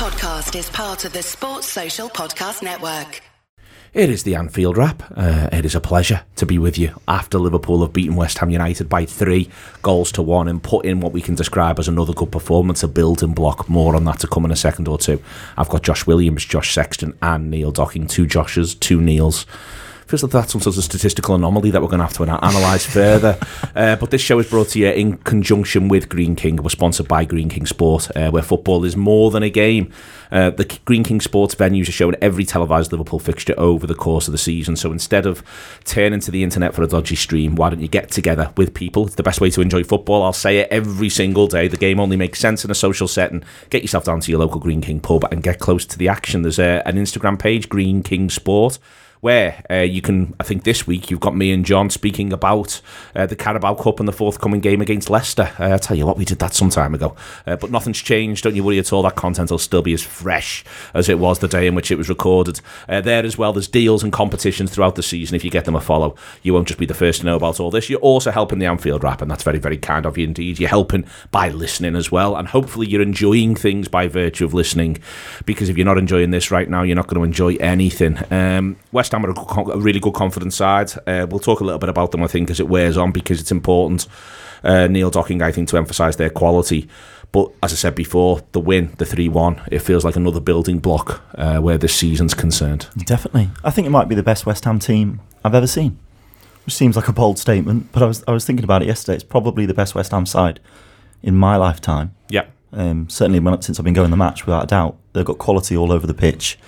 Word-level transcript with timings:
podcast 0.00 0.58
is 0.58 0.70
part 0.70 1.04
of 1.04 1.12
the 1.12 1.22
Sports 1.22 1.66
Social 1.66 2.08
Podcast 2.08 2.62
Network. 2.62 3.20
It 3.92 4.08
is 4.08 4.22
the 4.22 4.34
Anfield 4.34 4.78
Wrap. 4.78 5.02
Uh, 5.14 5.50
it 5.52 5.66
is 5.66 5.74
a 5.74 5.80
pleasure 5.80 6.22
to 6.36 6.46
be 6.46 6.56
with 6.56 6.78
you 6.78 6.98
after 7.06 7.38
Liverpool 7.38 7.82
have 7.82 7.92
beaten 7.92 8.16
West 8.16 8.38
Ham 8.38 8.48
United 8.48 8.88
by 8.88 9.04
three 9.04 9.50
goals 9.82 10.10
to 10.12 10.22
one 10.22 10.48
and 10.48 10.62
put 10.62 10.86
in 10.86 11.00
what 11.00 11.12
we 11.12 11.20
can 11.20 11.34
describe 11.34 11.78
as 11.78 11.86
another 11.86 12.14
good 12.14 12.32
performance, 12.32 12.82
a 12.82 12.88
building 12.88 13.34
block. 13.34 13.68
More 13.68 13.94
on 13.94 14.06
that 14.06 14.20
to 14.20 14.26
come 14.26 14.46
in 14.46 14.50
a 14.50 14.56
second 14.56 14.88
or 14.88 14.96
two. 14.96 15.22
I've 15.58 15.68
got 15.68 15.82
Josh 15.82 16.06
Williams, 16.06 16.46
Josh 16.46 16.72
Sexton, 16.72 17.14
and 17.20 17.50
Neil 17.50 17.70
Docking. 17.70 18.06
Two 18.06 18.24
Joshes, 18.24 18.80
two 18.80 19.02
Neils 19.02 19.44
feels 20.10 20.24
like 20.24 20.32
that's 20.32 20.52
some 20.52 20.60
sort 20.60 20.76
of 20.76 20.82
statistical 20.82 21.36
anomaly 21.36 21.70
that 21.70 21.80
we're 21.80 21.88
going 21.88 22.00
to 22.00 22.04
have 22.04 22.16
to 22.16 22.24
analyse 22.24 22.84
further. 22.86 23.38
Uh, 23.72 23.94
but 23.94 24.10
this 24.10 24.20
show 24.20 24.38
is 24.40 24.48
brought 24.48 24.68
to 24.68 24.80
you 24.80 24.88
in 24.88 25.16
conjunction 25.18 25.86
with 25.86 26.08
Greene 26.08 26.34
King. 26.34 26.56
We're 26.56 26.70
sponsored 26.70 27.06
by 27.06 27.24
Greene 27.24 27.48
King 27.48 27.66
Sport, 27.66 28.10
uh, 28.16 28.30
where 28.30 28.42
football 28.42 28.84
is 28.84 28.96
more 28.96 29.30
than 29.30 29.44
a 29.44 29.50
game. 29.50 29.92
Uh, 30.32 30.50
the 30.50 30.64
Greene 30.84 31.04
King 31.04 31.20
Sports 31.20 31.54
venues 31.54 31.88
are 31.88 31.92
showing 31.92 32.16
every 32.20 32.44
televised 32.44 32.90
Liverpool 32.90 33.20
fixture 33.20 33.54
over 33.56 33.86
the 33.86 33.94
course 33.94 34.26
of 34.26 34.32
the 34.32 34.38
season. 34.38 34.74
So 34.74 34.90
instead 34.90 35.24
of 35.24 35.44
turning 35.84 36.18
to 36.20 36.32
the 36.32 36.42
internet 36.42 36.74
for 36.74 36.82
a 36.82 36.88
dodgy 36.88 37.14
stream, 37.14 37.54
why 37.54 37.70
don't 37.70 37.80
you 37.80 37.88
get 37.88 38.10
together 38.10 38.52
with 38.56 38.74
people? 38.74 39.06
It's 39.06 39.14
the 39.14 39.22
best 39.22 39.40
way 39.40 39.50
to 39.50 39.60
enjoy 39.60 39.84
football. 39.84 40.24
I'll 40.24 40.32
say 40.32 40.58
it 40.58 40.68
every 40.70 41.10
single 41.10 41.46
day. 41.46 41.68
The 41.68 41.76
game 41.76 42.00
only 42.00 42.16
makes 42.16 42.40
sense 42.40 42.64
in 42.64 42.72
a 42.72 42.74
social 42.74 43.06
setting. 43.06 43.44
Get 43.70 43.82
yourself 43.82 44.04
down 44.04 44.20
to 44.20 44.30
your 44.30 44.40
local 44.40 44.60
Greene 44.60 44.82
King 44.82 45.00
pub 45.00 45.24
and 45.30 45.42
get 45.42 45.60
close 45.60 45.86
to 45.86 45.96
the 45.98 46.08
action. 46.08 46.42
There's 46.42 46.58
a, 46.58 46.82
an 46.86 46.96
Instagram 46.96 47.38
page, 47.38 47.68
Greene 47.68 48.02
King 48.02 48.30
Sport 48.30 48.78
where 49.20 49.62
uh, 49.70 49.76
you 49.76 50.00
can, 50.00 50.34
I 50.40 50.44
think 50.44 50.64
this 50.64 50.86
week 50.86 51.10
you've 51.10 51.20
got 51.20 51.36
me 51.36 51.52
and 51.52 51.64
John 51.64 51.90
speaking 51.90 52.32
about 52.32 52.80
uh, 53.14 53.26
the 53.26 53.36
Carabao 53.36 53.74
Cup 53.74 54.00
and 54.00 54.08
the 54.08 54.12
forthcoming 54.12 54.60
game 54.60 54.80
against 54.80 55.10
Leicester. 55.10 55.52
Uh, 55.58 55.74
I 55.74 55.78
tell 55.78 55.96
you 55.96 56.06
what, 56.06 56.16
we 56.16 56.24
did 56.24 56.38
that 56.38 56.54
some 56.54 56.70
time 56.70 56.94
ago, 56.94 57.14
uh, 57.46 57.56
but 57.56 57.70
nothing's 57.70 57.98
changed. 57.98 58.44
Don't 58.44 58.56
you 58.56 58.64
worry 58.64 58.78
at 58.78 58.92
all. 58.92 59.02
That 59.02 59.16
content 59.16 59.50
will 59.50 59.58
still 59.58 59.82
be 59.82 59.92
as 59.92 60.02
fresh 60.02 60.64
as 60.94 61.08
it 61.08 61.18
was 61.18 61.40
the 61.40 61.48
day 61.48 61.66
in 61.66 61.74
which 61.74 61.90
it 61.90 61.98
was 61.98 62.08
recorded. 62.08 62.60
Uh, 62.88 63.00
there 63.00 63.24
as 63.24 63.36
well, 63.36 63.52
there's 63.52 63.68
deals 63.68 64.02
and 64.02 64.12
competitions 64.12 64.70
throughout 64.70 64.94
the 64.94 65.02
season. 65.02 65.36
If 65.36 65.44
you 65.44 65.50
get 65.50 65.66
them 65.66 65.76
a 65.76 65.80
follow, 65.80 66.16
you 66.42 66.54
won't 66.54 66.68
just 66.68 66.80
be 66.80 66.86
the 66.86 66.94
first 66.94 67.20
to 67.20 67.26
know 67.26 67.36
about 67.36 67.60
all 67.60 67.70
this. 67.70 67.90
You're 67.90 68.00
also 68.00 68.30
helping 68.30 68.58
the 68.58 68.66
Anfield 68.66 69.04
Wrap, 69.04 69.20
and 69.20 69.30
that's 69.30 69.42
very, 69.42 69.58
very 69.58 69.76
kind 69.76 70.06
of 70.06 70.16
you 70.16 70.24
indeed. 70.24 70.58
You're 70.58 70.70
helping 70.70 71.04
by 71.30 71.50
listening 71.50 71.94
as 71.94 72.10
well, 72.10 72.36
and 72.36 72.48
hopefully 72.48 72.86
you're 72.86 73.02
enjoying 73.02 73.54
things 73.54 73.88
by 73.88 74.08
virtue 74.08 74.46
of 74.46 74.54
listening. 74.54 74.98
Because 75.44 75.68
if 75.68 75.76
you're 75.76 75.84
not 75.84 75.98
enjoying 75.98 76.30
this 76.30 76.50
right 76.50 76.68
now, 76.68 76.82
you're 76.82 76.96
not 76.96 77.06
going 77.06 77.20
to 77.20 77.24
enjoy 77.24 77.56
anything. 77.56 78.18
Um, 78.32 78.76
West 78.92 79.09
Ham 79.12 79.24
are 79.26 79.30
a, 79.30 79.78
really 79.78 80.00
good 80.00 80.14
confidence 80.14 80.56
side. 80.56 80.90
Uh, 81.06 81.26
we'll 81.28 81.40
talk 81.40 81.60
a 81.60 81.64
little 81.64 81.78
bit 81.78 81.88
about 81.88 82.12
them, 82.12 82.22
I 82.22 82.26
think, 82.26 82.50
as 82.50 82.60
it 82.60 82.68
wears 82.68 82.96
on 82.96 83.12
because 83.12 83.40
it's 83.40 83.52
important. 83.52 84.06
Uh, 84.62 84.86
Neil 84.86 85.10
Docking, 85.10 85.42
I 85.42 85.52
think, 85.52 85.68
to 85.68 85.76
emphasise 85.76 86.16
their 86.16 86.30
quality. 86.30 86.88
But 87.32 87.52
as 87.62 87.72
I 87.72 87.76
said 87.76 87.94
before, 87.94 88.42
the 88.52 88.60
win, 88.60 88.92
the 88.98 89.06
3 89.06 89.28
1, 89.28 89.62
it 89.70 89.80
feels 89.80 90.04
like 90.04 90.16
another 90.16 90.40
building 90.40 90.78
block 90.78 91.22
uh, 91.36 91.58
where 91.58 91.78
this 91.78 91.94
season's 91.94 92.34
concerned. 92.34 92.88
Definitely. 92.96 93.50
I 93.62 93.70
think 93.70 93.86
it 93.86 93.90
might 93.90 94.08
be 94.08 94.14
the 94.14 94.22
best 94.22 94.46
West 94.46 94.64
Ham 94.64 94.78
team 94.78 95.20
I've 95.44 95.54
ever 95.54 95.66
seen. 95.66 95.98
Which 96.66 96.74
seems 96.74 96.96
like 96.96 97.08
a 97.08 97.12
bold 97.12 97.38
statement, 97.38 97.90
but 97.90 98.02
I 98.02 98.06
was, 98.06 98.22
I 98.28 98.32
was 98.32 98.44
thinking 98.44 98.64
about 98.64 98.82
it 98.82 98.86
yesterday. 98.86 99.14
It's 99.14 99.24
probably 99.24 99.64
the 99.64 99.74
best 99.74 99.94
West 99.94 100.10
Ham 100.10 100.26
side 100.26 100.60
in 101.22 101.34
my 101.34 101.56
lifetime. 101.56 102.14
Yeah. 102.28 102.46
Um, 102.72 103.08
certainly 103.08 103.40
when, 103.40 103.60
since 103.62 103.78
I've 103.78 103.84
been 103.84 103.94
going 103.94 104.10
the 104.10 104.16
match, 104.16 104.44
without 104.44 104.64
a 104.64 104.66
doubt. 104.66 104.96
They've 105.12 105.24
got 105.24 105.38
quality 105.38 105.76
all 105.76 105.90
over 105.90 106.06
the 106.06 106.14
pitch. 106.14 106.58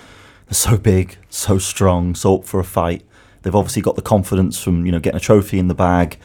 So 0.53 0.77
big, 0.77 1.17
so 1.29 1.57
strong, 1.57 2.13
so 2.13 2.37
up 2.37 2.45
for 2.45 2.59
a 2.59 2.63
fight. 2.63 3.03
They've 3.41 3.55
obviously 3.55 3.81
got 3.81 3.95
the 3.95 4.03
confidence 4.03 4.61
from 4.61 4.85
you 4.85 4.91
know 4.91 4.99
getting 4.99 5.17
a 5.17 5.19
trophy 5.19 5.57
in 5.57 5.67
the 5.67 5.73
bag. 5.73 6.17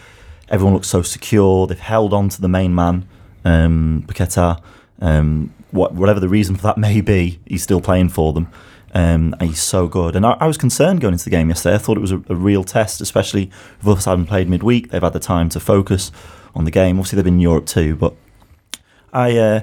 Everyone 0.50 0.74
looks 0.74 0.88
so 0.88 1.00
secure. 1.00 1.66
They've 1.66 1.78
held 1.78 2.12
on 2.12 2.28
to 2.28 2.40
the 2.40 2.48
main 2.48 2.74
man, 2.74 3.08
um, 3.46 4.04
Paqueta. 4.06 4.60
Um, 5.00 5.54
what, 5.70 5.94
whatever 5.94 6.20
the 6.20 6.28
reason 6.28 6.56
for 6.56 6.62
that 6.62 6.76
may 6.76 7.00
be, 7.00 7.40
he's 7.46 7.62
still 7.62 7.80
playing 7.80 8.10
for 8.10 8.32
them. 8.34 8.48
Um, 8.94 9.34
and 9.40 9.50
he's 9.50 9.62
so 9.62 9.86
good. 9.86 10.14
And 10.14 10.24
I, 10.24 10.32
I, 10.40 10.46
was 10.46 10.56
concerned 10.56 11.02
going 11.02 11.12
into 11.12 11.24
the 11.24 11.30
game 11.30 11.48
yesterday. 11.48 11.74
I 11.74 11.78
thought 11.78 11.96
it 11.98 12.00
was 12.00 12.12
a, 12.12 12.22
a 12.28 12.34
real 12.34 12.64
test, 12.64 13.02
especially 13.02 13.50
if 13.80 13.86
us 13.86 14.06
having 14.06 14.24
played 14.24 14.48
midweek. 14.48 14.91
They've 14.91 15.03
had 15.03 15.12
the 15.12 15.20
time 15.20 15.50
to 15.50 15.60
focus 15.60 16.10
on 16.54 16.64
the 16.64 16.70
game. 16.70 16.98
Obviously, 16.98 17.16
they've 17.16 17.24
been 17.24 17.34
in 17.34 17.41
Europe 17.41 17.66
too. 17.66 17.97
But 17.97 18.14
I, 19.12 19.36
uh, 19.36 19.60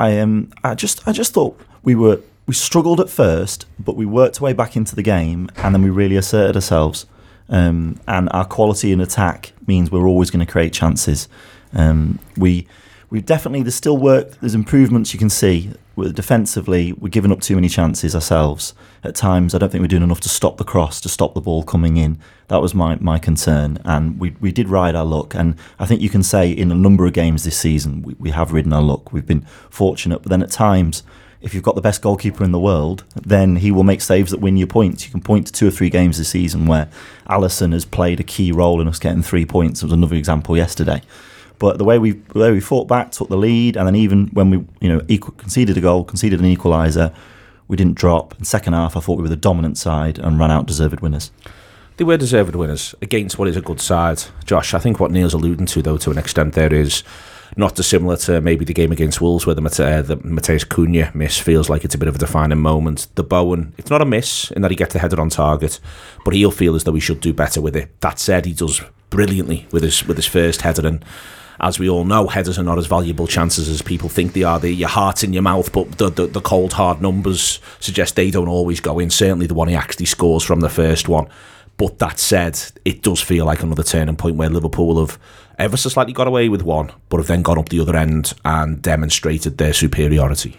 I, 0.00 0.18
um, 0.18 0.50
I 0.64 0.74
just, 0.74 1.06
I 1.06 1.12
just 1.12 1.32
thought 1.32 1.60
we 1.84 1.94
were 1.94 2.20
we 2.46 2.54
struggled 2.54 3.00
at 3.00 3.10
first, 3.10 3.66
but 3.78 3.96
we 3.96 4.06
worked 4.06 4.40
our 4.40 4.44
way 4.44 4.52
back 4.52 4.76
into 4.76 4.94
the 4.94 5.02
game, 5.02 5.48
and 5.56 5.74
then 5.74 5.82
we 5.82 5.90
really 5.90 6.16
asserted 6.16 6.56
ourselves. 6.56 7.06
Um, 7.48 8.00
and 8.08 8.28
our 8.32 8.44
quality 8.44 8.92
in 8.92 9.00
attack 9.00 9.52
means 9.66 9.90
we're 9.90 10.06
always 10.06 10.30
going 10.30 10.44
to 10.44 10.50
create 10.50 10.72
chances. 10.72 11.28
Um, 11.72 12.18
we 12.36 12.66
we 13.10 13.20
definitely 13.20 13.62
there's 13.62 13.74
still 13.74 13.98
work. 13.98 14.38
There's 14.40 14.54
improvements 14.54 15.12
you 15.12 15.18
can 15.18 15.30
see. 15.30 15.70
We're 15.94 16.12
defensively, 16.12 16.92
we're 16.92 17.08
giving 17.08 17.32
up 17.32 17.40
too 17.40 17.54
many 17.54 17.68
chances 17.68 18.14
ourselves 18.14 18.74
at 19.02 19.14
times. 19.14 19.54
I 19.54 19.58
don't 19.58 19.70
think 19.70 19.80
we're 19.80 19.88
doing 19.88 20.02
enough 20.02 20.20
to 20.20 20.28
stop 20.28 20.58
the 20.58 20.64
cross, 20.64 21.00
to 21.00 21.08
stop 21.08 21.32
the 21.32 21.40
ball 21.40 21.62
coming 21.62 21.96
in. 21.96 22.18
That 22.48 22.60
was 22.60 22.74
my 22.74 22.96
my 22.96 23.18
concern, 23.18 23.78
and 23.84 24.20
we 24.20 24.36
we 24.40 24.52
did 24.52 24.68
ride 24.68 24.94
our 24.94 25.04
luck. 25.04 25.34
And 25.34 25.56
I 25.78 25.86
think 25.86 26.00
you 26.00 26.10
can 26.10 26.22
say 26.22 26.50
in 26.50 26.70
a 26.70 26.74
number 26.74 27.06
of 27.06 27.12
games 27.12 27.44
this 27.44 27.58
season 27.58 28.02
we, 28.02 28.14
we 28.18 28.30
have 28.30 28.52
ridden 28.52 28.72
our 28.72 28.82
luck. 28.82 29.12
We've 29.12 29.26
been 29.26 29.46
fortunate, 29.70 30.22
but 30.22 30.30
then 30.30 30.42
at 30.42 30.50
times 30.50 31.02
if 31.40 31.54
you've 31.54 31.62
got 31.62 31.74
the 31.74 31.80
best 31.80 32.02
goalkeeper 32.02 32.44
in 32.44 32.52
the 32.52 32.58
world, 32.58 33.04
then 33.14 33.56
he 33.56 33.70
will 33.70 33.84
make 33.84 34.00
saves 34.00 34.30
that 34.30 34.40
win 34.40 34.56
you 34.56 34.66
points. 34.66 35.04
You 35.04 35.10
can 35.10 35.20
point 35.20 35.46
to 35.46 35.52
two 35.52 35.68
or 35.68 35.70
three 35.70 35.90
games 35.90 36.18
this 36.18 36.30
season 36.30 36.66
where 36.66 36.88
Alisson 37.28 37.72
has 37.72 37.84
played 37.84 38.20
a 38.20 38.24
key 38.24 38.52
role 38.52 38.80
in 38.80 38.88
us 38.88 38.98
getting 38.98 39.22
three 39.22 39.44
points. 39.44 39.80
There 39.80 39.86
was 39.86 39.92
another 39.92 40.16
example 40.16 40.56
yesterday. 40.56 41.02
But 41.58 41.78
the 41.78 41.84
way 41.84 41.98
we 41.98 42.12
the 42.12 42.38
way 42.38 42.52
we 42.52 42.60
fought 42.60 42.86
back, 42.86 43.12
took 43.12 43.28
the 43.28 43.36
lead, 43.36 43.76
and 43.76 43.86
then 43.86 43.96
even 43.96 44.26
when 44.28 44.50
we 44.50 44.64
you 44.80 44.88
know 44.88 45.02
equal, 45.08 45.34
conceded 45.38 45.76
a 45.78 45.80
goal, 45.80 46.04
conceded 46.04 46.40
an 46.40 46.54
equaliser, 46.54 47.14
we 47.68 47.76
didn't 47.76 47.96
drop. 47.96 48.34
In 48.38 48.44
second 48.44 48.74
half, 48.74 48.96
I 48.96 49.00
thought 49.00 49.16
we 49.16 49.22
were 49.22 49.28
the 49.28 49.36
dominant 49.36 49.78
side 49.78 50.18
and 50.18 50.38
ran 50.38 50.50
out 50.50 50.66
deserved 50.66 51.00
winners. 51.00 51.30
They 51.96 52.04
were 52.04 52.18
deserved 52.18 52.54
winners 52.54 52.94
against 53.00 53.38
what 53.38 53.48
is 53.48 53.56
a 53.56 53.62
good 53.62 53.80
side. 53.80 54.22
Josh, 54.44 54.74
I 54.74 54.78
think 54.78 55.00
what 55.00 55.10
Neil's 55.10 55.32
alluding 55.32 55.64
to, 55.66 55.80
though, 55.80 55.96
to 55.96 56.10
an 56.10 56.18
extent, 56.18 56.52
there 56.52 56.72
is 56.72 57.02
not 57.56 57.74
dissimilar 57.74 58.16
to 58.16 58.40
maybe 58.40 58.64
the 58.64 58.74
game 58.74 58.92
against 58.92 59.20
Wolves 59.20 59.46
where 59.46 59.54
the, 59.54 59.62
uh, 59.62 60.02
the 60.02 60.16
Matheus 60.18 60.66
Cunha 60.66 61.14
miss 61.14 61.38
feels 61.38 61.68
like 61.68 61.84
it's 61.84 61.94
a 61.94 61.98
bit 61.98 62.08
of 62.08 62.16
a 62.16 62.18
defining 62.18 62.58
moment. 62.58 63.08
The 63.14 63.22
Bowen, 63.22 63.74
it's 63.78 63.90
not 63.90 64.02
a 64.02 64.06
miss 64.06 64.50
in 64.50 64.62
that 64.62 64.70
he 64.70 64.76
gets 64.76 64.92
the 64.92 64.98
header 64.98 65.20
on 65.20 65.30
target, 65.30 65.80
but 66.24 66.34
he'll 66.34 66.50
feel 66.50 66.74
as 66.74 66.84
though 66.84 66.94
he 66.94 67.00
should 67.00 67.20
do 67.20 67.32
better 67.32 67.60
with 67.60 67.76
it. 67.76 68.00
That 68.00 68.18
said, 68.18 68.46
he 68.46 68.52
does 68.52 68.82
brilliantly 69.10 69.66
with 69.70 69.82
his 69.82 70.06
with 70.06 70.16
his 70.16 70.26
first 70.26 70.62
header 70.62 70.86
and 70.86 71.04
as 71.60 71.78
we 71.78 71.88
all 71.88 72.04
know, 72.04 72.26
headers 72.26 72.58
are 72.58 72.62
not 72.62 72.78
as 72.78 72.86
valuable 72.86 73.26
chances 73.26 73.68
as 73.68 73.80
people 73.80 74.08
think 74.08 74.32
they 74.32 74.42
are. 74.42 74.58
They, 74.58 74.70
your 74.70 74.88
heart's 74.88 75.24
in 75.24 75.32
your 75.32 75.42
mouth, 75.42 75.72
but 75.72 75.98
the, 75.98 76.10
the, 76.10 76.26
the 76.26 76.40
cold 76.40 76.74
hard 76.74 77.00
numbers 77.00 77.60
suggest 77.80 78.16
they 78.16 78.30
don't 78.30 78.48
always 78.48 78.80
go 78.80 78.98
in. 78.98 79.10
Certainly, 79.10 79.46
the 79.46 79.54
one 79.54 79.68
he 79.68 79.74
actually 79.74 80.06
scores 80.06 80.42
from 80.42 80.60
the 80.60 80.68
first 80.68 81.08
one. 81.08 81.28
But 81.78 81.98
that 81.98 82.18
said, 82.18 82.60
it 82.84 83.02
does 83.02 83.20
feel 83.20 83.44
like 83.44 83.62
another 83.62 83.82
turning 83.82 84.16
point 84.16 84.36
where 84.36 84.48
Liverpool 84.48 84.98
have 85.04 85.18
ever 85.58 85.76
so 85.76 85.88
slightly 85.88 86.12
got 86.12 86.26
away 86.26 86.48
with 86.48 86.62
one, 86.62 86.92
but 87.08 87.18
have 87.18 87.26
then 87.26 87.42
gone 87.42 87.58
up 87.58 87.68
the 87.68 87.80
other 87.80 87.96
end 87.96 88.34
and 88.44 88.82
demonstrated 88.82 89.58
their 89.58 89.72
superiority. 89.72 90.56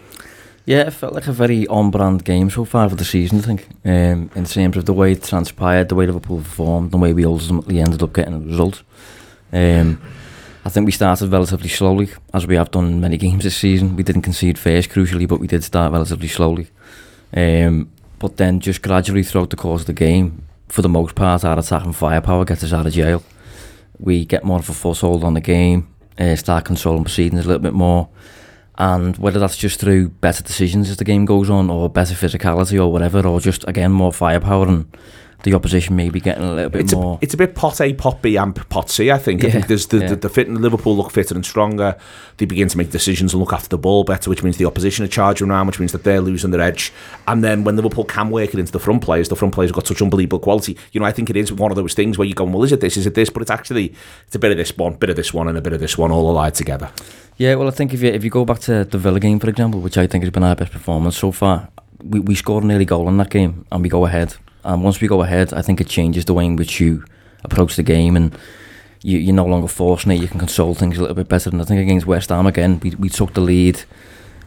Yeah, 0.64 0.86
it 0.86 0.90
felt 0.90 1.14
like 1.14 1.26
a 1.26 1.32
very 1.32 1.66
on-brand 1.68 2.24
game 2.24 2.50
so 2.50 2.64
far 2.64 2.90
for 2.90 2.96
the 2.96 3.04
season, 3.04 3.38
I 3.38 3.42
think, 3.42 3.68
um, 3.86 4.30
in 4.34 4.44
terms 4.44 4.76
of 4.76 4.84
the 4.84 4.92
way 4.92 5.12
it 5.12 5.22
transpired, 5.22 5.88
the 5.88 5.94
way 5.94 6.04
Liverpool 6.04 6.38
performed, 6.38 6.90
the 6.90 6.98
way 6.98 7.14
we 7.14 7.24
ultimately 7.24 7.80
ended 7.80 8.02
up 8.02 8.12
getting 8.12 8.34
a 8.34 8.38
result. 8.38 8.82
Um, 9.50 9.98
I 10.66 10.68
think 10.68 10.84
we 10.84 10.92
started 10.92 11.32
relatively 11.32 11.70
slowly, 11.70 12.10
as 12.34 12.46
we 12.46 12.56
have 12.56 12.70
done 12.70 12.84
in 12.84 13.00
many 13.00 13.16
games 13.16 13.44
this 13.44 13.56
season. 13.56 13.96
We 13.96 14.02
didn't 14.02 14.22
concede 14.22 14.58
first, 14.58 14.90
crucially, 14.90 15.26
but 15.26 15.40
we 15.40 15.46
did 15.46 15.64
start 15.64 15.92
relatively 15.92 16.28
slowly. 16.28 16.68
Um, 17.34 17.90
but 18.18 18.36
then 18.36 18.60
just 18.60 18.82
gradually 18.82 19.22
throughout 19.22 19.48
the 19.48 19.56
course 19.56 19.82
of 19.82 19.86
the 19.86 19.92
game, 19.94 20.42
for 20.68 20.82
the 20.82 20.88
most 20.90 21.14
part, 21.14 21.46
our 21.46 21.58
attacking 21.58 21.94
firepower 21.94 22.44
gets 22.44 22.64
us 22.64 22.74
out 22.74 22.86
of 22.86 22.92
jail 22.92 23.22
we 23.98 24.24
get 24.24 24.44
more 24.44 24.58
of 24.58 24.68
a 24.68 24.74
foothold 24.74 25.24
on 25.24 25.34
the 25.34 25.40
game, 25.40 25.88
uh, 26.18 26.36
start 26.36 26.64
controlling 26.64 27.04
proceedings 27.04 27.44
a 27.44 27.48
little 27.48 27.62
bit 27.62 27.74
more. 27.74 28.08
And 28.76 29.16
whether 29.16 29.40
that's 29.40 29.56
just 29.56 29.80
through 29.80 30.10
better 30.10 30.42
decisions 30.42 30.88
as 30.88 30.98
the 30.98 31.04
game 31.04 31.24
goes 31.24 31.50
on, 31.50 31.68
or 31.68 31.88
better 31.90 32.14
physicality, 32.14 32.78
or 32.78 32.92
whatever, 32.92 33.26
or 33.26 33.40
just 33.40 33.66
again 33.66 33.90
more 33.90 34.12
firepower 34.12 34.68
and 34.68 34.96
the 35.44 35.54
opposition 35.54 35.94
maybe 35.94 36.20
getting 36.20 36.42
a 36.42 36.52
little 36.52 36.70
bit 36.70 36.82
it's 36.82 36.94
more. 36.94 37.14
A, 37.14 37.18
it's 37.20 37.34
a 37.34 37.36
bit 37.36 37.54
pot 37.54 37.80
A, 37.80 37.92
pot 37.92 38.22
B, 38.22 38.36
and 38.36 38.54
pot 38.68 38.90
C. 38.90 39.10
I 39.10 39.18
think. 39.18 39.42
Yeah, 39.42 39.48
I 39.48 39.52
think 39.52 39.66
there's 39.68 39.86
the, 39.86 39.98
yeah. 39.98 40.08
the, 40.08 40.16
the 40.16 40.28
fit 40.28 40.48
Liverpool 40.48 40.96
look 40.96 41.12
fitter 41.12 41.34
and 41.34 41.46
stronger. 41.46 41.96
They 42.38 42.46
begin 42.46 42.68
to 42.68 42.76
make 42.76 42.90
decisions 42.90 43.32
and 43.32 43.40
look 43.40 43.52
after 43.52 43.68
the 43.68 43.78
ball 43.78 44.02
better, 44.02 44.30
which 44.30 44.42
means 44.42 44.56
the 44.56 44.64
opposition 44.64 45.04
are 45.04 45.08
charging 45.08 45.48
around, 45.48 45.68
which 45.68 45.78
means 45.78 45.92
that 45.92 46.02
they're 46.02 46.20
losing 46.20 46.50
their 46.50 46.60
edge. 46.60 46.92
And 47.28 47.44
then 47.44 47.62
when 47.62 47.76
Liverpool 47.76 48.04
can 48.04 48.30
work 48.30 48.52
it 48.52 48.58
into 48.58 48.72
the 48.72 48.80
front 48.80 49.02
players, 49.02 49.28
the 49.28 49.36
front 49.36 49.54
players 49.54 49.70
have 49.70 49.76
got 49.76 49.86
such 49.86 50.02
unbelievable 50.02 50.40
quality. 50.40 50.76
You 50.92 51.00
know, 51.00 51.06
I 51.06 51.12
think 51.12 51.30
it 51.30 51.36
is 51.36 51.52
one 51.52 51.70
of 51.70 51.76
those 51.76 51.94
things 51.94 52.18
where 52.18 52.26
you 52.26 52.34
go, 52.34 52.44
well, 52.44 52.64
is 52.64 52.72
it 52.72 52.80
this? 52.80 52.96
Is 52.96 53.06
it 53.06 53.14
this? 53.14 53.30
But 53.30 53.42
it's 53.42 53.50
actually 53.50 53.94
it's 54.26 54.34
a 54.34 54.40
bit 54.40 54.50
of 54.50 54.56
this 54.56 54.76
one, 54.76 54.94
bit 54.94 55.10
of 55.10 55.16
this 55.16 55.32
one, 55.32 55.46
and 55.46 55.56
a 55.56 55.62
bit 55.62 55.72
of 55.72 55.80
this 55.80 55.96
one, 55.96 56.10
all 56.10 56.28
allied 56.28 56.54
together. 56.54 56.90
Yeah, 57.36 57.54
well, 57.54 57.68
I 57.68 57.70
think 57.70 57.94
if 57.94 58.02
you 58.02 58.10
if 58.10 58.24
you 58.24 58.30
go 58.30 58.44
back 58.44 58.58
to 58.60 58.84
the 58.84 58.98
Villa 58.98 59.20
game, 59.20 59.38
for 59.38 59.48
example, 59.48 59.80
which 59.80 59.96
I 59.96 60.08
think 60.08 60.24
has 60.24 60.32
been 60.32 60.42
our 60.42 60.56
best 60.56 60.72
performance 60.72 61.16
so 61.16 61.30
far, 61.30 61.68
we, 62.02 62.18
we 62.18 62.34
scored 62.34 62.64
an 62.64 62.72
early 62.72 62.84
goal 62.84 63.08
in 63.08 63.16
that 63.18 63.30
game 63.30 63.64
and 63.70 63.82
we 63.84 63.88
go 63.88 64.04
ahead 64.04 64.34
and 64.64 64.82
once 64.82 65.00
we 65.00 65.08
go 65.08 65.22
ahead, 65.22 65.52
I 65.52 65.62
think 65.62 65.80
it 65.80 65.88
changes 65.88 66.24
the 66.24 66.34
way 66.34 66.46
in 66.46 66.56
which 66.56 66.80
you 66.80 67.04
approach 67.44 67.76
the 67.76 67.82
game 67.82 68.16
and 68.16 68.36
you, 69.02 69.18
you're 69.18 69.34
no 69.34 69.46
longer 69.46 69.68
forcing 69.68 70.12
it. 70.12 70.20
You 70.20 70.28
can 70.28 70.38
control 70.38 70.74
things 70.74 70.98
a 70.98 71.00
little 71.00 71.16
bit 71.16 71.28
better. 71.28 71.50
And 71.50 71.60
I 71.60 71.64
think 71.64 71.80
against 71.80 72.06
West 72.06 72.30
Ham 72.30 72.46
again, 72.46 72.80
we, 72.80 72.90
we 72.96 73.08
took 73.08 73.34
the 73.34 73.40
lead 73.40 73.82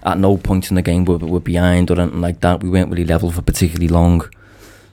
at 0.03 0.17
no 0.17 0.37
point 0.37 0.69
in 0.69 0.75
the 0.75 0.81
game 0.81 1.05
were 1.05 1.17
we 1.17 1.29
were 1.29 1.39
behind 1.39 1.91
or 1.91 1.99
anything 1.99 2.21
like 2.21 2.41
that. 2.41 2.63
We 2.63 2.69
weren't 2.69 2.89
really 2.89 3.05
level 3.05 3.31
for 3.31 3.41
particularly 3.41 3.87
long. 3.87 4.27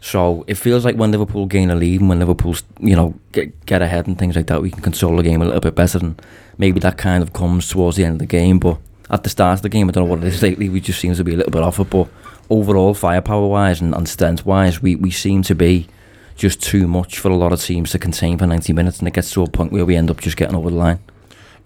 So 0.00 0.44
it 0.46 0.54
feels 0.54 0.84
like 0.84 0.96
when 0.96 1.10
Liverpool 1.10 1.46
gain 1.46 1.70
a 1.70 1.74
lead 1.74 2.00
and 2.00 2.08
when 2.08 2.20
Liverpool, 2.20 2.54
you 2.78 2.94
know, 2.94 3.14
get, 3.32 3.66
get 3.66 3.82
ahead 3.82 4.06
and 4.06 4.18
things 4.18 4.36
like 4.36 4.46
that, 4.46 4.62
we 4.62 4.70
can 4.70 4.82
control 4.82 5.16
the 5.16 5.22
game 5.22 5.42
a 5.42 5.44
little 5.44 5.60
bit 5.60 5.74
better. 5.74 5.98
And 5.98 6.20
maybe 6.56 6.78
that 6.80 6.98
kind 6.98 7.22
of 7.22 7.32
comes 7.32 7.68
towards 7.68 7.96
the 7.96 8.04
end 8.04 8.14
of 8.14 8.18
the 8.20 8.26
game. 8.26 8.58
But 8.58 8.78
at 9.10 9.24
the 9.24 9.30
start 9.30 9.58
of 9.58 9.62
the 9.62 9.68
game, 9.68 9.88
I 9.88 9.92
don't 9.92 10.04
know 10.04 10.14
what 10.14 10.22
it 10.22 10.32
is 10.32 10.42
lately. 10.48 10.68
We 10.68 10.80
just 10.80 11.00
seems 11.00 11.16
to 11.18 11.24
be 11.24 11.34
a 11.34 11.36
little 11.36 11.52
bit 11.52 11.62
off 11.62 11.80
it. 11.80 11.90
But 11.90 12.08
overall, 12.50 12.94
firepower 12.94 13.46
wise 13.46 13.80
and, 13.80 13.94
and 13.94 14.08
strength 14.08 14.46
wise, 14.46 14.82
we, 14.82 14.96
we 14.96 15.10
seem 15.10 15.42
to 15.42 15.54
be 15.54 15.88
just 16.36 16.62
too 16.62 16.86
much 16.86 17.18
for 17.18 17.30
a 17.30 17.36
lot 17.36 17.52
of 17.52 17.60
teams 17.60 17.90
to 17.90 17.98
contain 17.98 18.38
for 18.38 18.46
90 18.46 18.72
minutes. 18.72 18.98
And 18.98 19.08
it 19.08 19.14
gets 19.14 19.32
to 19.32 19.42
a 19.42 19.48
point 19.48 19.72
where 19.72 19.84
we 19.84 19.96
end 19.96 20.10
up 20.10 20.20
just 20.20 20.36
getting 20.36 20.56
over 20.56 20.70
the 20.70 20.76
line. 20.76 21.00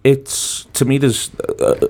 It's 0.02 0.64
to 0.72 0.84
me, 0.84 0.98
there's 0.98 1.30
uh, 1.38 1.86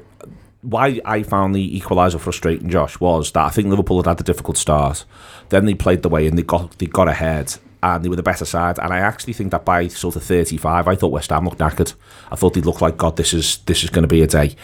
why 0.62 1.00
I 1.04 1.22
found 1.22 1.54
the 1.54 1.80
equaliser 1.80 2.20
frustrating, 2.20 2.68
Josh, 2.68 3.00
was 3.00 3.32
that 3.32 3.44
I 3.44 3.48
think 3.48 3.68
Liverpool 3.68 3.98
had 3.98 4.06
had 4.06 4.18
the 4.18 4.24
difficult 4.24 4.56
start. 4.56 5.04
Then 5.48 5.64
they 5.64 5.74
played 5.74 6.02
the 6.02 6.08
way 6.08 6.26
and 6.26 6.36
they 6.36 6.42
got 6.42 6.78
they 6.78 6.86
got 6.86 7.08
ahead 7.08 7.54
and 7.82 8.04
they 8.04 8.08
were 8.08 8.16
the 8.16 8.22
better 8.22 8.44
side. 8.44 8.78
And 8.78 8.92
I 8.92 8.98
actually 8.98 9.32
think 9.32 9.50
that 9.50 9.64
by 9.64 9.88
sort 9.88 10.16
of 10.16 10.22
35, 10.22 10.86
I 10.86 10.94
thought 10.94 11.08
West 11.08 11.30
Ham 11.30 11.44
looked 11.44 11.58
knackered. 11.58 11.94
I 12.30 12.36
thought 12.36 12.54
they 12.54 12.60
looked 12.60 12.80
like 12.80 12.96
God, 12.96 13.16
this 13.16 13.34
is 13.34 13.58
this 13.66 13.82
is 13.82 13.90
going 13.90 14.02
to 14.02 14.08
be 14.08 14.22
a 14.22 14.26
day. 14.26 14.54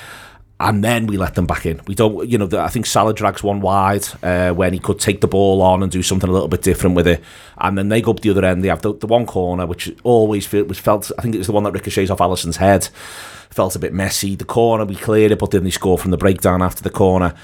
And 0.61 0.83
then 0.83 1.07
we 1.07 1.17
let 1.17 1.37
them 1.37 1.47
back 1.47 1.67
in. 1.67 1.81
We 1.87 1.95
don't, 1.95 2.29
you 2.29 2.37
know. 2.37 2.49
I 2.59 2.69
think 2.69 2.85
Salah 2.87 3.15
drags 3.15 3.45
one 3.45 3.61
wide 3.61 4.05
uh, 4.25 4.51
when 4.51 4.73
he 4.73 4.81
could 4.81 4.99
take 4.99 5.21
the 5.21 5.29
ball 5.29 5.63
on 5.63 5.85
and 5.85 5.93
do 5.93 6.03
something 6.03 6.29
a 6.29 6.33
little 6.33 6.49
bit 6.49 6.63
different 6.63 6.97
with 6.97 7.07
it. 7.07 7.23
And 7.59 7.79
then 7.79 7.91
they 7.91 8.03
go 8.03 8.11
up 8.11 8.21
the 8.21 8.31
other 8.31 8.45
end. 8.45 8.65
They 8.65 8.69
have 8.69 8.83
the, 8.83 8.93
the 8.93 9.07
one 9.07 9.25
corner, 9.25 9.67
which 9.67 9.95
always 10.03 10.51
was 10.53 10.79
felt. 10.81 11.13
I 11.17 11.23
think 11.23 11.37
it 11.37 11.39
was 11.39 11.47
the 11.47 11.53
one 11.53 11.63
that 11.63 11.73
ricochets 11.73 12.11
off 12.11 12.21
Alisson's 12.21 12.57
head 12.57 12.89
felt 13.51 13.77
a 13.77 13.79
bit 13.79 13.93
messy. 13.93 14.37
The 14.37 14.45
corner, 14.45 14.85
we 14.85 14.97
cleared 14.97 15.33
it, 15.33 15.39
but 15.39 15.51
then 15.51 15.65
they 15.65 15.71
score 15.71 15.99
from 15.99 16.11
the 16.11 16.17
breakdown 16.17 16.63
after 16.63 16.83
the 16.83 16.91
corner. 16.91 17.35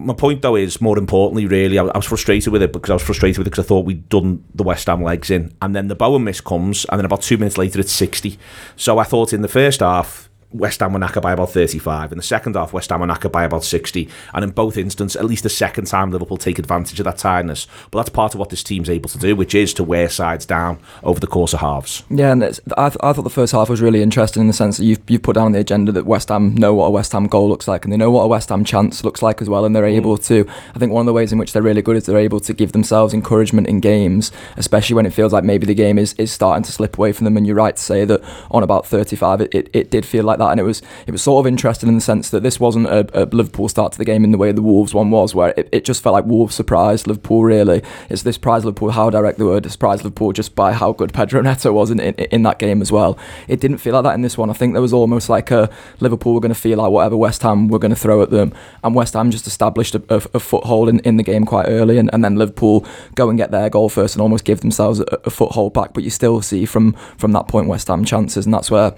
My 0.00 0.14
point, 0.14 0.42
though, 0.42 0.54
is 0.54 0.80
more 0.80 0.96
importantly, 0.96 1.46
really, 1.46 1.78
I, 1.78 1.84
I 1.84 1.98
was 1.98 2.06
frustrated 2.06 2.52
with 2.52 2.62
it 2.62 2.72
because 2.72 2.90
I 2.90 2.94
was 2.94 3.02
frustrated 3.02 3.38
with 3.38 3.48
it 3.48 3.50
because 3.50 3.64
I 3.64 3.68
thought 3.68 3.84
we'd 3.84 4.08
done 4.08 4.44
the 4.54 4.62
West 4.62 4.86
Ham 4.86 5.02
legs 5.02 5.30
in. 5.30 5.52
And 5.60 5.74
then 5.74 5.88
the 5.88 5.96
Bowen 5.96 6.24
miss 6.24 6.40
comes, 6.40 6.84
and 6.86 6.98
then 6.98 7.04
about 7.04 7.22
two 7.22 7.36
minutes 7.36 7.58
later, 7.58 7.80
it's 7.80 7.92
60. 7.92 8.38
So 8.76 8.98
I 8.98 9.04
thought 9.04 9.32
in 9.32 9.42
the 9.42 9.48
first 9.48 9.80
half, 9.80 10.28
West 10.50 10.80
Ham 10.80 10.94
were 10.94 10.98
knackered 10.98 11.22
by 11.22 11.32
about 11.32 11.50
35. 11.50 12.12
In 12.12 12.18
the 12.18 12.24
second 12.24 12.56
half, 12.56 12.72
West 12.72 12.88
Ham 12.88 13.00
were 13.00 13.06
knackered 13.06 13.32
by 13.32 13.44
about 13.44 13.64
60. 13.64 14.08
And 14.32 14.44
in 14.44 14.50
both 14.50 14.78
instances, 14.78 15.16
at 15.16 15.26
least 15.26 15.42
the 15.42 15.50
second 15.50 15.86
time, 15.86 16.10
Liverpool 16.10 16.38
take 16.38 16.58
advantage 16.58 16.98
of 16.98 17.04
that 17.04 17.18
tiredness. 17.18 17.66
But 17.90 17.98
that's 17.98 18.08
part 18.08 18.34
of 18.34 18.40
what 18.40 18.48
this 18.48 18.62
team's 18.62 18.88
able 18.88 19.10
to 19.10 19.18
do, 19.18 19.36
which 19.36 19.54
is 19.54 19.74
to 19.74 19.84
wear 19.84 20.08
sides 20.08 20.46
down 20.46 20.78
over 21.02 21.20
the 21.20 21.26
course 21.26 21.52
of 21.52 21.60
halves. 21.60 22.02
Yeah, 22.08 22.32
and 22.32 22.42
it's, 22.42 22.60
I, 22.78 22.88
th- 22.88 22.98
I 23.02 23.12
thought 23.12 23.22
the 23.22 23.30
first 23.30 23.52
half 23.52 23.68
was 23.68 23.82
really 23.82 24.02
interesting 24.02 24.40
in 24.40 24.46
the 24.46 24.54
sense 24.54 24.78
that 24.78 24.84
you've, 24.84 25.00
you've 25.06 25.22
put 25.22 25.34
down 25.34 25.46
on 25.46 25.52
the 25.52 25.58
agenda 25.58 25.92
that 25.92 26.06
West 26.06 26.30
Ham 26.30 26.54
know 26.54 26.72
what 26.72 26.86
a 26.86 26.90
West 26.90 27.12
Ham 27.12 27.26
goal 27.26 27.48
looks 27.48 27.68
like 27.68 27.84
and 27.84 27.92
they 27.92 27.98
know 27.98 28.10
what 28.10 28.22
a 28.22 28.28
West 28.28 28.48
Ham 28.48 28.64
chance 28.64 29.04
looks 29.04 29.20
like 29.20 29.42
as 29.42 29.50
well. 29.50 29.66
And 29.66 29.76
they're 29.76 29.84
mm. 29.84 29.96
able 29.96 30.16
to, 30.16 30.46
I 30.74 30.78
think 30.78 30.92
one 30.92 31.02
of 31.02 31.06
the 31.06 31.12
ways 31.12 31.30
in 31.30 31.38
which 31.38 31.52
they're 31.52 31.62
really 31.62 31.82
good 31.82 31.96
is 31.96 32.06
they're 32.06 32.16
able 32.16 32.40
to 32.40 32.54
give 32.54 32.72
themselves 32.72 33.12
encouragement 33.12 33.66
in 33.66 33.80
games, 33.80 34.32
especially 34.56 34.94
when 34.94 35.04
it 35.04 35.12
feels 35.12 35.32
like 35.32 35.44
maybe 35.44 35.66
the 35.66 35.74
game 35.74 35.98
is, 35.98 36.14
is 36.14 36.32
starting 36.32 36.62
to 36.62 36.72
slip 36.72 36.96
away 36.96 37.12
from 37.12 37.26
them. 37.26 37.36
And 37.36 37.46
you're 37.46 37.56
right 37.56 37.76
to 37.76 37.82
say 37.82 38.06
that 38.06 38.22
on 38.50 38.62
about 38.62 38.86
35, 38.86 39.42
it, 39.42 39.54
it, 39.54 39.70
it 39.74 39.90
did 39.90 40.06
feel 40.06 40.24
like 40.24 40.37
that. 40.38 40.50
And 40.50 40.60
it 40.60 40.64
was, 40.64 40.82
it 41.06 41.12
was 41.12 41.22
sort 41.22 41.44
of 41.44 41.48
interesting 41.48 41.88
in 41.88 41.94
the 41.94 42.00
sense 42.00 42.30
that 42.30 42.42
this 42.42 42.58
wasn't 42.58 42.86
a, 42.86 43.08
a, 43.12 43.24
Liverpool 43.26 43.68
start 43.68 43.92
to 43.92 43.98
the 43.98 44.04
game 44.04 44.24
in 44.24 44.32
the 44.32 44.38
way 44.38 44.52
the 44.52 44.62
Wolves 44.62 44.94
one 44.94 45.10
was, 45.10 45.34
where 45.34 45.54
it, 45.56 45.68
it 45.70 45.84
just 45.84 46.02
felt 46.02 46.14
like 46.14 46.24
Wolves 46.24 46.54
surprised 46.54 47.06
Liverpool. 47.06 47.44
Really, 47.44 47.82
it's 48.08 48.22
this 48.22 48.36
surprise 48.36 48.64
Liverpool 48.64 48.90
how 48.90 49.10
direct 49.10 49.38
they 49.38 49.44
were, 49.44 49.60
surprised 49.68 50.04
Liverpool 50.04 50.32
just 50.32 50.54
by 50.54 50.72
how 50.72 50.92
good 50.92 51.12
Pedro 51.12 51.40
Neto 51.42 51.72
was 51.72 51.90
in, 51.90 52.00
in, 52.00 52.14
in 52.14 52.42
that 52.44 52.58
game 52.58 52.80
as 52.80 52.90
well. 52.90 53.18
It 53.46 53.60
didn't 53.60 53.78
feel 53.78 53.94
like 53.94 54.04
that 54.04 54.14
in 54.14 54.22
this 54.22 54.38
one. 54.38 54.50
I 54.50 54.52
think 54.52 54.72
there 54.72 54.82
was 54.82 54.92
almost 54.92 55.28
like 55.28 55.50
a 55.50 55.70
Liverpool 56.00 56.34
were 56.34 56.40
going 56.40 56.54
to 56.54 56.60
feel 56.60 56.78
like 56.78 56.90
whatever 56.90 57.16
West 57.16 57.42
Ham 57.42 57.68
were 57.68 57.78
going 57.78 57.90
to 57.90 57.96
throw 57.96 58.22
at 58.22 58.30
them, 58.30 58.52
and 58.82 58.94
West 58.94 59.14
Ham 59.14 59.30
just 59.30 59.46
established 59.46 59.94
a, 59.94 60.02
a, 60.08 60.22
a 60.34 60.40
foothold 60.40 60.88
in, 60.88 61.00
in 61.00 61.16
the 61.16 61.22
game 61.22 61.44
quite 61.44 61.66
early, 61.68 61.98
and, 61.98 62.10
and 62.12 62.24
then 62.24 62.36
Liverpool 62.36 62.86
go 63.14 63.28
and 63.28 63.38
get 63.38 63.50
their 63.50 63.68
goal 63.68 63.88
first 63.88 64.14
and 64.14 64.22
almost 64.22 64.44
give 64.44 64.60
themselves 64.60 65.00
a, 65.00 65.04
a 65.24 65.30
foothold 65.30 65.74
back. 65.74 65.92
But 65.92 66.04
you 66.04 66.10
still 66.10 66.40
see 66.42 66.64
from 66.64 66.92
from 67.16 67.32
that 67.32 67.48
point 67.48 67.68
West 67.68 67.88
Ham 67.88 68.04
chances, 68.04 68.46
and 68.46 68.54
that's 68.54 68.70
where 68.70 68.94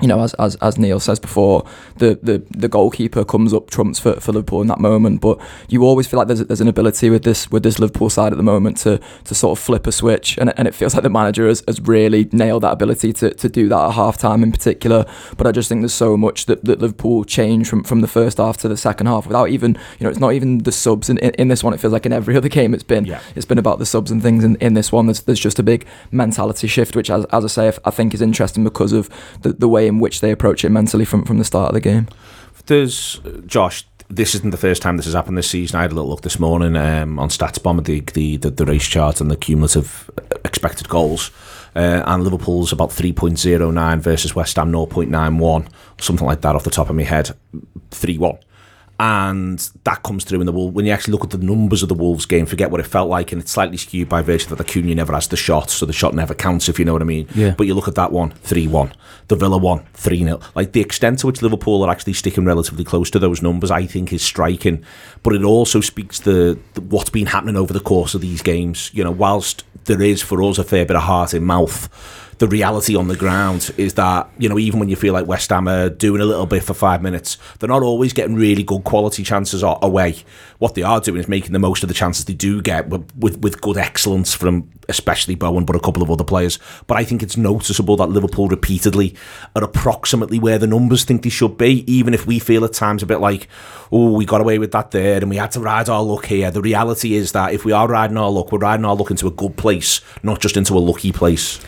you 0.00 0.08
know, 0.08 0.20
as, 0.20 0.34
as 0.34 0.56
as 0.56 0.78
Neil 0.78 1.00
says 1.00 1.18
before, 1.18 1.64
the, 1.96 2.18
the, 2.22 2.42
the 2.50 2.68
goalkeeper 2.68 3.24
comes 3.24 3.52
up 3.52 3.70
trumps 3.70 3.98
for, 3.98 4.14
for 4.14 4.32
Liverpool 4.32 4.62
in 4.62 4.68
that 4.68 4.80
moment. 4.80 5.20
But 5.20 5.40
you 5.68 5.84
always 5.84 6.06
feel 6.06 6.18
like 6.18 6.28
there's 6.28 6.44
there's 6.46 6.60
an 6.60 6.68
ability 6.68 7.10
with 7.10 7.24
this 7.24 7.50
with 7.50 7.62
this 7.62 7.78
Liverpool 7.78 8.10
side 8.10 8.32
at 8.32 8.36
the 8.36 8.42
moment 8.42 8.78
to 8.78 9.00
to 9.24 9.34
sort 9.34 9.58
of 9.58 9.62
flip 9.62 9.86
a 9.86 9.92
switch, 9.92 10.38
and, 10.38 10.52
and 10.58 10.66
it 10.66 10.74
feels 10.74 10.94
like 10.94 11.02
the 11.02 11.10
manager 11.10 11.46
has, 11.46 11.62
has 11.66 11.80
really 11.80 12.28
nailed 12.32 12.62
that 12.62 12.72
ability 12.72 13.12
to, 13.14 13.32
to 13.34 13.48
do 13.48 13.68
that 13.68 13.88
at 13.88 13.90
half 13.92 14.16
time 14.16 14.42
in 14.42 14.52
particular. 14.52 15.04
But 15.36 15.46
I 15.46 15.52
just 15.52 15.68
think 15.68 15.82
there's 15.82 15.94
so 15.94 16.16
much 16.16 16.46
that, 16.46 16.64
that 16.64 16.80
Liverpool 16.80 17.24
changed 17.24 17.68
from, 17.68 17.84
from 17.84 18.00
the 18.00 18.08
first 18.08 18.38
half 18.38 18.56
to 18.58 18.68
the 18.68 18.76
second 18.76 19.06
half 19.06 19.26
without 19.26 19.50
even 19.50 19.76
you 19.98 20.04
know 20.04 20.10
it's 20.10 20.18
not 20.18 20.32
even 20.32 20.58
the 20.58 20.72
subs 20.72 21.10
in, 21.10 21.18
in, 21.18 21.30
in 21.34 21.48
this 21.48 21.62
one. 21.62 21.74
It 21.74 21.80
feels 21.80 21.92
like 21.92 22.06
in 22.06 22.12
every 22.12 22.36
other 22.40 22.48
game 22.48 22.74
it's 22.74 22.82
been 22.82 23.04
yeah. 23.04 23.20
it's 23.34 23.46
been 23.46 23.58
about 23.58 23.78
the 23.78 23.86
subs 23.86 24.10
and 24.10 24.22
things. 24.22 24.44
In, 24.44 24.56
in 24.56 24.74
this 24.74 24.92
one, 24.92 25.06
there's 25.06 25.20
there's 25.22 25.40
just 25.40 25.58
a 25.58 25.62
big 25.62 25.86
mentality 26.10 26.66
shift, 26.66 26.96
which 26.96 27.10
as, 27.10 27.24
as 27.26 27.44
I 27.44 27.48
say 27.48 27.78
I 27.84 27.90
think 27.90 28.14
is 28.14 28.22
interesting 28.22 28.64
because 28.64 28.92
of 28.92 29.10
the, 29.42 29.52
the 29.52 29.68
way 29.68 29.89
in 29.90 29.98
which 29.98 30.20
they 30.20 30.30
approach 30.30 30.64
it 30.64 30.70
mentally 30.70 31.04
from, 31.04 31.24
from 31.24 31.36
the 31.36 31.44
start 31.44 31.68
of 31.68 31.74
the 31.74 31.80
game. 31.80 32.08
There's 32.66 33.20
Josh. 33.44 33.84
This 34.08 34.34
isn't 34.34 34.50
the 34.50 34.56
first 34.56 34.82
time 34.82 34.96
this 34.96 35.06
has 35.06 35.14
happened 35.14 35.36
this 35.36 35.50
season. 35.50 35.78
I 35.78 35.82
had 35.82 35.92
a 35.92 35.94
little 35.94 36.10
look 36.10 36.22
this 36.22 36.40
morning 36.40 36.76
um, 36.76 37.18
on 37.18 37.28
StatsBomb, 37.28 37.84
the, 37.84 38.00
the, 38.00 38.38
the 38.38 38.50
the 38.50 38.64
race 38.64 38.86
chart 38.86 39.20
and 39.20 39.30
the 39.30 39.36
cumulative 39.36 40.10
expected 40.44 40.88
goals. 40.88 41.30
Uh, 41.76 42.02
and 42.06 42.24
Liverpool's 42.24 42.72
about 42.72 42.90
3.09 42.90 44.00
versus 44.00 44.34
West 44.34 44.56
Ham 44.56 44.72
0.91, 44.72 45.68
something 46.00 46.26
like 46.26 46.40
that 46.40 46.56
off 46.56 46.64
the 46.64 46.70
top 46.70 46.90
of 46.90 46.96
my 46.96 47.04
head. 47.04 47.30
3 47.92 48.18
1 48.18 48.38
and 49.00 49.58
that 49.84 50.02
comes 50.02 50.24
through 50.24 50.40
in 50.40 50.46
the 50.46 50.52
Wolves. 50.52 50.74
When 50.74 50.84
you 50.84 50.92
actually 50.92 51.12
look 51.12 51.24
at 51.24 51.30
the 51.30 51.38
numbers 51.38 51.82
of 51.82 51.88
the 51.88 51.94
Wolves 51.94 52.26
game, 52.26 52.44
forget 52.44 52.70
what 52.70 52.80
it 52.80 52.86
felt 52.86 53.08
like, 53.08 53.32
and 53.32 53.40
it's 53.40 53.50
slightly 53.50 53.78
skewed 53.78 54.10
by 54.10 54.20
virtue 54.20 54.50
that 54.50 54.56
the 54.56 54.64
Acuna 54.64 54.94
never 54.94 55.14
has 55.14 55.26
the 55.26 55.38
shot, 55.38 55.70
so 55.70 55.86
the 55.86 55.92
shot 55.94 56.12
never 56.12 56.34
counts, 56.34 56.68
if 56.68 56.78
you 56.78 56.84
know 56.84 56.92
what 56.92 57.00
I 57.00 57.06
mean. 57.06 57.26
Yeah. 57.34 57.54
But 57.56 57.66
you 57.66 57.72
look 57.72 57.88
at 57.88 57.94
that 57.94 58.12
one, 58.12 58.32
3 58.32 58.66
1. 58.66 58.92
The 59.28 59.36
Villa 59.36 59.56
one, 59.56 59.86
3 59.94 60.18
0. 60.18 60.40
Like 60.54 60.72
the 60.72 60.82
extent 60.82 61.20
to 61.20 61.28
which 61.28 61.40
Liverpool 61.40 61.82
are 61.82 61.90
actually 61.90 62.12
sticking 62.12 62.44
relatively 62.44 62.84
close 62.84 63.08
to 63.12 63.18
those 63.18 63.40
numbers, 63.40 63.70
I 63.70 63.86
think, 63.86 64.12
is 64.12 64.22
striking. 64.22 64.84
But 65.22 65.34
it 65.34 65.44
also 65.44 65.80
speaks 65.80 66.18
to 66.20 66.62
what's 66.78 67.08
been 67.08 67.26
happening 67.26 67.56
over 67.56 67.72
the 67.72 67.80
course 67.80 68.14
of 68.14 68.20
these 68.20 68.42
games. 68.42 68.90
You 68.92 69.02
know, 69.02 69.12
whilst 69.12 69.64
there 69.84 70.02
is 70.02 70.20
for 70.20 70.42
us 70.42 70.58
a 70.58 70.64
fair 70.64 70.84
bit 70.84 70.96
of 70.96 71.04
heart 71.04 71.32
in 71.32 71.44
mouth 71.44 71.88
the 72.40 72.48
reality 72.48 72.96
on 72.96 73.06
the 73.06 73.16
ground 73.16 73.70
is 73.76 73.94
that 73.94 74.26
you 74.38 74.48
know 74.48 74.58
even 74.58 74.80
when 74.80 74.88
you 74.88 74.96
feel 74.96 75.12
like 75.12 75.26
West 75.26 75.50
Ham 75.50 75.68
are 75.68 75.90
doing 75.90 76.22
a 76.22 76.24
little 76.24 76.46
bit 76.46 76.64
for 76.64 76.72
five 76.72 77.02
minutes, 77.02 77.36
they're 77.58 77.68
not 77.68 77.82
always 77.82 78.14
getting 78.14 78.34
really 78.34 78.62
good 78.62 78.82
quality 78.82 79.22
chances 79.22 79.62
away. 79.62 80.16
What 80.58 80.74
they 80.74 80.82
are 80.82 81.00
doing 81.02 81.20
is 81.20 81.28
making 81.28 81.52
the 81.52 81.58
most 81.58 81.82
of 81.82 81.88
the 81.88 81.94
chances 81.94 82.24
they 82.24 82.32
do 82.32 82.62
get 82.62 82.88
with 82.88 83.14
with, 83.14 83.60
good 83.60 83.76
excellence 83.76 84.32
from 84.32 84.70
especially 84.88 85.34
Bowen, 85.34 85.66
but 85.66 85.76
a 85.76 85.80
couple 85.80 86.02
of 86.02 86.10
other 86.10 86.24
players. 86.24 86.58
But 86.86 86.96
I 86.96 87.04
think 87.04 87.22
it's 87.22 87.36
noticeable 87.36 87.98
that 87.98 88.08
Liverpool 88.08 88.48
repeatedly 88.48 89.14
are 89.54 89.62
approximately 89.62 90.38
where 90.38 90.58
the 90.58 90.66
numbers 90.66 91.04
think 91.04 91.22
they 91.22 91.28
should 91.28 91.58
be, 91.58 91.84
even 91.92 92.14
if 92.14 92.26
we 92.26 92.38
feel 92.38 92.64
at 92.64 92.72
times 92.72 93.02
a 93.02 93.06
bit 93.06 93.20
like, 93.20 93.48
oh, 93.92 94.12
we 94.12 94.24
got 94.24 94.40
away 94.40 94.58
with 94.58 94.72
that 94.72 94.92
there 94.92 95.18
and 95.18 95.28
we 95.28 95.36
had 95.36 95.52
to 95.52 95.60
ride 95.60 95.90
our 95.90 96.02
luck 96.02 96.24
here. 96.24 96.50
The 96.50 96.62
reality 96.62 97.14
is 97.14 97.32
that 97.32 97.52
if 97.52 97.66
we 97.66 97.72
are 97.72 97.86
riding 97.86 98.16
our 98.16 98.30
luck, 98.30 98.50
we're 98.50 98.60
riding 98.60 98.86
our 98.86 98.96
luck 98.96 99.10
into 99.10 99.26
a 99.26 99.30
good 99.30 99.58
place, 99.58 100.00
not 100.22 100.40
just 100.40 100.56
into 100.56 100.72
a 100.72 100.80
lucky 100.80 101.12
place. 101.12 101.60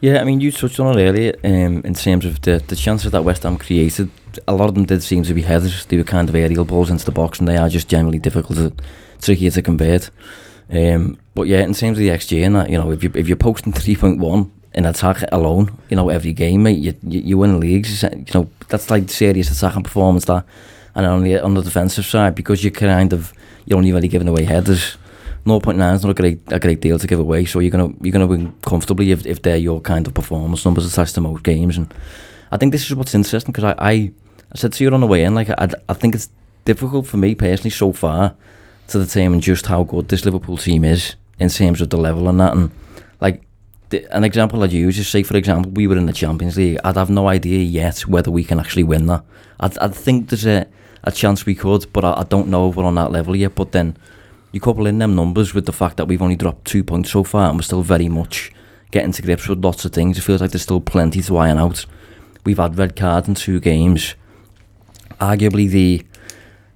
Yeah, 0.00 0.20
I 0.20 0.24
mean, 0.24 0.40
you 0.40 0.50
touched 0.50 0.80
on 0.80 0.98
it 0.98 1.02
earlier 1.02 1.34
um, 1.44 1.82
in 1.84 1.92
terms 1.92 2.24
of 2.24 2.40
the, 2.40 2.62
the 2.66 2.76
chances 2.76 3.12
that 3.12 3.22
West 3.22 3.42
Ham 3.42 3.58
created. 3.58 4.10
A 4.48 4.54
lot 4.54 4.70
of 4.70 4.74
them 4.74 4.86
did 4.86 5.02
seem 5.02 5.24
to 5.24 5.34
be 5.34 5.42
headers. 5.42 5.84
They 5.84 5.98
were 5.98 6.04
kind 6.04 6.28
of 6.28 6.34
aerial 6.34 6.64
balls 6.64 6.88
into 6.88 7.04
the 7.04 7.12
box, 7.12 7.38
and 7.38 7.46
they 7.46 7.58
are 7.58 7.68
just 7.68 7.88
generally 7.88 8.18
difficult 8.18 8.58
to 8.58 8.72
tricky 9.20 9.50
to 9.50 9.60
convert. 9.60 10.10
Um, 10.70 11.18
but 11.34 11.48
yeah, 11.48 11.60
in 11.60 11.74
terms 11.74 11.98
of 11.98 12.02
the 12.02 12.08
XG 12.08 12.46
and 12.46 12.56
that, 12.56 12.70
you 12.70 12.78
know, 12.78 12.90
if 12.92 13.02
you 13.04 13.12
if 13.14 13.28
you're 13.28 13.36
posting 13.36 13.72
three 13.74 13.96
point 13.96 14.18
one 14.18 14.50
in 14.72 14.86
attack 14.86 15.22
alone, 15.32 15.76
you 15.90 15.96
know, 15.96 16.08
every 16.08 16.32
game, 16.32 16.62
mate, 16.62 16.78
you 16.78 16.94
you, 17.02 17.20
you 17.20 17.38
win 17.38 17.60
leagues. 17.60 18.02
You 18.02 18.24
know, 18.32 18.48
that's 18.68 18.88
like 18.88 19.10
serious 19.10 19.50
attacking 19.50 19.82
performance. 19.82 20.24
That, 20.24 20.46
and 20.94 21.04
on 21.04 21.24
the 21.24 21.40
on 21.40 21.54
the 21.54 21.62
defensive 21.62 22.06
side, 22.06 22.34
because 22.34 22.64
you're 22.64 22.70
kind 22.70 23.12
of 23.12 23.34
you're 23.66 23.76
only 23.76 23.92
really 23.92 24.08
giving 24.08 24.28
away 24.28 24.44
headers 24.44 24.96
0.9 25.46 25.94
is 25.94 26.04
not 26.04 26.10
a 26.10 26.14
great 26.14 26.40
a 26.48 26.58
great 26.58 26.80
deal 26.80 26.98
to 26.98 27.06
give 27.06 27.18
away. 27.18 27.44
So 27.44 27.60
you're 27.60 27.70
gonna 27.70 27.92
you're 28.00 28.12
gonna 28.12 28.26
win 28.26 28.52
comfortably 28.62 29.10
if, 29.10 29.26
if 29.26 29.42
they're 29.42 29.56
your 29.56 29.80
kind 29.80 30.06
of 30.06 30.14
performance 30.14 30.64
numbers 30.64 30.90
attached 30.90 31.14
to 31.14 31.20
most 31.20 31.42
games. 31.42 31.76
And 31.76 31.92
I 32.50 32.56
think 32.56 32.72
this 32.72 32.84
is 32.84 32.94
what's 32.94 33.14
interesting 33.14 33.52
because 33.52 33.64
I, 33.64 33.74
I, 33.78 33.92
I 34.52 34.56
said 34.56 34.72
to 34.74 34.84
you 34.84 34.90
on 34.92 35.00
the 35.00 35.06
way 35.06 35.24
in, 35.24 35.34
like 35.34 35.50
I, 35.50 35.68
I 35.88 35.94
think 35.94 36.14
it's 36.14 36.28
difficult 36.64 37.06
for 37.06 37.16
me 37.16 37.34
personally 37.34 37.70
so 37.70 37.92
far 37.92 38.34
to 38.88 38.98
determine 38.98 39.40
just 39.40 39.66
how 39.66 39.82
good 39.84 40.08
this 40.08 40.24
Liverpool 40.24 40.56
team 40.56 40.84
is 40.84 41.14
in 41.38 41.48
terms 41.48 41.80
of 41.80 41.90
the 41.90 41.96
level 41.96 42.28
and 42.28 42.40
that. 42.40 42.54
And 42.54 42.70
like 43.20 43.42
an 44.10 44.24
example 44.24 44.62
I'd 44.62 44.72
use 44.72 44.98
is 44.98 45.08
say 45.08 45.22
for 45.22 45.36
example 45.36 45.72
we 45.72 45.86
were 45.86 45.96
in 45.96 46.06
the 46.06 46.12
Champions 46.12 46.56
League. 46.56 46.78
I'd 46.84 46.96
have 46.96 47.10
no 47.10 47.28
idea 47.28 47.60
yet 47.60 48.00
whether 48.00 48.30
we 48.30 48.44
can 48.44 48.60
actually 48.60 48.84
win 48.84 49.06
that. 49.06 49.24
I'd, 49.58 49.78
I'd 49.78 49.94
think 49.94 50.28
there's 50.28 50.46
a, 50.46 50.66
a 51.04 51.12
chance 51.12 51.46
we 51.46 51.54
could, 51.54 51.90
but 51.92 52.04
I, 52.04 52.20
I 52.20 52.24
don't 52.24 52.48
know 52.48 52.68
if 52.68 52.76
we're 52.76 52.84
on 52.84 52.96
that 52.96 53.10
level 53.10 53.34
yet. 53.34 53.54
But 53.54 53.72
then 53.72 53.96
you 54.52 54.60
couple 54.60 54.86
in 54.86 54.98
them 54.98 55.14
numbers 55.14 55.54
with 55.54 55.66
the 55.66 55.72
fact 55.72 55.96
that 55.96 56.06
we've 56.06 56.22
only 56.22 56.36
dropped 56.36 56.64
two 56.64 56.82
points 56.82 57.10
so 57.10 57.24
far 57.24 57.48
and 57.48 57.58
we're 57.58 57.62
still 57.62 57.82
very 57.82 58.08
much 58.08 58.52
getting 58.90 59.12
to 59.12 59.22
grips 59.22 59.48
with 59.48 59.64
lots 59.64 59.84
of 59.84 59.92
things. 59.92 60.18
It 60.18 60.22
feels 60.22 60.40
like 60.40 60.50
there's 60.50 60.62
still 60.62 60.80
plenty 60.80 61.22
to 61.22 61.36
iron 61.36 61.58
out. 61.58 61.86
We've 62.44 62.58
had 62.58 62.78
red 62.78 62.96
cards 62.96 63.28
in 63.28 63.34
two 63.34 63.60
games. 63.60 64.14
Arguably 65.20 65.68
the 65.68 66.04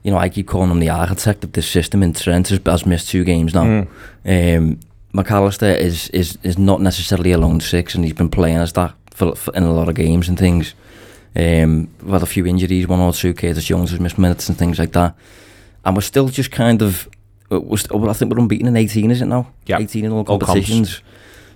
you 0.04 0.11
know, 0.11 0.19
I 0.19 0.28
keep 0.28 0.47
calling 0.47 0.71
him 0.71 0.81
the 0.81 0.90
architect 0.90 1.43
of 1.45 1.52
this 1.52 1.66
system. 1.66 2.02
And 2.02 2.14
Trent 2.14 2.49
has, 2.49 2.61
has 2.64 2.87
missed 2.87 3.09
two 3.09 3.25
games 3.25 3.54
now. 3.54 3.87
Mm. 4.25 4.59
Um, 4.59 4.81
McAllister 5.14 5.76
is, 5.76 6.09
is 6.11 6.38
is 6.43 6.59
not 6.59 6.81
necessarily 6.81 7.33
a 7.33 7.38
lone 7.38 7.61
six, 7.61 7.95
and 7.95 8.04
he's 8.04 8.12
been 8.12 8.28
playing 8.28 8.59
as 8.59 8.73
that 8.75 8.95
for, 9.11 9.35
for, 9.35 9.54
in 9.54 9.62
a 9.62 9.73
lot 9.73 9.88
of 9.88 9.95
games 9.95 10.28
and 10.28 10.38
things. 10.38 10.75
Um, 11.37 11.88
we've 12.02 12.12
had 12.12 12.23
a 12.23 12.26
few 12.26 12.47
injuries, 12.47 12.87
one 12.87 13.00
or 13.00 13.12
two. 13.12 13.33
Curtis 13.33 13.64
Jones 13.64 13.90
has 13.90 14.00
missed 14.00 14.19
minutes 14.19 14.49
and 14.49 14.59
things 14.59 14.78
like 14.78 14.93
that, 14.93 15.16
and 15.85 15.97
we're 15.97 16.02
still 16.02 16.28
just 16.28 16.52
kind 16.52 16.83
of. 16.83 17.09
Uh, 17.55 17.61
We're 17.61 17.77
st- 17.77 17.99
well, 18.01 18.11
I 18.11 18.13
think 18.13 18.33
we're 18.33 18.41
unbeaten 18.41 18.67
in 18.67 18.77
18, 18.77 19.11
is 19.11 19.23
it 19.23 19.27
now? 19.27 19.53
Yeah. 19.67 19.79
18 19.79 20.05
in 20.05 20.13
all 20.13 20.25
All 20.25 20.39
competitions. 20.39 21.01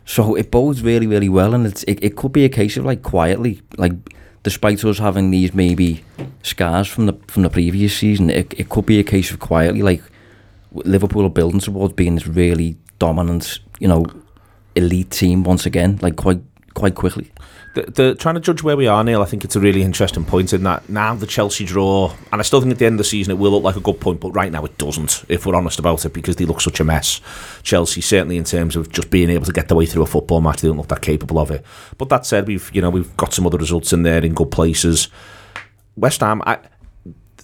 So 0.04 0.34
it 0.36 0.50
bodes 0.50 0.82
really, 0.82 1.06
really 1.06 1.28
well, 1.28 1.54
and 1.54 1.66
it's, 1.66 1.82
it, 1.84 2.02
it 2.02 2.16
could 2.16 2.32
be 2.32 2.44
a 2.44 2.48
case 2.48 2.76
of 2.78 2.84
like 2.84 3.02
quietly, 3.02 3.60
like 3.76 3.92
despite 4.42 4.82
us 4.84 4.98
having 4.98 5.30
these 5.30 5.52
maybe 5.52 6.02
scars 6.42 6.88
from 6.88 7.06
the 7.06 7.12
from 7.26 7.42
the 7.42 7.50
previous 7.50 7.96
season, 7.96 8.30
it, 8.30 8.54
it 8.58 8.68
could 8.70 8.86
be 8.86 8.98
a 8.98 9.04
case 9.04 9.30
of 9.30 9.38
quietly 9.38 9.82
like 9.82 10.02
Liverpool 10.72 11.26
are 11.26 11.30
building 11.30 11.60
towards 11.60 11.92
being 11.94 12.14
this 12.14 12.26
really 12.26 12.76
dominant, 12.98 13.58
you 13.80 13.88
know, 13.88 14.06
elite 14.74 15.10
team 15.10 15.44
once 15.44 15.66
again, 15.66 15.98
like 16.00 16.16
quite 16.16 16.40
quite 16.78 16.94
quickly. 16.94 17.30
the, 17.74 17.82
the 17.82 18.14
trying 18.14 18.34
to 18.34 18.40
judge 18.40 18.62
where 18.62 18.76
we 18.76 18.86
are, 18.86 19.02
Neil, 19.04 19.22
I 19.22 19.26
think 19.26 19.44
it's 19.44 19.56
a 19.56 19.60
really 19.60 19.82
interesting 19.82 20.24
point 20.24 20.52
in 20.52 20.62
that 20.62 20.88
now 20.88 21.14
the 21.14 21.26
Chelsea 21.26 21.64
draw, 21.64 22.14
and 22.32 22.40
I 22.40 22.42
still 22.42 22.60
think 22.60 22.72
at 22.72 22.78
the 22.78 22.86
end 22.86 22.94
of 22.94 22.98
the 22.98 23.04
season 23.04 23.32
it 23.32 23.38
will 23.38 23.50
look 23.50 23.62
like 23.62 23.76
a 23.76 23.80
good 23.80 24.00
point, 24.00 24.20
but 24.20 24.30
right 24.30 24.50
now 24.50 24.64
it 24.64 24.78
doesn't, 24.78 25.24
if 25.28 25.46
we're 25.46 25.54
honest 25.54 25.78
about 25.78 26.04
it, 26.04 26.12
because 26.12 26.36
they 26.36 26.44
look 26.44 26.60
such 26.60 26.80
a 26.80 26.84
mess. 26.84 27.20
Chelsea, 27.62 28.00
certainly 28.00 28.36
in 28.36 28.44
terms 28.44 28.76
of 28.76 28.90
just 28.90 29.10
being 29.10 29.30
able 29.30 29.44
to 29.44 29.52
get 29.52 29.68
their 29.68 29.76
way 29.76 29.86
through 29.86 30.02
a 30.02 30.06
football 30.06 30.40
match, 30.40 30.60
they 30.60 30.68
don't 30.68 30.76
look 30.76 30.88
that 30.88 31.02
capable 31.02 31.38
of 31.38 31.50
it. 31.50 31.64
But 31.98 32.08
that 32.08 32.26
said, 32.26 32.46
we've 32.46 32.70
you 32.72 32.80
know 32.80 32.90
we've 32.90 33.16
got 33.16 33.34
some 33.34 33.46
other 33.46 33.58
results 33.58 33.92
in 33.92 34.02
there 34.02 34.24
in 34.24 34.34
good 34.34 34.50
places. 34.50 35.08
West 35.96 36.20
Ham, 36.20 36.42
I, 36.46 36.58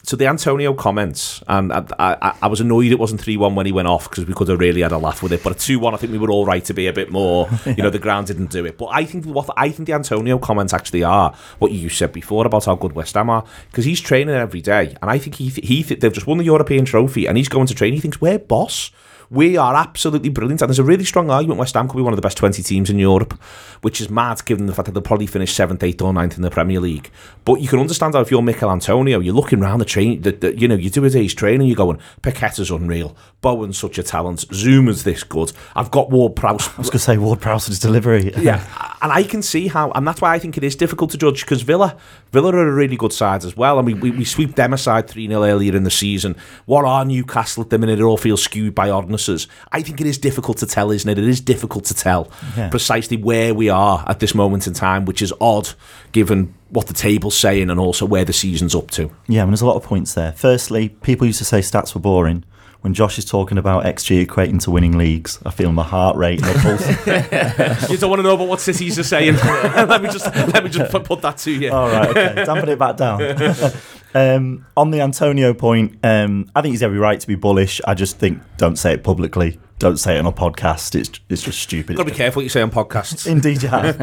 so 0.04 0.16
the 0.16 0.26
Antonio 0.26 0.74
comments, 0.74 1.42
and 1.48 1.72
I, 1.72 1.84
I, 1.98 2.36
I 2.42 2.46
was 2.46 2.60
annoyed 2.60 2.92
it 2.92 2.98
wasn't 2.98 3.22
3 3.22 3.38
1 3.38 3.54
when 3.54 3.64
he 3.64 3.72
went 3.72 3.88
off 3.88 4.08
because 4.08 4.26
we 4.26 4.34
could 4.34 4.48
have 4.48 4.60
really 4.60 4.82
had 4.82 4.92
a 4.92 4.98
laugh 4.98 5.22
with 5.22 5.32
it. 5.32 5.42
But 5.42 5.54
at 5.54 5.58
2 5.58 5.78
1, 5.78 5.94
I 5.94 5.96
think 5.96 6.12
we 6.12 6.18
were 6.18 6.30
all 6.30 6.44
right 6.44 6.62
to 6.66 6.74
be 6.74 6.86
a 6.86 6.92
bit 6.92 7.10
more, 7.10 7.48
you 7.66 7.82
know, 7.82 7.88
the 7.88 7.98
ground 7.98 8.26
didn't 8.26 8.50
do 8.50 8.66
it. 8.66 8.76
But 8.76 8.90
I 8.92 9.04
think 9.06 9.24
what 9.24 9.48
I 9.56 9.70
think 9.70 9.86
the 9.86 9.94
Antonio 9.94 10.38
comments 10.38 10.74
actually 10.74 11.04
are 11.04 11.34
what 11.58 11.72
you 11.72 11.88
said 11.88 12.12
before 12.12 12.44
about 12.46 12.66
how 12.66 12.74
good 12.74 12.92
West 12.92 13.14
Ham 13.14 13.30
are 13.30 13.44
because 13.70 13.86
he's 13.86 14.00
training 14.00 14.34
every 14.34 14.60
day. 14.60 14.94
And 15.00 15.10
I 15.10 15.18
think 15.18 15.36
he, 15.36 15.48
he 15.48 15.82
they've 15.82 16.12
just 16.12 16.26
won 16.26 16.36
the 16.36 16.44
European 16.44 16.84
trophy 16.84 17.26
and 17.26 17.38
he's 17.38 17.48
going 17.48 17.66
to 17.68 17.74
train. 17.74 17.94
He 17.94 18.00
thinks, 18.00 18.20
we're 18.20 18.38
boss. 18.38 18.90
We 19.34 19.56
are 19.56 19.74
absolutely 19.74 20.28
brilliant. 20.28 20.62
And 20.62 20.68
there's 20.68 20.78
a 20.78 20.84
really 20.84 21.04
strong 21.04 21.28
argument 21.28 21.58
West 21.58 21.74
Ham 21.74 21.88
could 21.88 21.96
be 21.96 22.02
one 22.02 22.12
of 22.12 22.16
the 22.16 22.22
best 22.22 22.36
20 22.36 22.62
teams 22.62 22.88
in 22.88 22.98
Europe, 22.98 23.34
which 23.82 24.00
is 24.00 24.08
mad 24.08 24.44
given 24.44 24.66
the 24.66 24.74
fact 24.74 24.86
that 24.86 24.92
they'll 24.92 25.02
probably 25.02 25.26
finish 25.26 25.52
7th, 25.54 25.78
8th, 25.78 26.02
or 26.02 26.12
9th 26.12 26.36
in 26.36 26.42
the 26.42 26.50
Premier 26.50 26.78
League. 26.78 27.10
But 27.44 27.60
you 27.60 27.68
can 27.68 27.80
understand 27.80 28.14
how 28.14 28.20
if 28.20 28.30
you're 28.30 28.42
Michail 28.42 28.70
Antonio, 28.70 29.18
you're 29.18 29.34
looking 29.34 29.60
around 29.60 29.80
the 29.80 29.84
train, 29.84 30.22
the, 30.22 30.32
the, 30.32 30.58
you 30.58 30.68
know, 30.68 30.76
you 30.76 30.88
do 30.88 31.04
a 31.04 31.10
day's 31.10 31.34
training, 31.34 31.66
you're 31.66 31.76
going, 31.76 31.98
Paqueta's 32.22 32.70
unreal, 32.70 33.16
Bowen's 33.40 33.76
such 33.76 33.98
a 33.98 34.02
talent, 34.02 34.46
Zouma's 34.50 35.02
this 35.02 35.24
good, 35.24 35.52
I've 35.74 35.90
got 35.90 36.10
Ward 36.10 36.36
Prowse. 36.36 36.68
I 36.68 36.78
was 36.78 36.88
going 36.88 36.92
to 36.92 36.98
say 37.00 37.18
Ward 37.18 37.40
Prowse's 37.40 37.80
delivery. 37.80 38.32
Yeah, 38.36 38.64
and 39.02 39.10
I 39.12 39.24
can 39.24 39.42
see 39.42 39.66
how, 39.66 39.90
and 39.92 40.06
that's 40.06 40.20
why 40.20 40.32
I 40.34 40.38
think 40.38 40.56
it 40.56 40.64
is 40.64 40.76
difficult 40.76 41.10
to 41.10 41.18
judge 41.18 41.40
because 41.40 41.62
Villa, 41.62 41.96
Villa 42.34 42.52
are 42.54 42.68
a 42.68 42.72
really 42.74 42.96
good 42.96 43.12
side 43.12 43.44
as 43.44 43.56
well, 43.56 43.78
and 43.78 43.86
we, 43.86 43.94
we, 43.94 44.10
we 44.10 44.24
sweep 44.24 44.56
them 44.56 44.72
aside 44.72 45.08
3 45.08 45.28
0 45.28 45.42
earlier 45.44 45.74
in 45.76 45.84
the 45.84 45.90
season. 45.90 46.34
What 46.66 46.84
are 46.84 47.04
Newcastle 47.04 47.62
at 47.62 47.70
the 47.70 47.78
minute? 47.78 48.00
It 48.00 48.02
all 48.02 48.16
feels 48.16 48.42
skewed 48.42 48.74
by 48.74 48.90
oddnesses. 48.90 49.46
I 49.72 49.82
think 49.82 50.00
it 50.00 50.06
is 50.08 50.18
difficult 50.18 50.58
to 50.58 50.66
tell, 50.66 50.90
isn't 50.90 51.08
it? 51.08 51.16
It 51.16 51.28
is 51.28 51.40
difficult 51.40 51.84
to 51.86 51.94
tell 51.94 52.28
Yeah. 52.56 52.68
precisely 52.70 53.16
where 53.16 53.54
we 53.54 53.68
are 53.70 54.04
at 54.08 54.18
this 54.18 54.34
moment 54.34 54.66
in 54.66 54.74
time, 54.74 55.04
which 55.04 55.22
is 55.22 55.32
odd 55.40 55.70
given 56.12 56.52
what 56.70 56.88
the 56.88 56.92
table's 56.94 57.36
saying 57.36 57.70
and 57.70 57.78
also 57.78 58.04
where 58.04 58.24
the 58.24 58.32
season's 58.32 58.74
up 58.74 58.90
to. 58.90 59.10
Yeah, 59.28 59.42
I 59.42 59.44
mean, 59.44 59.52
there's 59.52 59.62
a 59.62 59.66
lot 59.66 59.76
of 59.76 59.84
points 59.84 60.14
there. 60.14 60.32
Firstly, 60.32 60.88
people 60.88 61.26
used 61.28 61.38
to 61.38 61.44
say 61.44 61.60
stats 61.60 61.94
were 61.94 62.00
boring. 62.00 62.42
When 62.84 62.92
Josh 62.92 63.16
is 63.16 63.24
talking 63.24 63.56
about 63.56 63.84
XG 63.84 64.26
equating 64.26 64.60
to 64.64 64.70
winning 64.70 64.98
leagues, 64.98 65.38
I 65.46 65.50
feel 65.52 65.72
my 65.72 65.82
heart 65.82 66.18
rate 66.18 66.42
the 66.42 66.52
pulse. 66.60 67.88
you 67.90 67.96
don't 67.96 68.10
want 68.10 68.18
to 68.18 68.22
know 68.22 68.34
about 68.34 68.46
what 68.46 68.60
cities 68.60 68.98
are 68.98 69.02
saying. 69.02 69.36
let 69.46 70.02
me 70.02 70.10
just 70.10 70.26
let 70.26 70.62
me 70.62 70.68
just 70.68 70.92
put, 70.92 71.02
put 71.04 71.22
that 71.22 71.38
to 71.38 71.50
you. 71.50 71.72
All 71.72 71.88
right, 71.88 72.10
okay, 72.10 72.44
dampen 72.44 72.68
it 72.68 72.78
back 72.78 72.98
down. 72.98 73.22
um, 74.14 74.66
on 74.76 74.90
the 74.90 75.00
Antonio 75.00 75.54
point, 75.54 75.96
um, 76.04 76.50
I 76.54 76.60
think 76.60 76.72
he's 76.72 76.82
every 76.82 76.98
right 76.98 77.18
to 77.18 77.26
be 77.26 77.36
bullish. 77.36 77.80
I 77.86 77.94
just 77.94 78.18
think 78.18 78.42
don't 78.58 78.76
say 78.76 78.92
it 78.92 79.02
publicly. 79.02 79.58
Don't 79.78 79.96
say 79.96 80.16
it 80.16 80.18
on 80.18 80.26
a 80.26 80.32
podcast. 80.32 80.94
It's 80.94 81.18
it's 81.30 81.40
just 81.40 81.60
stupid. 81.60 81.96
Got 81.96 82.04
to 82.04 82.12
be 82.12 82.14
careful 82.14 82.40
what 82.40 82.44
you 82.44 82.50
say 82.50 82.60
on 82.60 82.70
podcasts. 82.70 83.26
Indeed, 83.26 83.62
you 83.62 83.70
have. 83.70 83.96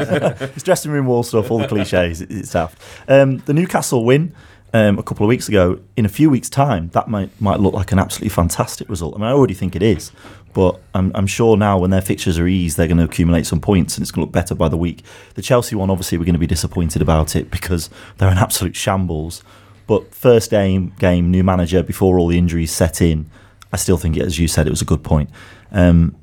it's 0.56 0.64
dressing 0.64 0.90
room 0.90 1.06
wall 1.06 1.22
stuff, 1.22 1.52
all 1.52 1.58
the 1.58 1.68
cliches. 1.68 2.20
It's 2.20 2.50
daft. 2.50 2.82
Um, 3.06 3.38
the 3.46 3.54
Newcastle 3.54 4.04
win 4.04 4.34
um, 4.72 4.98
a 4.98 5.02
couple 5.02 5.24
of 5.24 5.28
weeks 5.28 5.48
ago. 5.48 5.80
In 5.96 6.04
a 6.04 6.08
few 6.08 6.30
weeks' 6.30 6.48
time, 6.48 6.88
that 6.90 7.08
might 7.08 7.30
might 7.40 7.60
look 7.60 7.74
like 7.74 7.92
an 7.92 7.98
absolutely 7.98 8.30
fantastic 8.30 8.88
result. 8.88 9.14
I 9.14 9.18
mean, 9.18 9.28
I 9.28 9.32
already 9.32 9.54
think 9.54 9.76
it 9.76 9.82
is, 9.82 10.12
but 10.52 10.80
I'm, 10.94 11.12
I'm 11.14 11.26
sure 11.26 11.56
now 11.56 11.78
when 11.78 11.90
their 11.90 12.00
fixtures 12.02 12.38
are 12.38 12.46
eased, 12.46 12.76
they're 12.76 12.86
going 12.88 12.98
to 12.98 13.04
accumulate 13.04 13.46
some 13.46 13.60
points, 13.60 13.96
and 13.96 14.02
it's 14.02 14.10
going 14.10 14.22
to 14.22 14.26
look 14.26 14.32
better 14.32 14.54
by 14.54 14.68
the 14.68 14.76
week. 14.76 15.02
The 15.34 15.42
Chelsea 15.42 15.76
one, 15.76 15.90
obviously, 15.90 16.18
we're 16.18 16.24
going 16.24 16.34
to 16.34 16.38
be 16.38 16.46
disappointed 16.46 17.02
about 17.02 17.36
it 17.36 17.50
because 17.50 17.90
they're 18.18 18.28
an 18.28 18.38
absolute 18.38 18.76
shambles. 18.76 19.42
But 19.86 20.14
first 20.14 20.50
game, 20.50 20.94
game, 20.98 21.30
new 21.30 21.42
manager 21.42 21.82
before 21.82 22.18
all 22.18 22.28
the 22.28 22.38
injuries 22.38 22.70
set 22.70 23.02
in. 23.02 23.28
I 23.72 23.76
still 23.76 23.96
think, 23.96 24.16
as 24.18 24.38
you 24.38 24.48
said, 24.48 24.66
it 24.66 24.70
was 24.70 24.82
a 24.82 24.86
good 24.86 25.02
point. 25.02 25.30
Um, 25.70 26.16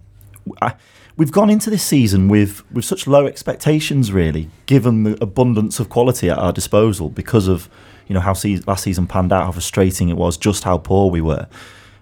I, 0.61 0.75
we've 1.17 1.31
gone 1.31 1.49
into 1.49 1.69
this 1.69 1.83
season 1.83 2.29
with 2.29 2.63
with 2.71 2.85
such 2.85 3.05
low 3.05 3.25
expectations, 3.27 4.11
really, 4.11 4.49
given 4.65 5.03
the 5.03 5.21
abundance 5.21 5.79
of 5.79 5.89
quality 5.89 6.29
at 6.29 6.37
our 6.37 6.53
disposal 6.53 7.09
because 7.09 7.47
of 7.47 7.69
you 8.09 8.13
know 8.15 8.19
how 8.19 8.33
se- 8.33 8.63
last 8.67 8.83
season 8.83 9.07
panned 9.07 9.31
out, 9.31 9.45
how 9.45 9.51
frustrating 9.51 10.09
it 10.09 10.17
was, 10.17 10.35
just 10.35 10.65
how 10.65 10.77
poor 10.77 11.09
we 11.09 11.21
were. 11.21 11.47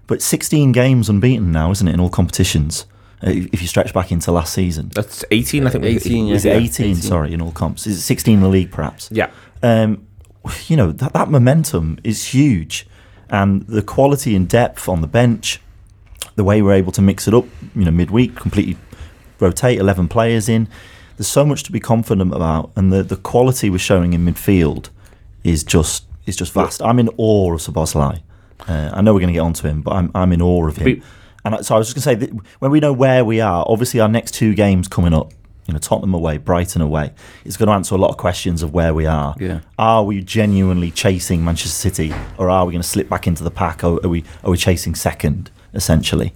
But 0.08 0.22
16 0.24 0.72
games 0.72 1.10
unbeaten 1.10 1.52
now, 1.52 1.70
isn't 1.70 1.88
it, 1.88 1.94
in 1.94 2.00
all 2.00 2.10
competitions? 2.10 2.86
uh, 3.24 3.30
If 3.30 3.62
you 3.62 3.68
stretch 3.68 3.94
back 3.94 4.12
into 4.12 4.32
last 4.32 4.54
season, 4.54 4.90
That's 4.96 5.24
18, 5.30 5.68
I 5.68 5.70
think. 5.70 5.84
18, 5.84 6.30
is 6.30 6.46
yeah. 6.46 6.54
it 6.54 6.64
18? 6.64 6.96
Sorry, 6.96 7.34
in 7.34 7.42
all 7.42 7.52
comps, 7.52 7.86
is 7.86 7.98
it 8.00 8.02
16 8.02 8.36
in 8.36 8.42
the 8.42 8.48
league, 8.48 8.72
perhaps? 8.72 9.10
Yeah. 9.12 9.30
um, 9.62 10.04
you 10.68 10.78
know 10.78 10.94
that 10.94 11.12
that 11.12 11.30
momentum 11.30 12.00
is 12.06 12.28
huge, 12.34 12.88
and 13.30 13.68
the 13.68 13.82
quality 13.82 14.34
and 14.34 14.48
depth 14.48 14.88
on 14.88 15.02
the 15.02 15.08
bench, 15.08 15.60
the 16.38 16.44
way 16.46 16.62
we're 16.62 16.72
able 16.74 16.94
to 16.94 17.02
mix 17.02 17.28
it 17.28 17.34
up, 17.34 17.44
you 17.76 17.84
know, 17.84 17.92
midweek, 17.92 18.34
completely 18.38 18.78
rotate 19.42 19.78
eleven 19.78 20.08
players 20.08 20.48
in. 20.48 20.70
There's 21.18 21.28
so 21.28 21.46
much 21.46 21.64
to 21.64 21.72
be 21.74 21.82
confident 21.82 22.34
about, 22.34 22.72
and 22.78 22.94
the, 22.94 23.04
the 23.04 23.18
quality 23.18 23.70
we're 23.70 23.80
showing 23.80 24.14
in 24.14 24.24
midfield 24.26 24.90
is 25.44 25.64
just 25.64 26.06
is 26.26 26.36
just 26.36 26.54
vast. 26.54 26.82
I'm 26.82 27.00
in 27.00 27.10
awe 27.18 27.54
of 27.54 27.60
Szoboszlai. 27.62 28.22
Uh, 28.68 28.90
I 28.94 29.02
know 29.02 29.14
we're 29.14 29.20
going 29.22 29.28
to 29.34 29.34
get 29.34 29.40
onto 29.42 29.68
him, 29.68 29.82
but 29.82 29.92
I'm 29.94 30.12
I'm 30.16 30.32
in 30.34 30.42
awe 30.42 30.68
of 30.68 30.78
him. 30.78 30.86
And 31.46 31.56
I- 31.56 31.62
so 31.62 31.76
I 31.76 31.78
was 31.78 31.94
just 31.94 31.96
going 32.08 32.18
to 32.18 32.26
say 32.26 32.34
that 32.34 32.46
when 32.60 32.72
we 32.72 32.80
know 32.80 32.92
where 32.94 33.24
we 33.24 33.40
are, 33.42 33.66
obviously 33.68 34.00
our 34.00 34.10
next 34.10 34.34
two 34.34 34.54
games 34.56 34.88
coming 34.88 35.14
up, 35.14 35.32
you 35.68 35.74
know, 35.74 35.80
Tottenham 35.80 36.14
away, 36.14 36.38
Brighton 36.38 36.82
away, 36.82 37.12
it's 37.46 37.56
going 37.58 37.68
to 37.68 37.74
answer 37.74 37.94
a 37.96 37.98
lot 37.98 38.10
of 38.10 38.18
questions 38.18 38.64
of 38.64 38.74
where 38.74 38.94
we 38.94 39.06
are. 39.06 39.36
Yeah. 39.40 39.60
Are 39.78 40.04
we 40.04 40.22
genuinely 40.22 40.92
chasing 40.92 41.44
Manchester 41.46 41.70
City, 41.90 42.14
or 42.38 42.50
are 42.50 42.66
we 42.66 42.72
going 42.74 42.82
to 42.82 42.88
slip 42.88 43.10
back 43.10 43.28
into 43.28 43.44
the 43.44 43.52
pack? 43.52 43.84
Or 43.84 44.00
are 44.06 44.10
we 44.10 44.24
are 44.44 44.50
we 44.52 44.58
chasing 44.58 44.96
second 44.96 45.52
essentially? 45.74 46.34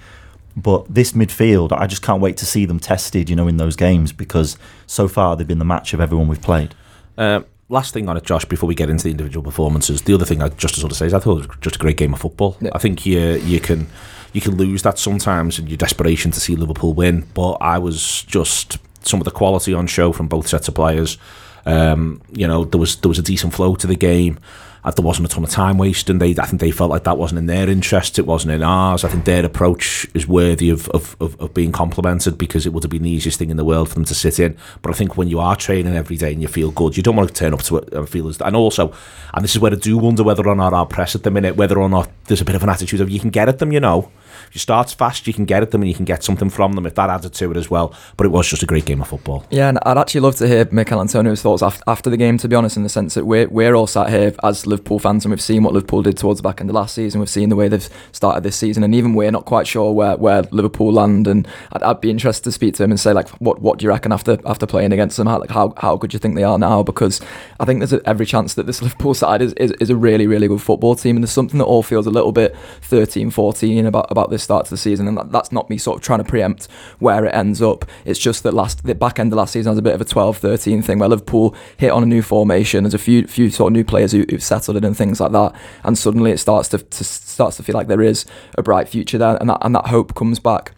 But 0.55 0.93
this 0.93 1.13
midfield, 1.13 1.71
I 1.71 1.87
just 1.87 2.01
can't 2.01 2.21
wait 2.21 2.35
to 2.37 2.45
see 2.45 2.65
them 2.65 2.77
tested, 2.79 3.29
you 3.29 3.35
know, 3.37 3.47
in 3.47 3.55
those 3.55 3.77
games 3.77 4.11
because 4.11 4.57
so 4.85 5.07
far 5.07 5.35
they've 5.37 5.47
been 5.47 5.59
the 5.59 5.65
match 5.65 5.93
of 5.93 6.01
everyone 6.01 6.27
we've 6.27 6.41
played. 6.41 6.75
Um, 7.17 7.45
last 7.71 7.93
thing 7.93 8.09
on 8.09 8.17
it, 8.17 8.23
Josh, 8.23 8.45
before 8.45 8.67
we 8.67 8.75
get 8.75 8.89
into 8.89 9.05
the 9.05 9.11
individual 9.11 9.43
performances, 9.43 10.01
the 10.03 10.13
other 10.13 10.25
thing 10.25 10.41
I 10.41 10.49
just 10.49 10.75
to 10.75 10.79
sort 10.81 10.91
of 10.91 10.97
say 10.97 11.07
is 11.07 11.13
I 11.13 11.19
thought 11.19 11.43
it 11.43 11.47
was 11.47 11.57
just 11.61 11.77
a 11.77 11.79
great 11.79 11.97
game 11.97 12.13
of 12.13 12.19
football. 12.19 12.57
Yeah. 12.59 12.71
I 12.73 12.77
think 12.77 13.05
you 13.05 13.19
you 13.19 13.59
can 13.59 13.87
you 14.33 14.41
can 14.41 14.55
lose 14.57 14.83
that 14.83 14.99
sometimes 14.99 15.57
in 15.57 15.67
your 15.67 15.77
desperation 15.77 16.31
to 16.31 16.39
see 16.39 16.55
Liverpool 16.55 16.93
win, 16.93 17.25
but 17.33 17.53
I 17.53 17.77
was 17.77 18.23
just 18.23 18.77
some 19.03 19.19
of 19.19 19.25
the 19.25 19.31
quality 19.31 19.73
on 19.73 19.87
show 19.87 20.11
from 20.11 20.27
both 20.27 20.47
sets 20.47 20.67
of 20.67 20.75
players. 20.75 21.17
Um, 21.65 22.21
you 22.31 22.47
know, 22.47 22.65
there 22.65 22.79
was 22.79 22.97
there 22.97 23.09
was 23.09 23.19
a 23.19 23.23
decent 23.23 23.53
flow 23.53 23.75
to 23.75 23.87
the 23.87 23.95
game. 23.95 24.39
There 24.83 25.05
wasn't 25.05 25.27
a 25.27 25.33
ton 25.33 25.43
of 25.43 25.49
time 25.49 25.77
wasting. 25.77 26.17
They, 26.17 26.31
I 26.31 26.45
think 26.45 26.59
they 26.59 26.71
felt 26.71 26.89
like 26.89 27.03
that 27.03 27.17
wasn't 27.17 27.39
in 27.39 27.45
their 27.45 27.69
interest. 27.69 28.17
It 28.17 28.25
wasn't 28.25 28.53
in 28.53 28.63
ours. 28.63 29.03
I 29.03 29.09
think 29.09 29.25
their 29.25 29.45
approach 29.45 30.07
is 30.13 30.27
worthy 30.27 30.69
of, 30.69 30.89
of, 30.89 31.15
of, 31.19 31.39
of 31.39 31.53
being 31.53 31.71
complimented 31.71 32.37
because 32.37 32.65
it 32.65 32.73
would 32.73 32.83
have 32.83 32.89
been 32.89 33.03
the 33.03 33.09
easiest 33.09 33.37
thing 33.37 33.51
in 33.51 33.57
the 33.57 33.65
world 33.65 33.89
for 33.89 33.95
them 33.95 34.05
to 34.05 34.15
sit 34.15 34.39
in. 34.39 34.57
But 34.81 34.89
I 34.89 34.93
think 34.93 35.17
when 35.17 35.27
you 35.27 35.39
are 35.39 35.55
training 35.55 35.95
every 35.95 36.17
day 36.17 36.33
and 36.33 36.41
you 36.41 36.47
feel 36.47 36.71
good, 36.71 36.97
you 36.97 37.03
don't 37.03 37.15
want 37.15 37.29
to 37.29 37.35
turn 37.35 37.53
up 37.53 37.61
to 37.63 37.77
it 37.77 37.93
and 37.93 38.09
feel 38.09 38.27
as. 38.27 38.41
And 38.41 38.55
also, 38.55 38.93
and 39.33 39.43
this 39.43 39.51
is 39.51 39.59
where 39.59 39.71
I 39.71 39.75
do 39.75 39.97
wonder 39.97 40.23
whether 40.23 40.47
or 40.47 40.55
not 40.55 40.73
our 40.73 40.85
press 40.87 41.15
at 41.15 41.23
the 41.23 41.31
minute, 41.31 41.55
whether 41.55 41.79
or 41.79 41.89
not 41.89 42.09
there's 42.25 42.41
a 42.41 42.45
bit 42.45 42.55
of 42.55 42.63
an 42.63 42.69
attitude 42.69 43.01
of 43.01 43.09
you 43.09 43.19
can 43.19 43.29
get 43.29 43.49
at 43.49 43.59
them, 43.59 43.71
you 43.71 43.79
know. 43.79 44.11
You 44.53 44.59
start 44.59 44.91
fast, 44.91 45.27
you 45.27 45.33
can 45.33 45.45
get 45.45 45.63
at 45.63 45.71
them 45.71 45.81
and 45.81 45.89
you 45.89 45.95
can 45.95 46.05
get 46.05 46.23
something 46.23 46.49
from 46.49 46.73
them 46.73 46.85
if 46.85 46.95
that 46.95 47.09
added 47.09 47.33
to 47.33 47.51
it 47.51 47.57
as 47.57 47.69
well. 47.69 47.93
But 48.17 48.25
it 48.25 48.29
was 48.29 48.47
just 48.49 48.63
a 48.63 48.65
great 48.65 48.85
game 48.85 49.01
of 49.01 49.07
football. 49.07 49.45
Yeah, 49.49 49.69
and 49.69 49.79
I'd 49.83 49.97
actually 49.97 50.21
love 50.21 50.35
to 50.37 50.47
hear 50.47 50.67
Michail 50.71 50.99
Antonio's 50.99 51.41
thoughts 51.41 51.63
after, 51.63 52.09
the 52.09 52.17
game, 52.17 52.37
to 52.39 52.47
be 52.47 52.55
honest, 52.55 52.75
in 52.75 52.83
the 52.83 52.89
sense 52.89 53.13
that 53.13 53.25
we're, 53.25 53.47
we're 53.47 53.73
all 53.73 53.87
sat 53.87 54.09
here 54.09 54.33
as 54.43 54.67
Liverpool 54.67 54.99
fans, 54.99 55.23
and 55.23 55.31
we've 55.31 55.41
seen 55.41 55.63
what 55.63 55.73
Liverpool 55.73 56.01
did 56.01 56.17
towards 56.17 56.39
the 56.39 56.43
back 56.43 56.59
end 56.59 56.69
of 56.69 56.75
last 56.75 56.95
season. 56.95 57.19
We've 57.19 57.29
seen 57.29 57.49
the 57.49 57.55
way 57.55 57.67
they've 57.67 57.87
started 58.11 58.43
this 58.43 58.57
season, 58.57 58.83
and 58.83 58.93
even 58.93 59.13
we're 59.13 59.31
not 59.31 59.45
quite 59.45 59.67
sure 59.67 59.93
where, 59.93 60.17
where 60.17 60.41
Liverpool 60.51 60.91
land. 60.91 61.27
And 61.27 61.47
I'd, 61.71 61.83
I'd 61.83 62.01
be 62.01 62.09
interested 62.09 62.43
to 62.45 62.51
speak 62.51 62.75
to 62.75 62.83
him 62.83 62.91
and 62.91 62.99
say 62.99 63.13
like, 63.13 63.29
what 63.39 63.61
what 63.61 63.79
do 63.79 63.85
you 63.85 63.89
reckon 63.89 64.11
after 64.11 64.37
after 64.45 64.65
playing 64.65 64.91
against 64.91 65.17
them? 65.17 65.27
How 65.27 65.39
like 65.39 65.51
how, 65.51 65.73
how 65.77 65.95
good 65.95 66.11
do 66.11 66.15
you 66.15 66.19
think 66.19 66.35
they 66.35 66.43
are 66.43 66.59
now? 66.59 66.83
Because 66.83 67.21
I 67.59 67.65
think 67.65 67.79
there's 67.79 67.93
every 68.05 68.25
chance 68.25 68.55
that 68.55 68.65
this 68.65 68.81
Liverpool 68.81 69.13
side 69.13 69.41
is, 69.41 69.53
is, 69.53 69.71
is 69.79 69.89
a 69.89 69.95
really 69.95 70.27
really 70.27 70.47
good 70.47 70.61
football 70.61 70.95
team, 70.95 71.15
and 71.15 71.23
there's 71.23 71.31
something 71.31 71.59
that 71.59 71.65
all 71.65 71.83
feels 71.83 72.07
a 72.07 72.11
little 72.11 72.31
bit 72.31 72.55
13, 72.81 73.31
14 73.31 73.85
about 73.85 74.11
about 74.11 74.29
this 74.29 74.40
start 74.41 74.65
to 74.65 74.71
the 74.71 74.77
season, 74.77 75.07
and 75.07 75.17
that, 75.17 75.31
that's 75.31 75.51
not 75.51 75.69
me 75.69 75.77
sort 75.77 75.97
of 75.97 76.03
trying 76.03 76.19
to 76.19 76.25
preempt 76.25 76.67
where 76.99 77.25
it 77.25 77.33
ends 77.33 77.61
up. 77.61 77.85
It's 78.05 78.19
just 78.19 78.43
that 78.43 78.53
last 78.53 78.83
the 78.83 78.95
back 78.95 79.19
end 79.19 79.31
of 79.31 79.37
last 79.37 79.53
season 79.53 79.71
was 79.71 79.79
a 79.79 79.83
bit 79.83 79.95
of 79.95 80.01
a 80.01 80.05
12, 80.05 80.37
13 80.37 80.81
thing 80.81 80.99
where 80.99 81.09
Liverpool 81.09 81.55
hit 81.77 81.91
on 81.91 82.03
a 82.03 82.05
new 82.05 82.21
formation. 82.21 82.83
There's 82.83 82.93
a 82.93 82.99
few 82.99 83.27
few 83.27 83.49
sort 83.49 83.71
of 83.71 83.73
new 83.73 83.83
players 83.83 84.11
who, 84.11 84.25
who've 84.29 84.43
settled 84.43 84.77
in 84.77 84.83
and 84.83 84.97
things 84.97 85.19
like 85.19 85.31
that, 85.31 85.53
and 85.83 85.97
suddenly 85.97 86.31
it 86.31 86.39
starts 86.39 86.69
to, 86.69 86.79
to 86.79 87.03
starts 87.03 87.57
to 87.57 87.63
feel 87.63 87.75
like 87.75 87.87
there 87.87 88.01
is 88.01 88.25
a 88.57 88.63
bright 88.63 88.89
future 88.89 89.17
there, 89.17 89.37
and 89.37 89.49
that 89.49 89.59
and 89.61 89.75
that 89.75 89.87
hope 89.87 90.15
comes 90.15 90.39
back. 90.39 90.73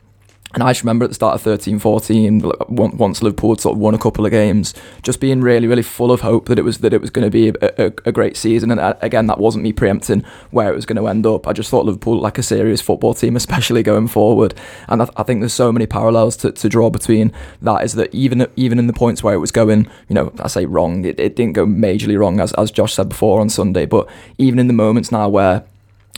And 0.53 0.61
I 0.61 0.69
just 0.69 0.83
remember 0.83 1.05
at 1.05 1.09
the 1.09 1.15
start 1.15 1.33
of 1.33 1.41
13 1.41 1.79
14, 1.79 2.51
once 2.69 3.23
Liverpool 3.23 3.55
sort 3.57 3.75
of 3.75 3.79
won 3.79 3.95
a 3.95 3.97
couple 3.97 4.23
of 4.25 4.31
games, 4.31 4.75
just 5.01 5.19
being 5.19 5.41
really, 5.41 5.67
really 5.67 5.81
full 5.81 6.11
of 6.11 6.21
hope 6.21 6.45
that 6.45 6.59
it 6.59 6.61
was 6.61 6.77
that 6.79 6.93
it 6.93 7.01
was 7.01 7.09
going 7.09 7.25
to 7.25 7.31
be 7.31 7.49
a, 7.49 7.87
a, 7.87 7.93
a 8.05 8.11
great 8.11 8.37
season. 8.37 8.69
And 8.69 8.79
uh, 8.79 8.93
again, 9.01 9.25
that 9.27 9.39
wasn't 9.39 9.63
me 9.63 9.73
preempting 9.73 10.23
where 10.51 10.71
it 10.71 10.75
was 10.75 10.85
going 10.85 10.97
to 10.97 11.07
end 11.07 11.25
up. 11.25 11.47
I 11.47 11.53
just 11.53 11.71
thought 11.71 11.85
Liverpool 11.85 12.19
like 12.19 12.37
a 12.37 12.43
serious 12.43 12.81
football 12.81 13.15
team, 13.15 13.35
especially 13.43 13.81
going 13.81 14.07
forward. 14.07 14.53
And 14.87 15.01
I, 15.01 15.09
I 15.17 15.23
think 15.23 15.41
there's 15.41 15.53
so 15.53 15.71
many 15.71 15.87
parallels 15.87 16.37
to, 16.37 16.51
to 16.51 16.69
draw 16.69 16.91
between 16.91 17.33
that. 17.61 17.83
Is 17.83 17.93
that 17.93 18.13
even 18.13 18.47
even 18.55 18.77
in 18.77 18.85
the 18.85 18.93
points 18.93 19.23
where 19.23 19.33
it 19.33 19.39
was 19.39 19.51
going, 19.51 19.87
you 20.07 20.13
know, 20.13 20.31
I 20.39 20.47
say 20.47 20.65
wrong, 20.65 21.03
it, 21.05 21.19
it 21.19 21.35
didn't 21.35 21.53
go 21.53 21.65
majorly 21.65 22.17
wrong 22.17 22.39
as 22.39 22.53
as 22.53 22.69
Josh 22.69 22.93
said 22.93 23.09
before 23.09 23.41
on 23.41 23.49
Sunday. 23.49 23.87
But 23.87 24.07
even 24.37 24.59
in 24.59 24.67
the 24.67 24.73
moments 24.73 25.11
now 25.11 25.29
where 25.29 25.65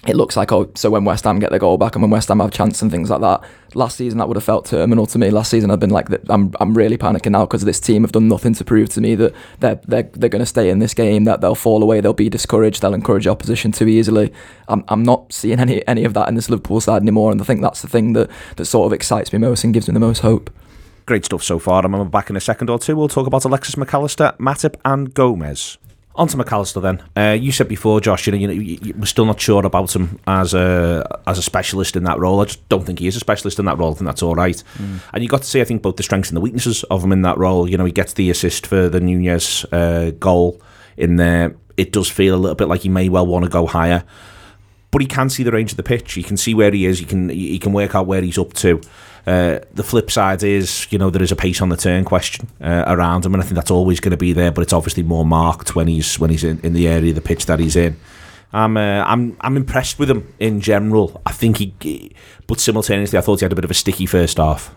it 0.08 0.16
looks 0.16 0.38
like 0.38 0.52
oh 0.52 0.70
so 0.76 0.90
when 0.90 1.04
West 1.04 1.24
Ham 1.24 1.40
get 1.40 1.50
their 1.50 1.60
goal 1.60 1.78
back 1.78 1.96
and 1.96 2.02
when 2.02 2.12
West 2.12 2.28
Ham 2.28 2.40
have 2.40 2.52
chance 2.52 2.82
and 2.82 2.92
things 2.92 3.10
like 3.10 3.22
that 3.22 3.42
last 3.74 3.98
season 3.98 4.20
that 4.20 4.28
would 4.28 4.38
have 4.38 4.44
felt 4.44 4.66
terminal 4.66 5.06
to 5.06 5.18
me 5.18 5.30
last 5.30 5.50
season 5.50 5.72
I've 5.72 5.80
been 5.80 5.90
like 5.90 6.08
I'm 6.30 6.54
I'm 6.60 6.74
really 6.74 6.98
panicking 6.98 7.32
now 7.32 7.46
because 7.46 7.64
this 7.64 7.80
team 7.80 8.04
have 8.04 8.12
done 8.12 8.28
nothing 8.28 8.54
to 8.56 8.64
prove 8.64 8.90
to 8.90 9.02
me 9.02 9.16
that 9.16 9.34
they're 9.60 9.80
they're, 9.88 10.10
they're 10.14 10.30
going 10.30 10.42
to 10.42 10.46
stay 10.46 10.70
in 10.70 10.80
this 10.80 10.94
game 10.94 11.24
that 11.26 11.42
they'll 11.42 11.56
fall 11.56 11.82
away 11.82 12.02
they'll 12.02 12.14
be 12.14 12.30
discouraged 12.30 12.82
they'll 12.82 12.94
encourage 12.94 13.28
opposition 13.28 13.72
too 13.72 13.88
easily 13.88 14.32
I'm, 14.68 14.84
I'm 14.88 15.04
not 15.04 15.34
seeing 15.34 15.60
any 15.60 15.86
any 15.88 16.04
of 16.04 16.14
that 16.14 16.28
in 16.28 16.36
this 16.36 16.50
Liverpool 16.50 16.82
side 16.82 17.02
anymore 17.02 17.32
and 17.32 17.42
I 17.42 17.46
think 17.46 17.62
that's 17.62 17.82
the 17.82 17.88
thing 17.88 18.14
that 18.14 18.30
that 18.58 18.66
sort 18.66 18.86
of 18.88 18.94
excites 18.94 19.34
me 19.34 19.40
most 19.40 19.64
and 19.64 19.74
gives 19.74 19.88
me 19.88 19.94
the 19.94 20.00
most 20.00 20.20
hope 20.20 20.50
Great 21.06 21.24
stuff 21.24 21.44
so 21.44 21.60
far. 21.60 21.86
I'm 21.86 22.10
back 22.10 22.32
in 22.32 22.36
a 22.36 22.42
second 22.42 22.68
or 22.68 22.80
two. 22.80 22.96
We'll 22.96 23.08
talk 23.08 23.28
about 23.28 23.46
Alexis 23.46 23.76
McAllister, 23.76 24.36
Matip, 24.38 24.76
and 24.84 25.14
Gomez. 25.14 25.78
On 26.18 26.28
to 26.30 26.38
McAllister 26.38 26.82
then. 26.82 27.04
Uh, 27.18 27.34
you 27.34 27.52
said 27.52 27.68
before, 27.68 28.00
Josh, 28.00 28.26
you 28.26 28.32
know, 28.32 28.38
you 28.38 28.48
know, 28.48 28.54
you, 28.54 28.80
you, 28.82 28.94
we're 28.98 29.06
still 29.06 29.26
not 29.26 29.40
sure 29.40 29.66
about 29.66 29.94
him 29.94 30.18
as 30.26 30.54
a 30.54 31.06
as 31.28 31.38
a 31.38 31.42
specialist 31.42 31.98
in 31.98 32.06
that 32.06 32.20
role. 32.20 32.40
I 32.40 32.46
just 32.46 32.68
don't 32.70 32.86
think 32.86 33.00
he 33.00 33.08
is 33.08 33.18
a 33.18 33.20
specialist 33.20 33.60
in 33.60 33.66
that 33.66 33.78
role. 33.78 33.92
I 33.92 33.96
think 33.96 34.06
that's 34.06 34.24
all 34.24 34.34
right. 34.34 34.62
Mm. 34.78 35.00
And 35.14 35.24
you 35.24 35.30
got 35.30 35.42
to 35.42 35.48
see, 35.48 35.60
I 35.60 35.66
think, 35.66 35.82
both 35.82 35.98
the 35.98 36.04
strengths 36.04 36.30
and 36.30 36.38
the 36.38 36.42
weaknesses 36.42 36.84
of 36.86 37.04
him 37.04 37.12
in 37.12 37.24
that 37.24 37.38
role. 37.38 37.70
You 37.70 37.78
know, 37.78 37.84
he 37.84 37.92
gets 37.92 38.14
the 38.14 38.30
assist 38.30 38.66
for 38.66 38.88
the 38.88 39.02
Nunez 39.02 39.66
uh, 39.74 40.12
goal 40.18 40.62
in 40.96 41.18
there. 41.18 41.56
It 41.76 41.92
does 41.92 42.10
feel 42.10 42.34
a 42.34 42.38
little 42.38 42.56
bit 42.56 42.70
like 42.70 42.82
he 42.82 42.90
may 42.90 43.10
well 43.10 43.28
want 43.28 43.44
to 43.44 43.52
go 43.52 43.66
higher, 43.66 44.06
but 44.96 45.02
he 45.02 45.08
can 45.10 45.30
see 45.30 45.44
the 45.44 45.52
range 45.52 45.72
of 45.72 45.76
the 45.76 45.84
pitch. 45.84 46.14
He 46.14 46.24
can 46.24 46.38
see 46.38 46.54
where 46.54 46.72
he 46.72 46.86
is. 46.86 47.00
He 47.00 47.06
can 47.06 47.28
he 47.28 47.60
can 47.60 47.74
work 47.74 47.96
out 47.96 48.08
where 48.08 48.22
he's 48.22 48.38
up 48.38 48.54
to. 48.54 48.80
Uh, 49.28 49.60
the 49.74 49.84
flip 49.84 50.10
side 50.10 50.42
is, 50.42 50.88
you 50.90 50.98
know, 50.98 51.10
there 51.10 51.22
is 51.22 51.34
a 51.34 51.36
pace 51.36 51.62
on 51.62 51.68
the 51.68 51.76
turn 51.76 52.06
question 52.06 52.48
uh, 52.62 52.86
around 52.88 53.26
him, 53.26 53.34
and 53.34 53.44
I 53.44 53.46
think 53.46 53.56
that's 53.56 53.72
always 53.72 54.00
going 54.00 54.12
to 54.12 54.18
be 54.18 54.32
there. 54.32 54.52
But 54.52 54.62
it's 54.62 54.72
obviously 54.72 55.04
more 55.04 55.26
marked 55.26 55.76
when 55.76 55.88
he's 55.88 56.18
when 56.18 56.30
he's 56.30 56.46
in, 56.46 56.62
in 56.62 56.72
the 56.72 56.88
area 56.88 57.10
of 57.10 57.16
the 57.16 57.22
pitch 57.22 57.46
that 57.48 57.60
he's 57.60 57.76
in. 57.76 57.98
I'm 58.54 58.78
uh, 58.78 59.04
I'm 59.04 59.36
I'm 59.42 59.58
impressed 59.58 60.00
with 60.00 60.10
him 60.10 60.34
in 60.40 60.62
general. 60.62 61.22
I 61.26 61.34
think 61.34 61.58
he, 61.58 62.16
but 62.48 62.62
simultaneously, 62.62 63.20
I 63.20 63.22
thought 63.22 63.42
he 63.42 63.44
had 63.44 63.52
a 63.52 63.56
bit 63.56 63.66
of 63.66 63.72
a 63.72 63.74
sticky 63.74 64.06
first 64.06 64.38
half. 64.38 64.74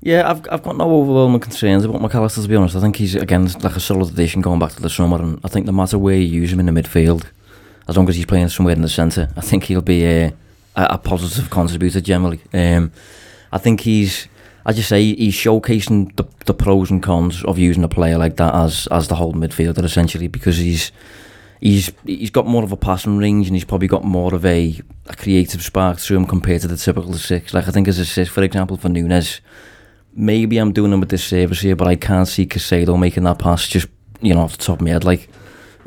Yeah, 0.00 0.28
I've 0.28 0.44
I've 0.50 0.64
got 0.64 0.76
no 0.76 0.92
overwhelming 0.96 1.38
concerns 1.38 1.84
about 1.84 2.00
McAllister 2.00 2.42
to 2.42 2.48
be 2.48 2.56
honest. 2.56 2.74
I 2.74 2.80
think 2.80 2.96
he's 2.96 3.14
again 3.14 3.44
like 3.60 3.76
a 3.76 3.80
solid 3.80 4.08
addition 4.08 4.42
going 4.42 4.58
back 4.58 4.72
to 4.72 4.82
the 4.82 4.90
summer, 4.90 5.22
and 5.22 5.38
I 5.44 5.48
think 5.48 5.64
no 5.64 5.70
matter 5.70 5.96
where 5.96 6.16
you 6.16 6.40
use 6.40 6.52
him 6.52 6.58
in 6.58 6.66
the 6.66 6.72
midfield, 6.72 7.26
as 7.88 7.96
long 7.96 8.08
as 8.08 8.16
he's 8.16 8.26
playing 8.26 8.48
somewhere 8.48 8.74
in 8.74 8.82
the 8.82 8.88
centre, 8.88 9.28
I 9.36 9.40
think 9.40 9.64
he'll 9.64 9.82
be 9.82 10.04
a, 10.04 10.32
a 10.76 10.98
positive 10.98 11.50
contributor 11.50 12.00
generally. 12.00 12.40
Um, 12.52 12.92
I 13.52 13.58
think 13.58 13.80
he's, 13.80 14.28
as 14.66 14.76
you 14.76 14.82
say, 14.82 15.14
he's 15.14 15.34
showcasing 15.34 16.14
the, 16.16 16.24
the 16.46 16.54
pros 16.54 16.90
and 16.90 17.02
cons 17.02 17.44
of 17.44 17.58
using 17.58 17.84
a 17.84 17.88
player 17.88 18.18
like 18.18 18.36
that 18.36 18.54
as 18.54 18.88
as 18.90 19.08
the 19.08 19.14
whole 19.16 19.32
midfielder 19.32 19.84
essentially 19.84 20.28
because 20.28 20.56
he's 20.56 20.90
he's 21.60 21.92
he's 22.04 22.30
got 22.30 22.46
more 22.46 22.64
of 22.64 22.72
a 22.72 22.76
passing 22.76 23.18
range 23.18 23.46
and 23.46 23.56
he's 23.56 23.64
probably 23.64 23.88
got 23.88 24.04
more 24.04 24.34
of 24.34 24.44
a, 24.44 24.80
a 25.06 25.16
creative 25.16 25.62
spark 25.62 25.98
to 25.98 26.16
him 26.16 26.26
compared 26.26 26.62
to 26.62 26.68
the 26.68 26.76
typical 26.76 27.14
six. 27.14 27.54
Like 27.54 27.68
I 27.68 27.70
think 27.70 27.88
as 27.88 27.98
a 27.98 28.04
six, 28.04 28.30
for 28.30 28.42
example, 28.42 28.76
for 28.76 28.88
Nunez, 28.88 29.40
maybe 30.14 30.58
I'm 30.58 30.72
doing 30.72 30.92
him 30.92 31.00
with 31.00 31.10
this 31.10 31.24
service 31.24 31.60
here, 31.60 31.76
but 31.76 31.88
I 31.88 31.96
can't 31.96 32.28
see 32.28 32.46
Caicedo 32.46 32.98
making 32.98 33.24
that 33.24 33.38
pass 33.38 33.68
just 33.68 33.88
you 34.20 34.34
know 34.34 34.40
off 34.40 34.56
the 34.56 34.64
top 34.64 34.80
of 34.80 34.84
my 34.84 34.90
head. 34.90 35.04
Like, 35.04 35.28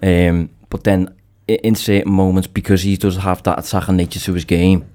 um, 0.04 0.50
but 0.70 0.84
then 0.84 1.14
in 1.48 1.76
certain 1.76 2.12
moments 2.12 2.48
because 2.48 2.82
he 2.82 2.98
does 2.98 3.18
have 3.18 3.42
that 3.44 3.60
attacking 3.60 3.96
nature 3.96 4.20
to 4.20 4.34
his 4.34 4.46
game 4.46 4.86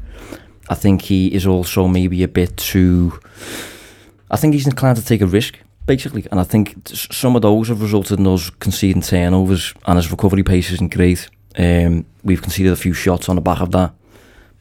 I 0.68 0.74
think 0.74 1.02
he 1.02 1.26
is 1.28 1.46
also 1.46 1.88
maybe 1.88 2.22
a 2.22 2.28
bit 2.28 2.56
too. 2.56 3.18
I 4.30 4.36
think 4.36 4.54
he's 4.54 4.66
inclined 4.66 4.96
to 4.96 5.04
take 5.04 5.20
a 5.20 5.26
risk, 5.26 5.58
basically, 5.86 6.26
and 6.30 6.40
I 6.40 6.44
think 6.44 6.76
some 6.86 7.36
of 7.36 7.42
those 7.42 7.68
have 7.68 7.82
resulted 7.82 8.18
in 8.18 8.24
those 8.24 8.50
conceding 8.50 9.02
turnovers, 9.02 9.74
and 9.86 9.96
his 9.96 10.10
recovery 10.10 10.42
pace 10.42 10.70
isn't 10.70 10.94
great. 10.94 11.28
Um, 11.58 12.06
we've 12.22 12.40
conceded 12.40 12.72
a 12.72 12.76
few 12.76 12.94
shots 12.94 13.28
on 13.28 13.36
the 13.36 13.42
back 13.42 13.60
of 13.60 13.72
that, 13.72 13.92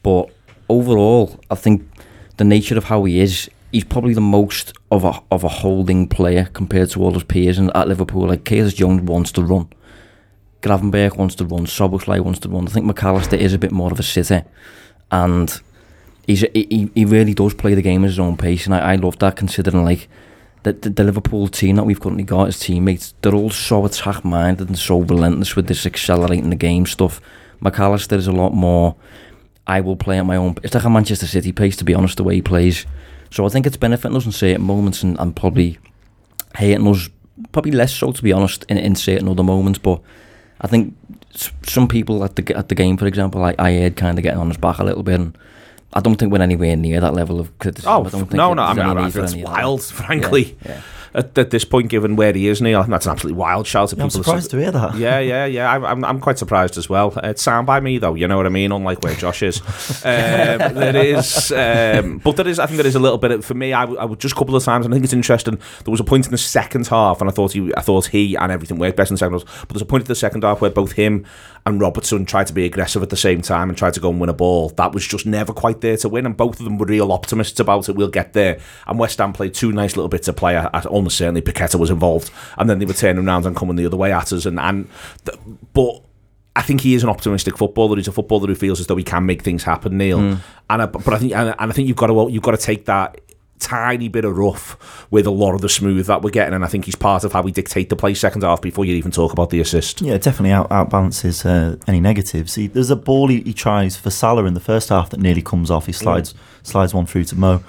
but 0.02 0.30
overall, 0.68 1.40
I 1.50 1.54
think 1.54 1.88
the 2.36 2.44
nature 2.44 2.76
of 2.76 2.84
how 2.84 3.04
he 3.04 3.20
is, 3.20 3.48
he's 3.70 3.84
probably 3.84 4.12
the 4.12 4.20
most 4.20 4.74
of 4.90 5.04
a 5.04 5.14
of 5.30 5.44
a 5.44 5.48
holding 5.48 6.08
player 6.08 6.50
compared 6.52 6.90
to 6.90 7.02
all 7.02 7.14
his 7.14 7.24
peers 7.24 7.58
and 7.58 7.74
at 7.74 7.88
Liverpool. 7.88 8.28
Like 8.28 8.44
Curtis 8.44 8.74
Jones 8.74 9.00
wants 9.02 9.32
to 9.32 9.42
run, 9.42 9.70
Gravenberch 10.62 11.16
wants 11.16 11.34
to 11.36 11.44
run, 11.44 11.66
Szoboszlai 11.66 12.20
wants 12.20 12.40
to 12.40 12.48
run. 12.48 12.66
I 12.66 12.70
think 12.70 12.86
McAllister 12.86 13.38
is 13.38 13.52
a 13.52 13.58
bit 13.58 13.72
more 13.72 13.92
of 13.92 13.98
a 13.98 14.02
sitter, 14.02 14.44
and 15.10 15.60
he's 16.26 16.40
he, 16.54 16.90
he 16.94 17.04
really 17.04 17.34
does 17.34 17.54
play 17.54 17.74
the 17.74 17.82
game 17.82 18.04
at 18.04 18.10
his 18.10 18.18
own 18.18 18.36
pace, 18.36 18.66
and 18.66 18.74
I, 18.74 18.92
I 18.92 18.94
love 18.96 19.18
that 19.18 19.36
considering 19.36 19.84
like 19.84 20.08
the, 20.62 20.72
the, 20.72 20.90
the 20.90 21.04
Liverpool 21.04 21.48
team 21.48 21.76
that 21.76 21.84
we've 21.84 22.00
currently 22.00 22.24
got 22.24 22.48
as 22.48 22.58
teammates, 22.58 23.14
they're 23.22 23.34
all 23.34 23.50
so 23.50 23.84
attack 23.84 24.24
minded 24.24 24.68
and 24.68 24.78
so 24.78 25.00
relentless 25.00 25.56
with 25.56 25.66
this 25.66 25.84
accelerating 25.84 26.50
the 26.50 26.56
game 26.56 26.86
stuff. 26.86 27.20
McAllister 27.60 28.16
is 28.16 28.26
a 28.26 28.32
lot 28.32 28.54
more. 28.54 28.96
I 29.66 29.80
will 29.80 29.96
play 29.96 30.18
at 30.18 30.26
my 30.26 30.36
own. 30.36 30.54
Pace. 30.54 30.64
It's 30.64 30.74
like 30.74 30.84
a 30.84 30.90
Manchester 30.90 31.26
City 31.26 31.52
pace, 31.52 31.76
to 31.76 31.84
be 31.84 31.94
honest, 31.94 32.16
the 32.16 32.24
way 32.24 32.36
he 32.36 32.42
plays. 32.42 32.86
So 33.30 33.46
I 33.46 33.48
think 33.48 33.66
it's 33.66 33.76
benefiting 33.76 34.16
us 34.16 34.26
in 34.26 34.32
certain 34.32 34.62
moments 34.62 35.02
and, 35.02 35.18
and 35.18 35.34
probably 35.34 35.78
hating 36.56 36.86
us, 36.86 37.08
probably 37.52 37.72
less 37.72 37.94
so, 37.94 38.12
to 38.12 38.22
be 38.22 38.32
honest, 38.32 38.64
in, 38.68 38.78
in 38.78 38.94
certain 38.94 39.28
other 39.28 39.44
moments. 39.44 39.78
But 39.78 40.00
I 40.62 40.66
think 40.68 40.96
some 41.62 41.88
people 41.88 42.24
at 42.24 42.36
the 42.36 42.56
at 42.56 42.68
the 42.68 42.74
game, 42.74 42.96
for 42.96 43.06
example, 43.06 43.44
I, 43.44 43.54
I 43.58 43.72
heard 43.74 43.96
kind 43.96 44.18
of 44.18 44.22
getting 44.22 44.40
on 44.40 44.48
his 44.48 44.56
back 44.56 44.78
a 44.78 44.84
little 44.84 45.02
bit. 45.02 45.20
And 45.20 45.36
I 45.92 46.00
don't 46.00 46.16
think 46.16 46.32
we're 46.32 46.42
anywhere 46.42 46.76
near 46.76 47.00
that 47.00 47.14
level 47.14 47.40
of 47.40 47.56
criticism. 47.58 47.92
Oh, 47.92 48.04
I 48.04 48.10
don't 48.10 48.20
think 48.20 48.32
no, 48.34 48.54
no. 48.54 48.62
I 48.62 48.74
mean, 48.74 48.98
I, 48.98 49.08
it's 49.08 49.34
wild, 49.34 49.82
frankly. 49.82 50.56
Yeah, 50.64 50.72
yeah. 50.72 50.80
At, 51.14 51.36
at, 51.36 51.50
this 51.50 51.64
point, 51.64 51.88
given 51.88 52.16
where 52.16 52.32
he 52.32 52.48
is, 52.48 52.62
Neil, 52.62 52.78
I 52.78 52.82
think 52.82 52.92
that's 52.92 53.06
an 53.06 53.12
absolutely 53.12 53.38
wild 53.38 53.66
shout. 53.66 53.92
Yeah, 53.92 54.04
I'm 54.04 54.10
surprised 54.10 54.50
to 54.52 54.58
hear 54.58 54.70
that. 54.70 54.94
Yeah, 55.02 55.18
yeah, 55.18 55.46
yeah. 55.46 55.72
I'm, 55.72 55.84
I'm, 55.84 56.04
I'm 56.04 56.20
quite 56.20 56.38
surprised 56.38 56.78
as 56.78 56.88
well. 56.88 57.12
It's 57.22 57.42
sound 57.42 57.66
by 57.66 57.80
me, 57.80 57.98
though. 57.98 58.14
You 58.14 58.28
know 58.28 58.36
what 58.36 58.46
I 58.46 58.50
mean? 58.50 58.70
Unlike 58.70 59.02
where 59.02 59.14
Josh 59.14 59.42
is, 59.42 59.60
um, 60.04 60.74
there 60.74 60.96
is, 60.96 61.50
um, 61.52 62.18
but 62.18 62.36
there 62.36 62.46
is. 62.46 62.58
I 62.58 62.66
think 62.66 62.76
there 62.76 62.86
is 62.86 62.94
a 62.94 63.00
little 63.00 63.18
bit 63.18 63.32
of, 63.32 63.44
for 63.44 63.54
me. 63.54 63.72
I, 63.72 63.84
I 63.84 64.06
just 64.14 64.34
a 64.34 64.38
couple 64.38 64.54
of 64.54 64.62
times. 64.62 64.86
I 64.86 64.90
think 64.90 65.04
it's 65.04 65.12
interesting. 65.12 65.58
There 65.84 65.90
was 65.90 66.00
a 66.00 66.04
point 66.04 66.26
in 66.26 66.30
the 66.30 66.38
second 66.38 66.86
half, 66.86 67.20
and 67.20 67.28
I 67.28 67.32
thought 67.32 67.52
he, 67.52 67.72
I 67.76 67.80
thought 67.80 68.06
he 68.06 68.36
and 68.36 68.52
everything 68.52 68.78
worked 68.78 68.96
best 68.96 69.10
in 69.10 69.14
the 69.14 69.18
second 69.18 69.40
half. 69.40 69.60
But 69.62 69.74
there's 69.74 69.82
a 69.82 69.86
point 69.86 70.02
in 70.02 70.08
the 70.08 70.14
second 70.14 70.44
half 70.44 70.60
where 70.60 70.70
both 70.70 70.92
him 70.92 71.26
and 71.64 71.80
Robertson 71.80 72.24
tried 72.24 72.48
to 72.48 72.52
be 72.52 72.64
aggressive 72.64 73.02
at 73.02 73.10
the 73.10 73.16
same 73.16 73.40
time 73.40 73.68
and 73.68 73.78
tried 73.78 73.94
to 73.94 74.00
go 74.00 74.10
and 74.10 74.20
win 74.20 74.28
a 74.28 74.34
ball. 74.34 74.70
That 74.70 74.92
was 74.92 75.06
just 75.06 75.26
never 75.26 75.52
quite 75.52 75.80
there 75.80 75.96
to 75.98 76.08
win, 76.08 76.26
and 76.26 76.36
both 76.36 76.58
of 76.58 76.64
them 76.64 76.78
were 76.78 76.86
real 76.86 77.12
optimists 77.12 77.60
about 77.60 77.88
it. 77.88 77.94
We'll 77.94 78.08
get 78.08 78.32
there. 78.32 78.58
And 78.86 78.98
West 78.98 79.18
Ham 79.18 79.32
played 79.32 79.54
two 79.54 79.72
nice 79.72 79.96
little 79.96 80.08
bits 80.08 80.28
of 80.28 80.36
play. 80.36 80.56
Almost 80.56 81.16
certainly 81.16 81.42
Paqueta 81.42 81.78
was 81.78 81.90
involved, 81.90 82.30
and 82.58 82.68
then 82.68 82.78
they 82.78 82.86
were 82.86 82.92
turning 82.92 83.26
around 83.26 83.46
and 83.46 83.56
coming 83.56 83.76
the 83.76 83.86
other 83.86 83.96
way 83.96 84.12
at 84.12 84.32
us. 84.32 84.46
And 84.46 84.58
and 84.58 84.88
but. 85.72 86.02
I 86.54 86.60
think 86.60 86.82
he 86.82 86.92
is 86.92 87.02
an 87.02 87.08
optimistic 87.08 87.56
footballer. 87.56 87.96
He's 87.96 88.08
a 88.08 88.12
footballer 88.12 88.46
who 88.46 88.54
feels 88.54 88.78
as 88.78 88.86
though 88.86 88.96
he 88.96 89.02
can 89.02 89.24
make 89.24 89.40
things 89.40 89.62
happen, 89.62 89.96
Neil. 89.96 90.18
Mm. 90.18 90.38
And 90.68 90.82
I, 90.82 90.84
but 90.84 91.14
I 91.14 91.18
think 91.18 91.32
and, 91.32 91.54
I 91.58 91.72
think 91.72 91.88
you've 91.88 91.96
got 91.96 92.08
to 92.08 92.28
you've 92.30 92.42
got 92.42 92.50
to 92.50 92.58
take 92.58 92.84
that 92.84 93.18
tiny 93.62 94.08
bit 94.08 94.24
of 94.24 94.36
rough 94.36 95.06
with 95.10 95.26
a 95.26 95.30
lot 95.30 95.54
of 95.54 95.60
the 95.60 95.68
smooth 95.68 96.06
that 96.06 96.22
we're 96.22 96.30
getting, 96.30 96.54
and 96.54 96.64
I 96.64 96.68
think 96.68 96.84
he's 96.84 96.96
part 96.96 97.24
of 97.24 97.32
how 97.32 97.42
we 97.42 97.52
dictate 97.52 97.88
the 97.88 97.96
play 97.96 98.14
second 98.14 98.42
half 98.42 98.60
before 98.60 98.84
you 98.84 98.94
even 98.94 99.10
talk 99.10 99.32
about 99.32 99.50
the 99.50 99.60
assist. 99.60 100.02
Yeah, 100.02 100.18
definitely 100.18 100.50
out 100.50 100.68
outbalances 100.70 101.44
uh, 101.44 101.76
any 101.86 102.00
negatives. 102.00 102.54
He, 102.54 102.66
there's 102.66 102.90
a 102.90 102.96
ball 102.96 103.28
he, 103.28 103.40
he, 103.40 103.54
tries 103.54 103.96
for 103.96 104.10
Salah 104.10 104.44
in 104.44 104.54
the 104.54 104.60
first 104.60 104.88
half 104.88 105.10
that 105.10 105.20
nearly 105.20 105.42
comes 105.42 105.70
off. 105.70 105.86
He 105.86 105.92
slides 105.92 106.34
slides 106.62 106.92
one 106.92 107.06
through 107.06 107.24
to 107.24 107.36
Mo. 107.36 107.62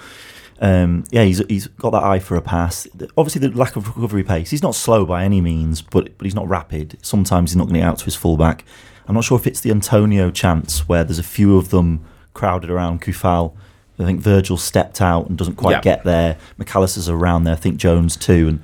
Um, 0.59 1.03
yeah, 1.11 1.23
he's 1.23 1.41
he's 1.47 1.67
got 1.67 1.91
that 1.91 2.03
eye 2.03 2.19
for 2.19 2.35
a 2.35 2.41
pass. 2.41 2.87
Obviously, 3.17 3.47
the 3.47 3.57
lack 3.57 3.75
of 3.75 3.87
recovery 3.87 4.23
pace. 4.23 4.49
He's 4.49 4.63
not 4.63 4.75
slow 4.75 5.05
by 5.05 5.23
any 5.23 5.41
means, 5.41 5.81
but 5.81 6.17
but 6.17 6.25
he's 6.25 6.35
not 6.35 6.47
rapid. 6.47 6.97
Sometimes 7.01 7.51
he's 7.51 7.57
not 7.57 7.65
going 7.65 7.75
to 7.75 7.79
get 7.81 7.87
out 7.87 7.99
to 7.99 8.05
his 8.05 8.15
fullback. 8.15 8.65
I'm 9.07 9.15
not 9.15 9.25
sure 9.25 9.37
if 9.37 9.45
it's 9.45 9.59
the 9.59 9.71
Antonio 9.71 10.31
chance 10.31 10.87
where 10.87 11.03
there's 11.03 11.19
a 11.19 11.23
few 11.23 11.57
of 11.57 11.69
them 11.69 12.05
crowded 12.33 12.69
around 12.69 13.01
Coufal. 13.01 13.53
I 13.99 14.05
think 14.05 14.21
Virgil 14.21 14.57
stepped 14.57 15.01
out 15.01 15.27
and 15.29 15.37
doesn't 15.37 15.55
quite 15.55 15.73
Yeah. 15.73 15.81
get 15.81 16.03
there. 16.03 16.37
McAllister's 16.59 17.09
around 17.09 17.43
there. 17.43 17.53
I 17.53 17.57
think 17.57 17.77
Jones 17.77 18.15
too. 18.17 18.47
And 18.47 18.59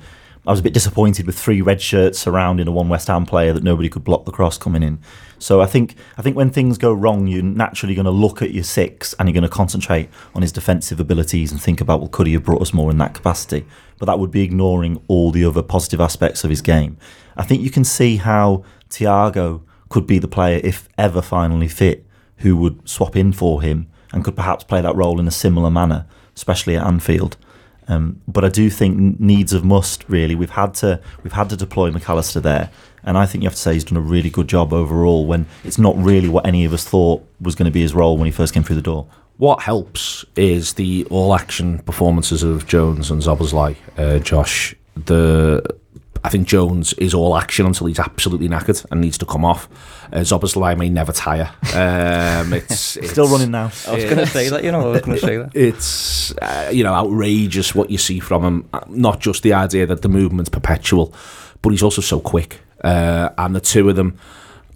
I 0.46 0.50
was 0.50 0.60
a 0.60 0.62
bit 0.62 0.72
disappointed 0.74 1.26
with 1.26 1.38
three 1.38 1.60
red 1.60 1.80
shirts 1.80 2.18
surrounding 2.18 2.66
a 2.66 2.72
one 2.72 2.88
West 2.88 3.08
Ham 3.08 3.26
player 3.26 3.52
that 3.52 3.62
nobody 3.62 3.88
could 3.88 4.02
block 4.02 4.24
the 4.24 4.32
cross 4.32 4.58
coming 4.58 4.82
in. 4.82 4.98
So 5.38 5.60
I 5.60 5.66
think 5.66 5.94
I 6.18 6.22
think 6.22 6.36
when 6.36 6.50
things 6.50 6.78
go 6.78 6.92
wrong, 6.92 7.26
you're 7.28 7.42
naturally 7.42 7.94
going 7.94 8.06
to 8.06 8.10
look 8.10 8.42
at 8.42 8.50
your 8.52 8.64
six 8.64 9.14
and 9.18 9.28
you're 9.28 9.34
going 9.34 9.42
to 9.42 9.48
concentrate 9.48 10.08
on 10.34 10.42
his 10.42 10.50
defensive 10.50 10.98
abilities 10.98 11.52
and 11.52 11.60
think 11.62 11.80
about 11.80 12.00
well, 12.00 12.08
could 12.08 12.26
he 12.26 12.32
have 12.32 12.44
brought 12.44 12.62
us 12.62 12.72
more 12.74 12.90
in 12.90 12.98
that 12.98 13.14
capacity? 13.14 13.64
But 13.98 14.06
that 14.06 14.18
would 14.18 14.30
be 14.30 14.42
ignoring 14.42 15.00
all 15.08 15.30
the 15.30 15.44
other 15.44 15.62
positive 15.62 16.00
aspects 16.00 16.42
of 16.42 16.50
his 16.50 16.62
game. 16.62 16.96
I 17.36 17.44
think 17.44 17.62
you 17.62 17.70
can 17.70 17.84
see 17.84 18.16
how 18.16 18.64
Thiago 18.90 19.60
could 19.90 20.06
be 20.06 20.18
the 20.18 20.28
player 20.28 20.60
if 20.64 20.88
ever 20.98 21.20
finally 21.22 21.68
fit 21.68 22.06
who 22.38 22.56
would 22.56 22.88
swap 22.88 23.14
in 23.16 23.32
for 23.32 23.60
him 23.60 23.86
and 24.12 24.24
could 24.24 24.36
perhaps 24.36 24.64
play 24.64 24.80
that 24.80 24.96
role 24.96 25.20
in 25.20 25.26
a 25.26 25.30
similar 25.30 25.70
manner, 25.70 26.06
especially 26.36 26.76
at 26.76 26.86
Anfield. 26.86 27.36
Um, 27.88 28.20
but 28.28 28.44
I 28.44 28.48
do 28.48 28.70
think 28.70 29.18
needs 29.18 29.52
of 29.52 29.64
must 29.64 30.04
really. 30.08 30.34
We've 30.34 30.50
had 30.50 30.74
to 30.74 31.00
we've 31.24 31.32
had 31.32 31.50
to 31.50 31.56
deploy 31.56 31.90
McAllister 31.90 32.40
there, 32.40 32.70
and 33.02 33.18
I 33.18 33.26
think 33.26 33.42
you 33.42 33.48
have 33.48 33.56
to 33.56 33.60
say 33.60 33.74
he's 33.74 33.84
done 33.84 33.96
a 33.96 34.00
really 34.00 34.30
good 34.30 34.48
job 34.48 34.72
overall. 34.72 35.26
When 35.26 35.46
it's 35.64 35.78
not 35.78 35.96
really 35.96 36.28
what 36.28 36.46
any 36.46 36.64
of 36.64 36.72
us 36.72 36.84
thought 36.84 37.26
was 37.40 37.54
going 37.56 37.66
to 37.66 37.72
be 37.72 37.80
his 37.80 37.92
role 37.92 38.16
when 38.16 38.26
he 38.26 38.32
first 38.32 38.54
came 38.54 38.62
through 38.62 38.76
the 38.76 38.82
door. 38.82 39.06
What 39.38 39.62
helps 39.62 40.24
is 40.36 40.74
the 40.74 41.06
all-action 41.08 41.78
performances 41.78 42.42
of 42.42 42.66
Jones 42.66 43.10
and 43.10 43.22
Szoboszlai. 43.22 43.74
Uh, 43.96 44.18
Josh, 44.18 44.74
the 44.94 45.64
I 46.22 46.28
think 46.28 46.46
Jones 46.46 46.92
is 46.94 47.14
all 47.14 47.36
action 47.36 47.64
until 47.66 47.86
he's 47.86 47.98
absolutely 47.98 48.48
knackered 48.48 48.84
and 48.90 49.00
needs 49.00 49.16
to 49.18 49.26
come 49.26 49.44
off. 49.44 49.68
Uh, 50.12 50.18
Szoboszlai 50.18 50.76
may 50.76 50.90
never 50.90 51.12
tire. 51.12 51.50
Um, 51.74 52.52
it's, 52.52 52.96
it's 52.98 53.10
Still 53.10 53.28
running 53.28 53.50
now. 53.50 53.70
I 53.88 53.94
was 53.94 54.04
going 54.04 54.16
to 54.18 54.26
say 54.26 54.48
that, 54.50 54.62
you 54.62 54.70
know, 54.70 54.80
I 54.80 54.92
was 54.92 55.00
going 55.02 55.18
to 55.18 55.26
say 55.26 55.36
that. 55.38 55.56
It's 55.56 56.32
uh, 56.36 56.70
you 56.72 56.84
know 56.84 56.92
outrageous 56.92 57.74
what 57.74 57.90
you 57.90 57.98
see 57.98 58.20
from 58.20 58.44
him. 58.44 58.68
Uh, 58.72 58.80
Not 58.88 59.20
just 59.20 59.42
the 59.42 59.54
idea 59.54 59.86
that 59.86 60.02
the 60.02 60.08
movement's 60.08 60.50
perpetual, 60.50 61.14
but 61.62 61.70
he's 61.70 61.82
also 61.82 62.02
so 62.02 62.20
quick. 62.20 62.60
Uh, 62.84 63.30
and 63.38 63.54
the 63.54 63.60
two 63.60 63.88
of 63.88 63.96
them 63.96 64.18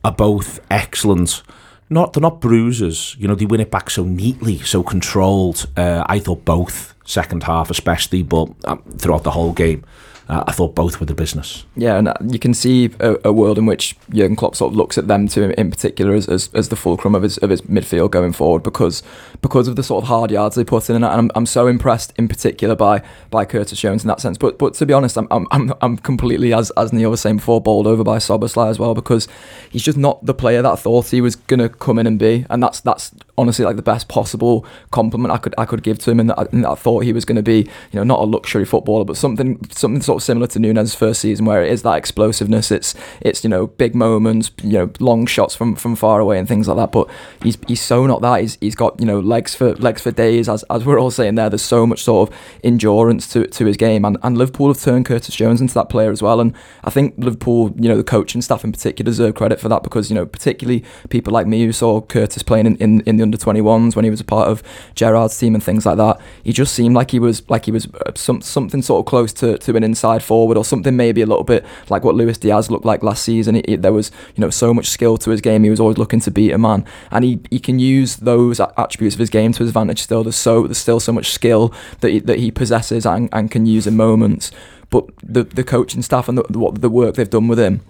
are 0.03 0.13
both 0.13 0.61
excellent. 0.71 1.43
Not 1.91 2.15
they're 2.15 2.23
not 2.23 2.41
bruisers. 2.41 3.17
You 3.19 3.29
know 3.29 3.35
they 3.35 3.45
win 3.45 3.61
it 3.61 3.71
back 3.71 3.91
so 3.91 4.05
neatly, 4.05 4.59
so 4.61 4.83
controlled. 4.83 5.67
Uh, 5.77 6.05
I 6.07 6.19
thought 6.19 6.45
both 6.45 6.95
second 7.05 7.43
half 7.43 7.71
especially, 7.71 8.23
but 8.23 8.49
um, 8.65 8.83
throughout 8.97 9.25
the 9.25 9.31
whole 9.33 9.53
game, 9.53 9.85
uh, 10.29 10.45
I 10.47 10.53
thought 10.53 10.75
both 10.75 11.01
were 11.01 11.07
the 11.07 11.15
business. 11.15 11.67
Yeah, 11.77 11.97
and 11.97 12.09
uh, 12.09 12.15
you 12.27 12.39
can 12.39 12.55
see 12.55 12.91
a, 12.99 13.17
a 13.25 13.33
world 13.33 13.59
in 13.59 13.67
which 13.67 13.95
Jurgen 14.11 14.37
Klopp 14.37 14.57
sort 14.57 14.73
of 14.73 14.77
looks 14.77 14.97
at 14.97 15.07
them 15.07 15.29
two 15.29 15.43
in, 15.51 15.71
particular 15.71 16.15
as, 16.15 16.27
as, 16.29 16.49
as 16.55 16.71
the 16.71 16.77
fulcrum 16.77 17.15
of 17.15 17.23
his 17.23 17.37
of 17.39 17.51
his 17.51 17.61
midfield 17.63 18.11
going 18.11 18.33
forward 18.33 18.63
because 18.63 19.03
because 19.43 19.69
of 19.69 19.77
the 19.77 19.83
sort 19.83 20.03
of 20.03 20.09
hard 20.09 20.31
yards 20.31 20.57
they 20.57 20.65
put 20.65 20.89
in, 20.89 20.97
and 20.97 21.05
I'm, 21.05 21.31
I'm 21.35 21.45
so 21.45 21.67
impressed 21.67 22.15
in 22.17 22.29
particular 22.29 22.75
by 22.75 23.03
by 23.31 23.45
Curtis 23.45 23.79
Jones 23.79 24.03
in 24.03 24.09
that 24.09 24.21
sense. 24.21 24.39
But 24.39 24.59
but 24.59 24.75
to 24.75 24.87
be 24.87 24.95
honest, 24.95 25.19
I'm 25.19 25.29
I'm, 25.31 25.73
I'm, 25.83 25.99
completely 25.99 26.55
as 26.55 26.71
as 26.73 26.93
Neil 26.93 27.11
was 27.11 27.21
saying 27.21 27.37
before, 27.37 27.61
bowled 27.61 27.87
over 27.87 28.03
by 28.03 28.17
Szoboszlai 28.17 28.71
as 28.71 28.79
well 28.79 28.95
because 28.95 29.29
he's 29.71 29.83
just 29.83 29.99
not 29.99 30.25
the 30.25 30.35
player 30.35 30.63
that 30.63 30.73
I 30.73 30.77
thought 30.77 31.09
he 31.09 31.21
was 31.21 31.37
gonna 31.37 31.69
come 31.69 31.99
in 31.99 32.07
and 32.07 32.19
be, 32.19 32.47
and 32.49 32.63
that's 32.63 32.81
that's 32.81 33.13
honestly 33.37 33.65
like 33.65 33.77
the 33.77 33.83
best 33.83 34.09
possible 34.09 34.65
compliment 34.91 35.33
I 35.33 35.39
could 35.39 35.55
I 35.59 35.65
could 35.65 35.83
give 35.83 35.99
to 36.01 36.11
him, 36.11 36.21
and 36.21 36.31
that, 36.31 36.53
and 36.53 36.65
that 36.65 36.71
I 36.71 36.75
thought 36.75 37.05
he 37.05 37.13
was 37.13 37.25
going 37.25 37.37
to 37.37 37.43
be 37.43 37.59
you 37.59 37.99
know 37.99 38.05
not 38.05 38.21
a 38.21 38.25
luxury 38.25 38.65
footballer, 38.65 39.05
but 39.05 39.17
something 39.17 39.65
something 39.71 40.03
sort 40.03 40.21
of 40.21 40.23
similar 40.25 40.47
to 40.49 40.59
Nunez' 40.59 40.95
first 40.95 41.21
season, 41.21 41.47
where 41.47 41.63
it 41.63 41.73
is 41.73 41.83
that 41.83 41.97
explosiveness. 41.97 42.71
It's 42.71 42.95
it's 43.21 43.45
you 43.45 43.51
know 43.51 43.67
big 43.67 43.95
moments, 43.95 44.51
you 44.63 44.73
know 44.73 44.91
long 45.01 45.27
shots 45.27 45.55
from 45.55 45.77
from 45.77 45.97
far 45.97 46.21
away 46.21 46.39
and 46.39 46.49
things 46.49 46.69
like 46.69 46.77
that. 46.77 46.93
But 46.93 47.09
he's 47.43 47.59
he's 47.67 47.81
so 47.81 48.07
not 48.07 48.23
that. 48.23 48.41
He's 48.41 48.59
he's 48.61 48.75
got 48.75 48.99
you 49.01 49.07
know 49.07 49.21
legs 49.21 49.55
for 49.55 49.75
legs 49.77 50.03
for 50.03 50.11
days, 50.11 50.49
as 50.49 50.65
as 50.71 50.85
we're 50.85 51.01
all 51.01 51.11
saying 51.11 51.35
there. 51.35 51.51
There's 51.51 51.63
so 51.63 51.87
much 51.87 52.03
sort 52.03 52.29
of 52.29 52.37
endurance 52.63 53.29
to 53.33 53.47
to 53.47 53.67
his 53.67 53.77
game, 53.77 54.05
and 54.05 54.19
and 54.23 54.39
Liverpool 54.39 54.69
have 54.69 54.81
turned 54.81 55.07
Curtis 55.07 55.35
Jones 55.35 55.61
into 55.61 55.75
that 55.75 55.89
player 55.89 56.11
as 56.11 56.23
well. 56.23 56.41
And 56.41 56.55
I 56.83 56.91
think 56.91 57.15
Liverpool, 57.19 57.73
you 57.79 57.89
know, 57.89 57.97
the 57.97 58.05
coaching 58.05 58.43
staff 58.43 58.65
in 58.65 58.73
particular 58.73 59.05
deserve 59.05 59.35
credit 59.35 59.61
for 59.61 59.69
that 59.69 59.83
because 59.83 60.11
you 60.11 60.15
know 60.15 60.27
particularly 60.27 60.85
people 61.09 61.33
like 61.33 61.47
me 61.47 61.65
who 61.65 61.73
saw 61.73 62.01
Curtis 62.01 62.43
playing 62.43 62.67
in, 62.67 62.77
in, 62.77 63.01
in 63.03 63.17
the 63.17 63.24
under 63.25 63.37
21s 63.37 63.97
when 63.97 64.05
he 64.05 64.11
was 64.11 64.21
a 64.21 64.25
part 64.25 64.49
of 64.49 64.63
Gerrard's 64.95 65.37
team 65.37 65.55
and 65.55 65.65
things 65.65 65.85
like 65.85 65.97
that. 65.97 66.21
He 66.45 66.53
just 66.53 66.75
seemed 66.75 66.95
like 66.95 67.11
he 67.11 67.19
was 67.19 67.43
like 67.51 67.65
he 67.65 67.73
was 67.73 67.87
uh, 68.07 68.13
some 68.15 68.41
something 68.41 68.83
sort 68.83 69.01
of 69.01 69.07
close 69.07 69.33
to, 69.35 69.59
to 69.59 69.77
an 69.77 69.83
inside 69.83 70.23
forward 70.23 70.57
or 70.57 70.65
something 70.65 70.97
maybe 70.97 71.21
a 71.23 71.27
little 71.27 71.43
bit 71.45 71.65
like 71.91 72.05
what 72.05 72.15
Luis 72.15 72.39
Diaz 72.39 72.71
looked 72.71 72.85
like 72.85 73.03
last 73.03 73.25
season. 73.25 73.57
It, 73.57 73.65
it- 73.69 73.83
there 73.83 73.93
was 73.93 74.13
you 74.37 74.41
know 74.41 74.51
so 74.51 74.73
much 74.73 74.87
skill 74.87 75.17
to 75.19 75.31
his 75.31 75.41
game. 75.41 75.65
He 75.65 75.71
was 75.71 75.81
always 75.81 75.99
looking 75.99 76.21
to 76.21 76.31
beat 76.31 76.53
a 76.53 76.59
man, 76.59 76.85
and 77.11 77.25
he, 77.25 77.41
he 77.51 77.59
can 77.59 77.79
use 77.79 78.17
those 78.17 78.61
attributes 78.61 79.17
of 79.17 79.21
his 79.21 79.31
game 79.31 79.53
to 79.53 79.59
his 79.61 79.71
advantage. 79.71 80.01
Still, 80.03 80.23
there's 80.23 80.37
so 80.37 80.63
there's 80.63 80.79
still 80.79 81.01
so 81.01 81.13
much 81.13 81.31
skill 81.33 81.73
that 82.01 82.11
he, 82.11 82.19
that 82.21 82.39
he 82.39 82.51
possesses 82.51 83.05
and, 83.07 83.29
and 83.33 83.51
can 83.51 83.67
use 83.67 83.87
in 83.87 83.97
moments. 83.97 84.51
But 84.91 85.07
the 85.23 85.43
the 85.45 85.65
coaching 85.65 86.03
staff 86.03 86.29
and 86.29 86.39
the, 86.39 86.45
the, 86.51 86.59
what 86.59 86.81
the 86.81 86.89
work 86.91 87.15
they've 87.17 87.29
done 87.29 87.49
with 87.49 87.59
him 87.59 87.81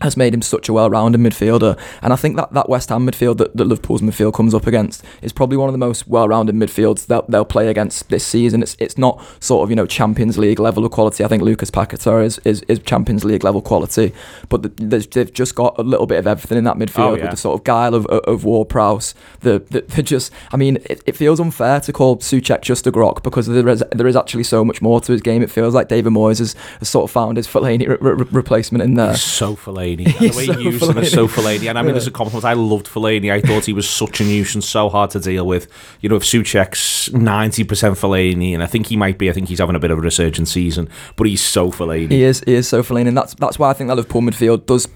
has 0.00 0.16
made 0.16 0.34
him 0.34 0.42
such 0.42 0.68
a 0.68 0.72
well-rounded 0.72 1.20
midfielder, 1.20 1.78
and 2.02 2.12
I 2.12 2.16
think 2.16 2.36
that 2.36 2.52
that 2.52 2.68
West 2.68 2.88
Ham 2.88 3.06
midfield 3.06 3.38
that, 3.38 3.56
that 3.56 3.64
Liverpool's 3.64 4.02
midfield 4.02 4.34
comes 4.34 4.52
up 4.52 4.66
against 4.66 5.04
is 5.22 5.32
probably 5.32 5.56
one 5.56 5.68
of 5.68 5.72
the 5.72 5.78
most 5.78 6.08
well-rounded 6.08 6.54
midfields 6.54 7.06
that 7.06 7.30
they'll 7.30 7.44
play 7.44 7.68
against 7.68 8.08
this 8.10 8.26
season. 8.26 8.62
It's 8.62 8.76
it's 8.80 8.98
not 8.98 9.22
sort 9.40 9.62
of 9.64 9.70
you 9.70 9.76
know 9.76 9.86
Champions 9.86 10.36
League 10.36 10.58
level 10.58 10.84
of 10.84 10.90
quality. 10.90 11.24
I 11.24 11.28
think 11.28 11.42
Lucas 11.42 11.70
Paquetá 11.70 12.24
is, 12.24 12.38
is, 12.44 12.62
is 12.62 12.80
Champions 12.80 13.24
League 13.24 13.44
level 13.44 13.62
quality, 13.62 14.12
but 14.48 14.62
the, 14.62 14.68
they've 15.04 15.32
just 15.32 15.54
got 15.54 15.78
a 15.78 15.82
little 15.82 16.06
bit 16.06 16.18
of 16.18 16.26
everything 16.26 16.58
in 16.58 16.64
that 16.64 16.76
midfield 16.76 16.94
Oh, 17.04 17.14
yeah. 17.14 17.22
with 17.22 17.30
the 17.30 17.36
sort 17.36 17.58
of 17.60 17.64
guile 17.64 17.94
of 17.94 18.06
of 18.06 18.44
Ward-Prowse. 18.44 19.14
The, 19.40 19.60
the 19.70 19.82
the 19.82 20.02
just 20.02 20.32
I 20.52 20.56
mean 20.56 20.78
it, 20.86 21.02
it 21.06 21.16
feels 21.16 21.38
unfair 21.40 21.80
to 21.80 21.92
call 21.92 22.16
Soucek 22.18 22.62
just 22.62 22.86
a 22.86 22.92
grok 22.92 23.22
because 23.22 23.46
there 23.46 23.68
is 23.68 23.82
there 23.92 24.06
is 24.08 24.16
actually 24.16 24.44
so 24.44 24.64
much 24.64 24.82
more 24.82 25.00
to 25.02 25.12
his 25.12 25.20
game. 25.22 25.42
It 25.42 25.50
feels 25.50 25.72
like 25.74 25.88
David 25.88 26.12
Moyes 26.12 26.38
has, 26.40 26.54
has 26.80 26.88
sort 26.88 27.04
of 27.04 27.10
found 27.12 27.36
his 27.36 27.46
Fellaini 27.46 27.86
re- 27.88 27.96
re- 28.00 28.26
replacement 28.32 28.82
in 28.82 28.94
there. 28.94 29.12
He's 29.12 29.22
so 29.22 29.54
Fellaini. 29.54 29.83
And 29.92 30.06
the 30.06 30.32
way 30.36 30.46
so 30.46 30.52
he 30.54 30.64
used 30.64 30.82
him 30.82 30.98
is 30.98 31.12
so 31.12 31.28
Fellaini. 31.28 31.68
And 31.68 31.78
I 31.78 31.82
mean, 31.82 31.88
Yeah. 31.88 31.92
there's 31.92 32.06
a 32.06 32.10
compliment. 32.10 32.44
I 32.44 32.54
loved 32.54 32.86
Fellaini. 32.86 33.30
I 33.32 33.40
thought 33.40 33.64
he 33.66 33.72
was 33.72 33.88
such 33.88 34.20
a 34.20 34.24
nuisance, 34.24 34.66
so 34.68 34.88
hard 34.88 35.10
to 35.10 35.20
deal 35.20 35.46
with. 35.46 35.68
You 36.00 36.08
know, 36.08 36.16
if 36.16 36.22
Soucek's 36.24 37.10
90% 37.10 37.94
Fellaini, 37.96 38.54
and 38.54 38.62
I 38.62 38.66
think 38.66 38.86
he 38.86 38.96
might 38.96 39.18
be, 39.18 39.28
I 39.30 39.32
think 39.32 39.48
he's 39.48 39.58
having 39.58 39.76
a 39.76 39.78
bit 39.78 39.90
of 39.90 39.98
a 39.98 40.00
resurgent 40.00 40.48
season, 40.48 40.88
but 41.16 41.26
he's 41.26 41.42
so 41.42 41.70
Fellaini. 41.70 42.10
He 42.10 42.22
is, 42.22 42.42
he 42.46 42.54
is 42.54 42.68
so 42.68 42.82
Fellaini, 42.82 43.08
and 43.08 43.16
that's 43.16 43.34
that's 43.34 43.58
why 43.58 43.70
I 43.70 43.72
think 43.74 43.88
that 43.88 43.96
Liverpool 43.96 44.22
midfield 44.22 44.66
does. 44.66 44.86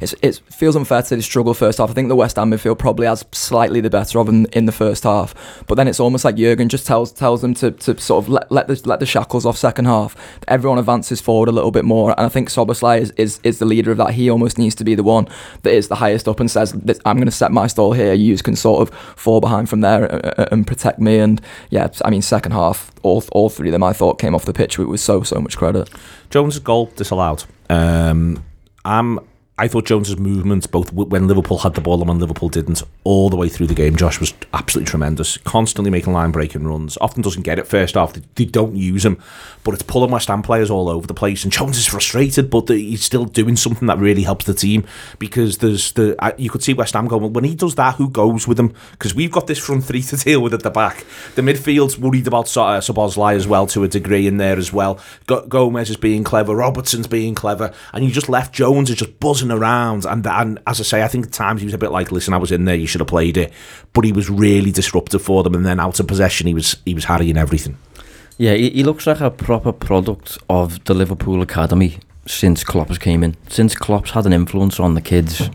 It's, 0.00 0.14
it 0.22 0.40
feels 0.50 0.76
unfair 0.76 1.02
to 1.02 1.06
say 1.08 1.16
they 1.16 1.22
struggle 1.22 1.54
first 1.54 1.78
half. 1.78 1.90
I 1.90 1.92
think 1.92 2.08
the 2.08 2.16
West 2.16 2.36
Ham 2.36 2.50
midfield 2.50 2.78
probably 2.78 3.06
has 3.06 3.24
slightly 3.32 3.80
the 3.80 3.90
better 3.90 4.18
of 4.18 4.26
them 4.26 4.46
in 4.52 4.66
the 4.66 4.72
first 4.72 5.04
half, 5.04 5.34
but 5.66 5.74
then 5.74 5.88
it's 5.88 6.00
almost 6.00 6.24
like 6.24 6.36
Jurgen 6.36 6.68
just 6.68 6.86
tells 6.86 7.12
tells 7.12 7.42
them 7.42 7.54
to, 7.54 7.70
to 7.70 7.98
sort 7.98 8.24
of 8.24 8.28
let 8.28 8.50
let 8.52 8.68
the 8.68 8.80
let 8.84 9.00
the 9.00 9.06
shackles 9.06 9.46
off 9.46 9.56
second 9.56 9.86
half. 9.86 10.16
Everyone 10.48 10.78
advances 10.78 11.20
forward 11.20 11.48
a 11.48 11.52
little 11.52 11.70
bit 11.70 11.84
more, 11.84 12.10
and 12.16 12.26
I 12.26 12.28
think 12.28 12.48
Szoboszlai 12.48 13.00
is, 13.00 13.10
is 13.16 13.40
is 13.42 13.58
the 13.58 13.64
leader 13.64 13.90
of 13.90 13.96
that. 13.98 14.12
He 14.14 14.19
almost 14.28 14.58
needs 14.58 14.74
to 14.74 14.84
be 14.84 14.94
the 14.94 15.02
one 15.02 15.28
that 15.62 15.72
is 15.72 15.88
the 15.88 15.94
highest 15.94 16.28
up 16.28 16.40
and 16.40 16.50
says, 16.50 16.72
"I'm 17.06 17.16
going 17.16 17.26
to 17.26 17.30
set 17.30 17.52
my 17.52 17.68
stall 17.68 17.92
here. 17.92 18.12
You 18.12 18.36
can 18.38 18.56
sort 18.56 18.82
of 18.82 18.94
fall 19.16 19.40
behind 19.40 19.68
from 19.68 19.80
there 19.80 20.12
uh, 20.12 20.34
uh, 20.36 20.48
and 20.52 20.66
protect 20.66 20.98
me." 20.98 21.18
And 21.18 21.40
yeah, 21.70 21.88
I 22.04 22.10
mean, 22.10 22.22
second 22.22 22.52
half, 22.52 22.90
all 23.02 23.24
all 23.32 23.48
three 23.48 23.68
of 23.68 23.72
them 23.72 23.84
I 23.84 23.92
thought 23.92 24.18
came 24.18 24.34
off 24.34 24.44
the 24.44 24.52
pitch 24.52 24.78
with, 24.78 24.88
with 24.88 25.00
so 25.00 25.22
so 25.22 25.40
much 25.40 25.56
credit. 25.56 25.88
Jones' 26.28 26.58
goal 26.58 26.90
disallowed. 26.96 27.44
Um, 27.70 28.42
I'm, 28.84 29.20
I 29.60 29.68
thought 29.68 29.84
Jones's 29.84 30.16
movements, 30.16 30.66
both 30.66 30.90
when 30.90 31.28
Liverpool 31.28 31.58
had 31.58 31.74
the 31.74 31.82
ball 31.82 32.00
and 32.00 32.08
when 32.08 32.18
Liverpool 32.18 32.48
didn't, 32.48 32.82
all 33.04 33.28
the 33.28 33.36
way 33.36 33.50
through 33.50 33.66
the 33.66 33.74
game, 33.74 33.94
Josh 33.94 34.18
was 34.18 34.32
absolutely 34.54 34.88
tremendous. 34.88 35.36
Constantly 35.36 35.90
making 35.90 36.14
line 36.14 36.30
breaking 36.30 36.66
runs. 36.66 36.96
Often 36.98 37.24
doesn't 37.24 37.42
get 37.42 37.58
it 37.58 37.66
first 37.66 37.94
off. 37.94 38.14
They, 38.14 38.46
don't 38.46 38.74
use 38.74 39.04
him, 39.04 39.22
but 39.62 39.74
it's 39.74 39.82
pulling 39.82 40.12
West 40.12 40.28
Ham 40.28 40.40
players 40.40 40.70
all 40.70 40.88
over 40.88 41.06
the 41.06 41.12
place. 41.12 41.44
And 41.44 41.52
Jones 41.52 41.76
is 41.76 41.86
frustrated, 41.86 42.48
but 42.48 42.70
he's 42.70 43.04
still 43.04 43.26
doing 43.26 43.54
something 43.54 43.86
that 43.86 43.98
really 43.98 44.22
helps 44.22 44.46
the 44.46 44.54
team 44.54 44.86
because 45.18 45.58
there's 45.58 45.92
the 45.92 46.16
you 46.38 46.48
could 46.48 46.62
see 46.62 46.72
West 46.72 46.94
Ham 46.94 47.06
going 47.06 47.34
when 47.34 47.44
he 47.44 47.54
does 47.54 47.74
that. 47.74 47.96
Who 47.96 48.08
goes 48.08 48.48
with 48.48 48.58
him? 48.58 48.72
Because 48.92 49.14
we've 49.14 49.30
got 49.30 49.46
this 49.46 49.58
front 49.58 49.84
three 49.84 50.00
to 50.04 50.16
deal 50.24 50.40
with 50.40 50.54
at 50.54 50.62
the 50.62 50.70
back. 50.70 51.04
The 51.34 51.42
midfield's 51.42 51.98
worried 51.98 52.26
about 52.26 52.46
uh, 52.56 52.80
Szoboszlai 52.80 53.34
as 53.34 53.46
well 53.46 53.66
to 53.66 53.84
a 53.84 53.88
degree 53.88 54.26
in 54.26 54.38
there 54.38 54.56
as 54.56 54.72
well. 54.72 54.98
Go- 55.26 55.46
Gomez 55.46 55.90
is 55.90 55.98
being 55.98 56.24
clever. 56.24 56.56
Robertson's 56.56 57.06
being 57.06 57.34
clever, 57.34 57.74
and 57.92 58.06
you 58.06 58.10
just 58.10 58.30
left 58.30 58.54
Jones 58.54 58.88
is 58.88 58.96
just 58.96 59.20
buzzing 59.20 59.49
around. 59.52 60.04
And 60.04 60.26
and 60.26 60.58
as 60.66 60.80
I 60.80 60.84
say, 60.84 61.02
I 61.02 61.08
think 61.08 61.26
at 61.26 61.32
times 61.32 61.60
he 61.60 61.66
was 61.66 61.74
a 61.74 61.78
bit 61.78 61.90
like, 61.90 62.12
"Listen, 62.12 62.34
I 62.34 62.38
was 62.38 62.52
in 62.52 62.64
there. 62.64 62.74
You 62.74 62.86
should 62.86 63.00
have 63.00 63.08
played 63.08 63.36
it," 63.36 63.52
but 63.92 64.04
he 64.04 64.12
was 64.12 64.30
really 64.30 64.70
disruptive 64.70 65.22
for 65.22 65.42
them. 65.42 65.54
And 65.54 65.64
then 65.64 65.80
out 65.80 66.00
of 66.00 66.06
possession, 66.06 66.46
he 66.46 66.54
was 66.54 66.76
he 66.84 66.94
was 66.94 67.04
harrying 67.04 67.36
everything. 67.36 67.76
Yeah, 68.38 68.54
he, 68.54 68.70
he 68.70 68.84
looks 68.84 69.06
like 69.06 69.20
a 69.20 69.30
proper 69.30 69.72
product 69.72 70.38
of 70.48 70.82
the 70.84 70.94
Liverpool 70.94 71.42
academy 71.42 71.98
since 72.26 72.64
Klopp 72.64 72.88
has 72.88 72.98
came 72.98 73.22
in. 73.22 73.36
Since 73.48 73.74
Klopp's 73.74 74.12
had 74.12 74.26
an 74.26 74.32
influence 74.32 74.80
on 74.80 74.94
the 74.94 75.00
kids 75.00 75.50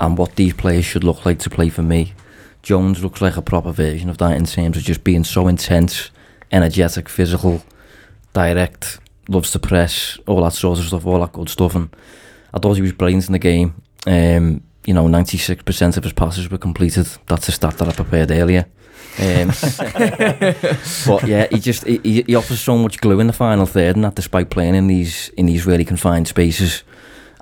and 0.00 0.18
what 0.18 0.36
these 0.36 0.52
players 0.54 0.84
should 0.84 1.04
look 1.04 1.24
like 1.24 1.38
to 1.40 1.50
play 1.50 1.68
for 1.68 1.82
me. 1.82 2.14
Jones 2.62 3.02
looks 3.02 3.20
like 3.20 3.36
a 3.36 3.42
proper 3.42 3.72
version 3.72 4.08
of 4.08 4.18
that 4.18 4.36
in 4.36 4.46
terms 4.46 4.76
of 4.76 4.82
just 4.82 5.04
being 5.04 5.22
so 5.22 5.46
intense, 5.48 6.10
energetic, 6.50 7.08
physical, 7.08 7.62
direct, 8.32 8.98
loves 9.28 9.50
to 9.52 9.58
press, 9.58 10.18
all 10.26 10.42
that 10.42 10.54
sort 10.54 10.78
of 10.78 10.86
stuff, 10.86 11.06
all 11.06 11.20
that 11.20 11.32
good 11.32 11.48
stuff. 11.48 11.74
And 11.74 11.94
I 12.54 12.58
thought 12.60 12.74
he 12.76 12.82
was 12.82 12.92
brilliant 12.92 13.26
in 13.26 13.32
the 13.32 13.38
game. 13.38 13.74
Um, 14.06 14.62
you 14.86 14.94
know, 14.94 15.06
96% 15.06 15.96
of 15.96 16.04
his 16.04 16.12
passes 16.12 16.50
were 16.50 16.58
completed. 16.58 17.08
That's 17.26 17.48
a 17.48 17.52
stat 17.52 17.78
that 17.78 17.88
I 17.88 17.92
prepared 17.92 18.30
earlier. 18.30 18.66
Um, 19.18 19.48
but 21.06 21.26
yeah, 21.28 21.46
he 21.50 21.58
just 21.60 21.84
he, 21.86 22.22
he- 22.26 22.34
offers 22.34 22.60
so 22.60 22.76
much 22.76 23.00
glue 23.00 23.20
in 23.20 23.26
the 23.28 23.32
final 23.32 23.64
third, 23.66 23.94
and 23.96 24.04
that 24.04 24.16
despite 24.16 24.50
playing 24.50 24.74
in 24.74 24.88
these 24.88 25.28
in 25.36 25.46
these 25.46 25.66
really 25.66 25.84
confined 25.84 26.26
spaces, 26.26 26.82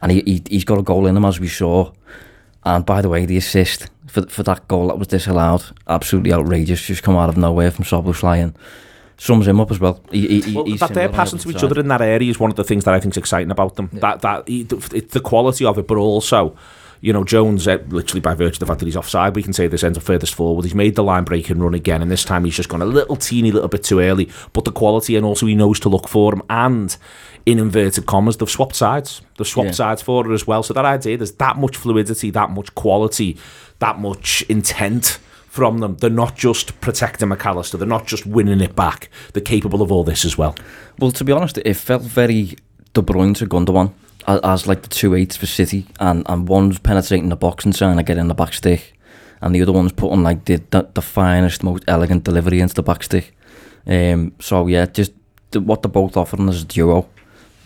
and 0.02 0.12
he, 0.12 0.22
he 0.26 0.42
he's 0.50 0.64
got 0.64 0.78
a 0.78 0.82
goal 0.82 1.06
in 1.06 1.16
him 1.16 1.24
as 1.24 1.40
we 1.40 1.48
saw. 1.48 1.90
And 2.64 2.84
by 2.84 3.00
the 3.00 3.08
way, 3.08 3.24
the 3.24 3.38
assist 3.38 3.88
for 4.06 4.26
for 4.28 4.42
that 4.42 4.68
goal 4.68 4.88
that 4.88 4.98
was 4.98 5.08
disallowed, 5.08 5.64
absolutely 5.88 6.32
outrageous, 6.34 6.86
just 6.86 7.02
come 7.02 7.16
out 7.16 7.30
of 7.30 7.38
nowhere 7.38 7.70
from 7.70 7.86
Szoboszlai 7.86 8.42
and 8.42 8.54
sums 9.22 9.46
him 9.46 9.60
up 9.60 9.70
as 9.70 9.78
well. 9.78 10.00
He, 10.10 10.26
he, 10.26 10.40
he- 10.40 10.54
Well, 10.56 10.64
he's 10.64 10.80
that 10.80 10.94
they're 10.94 11.08
passing 11.08 11.38
to 11.38 11.48
each 11.50 11.58
side. 11.60 11.70
other 11.70 11.80
in 11.80 11.86
that 11.88 12.02
area 12.02 12.28
is 12.28 12.40
one 12.40 12.50
of 12.50 12.56
the 12.56 12.64
things 12.64 12.84
that 12.84 12.94
I 12.94 12.98
think 12.98 13.14
is 13.14 13.18
exciting 13.18 13.52
about 13.52 13.76
them. 13.76 13.88
That 13.92 14.20
that 14.22 14.48
he- 14.48 14.66
it's 14.70 15.12
the 15.14 15.20
quality 15.20 15.64
of 15.64 15.78
it, 15.78 15.86
but 15.86 15.96
also, 15.96 16.56
you 17.00 17.12
know, 17.12 17.22
Jones, 17.22 17.68
uh, 17.68 17.78
literally 17.88 18.20
by 18.20 18.34
virtue 18.34 18.56
of 18.56 18.58
the 18.60 18.66
fact 18.66 18.80
that 18.80 18.86
he's 18.86 18.96
offside, 18.96 19.36
we 19.36 19.42
can 19.44 19.52
say 19.52 19.68
this 19.68 19.84
ends 19.84 19.96
up 19.96 20.02
furthest 20.04 20.34
forward. 20.34 20.64
He's 20.64 20.74
made 20.74 20.96
the 20.96 21.04
line 21.04 21.22
breaking 21.22 21.60
run 21.60 21.74
again, 21.74 22.02
and 22.02 22.10
this 22.10 22.24
time 22.24 22.44
he's 22.44 22.56
just 22.56 22.68
gone 22.68 22.82
a 22.82 22.86
little 22.86 23.14
teeny 23.14 23.52
little 23.52 23.68
bit 23.68 23.84
too 23.84 24.00
early. 24.00 24.28
But 24.52 24.64
the 24.64 24.72
quality, 24.72 25.14
and 25.14 25.24
also 25.24 25.46
he 25.46 25.54
knows 25.54 25.78
to 25.80 25.88
look 25.88 26.08
for 26.08 26.32
him. 26.34 26.42
And 26.50 26.96
in 27.46 27.58
inverted 27.60 28.06
commas, 28.06 28.36
they've 28.38 28.50
swapped 28.50 28.74
sides. 28.74 29.20
They've 29.38 29.46
swapped 29.46 29.68
Yeah. 29.68 29.72
sides 29.74 30.02
for 30.02 30.28
it 30.28 30.34
as 30.34 30.46
well. 30.48 30.64
So 30.64 30.74
that 30.74 30.84
idea, 30.84 31.16
there's 31.16 31.32
that 31.32 31.56
much 31.58 31.76
fluidity, 31.76 32.30
that 32.30 32.50
much 32.50 32.74
quality, 32.74 33.36
that 33.78 33.98
much 34.00 34.42
intent 34.48 35.18
from 35.52 35.80
them. 35.80 35.96
They're 35.96 36.08
not 36.08 36.34
just 36.34 36.80
protecting 36.80 37.28
McAllister. 37.28 37.78
They're 37.78 37.86
not 37.86 38.06
just 38.06 38.24
winning 38.24 38.62
it 38.62 38.74
back. 38.74 39.10
They're 39.34 39.42
capable 39.42 39.82
of 39.82 39.92
all 39.92 40.02
this 40.02 40.24
as 40.24 40.38
well. 40.38 40.56
Well, 40.98 41.10
to 41.10 41.24
be 41.24 41.32
honest, 41.32 41.58
it 41.58 41.74
felt 41.74 42.00
very 42.00 42.56
De 42.94 43.02
Bruyne 43.02 43.36
to 43.36 43.46
Gundogan 43.46 43.92
as, 44.26 44.40
as 44.42 44.66
like 44.66 44.80
the 44.80 44.88
two 44.88 45.14
eights 45.14 45.36
for 45.36 45.44
City, 45.44 45.86
and, 46.00 46.24
and 46.24 46.48
one's 46.48 46.78
penetrating 46.78 47.28
the 47.28 47.36
box 47.36 47.66
and 47.66 47.76
trying 47.76 47.98
to 47.98 48.02
get 48.02 48.16
in 48.16 48.28
the 48.28 48.34
back 48.34 48.54
stick, 48.54 48.98
and 49.42 49.54
the 49.54 49.60
other 49.60 49.72
one's 49.72 49.92
putting 49.92 50.22
like 50.22 50.46
the 50.46 50.56
the, 50.70 50.88
the 50.94 51.02
finest, 51.02 51.62
most 51.62 51.84
elegant 51.86 52.24
delivery 52.24 52.60
into 52.60 52.74
the 52.74 52.82
back 52.82 53.02
stick. 53.02 53.36
Um, 53.86 54.32
so 54.40 54.66
yeah, 54.68 54.86
just 54.86 55.12
the, 55.50 55.60
what 55.60 55.82
they're 55.82 55.90
both 55.90 56.16
offering 56.16 56.48
as 56.48 56.62
a 56.62 56.64
duo, 56.64 57.06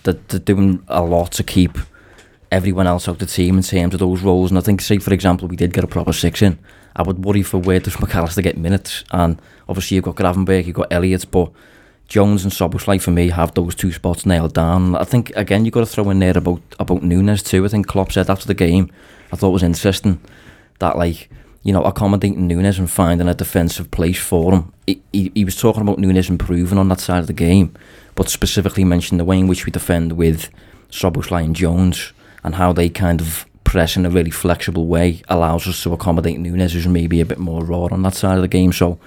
they're, 0.03 0.19
they're 0.27 0.41
doing 0.41 0.83
a 0.89 1.05
lot 1.05 1.31
to 1.33 1.45
keep 1.45 1.79
everyone 2.51 2.89
else 2.89 3.09
out 3.09 3.21
the 3.21 3.27
team 3.27 3.59
in 3.59 3.63
terms 3.63 3.95
of 3.95 4.01
those 4.01 4.23
roles. 4.23 4.51
And 4.51 4.59
I 4.59 4.63
think, 4.63 4.81
say 4.81 4.99
for 4.99 5.15
example, 5.15 5.47
we 5.47 5.55
did 5.55 5.73
get 5.73 5.85
a 5.85 5.87
proper 5.87 6.13
six 6.13 6.43
in. 6.43 6.59
I 6.97 7.03
would 7.03 7.25
worry 7.25 7.43
for 7.43 7.59
where 7.59 7.79
does 7.79 7.97
McAllister 7.97 8.43
get 8.43 8.57
minutes, 8.57 9.05
and 9.13 9.41
obviously 9.69 9.97
you've 9.97 10.05
got 10.05 10.17
Gravenberch, 10.17 10.67
you've 10.67 10.77
got 10.77 10.91
Elliott, 10.91 11.31
but 11.31 11.53
Jones 12.09 12.45
and 12.45 12.53
Szoboszlai 12.53 13.01
for 13.01 13.11
me 13.11 13.29
have 13.29 13.55
those 13.55 13.75
two 13.75 13.93
spots 13.93 14.25
nailed 14.25 14.55
down. 14.55 14.97
I 14.97 15.05
think 15.05 15.31
again 15.37 15.65
you've 15.65 15.75
got 15.75 15.81
to 15.81 15.87
throw 15.87 16.09
in 16.11 16.21
there 16.21 16.37
about 16.37 16.63
about 16.79 17.03
Nunez 17.03 17.43
too. 17.43 17.65
I 17.65 17.69
think 17.69 17.87
Klopp 17.87 18.13
said 18.13 18.31
after 18.31 18.47
the 18.47 18.55
game, 18.55 18.91
I 19.33 19.37
thought 19.37 19.49
it 19.49 19.53
was 19.53 19.63
interesting 19.63 20.21
that 20.79 20.97
like 20.97 21.29
you 21.65 21.73
know 21.73 21.83
accommodating 21.83 22.47
Nunez 22.47 22.79
and 22.79 22.91
finding 22.91 23.29
a 23.29 23.35
defensive 23.35 23.91
place 23.91 24.19
for 24.21 24.53
him. 24.53 24.73
He, 24.87 25.03
he, 25.13 25.33
he 25.35 25.45
was 25.45 25.57
talking 25.57 25.83
about 25.83 25.99
Nunez 25.99 26.31
improving 26.31 26.79
on 26.79 26.89
that 26.89 27.01
side 27.01 27.19
of 27.19 27.27
the 27.27 27.33
game, 27.33 27.75
but 28.15 28.29
specifically 28.29 28.85
mentioned 28.85 29.19
the 29.19 29.25
way 29.25 29.39
in 29.39 29.49
which 29.49 29.67
we 29.67 29.73
defend 29.73 30.13
with 30.13 30.49
Szoboszlai 30.91 31.45
and 31.45 31.57
Jones 31.57 32.13
and 32.45 32.55
how 32.55 32.73
they 32.73 32.89
kind 32.89 33.21
of 33.21 33.45
press 33.67 33.97
in 33.97 34.07
a 34.07 34.11
really 34.11 34.31
flexible 34.31 34.87
way 34.87 35.23
allows 35.29 35.67
us 35.67 35.83
to 35.83 35.93
accommodate 35.93 36.39
Nunez 36.39 36.73
who's 36.73 36.87
maybe 36.87 37.21
a 37.21 37.27
bit 37.27 37.39
more 37.39 37.65
raw 37.65 37.89
on 37.91 38.03
that 38.03 38.15
side 38.15 38.37
of 38.37 38.43
the 38.43 38.49
game. 38.49 38.73
So 38.73 38.99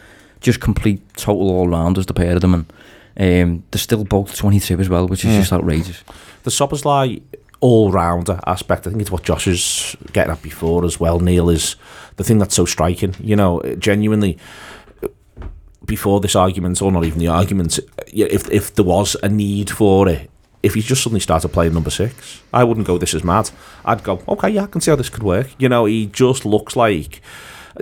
just 0.41 0.60
complete 0.60 1.02
total 1.15 1.50
all 1.50 1.67
rounders 1.67 2.06
the 2.06 2.13
pair 2.13 2.36
of 2.36 2.41
them 2.41 2.54
and 2.54 2.65
um, 3.19 3.63
they're 3.72 3.80
still 3.80 4.04
both 4.04 4.36
22 4.36 4.80
as 4.80 4.89
well, 4.89 5.08
which 5.08 5.26
is 5.26 5.36
just 5.36 5.52
outrageous. 5.52 6.04
The 6.43 6.52
Szoboszlai 6.52 7.22
all-rounder 7.62 8.39
aspect, 8.48 8.88
I 8.88 8.91
think 8.91 9.02
it's 9.02 9.12
what 9.12 9.24
Josh 9.24 9.48
is 9.48 9.95
getting 10.13 10.32
at 10.32 10.41
before 10.41 10.86
as 10.86 11.00
well, 11.00 11.19
Neil, 11.19 11.50
is 11.50 11.76
the 12.15 12.24
thing 12.24 12.38
that's 12.38 12.56
so 12.56 12.65
striking. 12.65 13.15
You 13.19 13.36
know, 13.36 13.62
genuinely, 13.78 14.38
before 15.86 16.22
this 16.22 16.36
argument, 16.36 16.82
or 16.82 16.91
not 16.91 17.04
even 17.04 17.19
the 17.19 17.28
argument, 17.28 17.80
if, 18.08 18.50
if 18.50 18.76
there 18.76 18.86
was 18.86 19.17
a 19.22 19.28
need 19.28 19.69
for 19.69 20.08
it, 20.08 20.30
if 20.62 20.74
he 20.74 20.82
just 20.82 21.04
suddenly 21.04 21.19
started 21.19 21.50
playing 21.50 21.74
number 21.74 21.89
six, 21.89 22.41
I 22.54 22.63
wouldn't 22.63 22.88
go, 22.88 22.98
this 22.98 23.13
is 23.13 23.24
mad. 23.24 23.50
I'd 23.86 24.04
go, 24.04 24.22
okay, 24.28 24.50
yeah, 24.50 24.63
I 24.63 24.67
can 24.67 24.82
see 24.82 24.91
how 24.91 24.95
this 24.95 25.10
could 25.10 25.24
work. 25.24 25.48
You 25.58 25.69
know, 25.69 25.86
he 25.86 26.08
just 26.08 26.45
looks 26.45 26.76
like 26.76 27.22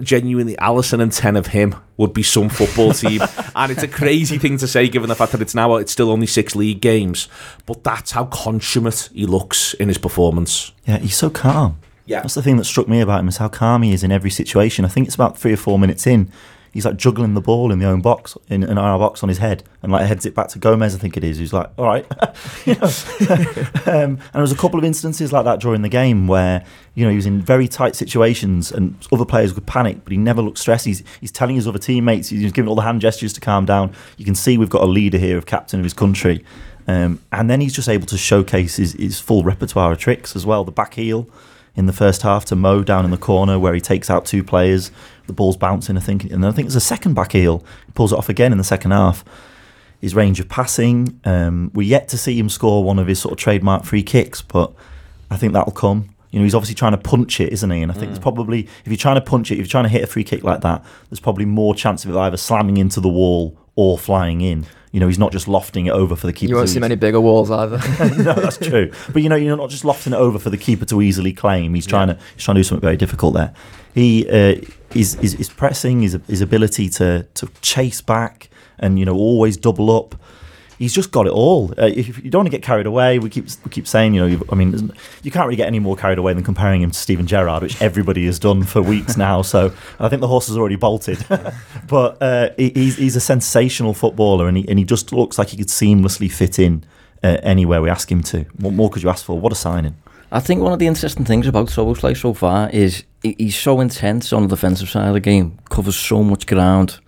genuinely 0.01 0.55
Alisson 0.57 1.01
and 1.01 1.11
10 1.11 1.35
of 1.35 1.47
him 1.47 1.75
would 1.97 2.13
be 2.13 2.21
some 2.21 2.49
football 2.49 2.91
team 2.93 3.21
and 3.55 3.71
it's 3.71 3.81
a 3.81 3.87
crazy 3.87 4.37
thing 4.37 4.57
to 4.57 4.67
say 4.67 4.87
given 4.87 5.09
the 5.09 5.15
fact 5.15 5.31
that 5.31 5.41
it's 5.41 5.55
now 5.55 5.73
it's 5.75 5.91
still 5.91 6.11
only 6.11 6.27
six 6.27 6.55
league 6.55 6.81
games 6.81 7.27
but 7.65 7.83
that's 7.83 8.11
how 8.11 8.25
consummate 8.25 9.09
he 9.11 9.25
looks 9.25 9.73
in 9.75 9.87
his 9.87 9.97
performance 9.97 10.71
Yeah, 10.85 10.99
he's 10.99 11.17
so 11.17 11.31
calm. 11.31 11.79
Yeah. 12.05 12.21
That's 12.21 12.35
the 12.35 12.41
thing 12.41 12.57
that 12.57 12.65
struck 12.65 12.87
me 12.87 13.01
about 13.01 13.19
him 13.19 13.27
is 13.27 13.37
how 13.37 13.49
calm 13.49 13.81
he 13.81 13.91
is 13.91 14.03
in 14.03 14.11
every 14.13 14.29
situation. 14.29 14.85
I 14.85 14.87
think 14.87 15.07
it's 15.07 15.15
about 15.15 15.37
three 15.37 15.53
or 15.53 15.57
four 15.57 15.77
minutes 15.77 16.07
in. 16.07 16.31
He's 16.77 16.85
like 16.85 16.95
juggling 16.95 17.33
the 17.33 17.41
ball 17.41 17.71
in 17.71 17.79
the 17.79 17.87
own 17.87 18.01
box, 18.01 18.37
in, 18.49 18.61
in 18.61 18.77
our 18.77 18.99
box 18.99 19.23
on 19.23 19.29
his 19.29 19.39
head, 19.39 19.63
and 19.81 19.91
like 19.91 20.05
heads 20.05 20.27
it 20.27 20.35
back 20.35 20.49
to 20.49 20.59
Gomez, 20.59 20.93
I 20.93 20.99
think 20.99 21.17
it 21.17 21.23
is. 21.23 21.39
Who's 21.39 21.51
like, 21.51 21.71
all 21.75 21.85
right. 21.85 22.05
Um, 23.87 24.19
and 24.19 24.33
there 24.33 24.41
was 24.41 24.51
a 24.51 24.55
couple 24.55 24.77
of 24.77 24.85
instances 24.85 25.33
like 25.33 25.45
that 25.45 25.59
during 25.59 25.81
the 25.81 25.89
game 25.89 26.27
where, 26.27 26.63
you 26.93 27.03
know, 27.03 27.09
he 27.09 27.15
was 27.15 27.25
in 27.25 27.41
very 27.41 27.67
tight 27.67 27.95
situations 27.95 28.71
and 28.71 28.95
other 29.11 29.25
players 29.25 29.55
would 29.55 29.65
panic, 29.65 30.03
but 30.03 30.11
he 30.11 30.17
never 30.17 30.43
looked 30.43 30.59
stressed. 30.59 30.85
He's, 30.85 31.01
he's 31.19 31.31
telling 31.31 31.55
his 31.55 31.67
other 31.67 31.79
teammates, 31.79 32.29
he's 32.29 32.51
giving 32.51 32.69
all 32.69 32.75
the 32.75 32.83
hand 32.83 33.01
gestures 33.01 33.33
to 33.33 33.41
calm 33.41 33.65
down. 33.65 33.91
You 34.17 34.25
can 34.25 34.35
see 34.35 34.59
we've 34.59 34.69
got 34.69 34.83
a 34.83 34.85
leader 34.85 35.17
here 35.17 35.35
of 35.35 35.47
captain 35.47 35.79
of 35.79 35.83
his 35.83 35.95
country. 35.95 36.45
Um, 36.87 37.21
and 37.31 37.49
then 37.49 37.59
he's 37.59 37.73
just 37.73 37.89
able 37.89 38.05
to 38.05 38.19
showcase 38.19 38.75
his, 38.75 38.93
his 38.93 39.19
full 39.19 39.43
repertoire 39.43 39.93
of 39.93 39.97
tricks 39.97 40.35
as 40.35 40.45
well. 40.45 40.63
The 40.63 40.71
back 40.71 40.93
heel 40.93 41.27
in 41.77 41.85
the 41.85 41.93
first 41.93 42.23
half 42.23 42.43
to 42.45 42.55
Mo 42.55 42.83
down 42.83 43.05
in 43.05 43.11
the 43.11 43.17
corner 43.17 43.57
where 43.59 43.73
he 43.73 43.79
takes 43.79 44.09
out 44.09 44.25
two 44.25 44.43
players. 44.43 44.91
The 45.27 45.33
ball's 45.33 45.55
bouncing, 45.55 45.95
I 45.95 45.99
think. 45.99 46.23
And 46.25 46.45
I 46.45 46.51
think 46.51 46.67
there's 46.67 46.75
a 46.75 46.81
second 46.81 47.13
back 47.13 47.31
heel. 47.33 47.63
He 47.85 47.91
pulls 47.93 48.11
it 48.11 48.17
off 48.17 48.29
again 48.29 48.51
in 48.51 48.57
the 48.57 48.63
second 48.63 48.91
half. 48.91 49.23
His 50.01 50.15
range 50.15 50.39
of 50.39 50.49
passing. 50.49 51.19
Um, 51.23 51.71
we're 51.73 51.87
yet 51.87 52.09
to 52.09 52.17
see 52.17 52.37
him 52.37 52.49
score 52.49 52.83
one 52.83 52.97
of 52.99 53.07
his 53.07 53.19
sort 53.19 53.33
of 53.33 53.37
trademark 53.37 53.85
free 53.85 54.03
kicks, 54.03 54.41
but 54.41 54.73
I 55.29 55.37
think 55.37 55.53
that'll 55.53 55.71
come. 55.71 56.09
You 56.31 56.39
know, 56.39 56.43
he's 56.43 56.55
obviously 56.55 56.75
trying 56.75 56.91
to 56.91 56.97
punch 56.97 57.39
it, 57.39 57.53
isn't 57.53 57.69
he? 57.69 57.81
And 57.81 57.91
I 57.91 57.95
think 57.95 58.09
it's 58.09 58.19
probably, 58.19 58.61
if 58.61 58.87
you're 58.87 58.97
trying 58.97 59.15
to 59.15 59.21
punch 59.21 59.51
it, 59.51 59.55
if 59.55 59.59
you're 59.59 59.67
trying 59.67 59.85
to 59.85 59.89
hit 59.89 60.03
a 60.03 60.07
free 60.07 60.23
kick 60.23 60.43
like 60.43 60.61
that, 60.61 60.83
there's 61.09 61.19
probably 61.19 61.45
more 61.45 61.73
chance 61.73 62.03
of 62.03 62.11
it 62.11 62.17
either 62.17 62.37
slamming 62.37 62.77
into 62.77 62.99
the 62.99 63.09
wall 63.09 63.57
or 63.75 63.97
flying 63.97 64.41
in. 64.41 64.65
You 64.97 65.01
know, 65.01 65.07
he's 65.10 65.19
not 65.19 65.31
just 65.31 65.47
lofting 65.47 65.86
it 65.86 65.91
over 65.91 66.15
for 66.15 66.25
the 66.25 66.33
keeper. 66.33 66.49
You 66.49 66.55
won't 66.55 66.69
see 66.69 66.79
many 66.79 66.95
bigger 66.95 67.21
walls 67.21 67.51
either. 67.51 67.77
no, 68.17 68.33
that's 68.33 68.57
true. 68.57 68.91
But 69.13 69.21
you 69.21 69.29
know, 69.29 69.36
you're 69.36 69.55
not 69.55 69.69
just 69.69 69.86
lofting 69.86 70.12
it 70.12 70.15
over 70.15 70.39
for 70.39 70.49
the 70.49 70.57
keeper 70.57 70.86
to 70.86 71.03
easily 71.03 71.33
claim. 71.33 71.75
He's 71.75 71.86
trying 71.86 72.07
to 72.07 72.17
he's 72.33 72.43
trying 72.43 72.55
to 72.55 72.62
do 72.62 72.63
something 72.63 72.81
very 72.81 72.97
difficult 72.97 73.36
there. 73.36 73.53
He 73.93 74.27
uh, 74.27 74.55
is 74.95 75.13
his 75.13 75.49
pressing, 75.49 76.01
his 76.01 76.17
his 76.25 76.41
ability 76.41 76.89
to 76.89 77.27
to 77.36 77.47
chase 77.62 78.01
back 78.01 78.49
and 78.79 78.97
you 78.97 79.05
know 79.05 79.15
always 79.15 79.55
double 79.55 79.95
up. 79.95 80.15
He's 80.77 80.93
just 80.93 81.11
got 81.11 81.25
it 81.25 81.31
all. 81.33 81.71
Uh, 81.77 81.85
if 81.87 82.23
you 82.23 82.29
don't 82.29 82.41
want 82.41 82.47
to 82.51 82.57
get 82.57 82.61
carried 82.61 82.85
away, 82.85 83.17
we 83.17 83.29
keep 83.29 83.45
we 83.65 83.71
keep 83.71 83.87
saying, 83.87 84.13
you 84.13 84.27
know, 84.29 84.43
I 84.51 84.55
mean, 84.55 84.91
you 85.23 85.31
can't 85.31 85.45
really 85.45 85.55
get 85.57 85.67
any 85.67 85.79
more 85.79 85.95
carried 85.95 86.19
away 86.19 86.33
than 86.33 86.43
comparing 86.43 86.81
him 86.83 86.91
to 86.91 86.97
Steven 86.97 87.25
Gerrard, 87.25 87.63
which 87.63 87.81
everybody 87.81 88.25
has 88.27 88.37
done 88.37 88.61
for 88.63 88.81
weeks 88.81 89.17
now. 89.27 89.41
So 89.41 89.73
I 89.99 90.07
think 90.09 90.21
the 90.21 90.27
horse 90.27 90.47
has 90.47 90.57
already 90.57 90.75
bolted. 90.75 91.25
but 91.87 92.21
uh, 92.21 92.49
he- 92.57 92.71
he's 92.75 92.97
he's 92.97 93.15
a 93.15 93.19
sensational 93.21 93.93
footballer, 93.93 94.47
and 94.47 94.57
he 94.57 94.67
and 94.69 94.77
he 94.77 94.85
just 94.85 95.11
looks 95.11 95.37
like 95.39 95.49
he 95.49 95.57
could 95.57 95.67
seamlessly 95.69 96.31
fit 96.31 96.59
in 96.59 96.83
uh, 97.23 97.37
anywhere 97.41 97.81
we 97.81 97.89
ask 97.89 98.11
him 98.11 98.21
to. 98.23 98.45
What 98.59 98.73
more 98.73 98.89
could 98.91 99.01
you 99.01 99.09
ask 99.09 99.25
for? 99.25 99.39
What 99.39 99.51
a 99.51 99.55
signing! 99.55 99.95
I 100.31 100.41
think 100.41 100.61
one 100.61 100.73
of 100.73 100.79
the 100.79 100.87
interesting 100.87 101.25
things 101.25 101.47
about 101.47 101.69
Szoboszlai 101.69 102.15
so 102.17 102.33
far 102.33 102.69
is 102.69 103.03
he's 103.23 103.57
so 103.57 103.79
intense 103.79 104.31
on 104.33 104.43
the 104.43 104.49
defensive 104.49 104.89
side 104.89 105.07
of 105.07 105.13
the 105.13 105.21
game, 105.21 105.57
covers 105.69 105.95
so 105.95 106.21
much 106.21 106.45
ground, 106.45 106.99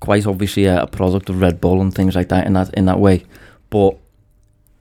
quite 0.00 0.26
obviously 0.26 0.64
a, 0.66 0.82
a 0.82 0.86
product 0.86 1.28
of 1.28 1.40
Red 1.40 1.60
Bull 1.60 1.80
and 1.80 1.94
things 1.94 2.14
like 2.14 2.28
that 2.28 2.46
in 2.46 2.52
that 2.54 2.72
in 2.74 2.86
that 2.86 3.00
way. 3.00 3.24
But 3.70 3.96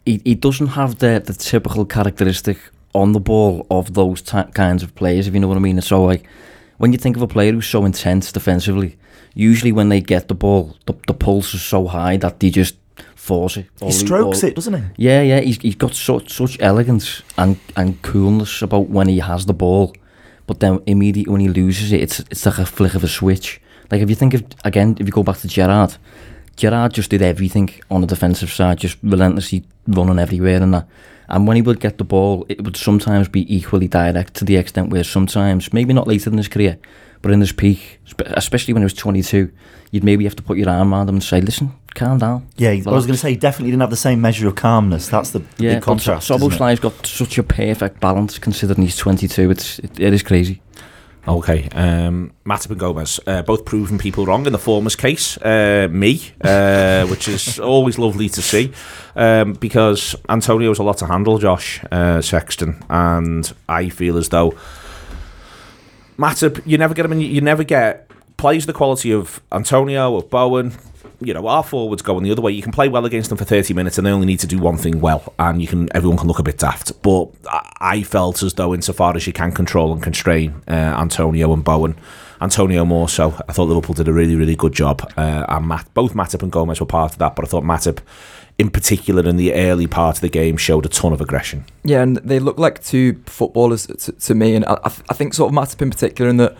he, 0.06 0.21
he 0.23 0.36
doesn't 0.36 0.67
have 0.67 0.99
the, 0.99 1.21
the 1.25 1.34
typical 1.34 1.86
characteristic 1.86 2.58
on 2.93 3.12
the 3.12 3.19
ball 3.19 3.67
of 3.69 3.93
those 3.93 4.21
ti 4.21 4.43
kinds 4.53 4.84
of 4.84 4.95
players, 4.95 5.27
if 5.27 5.34
you 5.34 5.39
know 5.39 5.47
what 5.47 5.58
I 5.58 5.62
mean. 5.62 5.77
And 5.77 5.84
so, 5.84 6.03
like, 6.03 6.25
when 6.77 6.91
you 6.93 6.97
think 6.97 7.15
of 7.15 7.21
a 7.21 7.27
player 7.27 7.51
who's 7.51 7.67
so 7.67 7.86
intense 7.86 8.32
defensively, 8.32 8.97
usually 9.34 9.71
when 9.71 9.89
they 9.89 9.99
get 10.01 10.27
the 10.27 10.36
ball, 10.36 10.77
the, 10.86 10.93
the 11.08 11.13
pulse 11.13 11.53
is 11.53 11.62
so 11.62 11.88
high 11.88 12.17
that 12.17 12.39
they 12.39 12.49
just 12.49 12.75
force 13.15 13.58
it. 13.58 13.67
He 13.82 13.91
strokes 13.91 14.43
or- 14.43 14.47
it, 14.47 14.56
doesn't 14.56 14.73
he? 14.73 14.84
yeah, 14.97 15.21
yeah, 15.21 15.39
he's, 15.41 15.58
he's 15.58 15.75
got 15.75 15.93
such 15.93 16.32
such 16.32 16.58
elegance 16.62 17.21
and, 17.38 17.60
and 17.75 18.01
coolness 18.01 18.62
about 18.62 18.89
when 18.89 19.10
he 19.10 19.19
has 19.19 19.45
the 19.45 19.53
ball, 19.53 19.93
but 20.45 20.60
then 20.62 20.80
immediately 20.86 21.32
when 21.32 21.41
he 21.41 21.49
loses 21.49 21.91
it, 21.91 22.01
it's 22.01 22.19
it's 22.32 22.45
like 22.45 22.58
a 22.58 22.65
flick 22.65 22.95
of 22.95 23.03
a 23.03 23.08
switch. 23.08 23.60
Like 23.91 24.02
if 24.02 24.10
you 24.10 24.15
think 24.15 24.34
of 24.34 24.43
again, 24.63 24.95
if 25.00 25.06
you 25.06 25.12
go 25.12 25.23
back 25.23 25.38
to 25.38 25.47
Gerrard, 25.47 25.97
Gerrard 26.56 26.93
just 26.93 27.10
did 27.10 27.21
everything 27.21 27.69
on 27.89 28.02
the 28.02 28.08
defensive 28.08 28.50
side, 28.52 28.80
just 28.80 28.97
relentlessly 29.04 29.63
running 29.88 30.19
everywhere 30.19 30.62
and 30.62 30.73
that. 30.73 30.88
And 31.30 31.45
when 31.45 31.56
he 31.56 31.62
would 31.62 31.80
get 31.80 31.97
the 31.97 32.04
ball, 32.06 32.45
it 32.47 32.63
would 32.63 32.78
sometimes 32.78 33.28
be 33.28 33.54
equally 33.54 33.88
direct 33.88 34.34
to 34.36 34.45
the 34.45 34.56
extent 34.56 34.89
where 34.91 35.04
sometimes, 35.04 35.73
maybe 35.73 35.93
not 35.93 36.08
later 36.08 36.30
in 36.30 36.38
his 36.38 36.47
career, 36.47 36.78
but 37.21 37.32
in 37.32 37.41
his 37.41 37.52
peak, 37.52 38.00
especially 38.19 38.73
when 38.73 38.82
he 38.82 38.86
was 38.86 38.93
22, 38.93 39.52
you'd 39.91 40.04
maybe 40.04 40.23
have 40.23 40.36
to 40.38 40.43
put 40.43 40.58
your 40.58 40.69
arm 40.69 40.93
around 40.93 41.10
him 41.10 41.15
and 41.15 41.23
say, 41.23 41.41
listen, 41.41 41.73
calm 41.95 42.19
down. 42.19 42.47
Yeah, 42.56 42.69
I 42.69 42.76
was 42.91 43.06
going 43.06 43.15
to 43.15 43.17
say, 43.17 43.32
he 43.32 43.36
definitely 43.36 43.71
didn't 43.71 43.82
have 43.82 43.89
the 43.89 43.97
same 43.97 44.21
measure 44.21 44.47
of 44.47 44.56
calmness. 44.56 45.10
That's 45.10 45.32
the, 45.32 45.41
Yeah, 45.58 45.76
big 45.76 45.84
contrast. 45.84 46.30
it? 46.30 46.34
Szoboszlai's 46.34 46.80
got 46.80 47.06
such 47.06 47.38
a 47.38 47.43
perfect 47.43 48.00
balance 48.00 48.39
considering 48.39 48.84
he's 48.84 48.95
22. 48.95 49.52
It's 49.52 49.80
it, 49.80 50.00
it 50.00 50.13
is 50.13 50.23
crazy. 50.23 50.62
Okay, 51.28 51.68
um, 51.74 52.32
Matip 52.46 52.72
and 52.72 52.80
Gomez, 52.80 53.20
uh, 53.28 53.42
both 53.42 53.66
proving 53.66 53.98
people 53.98 54.26
wrong 54.26 54.46
in 54.46 54.54
the 54.54 54.60
former's 54.60 54.96
case, 54.96 55.38
uh, 55.42 55.90
me, 55.92 56.22
uh, 56.40 57.06
which 57.10 57.28
is 57.28 57.60
always 57.60 58.00
lovely 58.00 58.30
to 58.30 58.42
see, 58.42 58.72
um, 59.13 59.52
because 59.52 60.16
Antonio's 60.30 60.80
a 60.80 60.84
lot 60.84 61.00
to 61.00 61.06
handle, 61.06 61.38
Josh 61.38 61.84
uh, 61.92 62.22
Sexton, 62.22 62.82
and 62.90 63.54
I 63.68 63.90
feel 63.90 64.16
as 64.16 64.30
though 64.30 64.56
Matip, 66.18 66.62
you 66.66 66.78
never 66.78 66.94
get 66.94 67.06
him, 67.06 67.12
in, 67.12 67.22
you 67.22 67.42
never 67.42 67.66
get 67.66 68.10
plays 68.38 68.66
the 68.66 68.74
quality 68.74 69.12
of 69.12 69.42
Antonio, 69.52 70.16
of 70.16 70.30
Bowen. 70.30 70.74
You 71.19 71.34
know, 71.34 71.47
our 71.47 71.63
forwards 71.63 72.03
going 72.03 72.23
the 72.23 72.32
other 72.32 72.41
way. 72.43 72.51
You 72.51 72.62
can 72.62 72.71
play 72.71 72.88
well 72.89 73.06
against 73.06 73.30
them 73.30 73.38
for 73.39 73.45
30 73.45 73.73
minutes 73.73 73.97
and 73.97 74.06
they 74.06 74.12
only 74.12 74.27
need 74.27 74.39
to 74.41 74.47
do 74.47 74.60
one 74.60 74.77
thing 74.77 74.99
well, 75.01 75.34
and 75.39 75.60
you 75.62 75.67
can 75.67 75.89
everyone 75.95 76.17
can 76.17 76.27
look 76.27 76.38
a 76.39 76.43
bit 76.43 76.58
daft. 76.60 77.01
But 77.01 77.30
I- 77.82 78.03
felt 78.03 78.43
as 78.43 78.53
though, 78.53 78.73
insofar 78.73 79.15
as 79.15 79.25
you 79.27 79.34
can 79.34 79.51
control 79.51 79.91
and 79.91 80.01
constrain 80.03 80.62
uh, 80.67 80.71
Antonio 80.71 81.51
and 81.53 81.63
Bowen, 81.63 81.95
Antonio 82.39 82.86
more 82.86 83.10
so, 83.10 83.34
I 83.49 83.51
thought 83.53 83.67
Liverpool 83.67 83.95
did 83.95 84.08
a 84.08 84.13
really, 84.13 84.36
really 84.36 84.56
good 84.56 84.73
job. 84.73 85.12
Uh, 85.17 85.45
and 85.49 85.67
Matt, 85.67 85.91
both 85.95 86.13
Matip 86.13 86.43
and 86.43 86.51
Gomez 86.51 86.80
were 86.80 86.86
part 86.86 87.13
of 87.13 87.17
that, 87.17 87.36
but 87.36 87.43
I 87.43 87.47
thought 87.47 87.63
Matip, 87.63 87.99
in 88.60 88.69
particular, 88.69 89.27
in 89.27 89.38
the 89.38 89.53
early 89.56 89.88
part 89.88 90.17
of 90.17 90.21
the 90.21 90.30
game, 90.30 90.56
showed 90.58 90.86
a 90.86 90.89
ton 90.89 91.13
of 91.13 91.21
aggression. 91.21 91.65
Yeah, 91.84 92.03
and 92.03 92.17
they 92.17 92.38
look 92.39 92.60
like 92.60 92.84
two 92.84 93.21
footballers 93.25 93.88
to, 93.88 94.12
to 94.12 94.36
me, 94.36 94.53
and 94.56 94.63
I 94.65 94.77
I 94.84 95.13
think 95.15 95.34
sort 95.34 95.51
of 95.51 95.58
Matip 95.58 95.82
in 95.82 95.89
particular, 95.89 96.30
in 96.30 96.38
that 96.38 96.56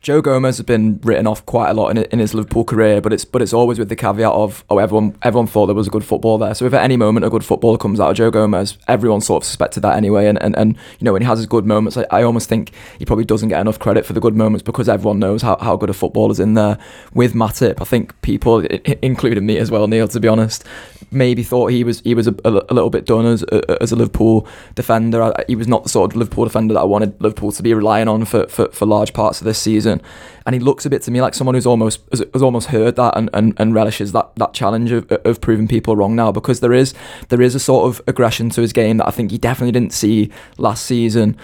Joe 0.00 0.22
Gomez 0.22 0.58
has 0.58 0.64
been 0.64 1.00
written 1.02 1.26
off 1.26 1.44
quite 1.44 1.70
a 1.70 1.74
lot 1.74 1.88
in, 1.88 2.04
in 2.04 2.20
his 2.20 2.32
Liverpool 2.32 2.64
career, 2.64 3.00
but 3.00 3.12
it's 3.12 3.24
but 3.24 3.42
it's 3.42 3.52
always 3.52 3.80
with 3.80 3.88
the 3.88 3.96
caveat 3.96 4.32
of 4.32 4.64
oh 4.70 4.78
everyone 4.78 5.16
everyone 5.22 5.48
thought 5.48 5.66
there 5.66 5.74
was 5.74 5.88
a 5.88 5.90
good 5.90 6.04
football 6.04 6.38
there. 6.38 6.54
So 6.54 6.66
if 6.66 6.72
at 6.72 6.82
any 6.82 6.96
moment 6.96 7.26
a 7.26 7.30
good 7.30 7.44
footballer 7.44 7.78
comes 7.78 7.98
out 7.98 8.10
of 8.10 8.16
Joe 8.16 8.30
Gomez, 8.30 8.78
everyone 8.86 9.20
sort 9.20 9.42
of 9.42 9.46
suspected 9.46 9.80
that 9.80 9.96
anyway. 9.96 10.28
And 10.28 10.40
and, 10.40 10.56
and 10.56 10.76
you 11.00 11.04
know 11.04 11.12
when 11.12 11.22
he 11.22 11.26
has 11.26 11.40
his 11.40 11.46
good 11.46 11.66
moments, 11.66 11.96
I, 11.96 12.06
I 12.12 12.22
almost 12.22 12.48
think 12.48 12.70
he 12.98 13.04
probably 13.04 13.24
doesn't 13.24 13.48
get 13.48 13.60
enough 13.60 13.80
credit 13.80 14.06
for 14.06 14.12
the 14.12 14.20
good 14.20 14.36
moments 14.36 14.62
because 14.62 14.88
everyone 14.88 15.18
knows 15.18 15.42
how, 15.42 15.56
how 15.56 15.76
good 15.76 15.90
a 15.90 15.94
footballer's 15.94 16.38
in 16.38 16.54
there. 16.54 16.78
With 17.12 17.34
Matip, 17.34 17.80
I 17.80 17.84
think 17.84 18.20
people, 18.22 18.60
including 19.02 19.46
me 19.46 19.58
as 19.58 19.70
well, 19.70 19.88
Neil, 19.88 20.06
to 20.08 20.20
be 20.20 20.28
honest, 20.28 20.64
maybe 21.10 21.42
thought 21.42 21.72
he 21.72 21.82
was 21.82 22.00
he 22.00 22.14
was 22.14 22.28
a, 22.28 22.34
a, 22.44 22.50
a 22.68 22.74
little 22.74 22.90
bit 22.90 23.04
done 23.04 23.26
as 23.26 23.42
a, 23.42 23.82
as 23.82 23.90
a 23.90 23.96
Liverpool 23.96 24.46
defender. 24.76 25.34
He 25.48 25.56
was 25.56 25.66
not 25.66 25.82
the 25.82 25.88
sort 25.88 26.12
of 26.12 26.16
Liverpool 26.16 26.44
defender 26.44 26.74
that 26.74 26.80
I 26.80 26.84
wanted 26.84 27.20
Liverpool 27.20 27.50
to 27.50 27.62
be 27.64 27.74
relying 27.74 28.06
on 28.06 28.24
for, 28.24 28.46
for, 28.46 28.68
for 28.68 28.86
large 28.86 29.12
parts 29.12 29.40
of 29.40 29.44
this 29.44 29.58
season. 29.58 29.87
And. 29.88 30.02
And 30.48 30.54
he 30.54 30.60
looks 30.60 30.86
a 30.86 30.90
bit 30.90 31.02
to 31.02 31.10
me 31.10 31.20
like 31.20 31.34
someone 31.34 31.54
who's 31.54 31.66
almost 31.66 32.00
has, 32.10 32.24
has 32.32 32.40
almost 32.40 32.68
heard 32.68 32.96
that 32.96 33.14
and, 33.18 33.28
and, 33.34 33.52
and 33.58 33.74
relishes 33.74 34.12
that, 34.12 34.34
that 34.36 34.54
challenge 34.54 34.90
of, 34.92 35.12
of 35.12 35.42
proving 35.42 35.68
people 35.68 35.94
wrong 35.94 36.16
now 36.16 36.32
because 36.32 36.60
there 36.60 36.72
is 36.72 36.94
there 37.28 37.42
is 37.42 37.54
a 37.54 37.60
sort 37.60 37.86
of 37.86 38.00
aggression 38.06 38.48
to 38.48 38.62
his 38.62 38.72
game 38.72 38.96
that 38.96 39.06
I 39.06 39.10
think 39.10 39.30
he 39.30 39.36
definitely 39.36 39.72
didn't 39.72 39.92
see 39.92 40.30
last 40.56 40.86
season. 40.86 41.36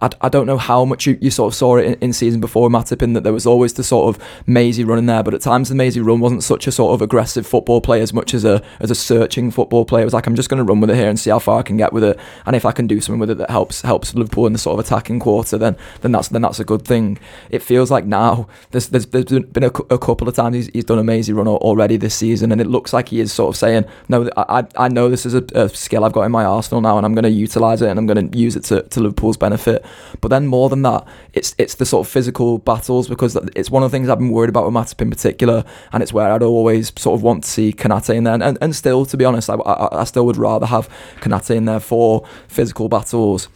I, 0.00 0.10
I 0.20 0.28
don't 0.28 0.46
know 0.46 0.58
how 0.58 0.84
much 0.84 1.06
you, 1.06 1.18
you 1.20 1.28
sort 1.28 1.52
of 1.52 1.56
saw 1.56 1.78
it 1.78 1.86
in, 1.86 1.94
in 1.94 2.12
season 2.12 2.40
before 2.40 2.68
Matip 2.68 3.02
in 3.02 3.14
that 3.14 3.24
there 3.24 3.32
was 3.32 3.46
always 3.46 3.72
the 3.72 3.82
sort 3.82 4.14
of 4.14 4.22
mazy 4.46 4.84
run 4.84 5.00
in 5.00 5.06
there, 5.06 5.24
but 5.24 5.34
at 5.34 5.40
times 5.40 5.68
the 5.68 5.74
mazy 5.74 5.98
run 5.98 6.20
wasn't 6.20 6.44
such 6.44 6.68
a 6.68 6.70
sort 6.70 6.94
of 6.94 7.02
aggressive 7.02 7.48
football 7.48 7.80
play 7.80 8.00
as 8.00 8.12
much 8.12 8.32
as 8.32 8.44
a 8.44 8.62
as 8.78 8.92
a 8.92 8.94
searching 8.94 9.50
football 9.50 9.84
play. 9.84 10.02
It 10.02 10.04
was 10.04 10.14
like 10.14 10.28
I'm 10.28 10.36
just 10.36 10.48
going 10.48 10.64
to 10.64 10.64
run 10.64 10.80
with 10.80 10.90
it 10.90 10.94
here 10.94 11.08
and 11.08 11.18
see 11.18 11.30
how 11.30 11.40
far 11.40 11.58
I 11.58 11.62
can 11.62 11.78
get 11.78 11.92
with 11.92 12.04
it, 12.04 12.16
and 12.46 12.54
if 12.54 12.64
I 12.64 12.70
can 12.70 12.86
do 12.86 13.00
something 13.00 13.18
with 13.18 13.30
it 13.30 13.38
that 13.38 13.50
helps 13.50 13.82
helps 13.82 14.14
Liverpool 14.14 14.46
in 14.46 14.52
the 14.52 14.60
sort 14.60 14.78
of 14.78 14.86
attacking 14.86 15.18
quarter, 15.18 15.58
then 15.58 15.76
then 16.02 16.12
that's 16.12 16.28
then 16.28 16.42
that's 16.42 16.60
a 16.60 16.64
good 16.64 16.84
thing. 16.84 17.18
It 17.50 17.60
feels 17.60 17.90
like 17.90 18.04
now 18.04 18.35
there's 18.70 18.88
there's, 18.88 19.06
there's 19.06 19.24
been 19.24 19.64
a, 19.64 19.72
a 19.90 19.98
couple 19.98 20.28
of 20.28 20.34
times 20.34 20.56
he's, 20.56 20.66
he's 20.68 20.84
done 20.84 20.98
a 20.98 21.04
mazy 21.04 21.32
run 21.32 21.48
already 21.48 21.96
this 21.96 22.14
season, 22.14 22.52
and 22.52 22.60
it 22.60 22.66
looks 22.66 22.92
like 22.92 23.08
he 23.08 23.20
is 23.20 23.32
sort 23.32 23.54
of 23.54 23.56
saying, 23.56 23.84
no, 24.08 24.28
I 24.36 24.64
I 24.76 24.88
know 24.88 25.08
this 25.08 25.26
is 25.26 25.34
a, 25.34 25.44
a 25.54 25.68
skill 25.68 26.04
I've 26.04 26.12
got 26.12 26.22
in 26.22 26.32
my 26.32 26.44
arsenal 26.44 26.80
now, 26.80 26.96
and 26.96 27.06
I'm 27.06 27.14
going 27.14 27.24
to 27.24 27.30
utilize 27.30 27.82
it 27.82 27.88
and 27.88 27.98
I'm 27.98 28.06
going 28.06 28.30
to 28.30 28.38
use 28.38 28.56
it 28.56 28.64
to, 28.64 28.82
to 28.82 29.00
Liverpool's 29.00 29.36
benefit. 29.36 29.84
But 30.20 30.28
then 30.28 30.46
more 30.46 30.68
than 30.68 30.82
that, 30.82 31.06
it's 31.32 31.54
it's 31.58 31.74
the 31.74 31.86
sort 31.86 32.06
of 32.06 32.12
physical 32.12 32.58
battles 32.58 33.08
because 33.08 33.36
it's 33.54 33.70
one 33.70 33.82
of 33.82 33.90
the 33.90 33.96
things 33.96 34.08
I've 34.08 34.18
been 34.18 34.30
worried 34.30 34.50
about 34.50 34.64
with 34.64 34.74
Matip 34.74 35.00
in 35.00 35.10
particular, 35.10 35.64
and 35.92 36.02
it's 36.02 36.12
where 36.12 36.32
I'd 36.32 36.42
always 36.42 36.92
sort 36.96 37.18
of 37.18 37.22
want 37.22 37.44
to 37.44 37.50
see 37.50 37.72
Konaté 37.72 38.14
in 38.14 38.24
there, 38.24 38.34
and, 38.34 38.42
and, 38.42 38.58
and 38.60 38.76
still, 38.76 39.06
to 39.06 39.16
be 39.16 39.24
honest, 39.24 39.50
I, 39.50 39.54
I, 39.54 40.00
I 40.00 40.04
still 40.04 40.26
would 40.26 40.36
rather 40.36 40.66
have 40.66 40.88
Konaté 41.20 41.56
in 41.56 41.64
there 41.64 41.80
for 41.80 42.26
physical 42.48 42.88
battles. 42.88 43.48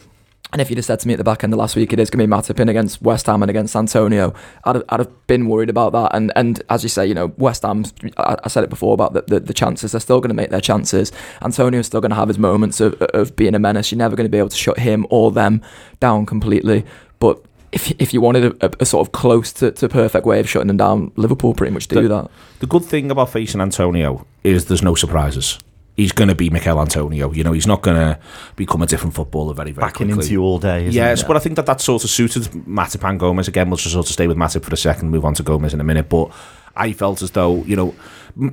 And 0.53 0.61
if 0.61 0.69
you'd 0.69 0.79
have 0.79 0.85
said 0.85 0.99
to 1.01 1.07
me 1.09 1.15
at 1.15 1.19
the 1.19 1.25
back 1.25 1.45
end 1.45 1.53
of 1.53 1.59
last 1.59 1.77
week, 1.77 1.93
it 1.93 1.99
is 2.01 2.11
going 2.11 2.19
to 2.19 2.27
be 2.27 2.31
Matip 2.43 2.59
in 2.59 2.69
against 2.69 3.01
West 3.01 3.27
Ham 3.27 3.43
and 3.43 3.49
against 3.51 3.77
Antonio, 3.77 4.35
I'd 4.65 4.75
have, 4.77 4.85
I'd 4.89 5.01
have 5.01 5.27
been 5.27 5.47
worried 5.47 5.71
about 5.71 5.93
that. 5.93 6.11
And 6.15 6.33
and 6.35 6.63
as 6.69 6.83
you 6.83 6.89
say, 6.89 7.07
you 7.07 7.15
know, 7.15 7.33
West 7.37 7.63
Ham, 7.63 7.85
I, 8.17 8.37
I 8.45 8.49
said 8.49 8.65
it 8.65 8.71
before 8.71 8.95
about 8.95 9.13
the, 9.13 9.23
the, 9.23 9.41
the 9.41 9.55
chances, 9.55 9.93
they're 9.93 10.01
still 10.01 10.21
going 10.21 10.31
to 10.31 10.35
make 10.35 10.51
their 10.51 10.61
chances. 10.61 11.13
Antonio's 11.43 11.87
still 11.87 12.01
going 12.01 12.11
to 12.11 12.17
have 12.17 12.29
his 12.29 12.39
moments 12.39 12.81
of, 12.81 12.95
of 13.03 13.37
being 13.37 13.55
a 13.55 13.59
menace. 13.59 13.93
You're 13.93 13.99
never 13.99 14.17
going 14.17 14.27
to 14.27 14.31
be 14.31 14.39
able 14.39 14.49
to 14.49 14.57
shut 14.57 14.79
him 14.79 15.07
or 15.11 15.31
them 15.31 15.63
down 16.01 16.27
completely. 16.27 16.85
But 17.21 17.41
if, 17.73 17.93
if 18.01 18.13
you 18.13 18.21
wanted 18.21 18.45
a, 18.61 18.67
a, 18.67 18.71
a 18.81 18.85
sort 18.87 19.07
of 19.07 19.13
close 19.13 19.53
to, 19.53 19.71
to 19.71 19.89
perfect 19.89 20.27
way 20.27 20.41
of 20.41 20.49
shutting 20.49 20.67
them 20.67 20.77
down, 20.79 21.13
Liverpool 21.15 21.55
pretty 21.55 21.73
much 21.73 21.87
do 21.87 22.03
The- 22.03 22.09
that. 22.09 22.31
The 22.59 22.67
good 22.67 22.85
thing 22.85 23.11
about 23.11 23.31
facing 23.31 23.61
Antonio 23.61 24.27
is 24.43 24.65
there's 24.65 24.83
no 24.83 24.95
surprises. 24.97 25.59
He's 26.01 26.13
going 26.13 26.29
to 26.29 26.35
be 26.35 26.49
Michail 26.51 26.81
Antonio. 26.81 27.31
You 27.33 27.45
know, 27.45 27.53
he's 27.53 27.67
not 27.67 27.83
going 27.83 27.97
to 27.97 28.19
become 28.57 28.81
a 28.83 28.87
different 28.87 29.15
footballer 29.15 29.53
very, 29.55 29.73
very 29.73 29.87
Backing 29.87 30.07
quickly. 30.09 30.23
into 30.25 30.33
you 30.33 30.43
all 30.43 30.59
day. 30.59 30.83
Isn't 30.87 30.93
Yes, 30.95 31.23
it? 31.23 31.27
but 31.27 31.37
I 31.37 31.41
think 31.41 31.57
that 31.57 31.67
that 31.67 31.81
sort 31.81 32.05
of 32.05 32.11
suited 32.11 32.45
Matip 32.67 33.07
and 33.09 33.21
Gomez. 33.21 33.49
Again, 33.49 33.69
we'll 33.69 33.77
just 33.77 33.93
sort 33.93 34.07
of 34.07 34.13
stay 34.13 34.27
with 34.27 34.37
Matip 34.37 34.65
for 34.65 34.73
a 34.73 34.77
second, 34.79 35.11
move 35.11 35.25
on 35.25 35.35
to 35.35 35.43
Gomez 35.43 35.75
in 35.75 35.81
a 35.81 35.85
minute. 35.85 36.09
But 36.09 36.31
I 36.75 36.93
felt 36.93 37.21
as 37.23 37.33
though, 37.33 37.63
you 37.65 37.77
know, 37.77 37.95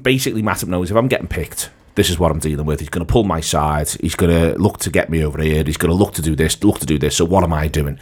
basically 0.01 0.43
Matip 0.43 0.67
knows 0.67 0.91
if 0.91 0.97
I'm 0.97 1.07
getting 1.07 1.27
picked, 1.27 1.69
this 1.95 2.09
is 2.09 2.19
what 2.19 2.31
I'm 2.31 2.39
dealing 2.39 2.65
with. 2.65 2.79
He's 2.81 2.89
going 2.89 3.05
to 3.05 3.11
pull 3.11 3.23
my 3.23 3.39
side. 3.41 3.89
He's 4.01 4.15
going 4.15 4.31
to 4.31 4.57
look 4.59 4.77
to 4.79 4.89
get 4.89 5.09
me 5.09 5.23
over 5.23 5.41
here. 5.41 5.63
He's 5.63 5.77
going 5.77 5.89
to 5.89 5.95
look 5.95 6.13
to 6.15 6.21
do 6.21 6.35
this, 6.35 6.63
look 6.63 6.79
to 6.79 6.85
do 6.85 6.99
this. 6.99 7.15
So 7.15 7.25
what 7.25 7.43
am 7.43 7.53
I 7.53 7.67
doing? 7.67 7.97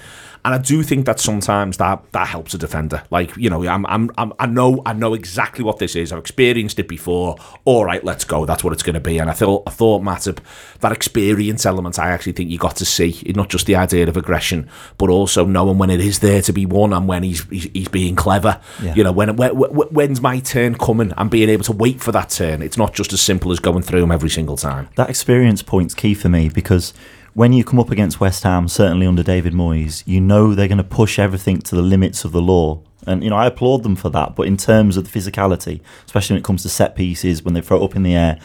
And 0.46 0.54
I 0.54 0.60
do 0.60 0.84
think 0.84 1.08
that 1.08 1.20
sometimes 1.20 1.78
that 1.78 2.04
that 2.12 2.28
helps 2.28 2.54
a 2.54 2.58
defender. 2.60 3.04
Like 3.10 3.36
you 3.36 3.50
know, 3.50 3.68
I'm, 3.68 3.84
I'm, 3.88 4.12
I'm 4.18 4.32
I 4.40 4.46
know 4.46 4.84
I 4.86 4.94
know 4.94 5.16
exactly 5.16 5.66
what 5.66 5.80
this 5.80 5.96
is. 5.96 6.14
I've 6.14 6.20
experienced 6.20 6.78
it 6.78 6.88
before. 6.88 7.36
All 7.66 7.84
right, 7.84 8.04
let's 8.04 8.24
go. 8.24 8.46
That's 8.46 8.64
what 8.64 8.72
it's 8.72 8.84
going 8.84 8.94
to 8.94 9.00
be. 9.00 9.18
And 9.18 9.28
I 9.30 9.34
thought 9.34 9.64
I 9.66 9.72
thought 9.72 10.04
Matip 10.04 10.38
that 10.82 10.92
experience 10.92 11.66
element. 11.66 11.98
I 11.98 12.12
actually 12.12 12.34
think 12.34 12.52
you 12.52 12.60
got 12.60 12.76
to 12.76 12.86
see 12.86 13.22
not 13.36 13.50
just 13.50 13.66
the 13.66 13.76
idea 13.76 14.08
of 14.08 14.16
aggression, 14.18 14.70
but 15.00 15.10
also 15.10 15.46
knowing 15.46 15.80
when 15.80 15.90
it 15.90 16.00
is 16.00 16.20
there 16.20 16.44
to 16.44 16.54
be 16.54 16.68
won 16.68 16.94
and 16.94 17.08
when 17.08 17.24
he's 17.24 17.44
he's, 17.50 17.64
he's 17.74 17.88
being 17.88 18.16
clever. 18.16 18.62
Yeah. 18.84 18.94
You 18.94 19.04
know, 19.04 19.12
when, 19.12 19.36
when 19.36 19.58
when- 19.58 19.88
when's 19.90 20.22
my 20.22 20.40
turn 20.40 20.76
coming 20.76 21.12
and 21.18 21.32
being 21.32 21.50
able 21.50 21.64
to 21.64 21.72
wait 21.72 22.02
for 22.02 22.12
that 22.12 22.30
turn. 22.30 22.62
It's 22.62 22.78
not 22.78 22.94
just 22.94 23.14
as 23.14 23.20
simple 23.22 23.52
as 23.52 23.60
going 23.60 23.82
through 23.82 24.04
him 24.04 24.12
every 24.12 24.30
single 24.30 24.58
time. 24.58 24.90
That 24.96 25.10
experience 25.10 25.64
point's 25.64 25.96
key 25.96 26.14
for 26.14 26.30
me 26.30 26.50
because 26.50 26.94
when 27.36 27.52
you 27.52 27.66
come 27.66 27.82
up 27.82 27.92
against 27.92 28.22
West 28.22 28.44
Ham, 28.44 28.70
certainly 28.70 29.06
under 29.06 29.22
David 29.22 29.52
Moyes, 29.52 30.04
you 30.06 30.22
know 30.22 30.56
they're 30.56 30.70
going 30.70 30.78
to 30.78 30.86
push 30.86 31.20
everything 31.20 31.60
to 31.64 31.76
the 31.76 31.82
limits 31.82 32.24
of 32.24 32.32
the 32.32 32.42
law. 32.42 32.82
And, 33.06 33.26
you 33.26 33.30
know, 33.30 33.36
I 33.36 33.46
applaud 33.46 33.84
them 33.84 33.98
for 33.98 34.10
that. 34.12 34.38
But 34.38 34.48
in 34.48 34.56
terms 34.56 34.96
of 34.96 35.04
the 35.04 35.20
physicality, 35.20 35.82
especially 36.06 36.36
when 36.36 36.40
it 36.40 36.46
comes 36.46 36.64
to 36.64 36.70
set 36.70 36.96
pieces, 36.96 37.44
when 37.44 37.54
they 37.54 37.60
throw 37.60 37.82
it 37.82 37.84
up 37.84 37.98
in 37.98 38.04
the 38.04 38.16
air, 38.16 38.40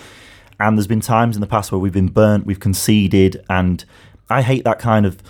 and 0.59 0.77
there's 0.77 0.89
been 0.89 1.01
times 1.01 1.37
in 1.37 1.41
the 1.41 1.47
past 1.47 1.71
where 1.71 1.79
we've 1.79 1.93
been 1.93 2.09
burnt, 2.09 2.47
we've 2.47 2.59
conceded, 2.59 3.45
and 3.49 3.85
I 4.29 4.43
hate 4.43 4.65
that 4.65 4.81
kind 4.81 5.07
of. 5.07 5.23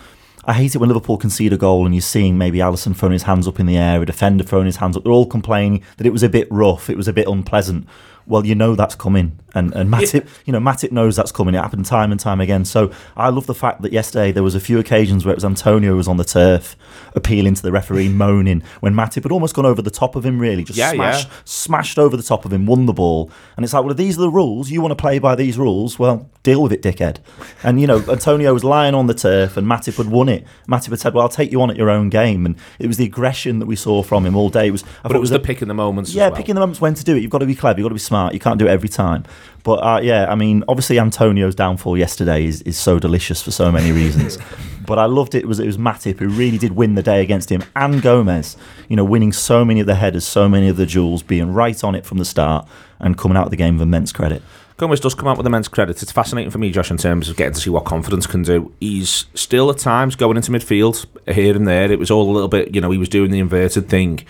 I 0.43 0.53
hate 0.53 0.73
it 0.73 0.79
when 0.79 0.89
Liverpool 0.89 1.17
concede 1.17 1.53
a 1.53 1.57
goal 1.57 1.85
and 1.85 1.93
you're 1.93 2.01
seeing 2.01 2.35
maybe 2.35 2.57
Alisson 2.57 2.95
throwing 2.95 3.13
his 3.13 3.23
hands 3.23 3.47
up 3.47 3.59
in 3.59 3.67
the 3.67 3.77
air, 3.77 4.01
a 4.01 4.07
defender 4.07 4.43
throwing 4.43 4.65
his 4.65 4.77
hands 4.77 4.97
up. 4.97 5.03
They're 5.03 5.13
all 5.13 5.27
complaining 5.27 5.83
that 5.97 6.07
it 6.07 6.09
was 6.09 6.23
a 6.23 6.29
bit 6.29 6.47
rough, 6.49 6.89
it 6.89 6.97
was 6.97 7.07
a 7.07 7.13
bit 7.13 7.27
unpleasant. 7.27 7.87
Well, 8.25 8.43
you 8.43 8.55
know 8.55 8.73
that's 8.75 8.95
coming, 8.95 9.37
and 9.53 9.73
and 9.75 9.89
Matip, 9.91 10.27
you 10.45 10.53
know 10.53 10.59
Matip 10.59 10.91
knows 10.91 11.15
that's 11.15 11.31
coming. 11.31 11.55
It 11.55 11.59
happened 11.59 11.85
time 11.85 12.11
and 12.11 12.19
time 12.19 12.39
again. 12.41 12.65
So 12.65 12.91
I 13.17 13.29
love 13.29 13.47
the 13.47 13.55
fact 13.55 13.81
that 13.81 13.91
yesterday 13.91 14.31
there 14.31 14.43
was 14.43 14.55
a 14.55 14.59
few 14.59 14.79
occasions 14.79 15.25
where 15.25 15.31
it 15.33 15.37
was 15.37 15.45
Antonio 15.45 15.91
who 15.91 15.97
was 15.97 16.07
on 16.07 16.17
the 16.17 16.23
turf, 16.23 16.75
appealing 17.15 17.53
to 17.55 17.61
the 17.61 17.71
referee, 17.71 18.09
moaning 18.23 18.63
when 18.79 18.93
Matip 18.93 19.23
had 19.23 19.31
almost 19.31 19.55
gone 19.55 19.65
over 19.65 19.81
the 19.81 19.91
top 19.91 20.15
of 20.15 20.25
him, 20.25 20.39
really 20.39 20.63
just 20.63 20.77
Yeah, 20.77 20.91
smashed, 20.93 21.27
yeah. 21.27 21.33
smashed 21.45 21.99
over 21.99 22.15
the 22.17 22.23
top 22.23 22.45
of 22.45 22.53
him, 22.53 22.65
won 22.65 22.85
the 22.85 22.93
ball, 22.93 23.31
and 23.57 23.63
it's 23.63 23.73
like, 23.73 23.83
well, 23.83 23.93
these 23.93 24.17
are 24.17 24.21
the 24.21 24.29
rules. 24.29 24.69
You 24.71 24.81
want 24.81 24.91
to 24.91 24.95
play 25.01 25.19
by 25.19 25.35
these 25.35 25.57
rules? 25.57 25.99
Well, 25.99 26.29
deal 26.43 26.61
with 26.63 26.71
it, 26.71 26.81
dickhead. 26.81 27.17
And 27.63 27.79
you 27.81 27.87
know, 27.87 27.99
Antonio 28.09 28.53
was 28.53 28.63
lying 28.63 28.95
on 28.95 29.07
the 29.07 29.13
turf, 29.13 29.57
and 29.57 29.67
Matip 29.67 29.97
had 29.97 30.07
won 30.07 30.29
it. 30.29 30.45
Matip 30.67 30.89
had 30.89 30.99
said, 30.99 31.13
"Well, 31.13 31.23
I'll 31.23 31.29
take 31.29 31.51
you 31.51 31.61
on 31.61 31.69
at 31.69 31.77
your 31.77 31.89
own 31.89 32.09
game," 32.09 32.45
and 32.45 32.55
it 32.79 32.87
was 32.87 32.97
the 32.97 33.05
aggression 33.05 33.59
that 33.59 33.65
we 33.65 33.75
saw 33.75 34.01
from 34.03 34.25
him 34.25 34.35
all 34.35 34.49
day. 34.49 34.67
It 34.67 34.71
was, 34.71 34.83
I 35.03 35.07
But 35.07 35.15
it 35.17 35.19
was 35.19 35.31
a- 35.31 35.35
the 35.35 35.39
pick 35.39 35.61
in 35.61 35.67
the 35.67 35.73
moments. 35.73 36.13
yeah, 36.13 36.25
as 36.25 36.31
well. 36.31 36.37
picking 36.37 36.55
the 36.55 36.61
moments 36.61 36.79
when 36.81 36.93
to 36.93 37.03
do 37.03 37.15
it. 37.15 37.21
You've 37.21 37.31
got 37.31 37.39
to 37.39 37.45
be 37.45 37.55
clever. 37.55 37.79
You've 37.79 37.85
got 37.85 37.89
to 37.89 37.95
be 37.95 37.99
smart. 37.99 38.33
You 38.33 38.39
can't 38.39 38.57
do 38.59 38.67
it 38.67 38.69
every 38.69 38.89
time. 38.89 39.23
But 39.63 39.83
uh, 39.83 39.99
yeah, 40.01 40.25
I 40.29 40.35
mean, 40.35 40.63
obviously 40.67 40.99
Antonio's 40.99 41.55
downfall 41.55 41.97
yesterday 41.97 42.45
is, 42.45 42.61
is 42.63 42.77
so 42.77 42.99
delicious 42.99 43.41
for 43.41 43.51
so 43.51 43.71
many 43.71 43.91
reasons. 43.91 44.37
but 44.85 44.99
I 44.99 45.05
loved 45.05 45.35
it. 45.35 45.43
it. 45.43 45.47
Was 45.47 45.59
it 45.59 45.65
was 45.65 45.77
Matip 45.77 46.19
who 46.19 46.29
really 46.29 46.57
did 46.57 46.73
win 46.73 46.95
the 46.95 47.03
day 47.03 47.21
against 47.21 47.51
him, 47.51 47.63
and 47.75 48.01
Gomez. 48.01 48.57
You 48.87 48.95
know, 48.95 49.03
winning 49.03 49.31
so 49.31 49.63
many 49.63 49.79
of 49.79 49.87
the 49.87 49.95
headers, 49.95 50.25
so 50.25 50.49
many 50.49 50.67
of 50.67 50.77
the 50.77 50.85
duels, 50.85 51.23
being 51.23 51.53
right 51.53 51.83
on 51.83 51.95
it 51.95 52.05
from 52.05 52.17
the 52.17 52.25
start, 52.25 52.67
and 52.99 53.17
coming 53.17 53.37
out 53.37 53.45
of 53.45 53.51
the 53.51 53.57
game 53.57 53.75
with 53.75 53.83
immense 53.83 54.11
credit. 54.11 54.41
Gomez 54.77 54.99
does 54.99 55.13
come 55.13 55.27
out 55.27 55.37
with 55.37 55.45
immense 55.45 55.67
credit. 55.67 56.01
It's 56.01 56.11
fascinating 56.11 56.49
for 56.49 56.57
me, 56.57 56.71
Josh, 56.71 56.89
in 56.89 56.97
terms 56.97 57.29
of 57.29 57.37
getting 57.37 57.53
to 57.53 57.59
see 57.59 57.69
what 57.69 57.85
confidence 57.85 58.25
can 58.25 58.41
do. 58.41 58.73
He's 58.79 59.25
still 59.35 59.69
at 59.69 59.77
times 59.77 60.15
going 60.15 60.37
into 60.37 60.51
midfield 60.51 61.05
here 61.31 61.55
and 61.55 61.67
there. 61.67 61.91
It 61.91 61.99
was 61.99 62.09
all 62.09 62.27
a 62.27 62.33
little 62.33 62.47
bit, 62.47 62.73
you 62.73 62.81
know, 62.81 62.89
he 62.89 62.97
was 62.97 63.07
doing 63.07 63.29
the 63.29 63.37
inverted 63.37 63.89
thing. 63.89 64.25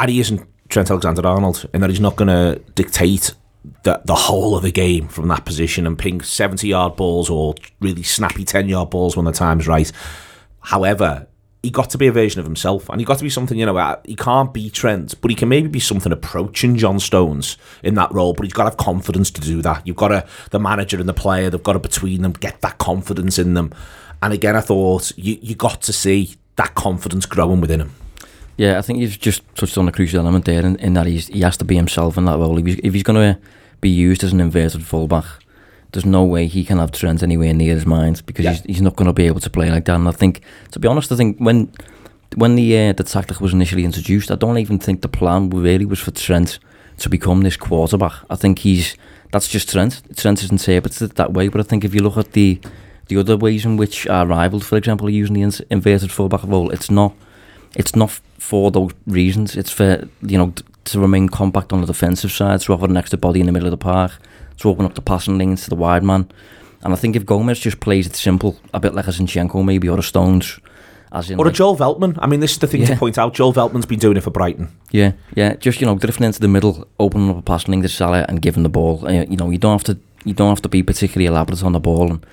And 0.00 0.10
he 0.10 0.20
isn't 0.20 0.40
Trent 0.70 0.90
Alexander-Arnold, 0.90 1.68
in 1.74 1.82
that 1.82 1.90
he's 1.90 2.00
not 2.00 2.16
going 2.16 2.28
to 2.28 2.62
dictate 2.74 3.34
the 3.82 4.00
the 4.04 4.14
whole 4.14 4.56
of 4.56 4.62
the 4.62 4.72
game 4.72 5.08
from 5.08 5.28
that 5.28 5.44
position 5.44 5.86
and 5.86 5.98
ping 5.98 6.20
seventy 6.20 6.68
yard 6.68 6.96
balls 6.96 7.30
or 7.30 7.54
really 7.80 8.02
snappy 8.02 8.44
ten 8.44 8.68
yard 8.68 8.90
balls 8.90 9.16
when 9.16 9.24
the 9.24 9.32
time's 9.32 9.66
right. 9.66 9.90
However, 10.60 11.26
he 11.62 11.70
got 11.70 11.90
to 11.90 11.98
be 11.98 12.06
a 12.06 12.12
version 12.12 12.38
of 12.38 12.46
himself, 12.46 12.88
and 12.88 13.00
he 13.00 13.04
got 13.04 13.18
to 13.18 13.24
be 13.24 13.30
something. 13.30 13.58
You 13.58 13.66
know, 13.66 13.76
uh, 13.76 14.00
he 14.04 14.14
can't 14.14 14.54
be 14.54 14.70
Trent, 14.70 15.20
but 15.20 15.30
he 15.30 15.34
can 15.34 15.48
maybe 15.48 15.68
be 15.68 15.80
something 15.80 16.12
approaching 16.12 16.76
John 16.76 17.00
Stones 17.00 17.56
in 17.82 17.94
that 17.94 18.12
role. 18.12 18.34
But 18.34 18.44
he's 18.44 18.52
got 18.52 18.64
to 18.64 18.70
have 18.70 18.76
confidence 18.76 19.30
to 19.32 19.40
do 19.40 19.62
that. 19.62 19.84
You've 19.84 19.96
got 19.96 20.08
to 20.08 20.26
the 20.50 20.60
manager 20.60 20.98
and 20.98 21.08
the 21.08 21.14
player. 21.14 21.50
They've 21.50 21.62
got 21.62 21.72
to 21.72 21.80
between 21.80 22.22
them 22.22 22.32
get 22.32 22.60
that 22.60 22.78
confidence 22.78 23.38
in 23.38 23.54
them. 23.54 23.72
And 24.22 24.32
again, 24.32 24.54
I 24.54 24.60
thought 24.60 25.10
you 25.16 25.38
you 25.42 25.54
got 25.56 25.82
to 25.82 25.92
see 25.92 26.36
that 26.54 26.74
confidence 26.74 27.26
growing 27.26 27.60
within 27.60 27.80
him. 27.80 27.92
Yeah, 28.56 28.78
I 28.78 28.82
think 28.82 28.98
you've 29.00 29.20
just 29.20 29.42
touched 29.54 29.76
on 29.76 29.86
a 29.88 29.92
crucial 29.92 30.20
element 30.20 30.44
there 30.46 30.64
in, 30.64 30.76
in 30.76 30.94
that 30.94 31.06
he's, 31.06 31.26
he 31.28 31.40
has 31.40 31.56
to 31.58 31.64
be 31.64 31.76
himself 31.76 32.16
in 32.16 32.24
that 32.24 32.38
role. 32.38 32.58
If 32.58 32.66
he's, 32.66 32.80
if 32.82 32.94
he's 32.94 33.02
going 33.02 33.34
to 33.34 33.40
be 33.80 33.90
used 33.90 34.24
as 34.24 34.32
an 34.32 34.40
inverted 34.40 34.84
fullback, 34.84 35.26
there's 35.92 36.06
no 36.06 36.24
way 36.24 36.46
he 36.46 36.64
can 36.64 36.78
have 36.78 36.90
Trent 36.92 37.22
anywhere 37.22 37.52
near 37.52 37.74
his 37.74 37.86
mind 37.86 38.22
because 38.26 38.44
Yeah. 38.44 38.52
he's, 38.52 38.62
he's 38.62 38.82
not 38.82 38.96
going 38.96 39.06
to 39.06 39.12
be 39.12 39.26
able 39.26 39.40
to 39.40 39.50
play 39.50 39.70
like 39.70 39.84
that. 39.84 39.94
And 39.96 40.08
I 40.08 40.12
think, 40.12 40.40
to 40.72 40.78
be 40.78 40.88
honest, 40.88 41.12
I 41.12 41.16
think 41.16 41.38
when 41.38 41.70
when 42.34 42.56
the 42.56 42.88
uh, 42.88 42.92
the 42.92 43.04
tactic 43.04 43.40
was 43.40 43.52
initially 43.52 43.84
introduced, 43.84 44.30
I 44.30 44.34
don't 44.34 44.58
even 44.58 44.78
think 44.78 45.00
the 45.02 45.08
plan 45.08 45.48
really 45.50 45.84
was 45.86 46.00
for 46.00 46.10
Trent 46.10 46.58
to 46.98 47.08
become 47.08 47.42
this 47.42 47.56
quarterback. 47.56 48.12
I 48.30 48.36
think 48.36 48.58
he's 48.60 48.96
that's 49.32 49.48
just 49.48 49.70
Trent. 49.70 50.02
Trent 50.16 50.42
is 50.42 50.50
interpreted 50.50 51.12
that 51.12 51.32
way. 51.34 51.48
But 51.48 51.60
I 51.60 51.64
think 51.64 51.84
if 51.84 51.94
you 51.94 52.02
look 52.02 52.16
at 52.16 52.32
the 52.32 52.58
the 53.08 53.16
other 53.18 53.36
ways 53.36 53.64
in 53.64 53.76
which 53.76 54.06
our 54.08 54.26
rivals, 54.26 54.66
for 54.66 54.76
example, 54.76 55.06
are 55.06 55.10
using 55.10 55.34
the 55.34 55.64
inverted 55.70 56.10
fullback 56.10 56.42
role, 56.42 56.70
it's 56.70 56.90
not 56.90 57.14
it's 57.76 57.94
not 57.94 58.10
for 58.38 58.70
those 58.70 58.92
reasons. 59.06 59.56
It's 59.56 59.70
for 59.70 60.08
you 60.22 60.38
know 60.38 60.52
to 60.84 61.00
remain 61.00 61.28
compact 61.28 61.72
on 61.72 61.80
the 61.80 61.86
defensive 61.86 62.32
side, 62.32 62.60
to 62.60 62.72
offer 62.72 62.86
an 62.86 62.96
extra 62.96 63.18
body 63.18 63.40
in 63.40 63.46
the 63.46 63.52
middle 63.52 63.66
of 63.66 63.72
the 63.72 63.76
park, 63.76 64.12
to 64.58 64.68
open 64.68 64.84
up 64.84 64.94
the 64.94 65.02
passing 65.02 65.38
lanes 65.38 65.64
to 65.64 65.70
the 65.70 65.76
wide 65.76 66.02
man. 66.02 66.28
And 66.82 66.92
I 66.92 66.96
think 66.96 67.16
if 67.16 67.26
Gomez 67.26 67.58
just 67.58 67.80
plays 67.80 68.06
it 68.06 68.16
simple, 68.16 68.58
a 68.72 68.80
bit 68.80 68.94
like 68.94 69.08
a 69.08 69.10
Zinchenko 69.10 69.64
maybe 69.64 69.88
or 69.88 69.98
a 69.98 70.02
Stones, 70.02 70.60
as 71.12 71.30
in 71.30 71.38
Or 71.38 71.48
a 71.48 71.52
Joel 71.52 71.76
Veltman. 71.76 72.16
I 72.20 72.26
mean, 72.26 72.40
this 72.40 72.52
is 72.52 72.58
the 72.58 72.66
thing 72.66 72.84
to 72.86 72.96
point 72.96 73.18
out. 73.18 73.34
Joel 73.34 73.52
Veltman's 73.52 73.86
been 73.86 73.98
doing 73.98 74.16
it 74.16 74.22
for 74.22 74.30
Brighton. 74.30 74.68
Yeah, 74.90 75.12
yeah, 75.34 75.54
just 75.54 75.80
you 75.80 75.86
know, 75.86 75.96
drifting 75.96 76.26
into 76.26 76.40
the 76.40 76.48
middle, 76.48 76.86
opening 76.98 77.30
up 77.30 77.38
a 77.38 77.42
passing 77.42 77.72
lane 77.72 77.82
to 77.82 77.88
Salah 77.88 78.24
and 78.28 78.40
giving 78.40 78.62
the 78.62 78.68
ball. 78.68 79.06
Uh, 79.06 79.24
you 79.24 79.36
know, 79.36 79.50
you 79.50 79.58
don't 79.58 79.72
have 79.72 79.84
to 79.84 79.98
you 80.24 80.34
don't 80.34 80.48
have 80.48 80.62
to 80.62 80.68
be 80.68 80.82
particularly 80.82 81.26
elaborate 81.26 81.62
on 81.62 81.72
the 81.72 81.80
ball. 81.80 82.10
And 82.10 82.26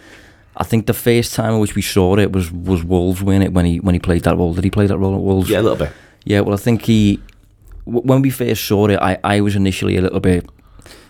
I 0.55 0.63
think 0.63 0.85
the 0.85 0.93
first 0.93 1.33
time 1.33 1.53
in 1.55 1.59
which 1.59 1.75
we 1.75 1.81
saw 1.81 2.15
it 2.17 2.31
was 2.31 2.51
was 2.51 2.83
Wolves 2.83 3.23
win 3.23 3.41
it 3.41 3.53
when 3.53 3.65
he 3.65 3.79
when 3.79 3.95
he 3.95 3.99
played 3.99 4.23
that 4.23 4.37
role. 4.37 4.53
Did 4.53 4.63
he 4.63 4.69
play 4.69 4.87
that 4.87 4.97
role 4.97 5.15
at 5.15 5.21
Wolves? 5.21 5.49
Yeah, 5.49 5.61
a 5.61 5.63
little 5.63 5.77
bit. 5.77 5.91
Yeah, 6.25 6.41
well, 6.41 6.53
I 6.53 6.57
think 6.57 6.83
he 6.83 7.19
w- 7.85 8.05
when 8.05 8.21
we 8.21 8.29
first 8.29 8.63
saw 8.65 8.87
it, 8.87 8.99
I, 8.99 9.17
I 9.23 9.41
was 9.41 9.55
initially 9.55 9.97
a 9.97 10.01
little 10.01 10.19
bit 10.19 10.47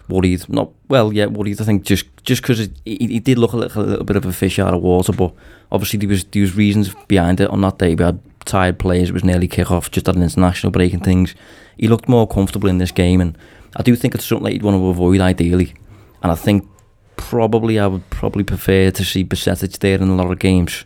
worried. 0.09 0.47
Not 0.49 0.71
well, 0.87 1.11
yeah, 1.11 1.25
worried. 1.25 1.61
I 1.61 1.65
think 1.65 1.83
just 1.83 2.05
just 2.23 2.41
because 2.41 2.69
he, 2.85 2.97
he 2.99 3.19
did 3.19 3.37
look 3.37 3.53
a 3.53 3.57
little, 3.57 3.83
a 3.83 3.85
little 3.85 4.05
bit 4.05 4.15
of 4.15 4.25
a 4.25 4.33
fish 4.33 4.59
out 4.59 4.73
of 4.73 4.81
water, 4.81 5.11
but 5.11 5.33
obviously 5.71 5.99
there 5.99 6.09
was 6.09 6.23
there 6.25 6.41
was 6.41 6.55
reasons 6.55 6.93
behind 7.07 7.41
it. 7.41 7.49
On 7.49 7.61
that 7.61 7.77
day, 7.79 7.95
we 7.95 8.03
had 8.03 8.19
tired 8.45 8.79
players. 8.79 9.09
It 9.09 9.13
was 9.13 9.23
nearly 9.23 9.47
kick 9.47 9.71
off, 9.71 9.91
just 9.91 10.05
had 10.05 10.15
an 10.15 10.23
international 10.23 10.71
break 10.71 10.93
and 10.93 11.03
things. 11.03 11.35
He 11.77 11.87
looked 11.87 12.07
more 12.07 12.27
comfortable 12.27 12.69
in 12.69 12.77
this 12.77 12.91
game, 12.91 13.19
and 13.19 13.37
I 13.75 13.83
do 13.83 13.95
think 13.95 14.15
it's 14.15 14.25
something 14.25 14.45
that 14.45 14.53
you'd 14.53 14.63
want 14.63 14.77
to 14.77 14.87
avoid 14.87 15.21
ideally. 15.21 15.73
And 16.21 16.31
I 16.31 16.35
think 16.35 16.67
probably 17.16 17.80
I 17.80 17.88
would 17.88 18.09
probably 18.09 18.43
prefer 18.43 18.91
to 18.91 19.05
see 19.05 19.24
Bajcetic 19.24 19.80
there 19.80 19.95
in 19.95 20.09
a 20.09 20.16
lot 20.16 20.32
of 20.32 20.39
games, 20.39 20.86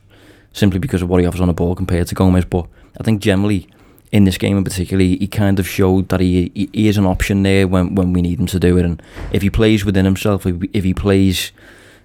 simply 0.53 0.79
because 0.79 1.01
of 1.01 1.09
what 1.09 1.21
he 1.21 1.25
offers 1.25 1.41
on 1.41 1.47
the 1.47 1.53
ball 1.53 1.75
compared 1.75 2.07
to 2.07 2.15
Gomez. 2.15 2.45
But 2.45 2.67
I 2.99 3.03
think 3.03 3.21
generally 3.21 3.67
in 4.11 4.23
this 4.23 4.37
game 4.37 4.57
in 4.57 4.63
particular, 4.63 5.03
he 5.03 5.27
kind 5.27 5.59
of 5.59 5.67
showed 5.67 6.09
that 6.09 6.19
he, 6.19 6.51
he, 6.53 6.87
is 6.87 6.97
an 6.97 7.05
option 7.05 7.43
there 7.43 7.67
when, 7.67 7.95
when 7.95 8.13
we 8.13 8.21
need 8.21 8.39
him 8.39 8.45
to 8.47 8.59
do 8.59 8.77
it. 8.77 8.85
And 8.85 9.01
if 9.31 9.41
he 9.41 9.49
plays 9.49 9.83
within 9.83 10.05
himself, 10.05 10.45
if, 10.45 10.83
he 10.83 10.93
plays 10.93 11.51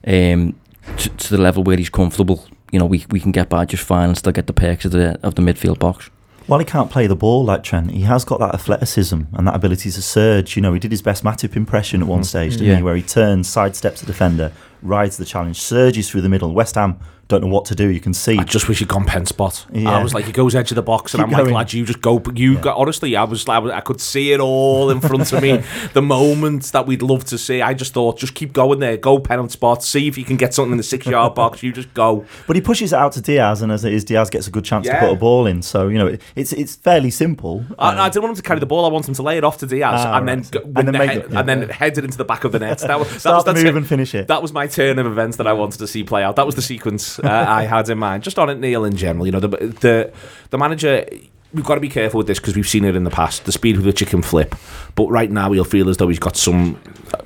um, 0.07 0.59
to 0.97 1.31
the 1.31 1.41
level 1.41 1.63
where 1.63 1.77
he's 1.77 1.91
comfortable, 1.91 2.45
you 2.73 2.79
know, 2.79 2.87
we, 2.87 3.07
we 3.11 3.21
can 3.21 3.31
get 3.31 3.49
by 3.49 3.65
just 3.65 3.85
fine 3.85 4.09
and 4.09 4.19
still 4.19 4.33
get 4.33 4.47
the 4.47 4.53
perks 4.53 4.85
of 4.85 4.93
the 4.93 5.19
of 5.23 5.37
the 5.37 5.43
midfield 5.43 5.79
box. 5.79 6.11
While 6.47 6.59
he 6.59 6.65
can't 6.65 6.91
play 6.91 7.07
the 7.07 7.17
ball 7.17 7.45
like 7.45 7.63
Trent, 7.63 7.91
he 7.93 8.03
has 8.03 8.25
got 8.25 8.41
that 8.41 8.55
athleticism 8.55 9.21
and 9.33 9.47
that 9.47 9.55
ability 9.55 9.91
to 9.91 10.03
surge. 10.03 10.57
You 10.57 10.63
know, 10.63 10.73
he 10.73 10.81
did 10.81 10.91
his 10.91 11.03
best 11.03 11.23
Matip 11.25 11.57
impression 11.57 12.03
at 12.03 12.09
one 12.09 12.21
mm-hmm. 12.21 12.25
stage, 12.25 12.53
didn't 12.53 12.67
Yeah. 12.67 12.77
he? 12.77 12.83
Where 12.83 12.97
he 12.97 13.03
turns, 13.03 13.49
sidesteps 13.49 14.03
a 14.03 14.07
defender, 14.07 14.53
rides 14.83 15.17
the 15.17 15.25
challenge, 15.25 15.61
surges 15.61 16.11
through 16.11 16.23
the 16.23 16.29
middle. 16.29 16.53
West 16.53 16.75
Ham 16.75 16.99
don't 17.29 17.41
know 17.45 17.49
what 17.49 17.65
to 17.65 17.75
do. 17.75 17.89
You 17.89 18.01
can 18.01 18.13
see. 18.13 18.37
I 18.37 18.43
just 18.45 18.69
wish 18.69 18.81
he'd 18.81 18.89
gone 18.89 19.07
pen 19.07 19.25
spot. 19.25 19.65
Yeah. 19.73 19.97
I 19.97 20.03
was 20.03 20.13
like, 20.13 20.27
he 20.27 20.33
goes 20.33 20.55
edge 20.55 20.71
of 20.71 20.75
the 20.75 20.83
box, 20.83 21.15
and 21.15 21.21
Keep 21.23 21.29
I'm 21.29 21.33
like, 21.33 21.45
going. 21.45 21.55
lad, 21.55 21.73
you 21.73 21.87
just 21.87 22.03
go. 22.03 22.21
You 22.35 22.59
got, 22.59 22.77
honestly, 22.77 23.17
I 23.17 23.25
was, 23.25 23.49
I 23.49 23.59
was, 23.59 23.73
I 23.73 23.81
could 23.81 24.03
see 24.03 24.33
it 24.33 24.41
all 24.41 24.91
in 24.91 25.01
front 25.01 25.33
of 25.33 25.41
me. 25.41 25.63
the 25.95 26.03
moment 26.03 26.65
that 26.73 26.87
we'd 26.87 27.01
love 27.01 27.25
to 27.27 27.39
see. 27.39 27.63
I 27.63 27.73
just 27.73 27.95
thought, 27.95 28.19
just 28.19 28.35
keep 28.35 28.53
going 28.53 28.81
there, 28.81 28.99
go 28.99 29.19
pen 29.19 29.49
spot, 29.49 29.83
see 29.83 30.09
if 30.09 30.19
you 30.19 30.25
can 30.25 30.37
get 30.37 30.53
something 30.53 30.73
in 30.73 30.77
the 30.77 30.83
six 30.83 31.07
yard 31.07 31.35
box. 31.35 31.63
You 31.63 31.73
just 31.73 31.95
go. 31.95 32.27
But 32.47 32.57
he 32.57 32.61
pushes 32.61 32.93
it 32.93 32.97
out 32.99 33.13
to 33.13 33.23
Diaz, 33.23 33.63
and 33.63 33.73
as 33.73 33.85
it 33.87 33.95
is, 33.95 34.05
Diaz 34.05 34.29
gets 34.29 34.47
a 34.47 34.51
good 34.51 34.65
chance 34.65 34.87
Yeah. 34.87 35.01
to 35.01 35.07
put 35.07 35.13
a 35.15 35.17
ball 35.17 35.47
in. 35.47 35.63
So 35.63 35.89
you 35.89 35.99
know, 35.99 36.09
it, 36.09 36.23
it's 36.37 36.53
it's 36.53 36.77
fairly 36.77 37.11
simple. 37.11 37.65
I, 37.79 37.97
I 37.99 38.09
didn't 38.11 38.25
want 38.25 38.33
him 38.33 38.43
to 38.43 38.47
carry 38.47 38.61
the 38.61 38.67
ball. 38.67 38.85
I 38.85 38.89
want 38.89 39.09
him 39.09 39.15
to 39.15 39.23
lay 39.23 39.39
it 39.39 39.45
off 39.45 39.57
to 39.59 39.67
Diaz 39.67 40.03
Ah, 40.05 40.19
and 40.19 40.29
then 40.29 40.43
go, 40.51 40.61
And 40.61 40.75
then 40.75 40.87
the 40.87 40.93
make 40.93 41.09
head, 41.11 41.19
it- 41.19 41.31
yeah. 41.31 41.39
and 41.41 41.49
then 41.49 41.69
head 41.71 41.97
it 41.97 42.05
into 42.05 42.19
the 42.19 42.25
back 42.27 42.45
of 42.45 42.53
the 42.53 42.59
net. 42.59 42.79
That 42.81 42.99
was 42.99 43.09
that 43.11 43.21
Start 43.21 43.47
was 43.47 43.55
the 43.57 43.65
move 43.65 43.77
and 43.77 43.87
finish 43.87 44.15
it. 44.15 44.29
That 44.29 44.43
was 44.43 44.53
my 44.53 44.67
turn 44.73 44.99
of 44.99 45.07
events 45.07 45.37
that 45.37 45.47
I 45.47 45.53
wanted 45.53 45.79
to 45.79 45.87
see 45.87 46.03
play 46.05 46.23
out. 46.23 46.37
That 46.37 46.47
was 46.47 46.55
the 46.55 46.63
sequence 46.63 47.19
uh, 47.19 47.29
I 47.49 47.65
had 47.65 47.89
in 47.89 47.99
mind. 47.99 48.23
Just 48.23 48.39
on 48.39 48.51
it, 48.51 48.59
Neil. 48.59 48.85
In 48.85 48.97
general, 48.97 49.27
you 49.27 49.33
know, 49.33 49.41
the 49.41 49.49
the 49.49 50.13
the 50.51 50.59
manager. 50.59 51.07
We've 51.55 51.67
got 51.67 51.75
to 51.75 51.83
be 51.83 51.91
careful 51.91 52.17
with 52.17 52.27
this 52.27 52.39
because 52.39 52.57
we've 52.57 52.69
seen 52.69 52.83
it 52.87 52.97
in 52.97 53.05
the 53.05 53.11
past. 53.11 53.45
The 53.45 53.53
speed 53.53 53.77
with 53.77 53.85
which 53.85 54.01
it 54.01 54.09
can 54.09 54.23
flip, 54.23 54.55
but 54.95 55.09
right 55.11 55.31
now 55.31 55.53
he'll 55.53 55.65
feel 55.65 55.91
as 55.91 55.99
though 55.99 56.09
he's 56.09 56.19
got 56.19 56.35
some 56.35 56.81
uh, 57.13 57.19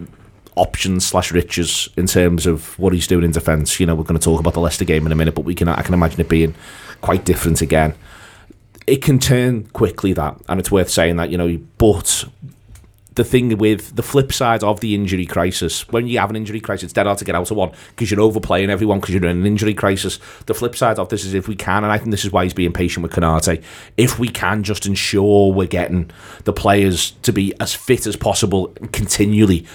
options 0.56 1.06
slash 1.06 1.30
riches 1.30 1.88
in 1.96 2.06
terms 2.06 2.46
of 2.46 2.76
what 2.78 2.92
he's 2.92 3.06
doing 3.06 3.24
in 3.24 3.30
defence. 3.30 3.78
You 3.78 3.86
know, 3.86 3.94
we're 3.94 4.02
going 4.02 4.18
to 4.18 4.24
talk 4.24 4.40
about 4.40 4.54
the 4.54 4.60
Leicester 4.60 4.84
game 4.84 5.06
in 5.06 5.12
a 5.12 5.14
minute, 5.14 5.34
but 5.34 5.44
we 5.44 5.54
can 5.54 5.68
I 5.68 5.82
can 5.82 5.94
imagine 5.94 6.20
it 6.20 6.28
being 6.28 6.54
quite 7.02 7.24
different 7.24 7.60
again. 7.60 7.94
It 8.86 9.02
can 9.02 9.18
turn 9.18 9.66
quickly 9.68 10.12
that, 10.14 10.40
and 10.48 10.58
it's 10.58 10.72
worth 10.72 10.90
saying 10.90 11.16
that 11.16 11.30
you 11.30 11.38
know. 11.38 11.58
But 11.78 12.24
the 13.16 13.24
thing 13.24 13.56
with 13.56 13.96
the 13.96 14.02
flip 14.02 14.32
side 14.32 14.62
of 14.62 14.80
the 14.80 14.94
injury 14.94 15.26
crisis, 15.26 15.88
when 15.88 16.06
you 16.06 16.18
have 16.18 16.30
an 16.30 16.36
injury 16.36 16.60
crisis, 16.60 16.84
it's 16.84 16.92
dead 16.92 17.06
hard 17.06 17.18
to 17.18 17.24
get 17.24 17.34
out 17.34 17.50
of 17.50 17.56
one 17.56 17.72
because 17.90 18.10
you're 18.10 18.20
overplaying 18.20 18.70
everyone 18.70 19.00
because 19.00 19.14
you're 19.14 19.24
in 19.24 19.38
an 19.38 19.46
injury 19.46 19.74
crisis. 19.74 20.20
The 20.44 20.54
flip 20.54 20.76
side 20.76 20.98
of 20.98 21.08
this 21.08 21.24
is 21.24 21.34
if 21.34 21.48
we 21.48 21.56
can, 21.56 21.82
and 21.82 21.92
I 21.92 21.98
think 21.98 22.10
this 22.10 22.24
is 22.24 22.30
why 22.30 22.44
he's 22.44 22.54
being 22.54 22.72
patient 22.72 23.02
with 23.02 23.12
Konaté, 23.12 23.62
if 23.96 24.18
we 24.18 24.28
can 24.28 24.62
just 24.62 24.86
ensure 24.86 25.52
we're 25.52 25.66
getting 25.66 26.10
the 26.44 26.52
players 26.52 27.12
to 27.22 27.32
be 27.32 27.54
as 27.58 27.74
fit 27.74 28.06
as 28.06 28.16
possible 28.16 28.68
continually, 28.92 29.66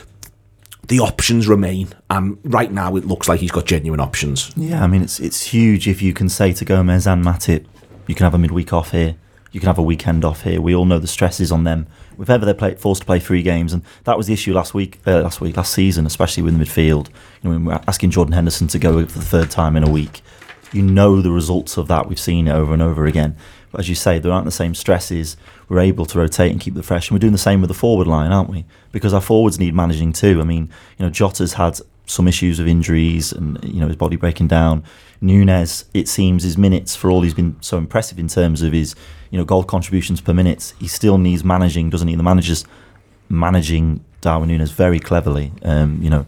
the 0.87 0.99
options 0.99 1.47
remain. 1.47 1.89
And 2.11 2.37
right 2.43 2.71
now, 2.71 2.95
it 2.95 3.05
looks 3.05 3.27
like 3.27 3.39
he's 3.39 3.51
got 3.51 3.65
genuine 3.65 3.99
options. 3.99 4.51
Yeah, 4.55 4.83
I 4.83 4.87
mean 4.87 5.01
it's 5.01 5.19
it's 5.19 5.41
huge 5.41 5.87
if 5.87 6.01
you 6.01 6.13
can 6.13 6.29
say 6.29 6.53
to 6.53 6.63
Gomez 6.63 7.07
and 7.07 7.25
Matip, 7.25 7.65
you 8.05 8.13
can 8.13 8.25
have 8.25 8.35
a 8.35 8.37
midweek 8.37 8.71
off 8.71 8.91
here, 8.91 9.15
you 9.51 9.59
can 9.59 9.67
have 9.67 9.77
a 9.77 9.83
weekend 9.83 10.23
off 10.23 10.43
here. 10.43 10.61
We 10.61 10.75
all 10.75 10.85
know 10.85 10.99
the 10.99 11.07
stresses 11.07 11.51
on 11.51 11.63
them. 11.63 11.87
If 12.19 12.29
ever 12.29 12.45
they're 12.45 12.53
play, 12.53 12.75
forced 12.75 13.01
to 13.01 13.05
play 13.05 13.19
three 13.19 13.43
games, 13.43 13.73
and 13.73 13.83
that 14.03 14.17
was 14.17 14.27
the 14.27 14.33
issue 14.33 14.53
last 14.53 14.73
week, 14.73 14.99
uh, 15.05 15.21
last 15.21 15.41
week, 15.41 15.57
last 15.57 15.73
season, 15.73 16.05
especially 16.05 16.43
with 16.43 16.57
the 16.57 16.63
midfield. 16.63 17.09
You 17.41 17.49
know, 17.49 17.59
we're 17.59 17.81
asking 17.87 18.11
Jordan 18.11 18.33
Henderson 18.33 18.67
to 18.69 18.79
go 18.79 19.05
for 19.05 19.19
the 19.19 19.25
third 19.25 19.51
time 19.51 19.75
in 19.75 19.83
a 19.83 19.89
week, 19.89 20.21
you 20.71 20.81
know 20.81 21.21
the 21.21 21.31
results 21.31 21.77
of 21.77 21.87
that. 21.89 22.07
We've 22.07 22.19
seen 22.19 22.47
it 22.47 22.51
over 22.51 22.73
and 22.73 22.81
over 22.81 23.05
again. 23.05 23.35
But 23.71 23.81
as 23.81 23.89
you 23.89 23.95
say, 23.95 24.19
there 24.19 24.31
aren't 24.31 24.45
the 24.45 24.51
same 24.51 24.75
stresses. 24.75 25.37
We're 25.69 25.79
able 25.79 26.05
to 26.07 26.19
rotate 26.19 26.51
and 26.51 26.59
keep 26.59 26.73
the 26.73 26.83
fresh, 26.83 27.09
and 27.09 27.15
we're 27.15 27.19
doing 27.19 27.33
the 27.33 27.39
same 27.39 27.61
with 27.61 27.69
the 27.69 27.73
forward 27.73 28.07
line, 28.07 28.31
aren't 28.31 28.49
we? 28.49 28.65
Because 28.91 29.13
our 29.13 29.21
forwards 29.21 29.59
need 29.59 29.73
managing 29.73 30.13
too. 30.13 30.41
I 30.41 30.43
mean, 30.43 30.69
you 30.97 31.05
know, 31.05 31.11
Jota's 31.11 31.53
had 31.53 31.79
some 32.05 32.27
issues 32.27 32.59
with 32.59 32.67
injuries 32.67 33.31
and 33.31 33.63
you 33.63 33.79
know 33.79 33.87
his 33.87 33.95
body 33.95 34.15
breaking 34.15 34.47
down. 34.47 34.83
Nunez, 35.21 35.85
it 35.93 36.07
seems, 36.07 36.43
his 36.43 36.57
minutes 36.57 36.95
for 36.95 37.11
all 37.11 37.21
he's 37.21 37.33
been 37.33 37.55
so 37.61 37.77
impressive 37.77 38.19
in 38.19 38.27
terms 38.27 38.61
of 38.61 38.73
his 38.73 38.95
you 39.31 39.37
know 39.37 39.45
goal 39.45 39.63
contributions 39.63 40.21
per 40.21 40.33
minute, 40.33 40.73
he 40.79 40.87
still 40.87 41.17
needs 41.17 41.43
managing, 41.43 41.89
doesn't 41.89 42.07
he? 42.07 42.15
The 42.15 42.23
manager's 42.23 42.65
managing 43.29 44.03
Darwin 44.19 44.49
Nunez 44.49 44.71
very 44.71 44.99
cleverly. 44.99 45.51
Um, 45.63 46.01
you 46.01 46.09
know, 46.09 46.25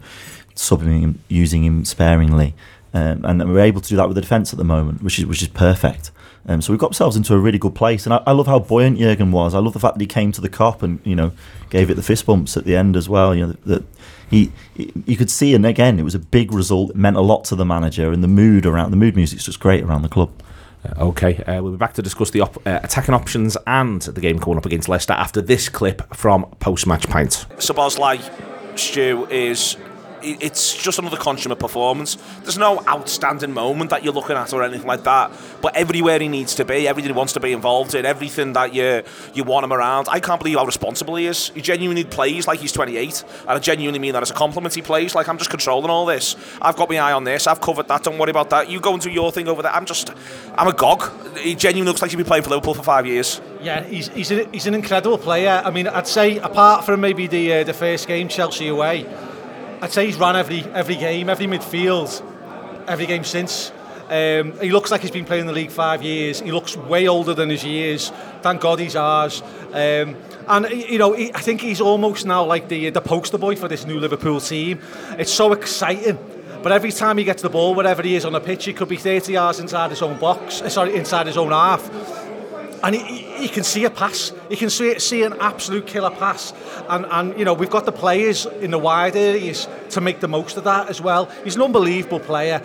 subbing 0.56 1.00
him, 1.00 1.20
using 1.28 1.64
him 1.64 1.84
sparingly, 1.84 2.54
um, 2.92 3.24
and 3.24 3.52
we're 3.52 3.60
able 3.60 3.80
to 3.80 3.88
do 3.88 3.96
that 3.96 4.08
with 4.08 4.14
the 4.14 4.20
defence 4.20 4.52
at 4.52 4.58
the 4.58 4.64
moment, 4.64 5.02
which 5.02 5.18
is 5.18 5.26
which 5.26 5.42
is 5.42 5.48
perfect. 5.48 6.10
Um, 6.46 6.60
so 6.60 6.72
we've 6.72 6.80
got 6.80 6.88
ourselves 6.88 7.16
into 7.16 7.34
a 7.34 7.38
really 7.38 7.58
good 7.58 7.74
place, 7.74 8.04
and 8.06 8.14
I, 8.14 8.22
I 8.26 8.32
love 8.32 8.46
how 8.46 8.58
buoyant 8.58 8.98
Jurgen 8.98 9.32
was. 9.32 9.54
I 9.54 9.58
love 9.60 9.72
the 9.72 9.80
fact 9.80 9.94
that 9.94 10.00
he 10.00 10.06
came 10.06 10.30
to 10.32 10.40
the 10.40 10.48
Kop 10.48 10.82
and 10.82 11.00
you 11.04 11.14
know 11.14 11.32
gave 11.70 11.90
it 11.90 11.94
the 11.94 12.02
fist 12.02 12.26
bumps 12.26 12.56
at 12.56 12.64
the 12.64 12.76
end 12.76 12.96
as 12.96 13.08
well. 13.08 13.34
You 13.34 13.46
know 13.46 13.56
that 13.66 13.84
he, 14.30 14.52
you 15.06 15.16
could 15.16 15.30
see, 15.30 15.54
and 15.54 15.64
again, 15.64 15.98
it 15.98 16.02
was 16.02 16.14
a 16.14 16.18
big 16.18 16.52
result. 16.52 16.90
It 16.90 16.96
meant 16.96 17.16
a 17.16 17.20
lot 17.20 17.44
to 17.46 17.56
the 17.56 17.64
manager, 17.64 18.12
and 18.12 18.22
the 18.22 18.28
mood 18.28 18.66
around 18.66 18.90
the 18.90 18.96
mood 18.96 19.16
music's 19.16 19.44
just 19.44 19.60
great 19.60 19.84
around 19.84 20.02
the 20.02 20.08
club. 20.08 20.30
Uh, 20.84 21.04
Okay, 21.06 21.36
uh, 21.44 21.62
we'll 21.62 21.72
be 21.72 21.78
back 21.78 21.94
to 21.94 22.02
discuss 22.02 22.30
the 22.30 22.40
op- 22.40 22.66
uh, 22.66 22.80
attacking 22.82 23.14
options 23.14 23.56
and 23.66 24.02
the 24.02 24.20
game 24.20 24.38
coming 24.38 24.58
up 24.58 24.66
against 24.66 24.88
Leicester 24.88 25.12
after 25.14 25.40
this 25.40 25.68
clip 25.68 26.14
from 26.14 26.44
post 26.60 26.86
match 26.86 27.08
pint. 27.08 27.46
Szoboszlai, 27.56 28.20
Stu, 28.78 29.26
is 29.30 29.76
it's 30.24 30.74
just 30.82 30.98
another 30.98 31.16
consummate 31.16 31.58
performance. 31.58 32.16
There's 32.42 32.58
no 32.58 32.80
outstanding 32.88 33.52
moment 33.52 33.90
that 33.90 34.02
you're 34.02 34.12
looking 34.12 34.36
at 34.36 34.52
or 34.52 34.62
anything 34.62 34.86
like 34.86 35.04
that. 35.04 35.30
But 35.60 35.76
everywhere 35.76 36.18
he 36.18 36.28
needs 36.28 36.54
to 36.56 36.64
be, 36.64 36.88
everything 36.88 37.12
he 37.12 37.16
wants 37.16 37.32
to 37.34 37.40
be 37.40 37.52
involved 37.52 37.94
in, 37.94 38.04
everything 38.04 38.52
that 38.54 38.74
you 38.74 39.02
you 39.34 39.44
want 39.44 39.64
him 39.64 39.72
around. 39.72 40.08
I 40.10 40.20
can't 40.20 40.40
believe 40.40 40.58
how 40.58 40.64
responsible 40.64 41.16
he 41.16 41.26
is. 41.26 41.48
He 41.50 41.60
genuinely 41.60 42.04
plays 42.04 42.46
like 42.46 42.60
he's 42.60 42.72
28, 42.72 43.24
and 43.40 43.50
I 43.50 43.58
genuinely 43.58 43.98
mean 43.98 44.12
that 44.14 44.22
as 44.22 44.30
a 44.30 44.34
compliment. 44.34 44.74
He 44.74 44.82
plays 44.82 45.14
like 45.14 45.28
I'm 45.28 45.38
just 45.38 45.50
controlling 45.50 45.90
all 45.90 46.06
this. 46.06 46.36
I've 46.60 46.76
got 46.76 46.88
my 46.88 46.98
eye 46.98 47.12
on 47.12 47.24
this. 47.24 47.46
I've 47.46 47.60
covered 47.60 47.88
that. 47.88 48.02
Don't 48.04 48.18
worry 48.18 48.30
about 48.30 48.50
that. 48.50 48.70
You 48.70 48.80
go 48.80 48.92
and 48.92 49.02
do 49.02 49.10
your 49.10 49.30
thing 49.32 49.48
over 49.48 49.62
there. 49.62 49.72
I'm 49.72 49.86
just, 49.86 50.10
I'm 50.56 50.68
a 50.68 50.72
gog. 50.72 51.38
He 51.38 51.54
genuinely 51.54 51.90
looks 51.90 52.02
like 52.02 52.10
he'll 52.10 52.18
be 52.18 52.24
playing 52.24 52.44
for 52.44 52.50
Liverpool 52.50 52.74
for 52.74 52.82
five 52.82 53.06
years. 53.06 53.40
Yeah, 53.60 53.82
he's 53.82 54.08
he's 54.08 54.30
an, 54.30 54.52
he's 54.52 54.66
an 54.66 54.74
incredible 54.74 55.18
player. 55.18 55.62
I 55.64 55.70
mean, 55.70 55.88
I'd 55.88 56.06
say 56.06 56.38
apart 56.38 56.84
from 56.84 57.00
maybe 57.00 57.26
the 57.26 57.52
uh, 57.52 57.64
the 57.64 57.74
first 57.74 58.06
game 58.06 58.28
Chelsea 58.28 58.68
away, 58.68 59.06
I'd 59.84 59.92
say 59.92 60.06
he's 60.06 60.16
ran 60.16 60.34
every 60.34 60.64
every 60.72 60.96
game, 60.96 61.28
every 61.28 61.44
midfield, 61.44 62.22
every 62.88 63.04
game 63.04 63.22
since. 63.22 63.70
Um, 64.08 64.58
he 64.58 64.70
looks 64.70 64.90
like 64.90 65.02
he's 65.02 65.10
been 65.10 65.26
playing 65.26 65.44
the 65.44 65.52
league 65.52 65.70
five 65.70 66.02
years. 66.02 66.40
He 66.40 66.52
looks 66.52 66.74
way 66.74 67.06
older 67.06 67.34
than 67.34 67.50
his 67.50 67.62
years. 67.64 68.08
Thank 68.40 68.62
God 68.62 68.78
he's 68.78 68.96
ours. 68.96 69.42
Um, 69.74 70.16
and 70.48 70.70
you 70.70 70.96
know, 70.96 71.12
he, 71.12 71.34
I 71.34 71.40
think 71.40 71.60
he's 71.60 71.82
almost 71.82 72.24
now 72.24 72.46
like 72.46 72.68
the 72.68 72.88
the 72.88 73.02
poster 73.02 73.36
boy 73.36 73.56
for 73.56 73.68
this 73.68 73.84
new 73.84 74.00
Liverpool 74.00 74.40
team. 74.40 74.80
It's 75.18 75.30
so 75.30 75.52
exciting. 75.52 76.18
But 76.62 76.72
every 76.72 76.90
time 76.90 77.18
he 77.18 77.24
gets 77.24 77.42
the 77.42 77.50
ball, 77.50 77.74
wherever 77.74 78.00
he 78.02 78.16
is 78.16 78.24
on 78.24 78.32
the 78.32 78.40
pitch, 78.40 78.64
he 78.64 78.72
could 78.72 78.88
be 78.88 78.96
30 78.96 79.34
yards 79.34 79.60
inside 79.60 79.90
his 79.90 80.00
own 80.00 80.18
box. 80.18 80.62
uh, 80.62 80.70
Sorry, 80.70 80.94
inside 80.94 81.26
his 81.26 81.36
own 81.36 81.50
half 81.50 81.90
and 82.84 82.94
he, 82.94 83.22
he, 83.44 83.48
can 83.48 83.64
see 83.64 83.84
a 83.84 83.90
pass. 83.90 84.32
He 84.50 84.56
can 84.56 84.68
see 84.68 84.98
see 84.98 85.22
an 85.22 85.34
absolute 85.40 85.86
killer 85.86 86.10
pass, 86.10 86.52
and 86.88 87.06
and 87.06 87.38
you 87.38 87.44
know 87.44 87.54
we've 87.54 87.70
got 87.70 87.86
the 87.86 87.92
players 87.92 88.46
in 88.46 88.70
the 88.70 88.78
wide 88.78 89.16
areas 89.16 89.66
to 89.90 90.00
make 90.00 90.20
the 90.20 90.28
most 90.28 90.56
of 90.56 90.64
that 90.64 90.88
as 90.90 91.00
well. 91.00 91.26
He's 91.42 91.56
an 91.56 91.62
unbelievable 91.62 92.20
player. 92.20 92.62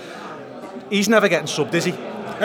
He's 0.89 1.07
never 1.07 1.29
getting 1.29 1.47
subbed, 1.47 1.73
is 1.73 1.85
he? 1.85 1.91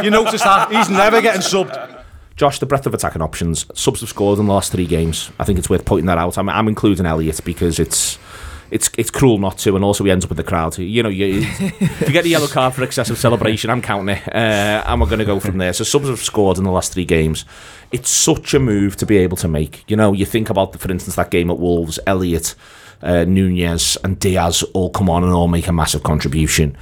You 0.02 0.10
notice 0.10 0.42
that 0.42 0.70
he's 0.70 0.88
never 0.88 1.20
getting 1.20 1.40
subbed. 1.40 2.02
Josh, 2.36 2.58
the 2.58 2.66
breadth 2.66 2.86
of 2.86 2.94
attacking 2.94 3.22
options. 3.22 3.66
Subs 3.74 4.00
have 4.00 4.08
scored 4.08 4.38
in 4.38 4.46
the 4.46 4.52
last 4.52 4.72
three 4.72 4.86
games. 4.86 5.30
I 5.38 5.44
think 5.44 5.58
it's 5.58 5.70
worth 5.70 5.84
pointing 5.84 6.06
that 6.06 6.18
out. 6.18 6.36
I'm, 6.36 6.48
I'm 6.48 6.66
including 6.66 7.06
Elliott 7.06 7.40
because 7.44 7.78
it's 7.78 8.18
it's 8.74 8.90
it's 8.98 9.08
cruel 9.08 9.38
not 9.38 9.56
to, 9.58 9.76
and 9.76 9.84
also 9.84 10.02
he 10.02 10.10
ends 10.10 10.24
up 10.24 10.30
with 10.30 10.36
the 10.36 10.42
crowd. 10.42 10.76
You 10.76 11.04
know, 11.04 11.08
you, 11.08 11.42
if 11.42 12.00
you 12.00 12.12
get 12.12 12.24
the 12.24 12.30
yellow 12.30 12.48
card 12.48 12.74
for 12.74 12.82
excessive 12.82 13.16
celebration, 13.16 13.70
I'm 13.70 13.80
counting 13.80 14.16
it, 14.16 14.26
uh, 14.26 14.82
and 14.84 15.00
we're 15.00 15.06
going 15.06 15.20
to 15.20 15.24
go 15.24 15.38
from 15.38 15.58
there. 15.58 15.72
So 15.72 15.84
subs 15.84 16.08
have 16.08 16.18
scored 16.18 16.58
in 16.58 16.64
the 16.64 16.72
last 16.72 16.92
three 16.92 17.04
games. 17.04 17.44
It's 17.92 18.10
such 18.10 18.52
a 18.52 18.58
move 18.58 18.96
to 18.96 19.06
be 19.06 19.16
able 19.18 19.36
to 19.36 19.46
make. 19.46 19.84
You 19.86 19.96
know, 19.96 20.12
you 20.12 20.26
think 20.26 20.50
about, 20.50 20.76
for 20.76 20.90
instance, 20.90 21.14
that 21.14 21.30
game 21.30 21.52
at 21.52 21.58
Wolves, 21.60 22.00
Elliott, 22.04 22.56
uh, 23.00 23.24
Nunez, 23.24 23.96
and 24.02 24.18
Diaz 24.18 24.64
all 24.74 24.90
come 24.90 25.08
on 25.08 25.22
and 25.22 25.32
all 25.32 25.46
make 25.46 25.68
a 25.68 25.72
massive 25.72 26.02
contribution. 26.02 26.76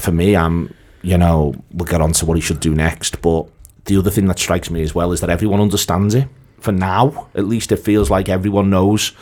For 0.00 0.10
me, 0.10 0.34
I'm, 0.34 0.74
you 1.02 1.16
know, 1.16 1.54
we'll 1.70 1.86
get 1.86 2.00
on 2.00 2.12
to 2.14 2.26
what 2.26 2.36
he 2.36 2.40
should 2.40 2.58
do 2.58 2.74
next, 2.74 3.22
but 3.22 3.46
the 3.84 3.96
other 3.96 4.10
thing 4.10 4.26
that 4.26 4.40
strikes 4.40 4.68
me 4.68 4.82
as 4.82 4.96
well 4.96 5.12
is 5.12 5.20
that 5.20 5.30
everyone 5.30 5.60
understands 5.60 6.16
it. 6.16 6.26
For 6.58 6.72
now, 6.72 7.28
at 7.36 7.44
least 7.44 7.70
it 7.70 7.76
feels 7.76 8.10
like 8.10 8.28
everyone 8.28 8.68
knows. 8.68 9.12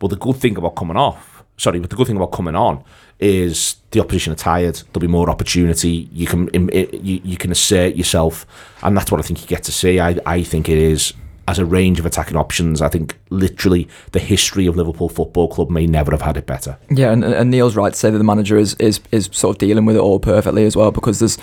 But 0.00 0.08
the 0.08 0.16
good 0.16 0.36
thing 0.36 0.56
about 0.56 0.74
coming 0.74 0.96
off, 0.96 1.37
sorry, 1.58 1.80
but 1.80 1.90
the 1.90 1.96
good 1.96 2.06
thing 2.06 2.16
about 2.16 2.32
coming 2.32 2.56
on 2.56 2.82
is 3.20 3.76
the 3.90 4.00
opposition 4.00 4.32
are 4.32 4.36
tired. 4.36 4.76
There'll 4.76 5.00
be 5.00 5.06
more 5.06 5.28
opportunity. 5.28 6.08
You 6.12 6.26
can 6.26 6.48
you, 6.54 7.20
you 7.22 7.36
can 7.36 7.52
assert 7.52 7.94
yourself, 7.94 8.46
and 8.82 8.96
that's 8.96 9.12
what 9.12 9.20
I 9.20 9.22
think 9.22 9.42
you 9.42 9.46
get 9.46 9.64
to 9.64 9.72
see. 9.72 10.00
I 10.00 10.18
I 10.24 10.42
think 10.42 10.68
it 10.68 10.78
is 10.78 11.12
as 11.48 11.58
a 11.58 11.64
range 11.64 11.98
of 11.98 12.04
attacking 12.04 12.36
options. 12.36 12.82
I 12.82 12.88
think 12.88 13.18
literally 13.30 13.88
the 14.12 14.18
history 14.18 14.66
of 14.66 14.76
Liverpool 14.76 15.08
Football 15.08 15.48
Club 15.48 15.70
may 15.70 15.86
never 15.86 16.10
have 16.12 16.20
had 16.20 16.36
it 16.36 16.44
better. 16.44 16.78
Yeah, 16.90 17.10
and, 17.10 17.24
and 17.24 17.50
Neil's 17.50 17.74
right 17.74 17.90
to 17.90 17.98
say 17.98 18.10
that 18.10 18.18
the 18.18 18.24
manager 18.24 18.58
is, 18.58 18.74
is 18.74 19.00
is 19.10 19.30
sort 19.32 19.56
of 19.56 19.58
dealing 19.58 19.86
with 19.86 19.96
it 19.96 20.00
all 20.00 20.20
perfectly 20.20 20.66
as 20.66 20.76
well 20.76 20.90
because 20.90 21.20
there's, 21.20 21.38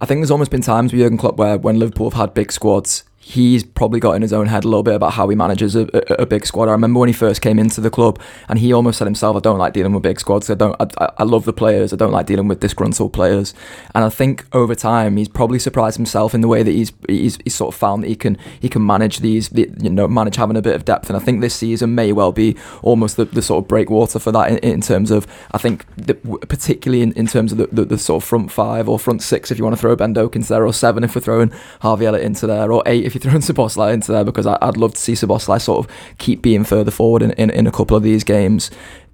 I 0.00 0.06
think 0.06 0.20
there's 0.20 0.30
almost 0.30 0.52
been 0.52 0.62
times 0.62 0.92
with 0.92 1.00
Jurgen 1.00 1.18
Klopp 1.18 1.36
where 1.36 1.58
when 1.58 1.80
Liverpool 1.80 2.10
have 2.10 2.18
had 2.18 2.32
big 2.32 2.52
squads, 2.52 3.02
he's 3.24 3.64
probably 3.64 3.98
got 3.98 4.12
in 4.12 4.20
his 4.20 4.34
own 4.34 4.46
head 4.46 4.64
a 4.64 4.68
little 4.68 4.82
bit 4.82 4.94
about 4.94 5.14
how 5.14 5.26
he 5.28 5.34
manages 5.34 5.74
a, 5.74 5.88
a, 5.94 6.22
a 6.22 6.26
big 6.26 6.44
squad. 6.44 6.68
I 6.68 6.72
remember 6.72 7.00
when 7.00 7.08
he 7.08 7.14
first 7.14 7.40
came 7.40 7.58
into 7.58 7.80
the 7.80 7.88
club 7.88 8.20
and 8.50 8.58
he 8.58 8.70
almost 8.70 8.98
said 8.98 9.06
himself, 9.06 9.34
"I 9.34 9.40
don't 9.40 9.58
like 9.58 9.72
dealing 9.72 9.92
with 9.94 10.02
big 10.02 10.20
squads. 10.20 10.50
I 10.50 10.54
don't. 10.54 10.76
I, 10.78 11.10
I 11.16 11.22
love 11.22 11.46
the 11.46 11.52
players. 11.52 11.92
I 11.92 11.96
don't 11.96 12.12
like 12.12 12.26
dealing 12.26 12.48
with 12.48 12.60
disgruntled 12.60 13.14
players." 13.14 13.54
And 13.94 14.04
I 14.04 14.10
think 14.10 14.44
over 14.52 14.74
time 14.74 15.16
he's 15.16 15.28
probably 15.28 15.58
surprised 15.58 15.96
himself 15.96 16.34
in 16.34 16.42
the 16.42 16.48
way 16.48 16.62
that 16.62 16.70
he's 16.70 16.92
he's, 17.08 17.38
he's 17.44 17.54
sort 17.54 17.74
of 17.74 17.78
found 17.78 18.02
that 18.02 18.08
he 18.08 18.16
can 18.16 18.36
he 18.60 18.68
can 18.68 18.86
manage 18.86 19.20
these, 19.20 19.48
the, 19.48 19.70
you 19.80 19.88
know, 19.88 20.06
manage 20.06 20.36
having 20.36 20.56
a 20.56 20.62
bit 20.62 20.76
of 20.76 20.84
depth. 20.84 21.08
And 21.08 21.16
I 21.16 21.20
think 21.20 21.40
this 21.40 21.54
season 21.54 21.94
may 21.94 22.12
well 22.12 22.32
be 22.32 22.56
almost 22.82 23.16
the, 23.16 23.24
the 23.24 23.42
sort 23.42 23.64
of 23.64 23.68
breakwater 23.68 24.18
for 24.18 24.32
that 24.32 24.50
in, 24.50 24.58
in 24.58 24.80
terms 24.82 25.10
of 25.10 25.26
I 25.52 25.58
think 25.58 25.86
the, 25.96 26.14
particularly 26.14 27.02
in, 27.02 27.12
in 27.12 27.26
terms 27.26 27.52
of 27.52 27.58
the, 27.58 27.68
the, 27.68 27.86
the 27.86 27.98
sort 27.98 28.22
of 28.22 28.28
front 28.28 28.52
five 28.52 28.86
or 28.86 28.98
front 28.98 29.22
six 29.22 29.50
if 29.50 29.56
you 29.56 29.64
want 29.64 29.74
to 29.74 29.80
throw 29.80 29.96
Ben 29.96 30.12
Doak 30.12 30.36
into 30.36 30.50
there 30.50 30.66
or 30.66 30.74
seven 30.74 31.04
if 31.04 31.14
we're 31.14 31.22
throwing 31.22 31.52
Harvey 31.80 32.04
Elliott 32.04 32.26
into 32.26 32.46
there 32.46 32.70
or 32.70 32.82
eight 32.84 33.04
if 33.04 33.13
you're 33.14 33.20
throwing 33.20 33.40
Szoboszlai 33.40 33.92
into 33.92 34.12
there 34.12 34.24
because 34.24 34.46
I, 34.46 34.58
I'd 34.60 34.76
love 34.76 34.94
to 34.94 35.00
see 35.00 35.12
Szoboszlai 35.12 35.60
sort 35.60 35.84
of 35.86 36.16
keep 36.18 36.42
being 36.42 36.64
further 36.64 36.90
forward 36.90 37.22
in, 37.22 37.30
in, 37.32 37.50
in 37.50 37.66
a 37.66 37.72
couple 37.72 37.96
of 37.96 38.02
these 38.02 38.24
games 38.24 38.70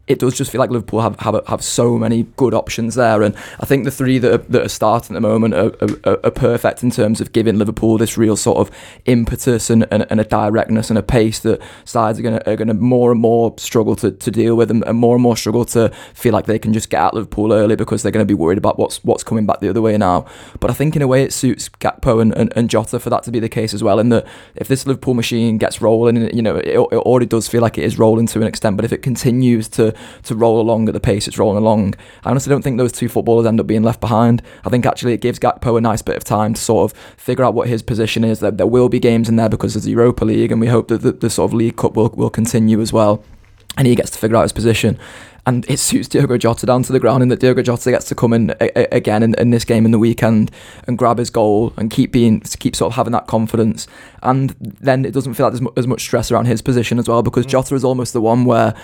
it 0.07 0.19
does 0.19 0.37
just 0.37 0.51
feel 0.51 0.59
like 0.59 0.71
Liverpool 0.71 1.01
have, 1.01 1.19
have 1.21 1.41
have 1.47 1.63
so 1.63 1.97
many 1.97 2.25
good 2.37 2.53
options 2.53 2.97
there, 2.97 3.23
and 3.23 3.35
I 3.61 3.67
think 3.67 3.85
the 3.85 3.91
three 3.93 4.19
that 4.19 4.33
are, 4.33 4.39
that 4.39 4.63
are 4.63 4.69
starting 4.69 5.15
at 5.15 5.23
the 5.23 5.29
moment 5.29 5.55
are, 5.55 5.73
are, 6.05 6.19
are 6.25 6.31
perfect 6.33 6.83
in 6.83 6.91
terms 6.91 7.21
of 7.21 7.33
giving 7.33 7.59
Liverpool 7.59 7.97
this 7.97 8.19
real 8.19 8.37
sort 8.37 8.59
of 8.59 8.75
impetus 9.05 9.71
and, 9.71 9.87
and, 9.93 10.07
and 10.11 10.21
a 10.21 10.25
directness 10.25 10.91
and 10.91 10.99
a 10.99 11.03
pace 11.03 11.39
that 11.41 11.61
sides 11.85 12.19
are 12.19 12.23
going 12.23 12.39
to 12.39 12.51
are 12.51 12.57
to 12.57 12.75
more 12.75 13.13
and 13.13 13.21
more 13.21 13.55
struggle 13.57 13.95
to, 13.97 14.11
to 14.11 14.31
deal 14.33 14.57
with, 14.57 14.71
and, 14.71 14.85
and 14.85 14.99
more 14.99 15.15
and 15.15 15.23
more 15.23 15.37
struggle 15.37 15.65
to 15.65 15.91
feel 16.13 16.33
like 16.33 16.47
they 16.47 16.59
can 16.59 16.73
just 16.73 16.91
get 16.91 17.01
at 17.01 17.15
Liverpool 17.15 17.53
early 17.53 17.77
because 17.77 18.03
they're 18.03 18.13
going 18.13 18.27
to 18.27 18.31
be 18.31 18.35
worried 18.35 18.59
about 18.59 18.79
what's 18.79 19.03
what's 19.05 19.23
coming 19.23 19.47
back 19.47 19.61
the 19.61 19.69
other 19.69 19.83
way 19.83 19.97
now. 19.97 20.27
But 20.59 20.71
I 20.71 20.75
think 20.75 20.97
in 20.97 21.03
a 21.03 21.07
way 21.07 21.23
it 21.23 21.33
suits 21.33 21.69
Gakpo 21.69 22.21
and, 22.21 22.37
and, 22.37 22.53
and 22.57 22.69
Jota 22.69 22.99
for 22.99 23.11
that 23.11 23.23
to 23.25 23.31
be 23.31 23.39
the 23.39 23.49
case 23.49 23.73
as 23.73 23.85
well. 23.85 24.01
In 24.01 24.09
that 24.09 24.27
if 24.57 24.67
this 24.67 24.87
Liverpool 24.87 25.15
machine 25.15 25.57
gets 25.57 25.81
rolling, 25.81 26.35
you 26.35 26.43
know 26.43 26.57
it, 26.57 26.67
it 26.67 26.77
already 26.79 27.27
does 27.27 27.47
feel 27.47 27.63
like 27.63 27.79
it 27.79 27.85
is 27.85 27.97
rolling 27.97 28.27
to 28.27 28.41
an 28.41 28.47
extent, 28.49 28.77
but 28.77 28.85
if 28.85 28.93
it 28.93 29.03
continues 29.03 29.69
to 29.69 29.95
to 30.25 30.35
roll 30.35 30.61
along 30.61 30.89
at 30.89 30.95
the 30.95 31.01
pace 31.01 31.29
it's 31.29 31.39
rolling 31.39 31.59
along. 31.59 31.95
I 32.25 32.31
honestly 32.31 32.51
don't 32.51 32.63
think 32.63 32.79
those 32.79 32.93
two 32.93 33.09
footballers 33.09 33.47
end 33.47 33.61
up 33.61 33.67
being 33.67 33.83
left 33.83 34.01
behind. 34.01 34.43
I 34.65 34.71
think 34.71 34.87
actually 34.87 35.15
it 35.15 35.21
gives 35.21 35.39
Gakpo 35.39 35.79
a 35.79 35.81
nice 35.81 36.03
bit 36.03 36.17
of 36.17 36.25
time 36.25 36.55
to 36.55 36.61
sort 36.61 36.91
of 36.91 36.99
figure 37.17 37.45
out 37.45 37.55
what 37.55 37.69
his 37.69 37.83
position 37.83 38.25
is. 38.25 38.41
There, 38.41 38.51
there 38.51 38.67
will 38.67 38.89
be 38.89 39.01
games 39.01 39.29
in 39.29 39.37
there 39.37 39.49
because 39.49 39.75
there's 39.75 39.85
the 39.85 39.93
Europa 39.93 40.25
League, 40.25 40.53
and 40.53 40.61
we 40.61 40.67
hope 40.67 40.89
that 40.89 41.03
the, 41.03 41.13
the 41.13 41.31
sort 41.31 41.51
of 41.51 41.55
League 41.55 41.77
Cup 41.77 41.95
will, 41.95 42.11
will 42.11 42.31
continue 42.31 42.81
as 42.81 42.93
well. 42.93 43.23
And 43.77 43.87
he 43.87 43.95
gets 43.95 44.11
to 44.11 44.19
figure 44.19 44.37
out 44.37 44.43
his 44.43 44.53
position. 44.53 44.99
And 45.47 45.69
it 45.71 45.79
suits 45.81 46.09
Diogo 46.09 46.37
Jota 46.37 46.67
down 46.67 46.83
to 46.85 46.93
the 46.93 47.01
ground, 47.01 47.23
and 47.23 47.31
that 47.31 47.41
Diogo 47.41 47.63
Jota 47.63 47.91
gets 47.91 48.07
to 48.07 48.15
come 48.15 48.33
in 48.33 48.51
a, 48.61 48.79
a, 48.79 48.97
again 48.97 49.23
in, 49.23 49.35
in 49.35 49.51
this 49.51 49.65
game 49.65 49.85
in 49.85 49.91
the 49.91 49.99
weekend 49.99 50.51
and 50.87 50.99
grab 50.99 51.19
his 51.19 51.31
goal 51.31 51.73
and 51.77 51.91
keep 51.91 52.13
being 52.13 52.41
keep 52.41 52.77
sort 52.77 52.93
of 52.93 52.97
having 52.97 53.13
that 53.13 53.27
confidence. 53.27 53.87
And 54.23 54.55
then 54.61 55.05
it 55.05 55.13
doesn't 55.13 55.35
feel 55.35 55.47
like 55.47 55.53
there's 55.53 55.63
mu- 55.63 55.73
as 55.77 55.87
much 55.87 56.03
stress 56.03 56.31
around 56.31 56.47
his 56.47 56.63
position 56.63 56.99
as 56.99 57.09
well 57.09 57.23
because 57.23 57.47
mm. 57.47 57.51
Jota 57.51 57.75
is 57.75 57.85
almost 57.85 58.13
the 58.13 58.21
one 58.21 58.45
where 58.45 58.75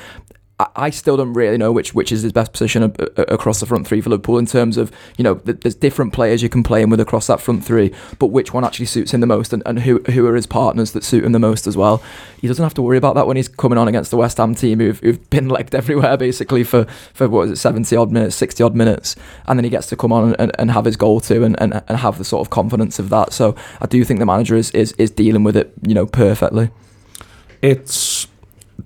I- 0.58 0.90
still 0.90 1.18
don't 1.18 1.34
really 1.34 1.58
know 1.58 1.70
which 1.70 1.92
which 1.92 2.10
is 2.10 2.22
his 2.22 2.32
best 2.32 2.52
position 2.52 2.94
across 3.16 3.60
the 3.60 3.66
front 3.66 3.86
three 3.86 4.00
for 4.00 4.08
Liverpool 4.08 4.38
in 4.38 4.46
terms 4.46 4.78
of 4.78 4.90
you 5.18 5.22
know 5.22 5.34
th- 5.34 5.60
there's 5.60 5.74
different 5.74 6.14
players 6.14 6.42
you 6.42 6.48
can 6.48 6.62
play 6.62 6.80
him 6.80 6.88
with 6.88 7.00
across 7.00 7.26
that 7.26 7.40
front 7.42 7.62
three, 7.62 7.92
but 8.18 8.28
which 8.28 8.54
one 8.54 8.64
actually 8.64 8.86
suits 8.86 9.12
him 9.12 9.20
the 9.20 9.26
most 9.26 9.52
and, 9.52 9.62
and 9.66 9.80
who 9.80 9.98
who 10.12 10.26
are 10.26 10.34
his 10.34 10.46
partners 10.46 10.92
that 10.92 11.04
suit 11.04 11.24
him 11.24 11.32
the 11.32 11.38
most 11.38 11.66
as 11.66 11.76
well. 11.76 12.02
He 12.40 12.48
doesn't 12.48 12.62
have 12.62 12.72
to 12.74 12.82
worry 12.82 12.96
about 12.96 13.14
that 13.16 13.26
when 13.26 13.36
he's 13.36 13.48
coming 13.48 13.76
on 13.76 13.86
against 13.86 14.10
the 14.10 14.16
West 14.16 14.38
Ham 14.38 14.54
team 14.54 14.78
who've, 14.80 14.98
who've 15.00 15.30
been 15.30 15.48
legged 15.50 15.74
everywhere 15.82 16.16
basically 16.16 16.64
for 16.64 16.84
for 17.12 17.28
what 17.28 17.42
is 17.46 17.50
it 17.50 17.56
seventy 17.56 17.94
odd 17.94 18.10
minutes, 18.10 18.34
sixty 18.34 18.62
odd 18.62 18.74
minutes, 18.74 19.14
and 19.46 19.58
then 19.58 19.64
he 19.64 19.70
gets 19.70 19.88
to 19.88 19.96
come 19.96 20.12
on 20.12 20.34
and, 20.38 20.52
and 20.58 20.70
have 20.70 20.86
his 20.86 20.96
goal 20.96 21.20
too 21.20 21.44
and, 21.44 21.60
and, 21.60 21.82
and 21.86 21.98
have 21.98 22.16
the 22.16 22.24
sort 22.24 22.46
of 22.46 22.50
confidence 22.50 22.98
of 22.98 23.10
that. 23.10 23.34
So 23.34 23.54
I 23.82 23.86
do 23.86 24.02
think 24.04 24.20
the 24.20 24.26
manager 24.26 24.56
is 24.56 24.70
is, 24.70 24.92
is 24.92 25.10
dealing 25.10 25.44
with 25.44 25.56
it 25.56 25.72
you 25.86 25.94
know 25.94 26.06
perfectly. 26.06 26.70
it's 27.60 28.26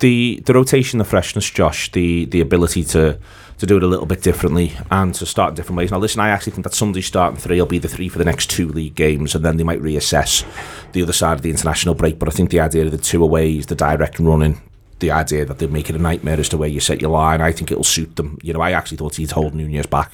the 0.01 0.43
the 0.45 0.55
rotation, 0.55 0.99
the 0.99 1.05
freshness, 1.05 1.49
Josh, 1.49 1.91
the 1.93 2.25
the 2.27 2.41
ability 2.41 2.85
to 2.85 3.19
to 3.59 3.67
do 3.67 3.77
it 3.77 3.83
a 3.83 3.87
little 3.87 4.07
bit 4.07 4.23
differently 4.23 4.73
and 4.91 5.15
to 5.15 5.27
start 5.27 5.55
different 5.55 5.77
ways. 5.77 5.91
Now, 5.91 5.99
listen, 5.99 6.21
I 6.21 6.31
actually 6.31 6.53
think 6.53 6.65
that 6.65 6.73
Sunday's 6.73 7.07
starting 7.07 7.39
three 7.39 7.61
will 7.61 7.67
be 7.67 7.79
the 7.79 7.89
three 7.89 8.09
for 8.09 8.17
the 8.17 8.25
next 8.25 8.49
two 8.49 8.69
league 8.69 8.95
games, 8.95 9.35
and 9.35 9.45
then 9.45 9.59
they 9.59 9.65
might 9.65 9.83
reassess 9.83 10.45
the 10.93 11.03
other 11.03 11.13
side 11.13 11.35
of 11.35 11.43
the 11.43 11.51
international 11.51 11.95
break. 11.95 12.19
But 12.19 12.29
I 12.29 12.33
think 12.33 12.51
the 12.51 12.61
idea 12.61 12.87
of 12.87 12.91
the 12.91 12.99
two 12.99 13.23
aways, 13.23 13.67
the 13.67 13.75
direct 13.75 14.19
running, 14.19 14.63
the 15.01 15.11
idea 15.11 15.45
that 15.45 15.59
they 15.59 15.67
make 15.67 15.91
it 15.91 15.97
a 15.97 15.99
nightmare 15.99 16.39
as 16.39 16.49
to 16.51 16.57
where 16.57 16.69
you 16.69 16.81
set 16.81 17.01
your 17.01 17.11
line, 17.11 17.41
I 17.41 17.53
think 17.53 17.71
it'll 17.71 17.85
suit 17.85 18.17
them. 18.17 18.39
You 18.43 18.53
know, 18.53 18.61
I 18.61 18.73
actually 18.73 18.99
thought 18.99 19.17
he'd 19.17 19.31
hold 19.31 19.55
Nunez 19.55 19.87
back, 19.87 20.13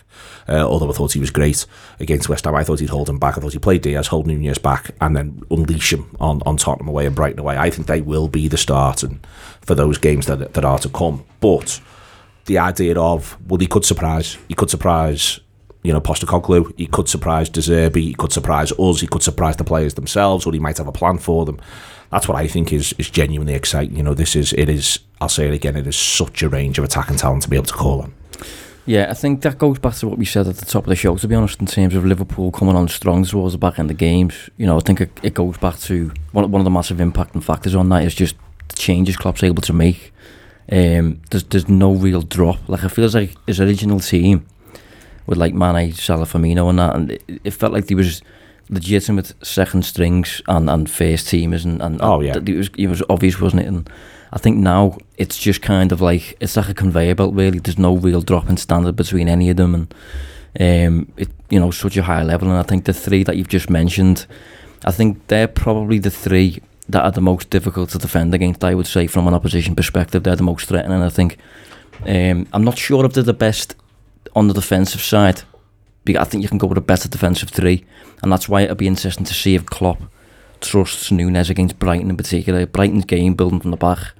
uh, 0.48 0.66
although 0.66 0.88
I 0.88 0.92
thought 0.92 1.12
he 1.12 1.20
was 1.20 1.30
great 1.30 1.66
against 2.00 2.28
West 2.28 2.44
Ham. 2.44 2.54
I 2.54 2.64
thought 2.64 2.80
he'd 2.80 2.90
hold 2.90 3.08
him 3.08 3.18
back. 3.18 3.36
I 3.36 3.40
thought 3.40 3.52
he 3.52 3.58
played 3.58 3.82
Diaz, 3.82 4.06
hold 4.08 4.26
Nunez 4.26 4.58
back, 4.58 4.92
and 5.00 5.16
then 5.16 5.42
unleash 5.50 5.92
him 5.92 6.16
on, 6.20 6.40
on 6.46 6.56
Tottenham 6.56 6.88
away 6.88 7.06
and 7.06 7.14
Brighton 7.14 7.40
away. 7.40 7.58
I 7.58 7.70
think 7.70 7.86
they 7.86 8.00
will 8.00 8.28
be 8.28 8.48
the 8.48 8.56
start 8.56 9.02
and 9.02 9.24
for 9.60 9.74
those 9.74 9.98
games 9.98 10.26
that 10.26 10.54
that 10.54 10.64
are 10.64 10.78
to 10.78 10.88
come. 10.88 11.24
But 11.40 11.80
the 12.46 12.58
idea 12.58 12.98
of 12.98 13.36
well, 13.48 13.58
he 13.58 13.66
could 13.66 13.84
surprise, 13.84 14.38
he 14.48 14.54
could 14.54 14.70
surprise. 14.70 15.40
You 15.82 15.92
know, 15.92 16.00
Postecoglou, 16.00 16.76
he 16.76 16.88
could 16.88 17.08
surprise 17.08 17.48
De 17.48 17.60
Zerbi, 17.60 18.02
he 18.02 18.14
could 18.14 18.32
surprise 18.32 18.72
us, 18.72 19.00
he 19.00 19.06
could 19.06 19.22
surprise 19.22 19.54
the 19.54 19.62
players 19.62 19.94
themselves, 19.94 20.44
or 20.44 20.52
he 20.52 20.58
might 20.58 20.78
have 20.78 20.88
a 20.88 20.92
plan 20.92 21.18
for 21.18 21.44
them. 21.44 21.60
That's 22.10 22.28
what 22.28 22.36
I 22.36 22.46
think 22.46 22.72
is 22.72 22.94
is 22.98 23.10
genuinely 23.10 23.54
exciting. 23.54 23.96
You 23.96 24.02
know, 24.02 24.14
this 24.14 24.36
is 24.36 24.52
it 24.52 24.68
is. 24.68 25.00
I'll 25.20 25.28
say 25.28 25.48
it 25.48 25.54
again. 25.54 25.76
It 25.76 25.86
is 25.86 25.96
such 25.96 26.42
a 26.42 26.48
range 26.48 26.78
of 26.78 26.84
attacking 26.84 27.16
talent 27.16 27.42
to 27.42 27.50
be 27.50 27.56
able 27.56 27.66
to 27.66 27.74
call 27.74 28.02
on. 28.02 28.14
Yeah, 28.86 29.08
I 29.10 29.14
think 29.14 29.42
that 29.42 29.58
goes 29.58 29.80
back 29.80 29.94
to 29.96 30.08
what 30.08 30.16
we 30.16 30.24
said 30.24 30.46
at 30.46 30.58
the 30.58 30.64
top 30.64 30.84
of 30.84 30.88
the 30.88 30.94
show, 30.94 31.16
to 31.16 31.26
be 31.26 31.34
honest, 31.34 31.58
in 31.58 31.66
terms 31.66 31.96
of 31.96 32.04
Liverpool 32.04 32.52
coming 32.52 32.76
on 32.76 32.86
strong 32.86 33.24
towards 33.24 33.52
the 33.52 33.58
back 33.58 33.80
end 33.80 33.90
of 33.90 33.96
the 33.96 34.04
games. 34.04 34.48
You 34.58 34.66
know, 34.66 34.76
I 34.76 34.80
think 34.80 35.00
it, 35.00 35.10
it 35.24 35.34
goes 35.34 35.58
back 35.58 35.78
to 35.80 36.12
one, 36.30 36.48
one 36.52 36.60
of 36.60 36.64
the 36.64 36.70
massive 36.70 36.98
impacting 36.98 37.42
factors 37.42 37.74
on 37.74 37.88
that 37.88 38.04
is 38.04 38.14
just 38.14 38.36
the 38.68 38.76
changes 38.76 39.16
Klopp's 39.16 39.42
able 39.42 39.62
to 39.62 39.72
make. 39.72 40.12
Um, 40.70 41.20
there's, 41.30 41.42
there's 41.44 41.68
no 41.68 41.94
real 41.94 42.22
drop. 42.22 42.68
Like, 42.68 42.84
it 42.84 42.90
feels 42.90 43.16
like 43.16 43.34
his 43.48 43.60
original 43.60 43.98
team 43.98 44.46
with 45.26 45.38
like 45.38 45.52
Mane, 45.52 45.92
Salah, 45.92 46.24
Firmino 46.24 46.70
and 46.70 46.78
that, 46.78 46.94
and 46.94 47.10
it, 47.10 47.22
it 47.42 47.50
felt 47.50 47.72
like 47.72 47.86
there 47.86 47.96
was 47.96 48.22
legitimate 48.68 49.32
second 49.44 49.84
strings 49.84 50.42
and, 50.48 50.68
and 50.68 50.90
first 50.90 51.26
teamers 51.26 51.64
and, 51.64 51.80
and 51.82 52.00
Oh, 52.02 52.20
yeah. 52.20 52.36
it 52.36 52.56
was, 52.56 52.70
it 52.76 52.86
was 52.88 53.02
obvious, 53.08 53.40
wasn't 53.40 53.62
it? 53.62 53.68
And 53.68 53.88
I 54.32 54.38
think 54.38 54.58
now 54.58 54.98
it's 55.16 55.38
just 55.38 55.62
kind 55.62 55.92
of 55.92 56.00
like 56.00 56.36
it's 56.40 56.56
like 56.56 56.68
a 56.68 56.74
conveyor 56.74 57.14
belt. 57.14 57.34
Really, 57.34 57.58
there's 57.58 57.78
no 57.78 57.96
real 57.96 58.20
drop 58.22 58.48
in 58.48 58.56
standard 58.56 58.96
between 58.96 59.28
any 59.28 59.50
of 59.50 59.56
them, 59.56 59.74
and 59.74 59.94
um, 60.60 61.12
it 61.16 61.28
you 61.48 61.60
know 61.60 61.70
such 61.70 61.96
a 61.96 62.02
high 62.02 62.22
level. 62.22 62.48
And 62.50 62.58
I 62.58 62.62
think 62.62 62.84
the 62.84 62.92
three 62.92 63.22
that 63.24 63.36
you've 63.36 63.48
just 63.48 63.70
mentioned, 63.70 64.26
I 64.84 64.90
think 64.90 65.28
they're 65.28 65.48
probably 65.48 65.98
the 66.00 66.10
three 66.10 66.60
that 66.88 67.04
are 67.04 67.12
the 67.12 67.20
most 67.20 67.50
difficult 67.50 67.90
to 67.90 67.98
defend 67.98 68.34
against. 68.34 68.64
I 68.64 68.74
would 68.74 68.86
say 68.88 69.06
from 69.06 69.28
an 69.28 69.34
opposition 69.34 69.74
perspective, 69.76 70.24
they're 70.24 70.36
the 70.36 70.42
most 70.42 70.68
threatening. 70.68 71.02
I 71.02 71.08
think 71.08 71.38
um, 72.04 72.46
I'm 72.52 72.64
not 72.64 72.78
sure 72.78 73.04
if 73.06 73.12
they're 73.12 73.22
the 73.22 73.32
best 73.32 73.74
on 74.34 74.48
the 74.48 74.54
defensive 74.54 75.00
side. 75.00 75.42
I 76.14 76.24
think 76.24 76.42
you 76.42 76.48
can 76.48 76.58
go 76.58 76.66
with 76.66 76.78
a 76.78 76.82
better 76.82 77.08
defensive 77.08 77.48
three, 77.48 77.84
and 78.22 78.30
that's 78.30 78.48
why 78.48 78.62
it'll 78.62 78.76
be 78.76 78.86
interesting 78.86 79.24
to 79.24 79.34
see 79.34 79.54
if 79.54 79.66
Klopp 79.66 80.02
trusts 80.60 81.10
Nunez 81.10 81.50
against 81.50 81.78
Brighton 81.78 82.10
in 82.10 82.16
particular. 82.16 82.66
Brighton's 82.66 83.04
game 83.04 83.34
building 83.34 83.60
from 83.60 83.70
the 83.70 83.76
back 83.76 84.12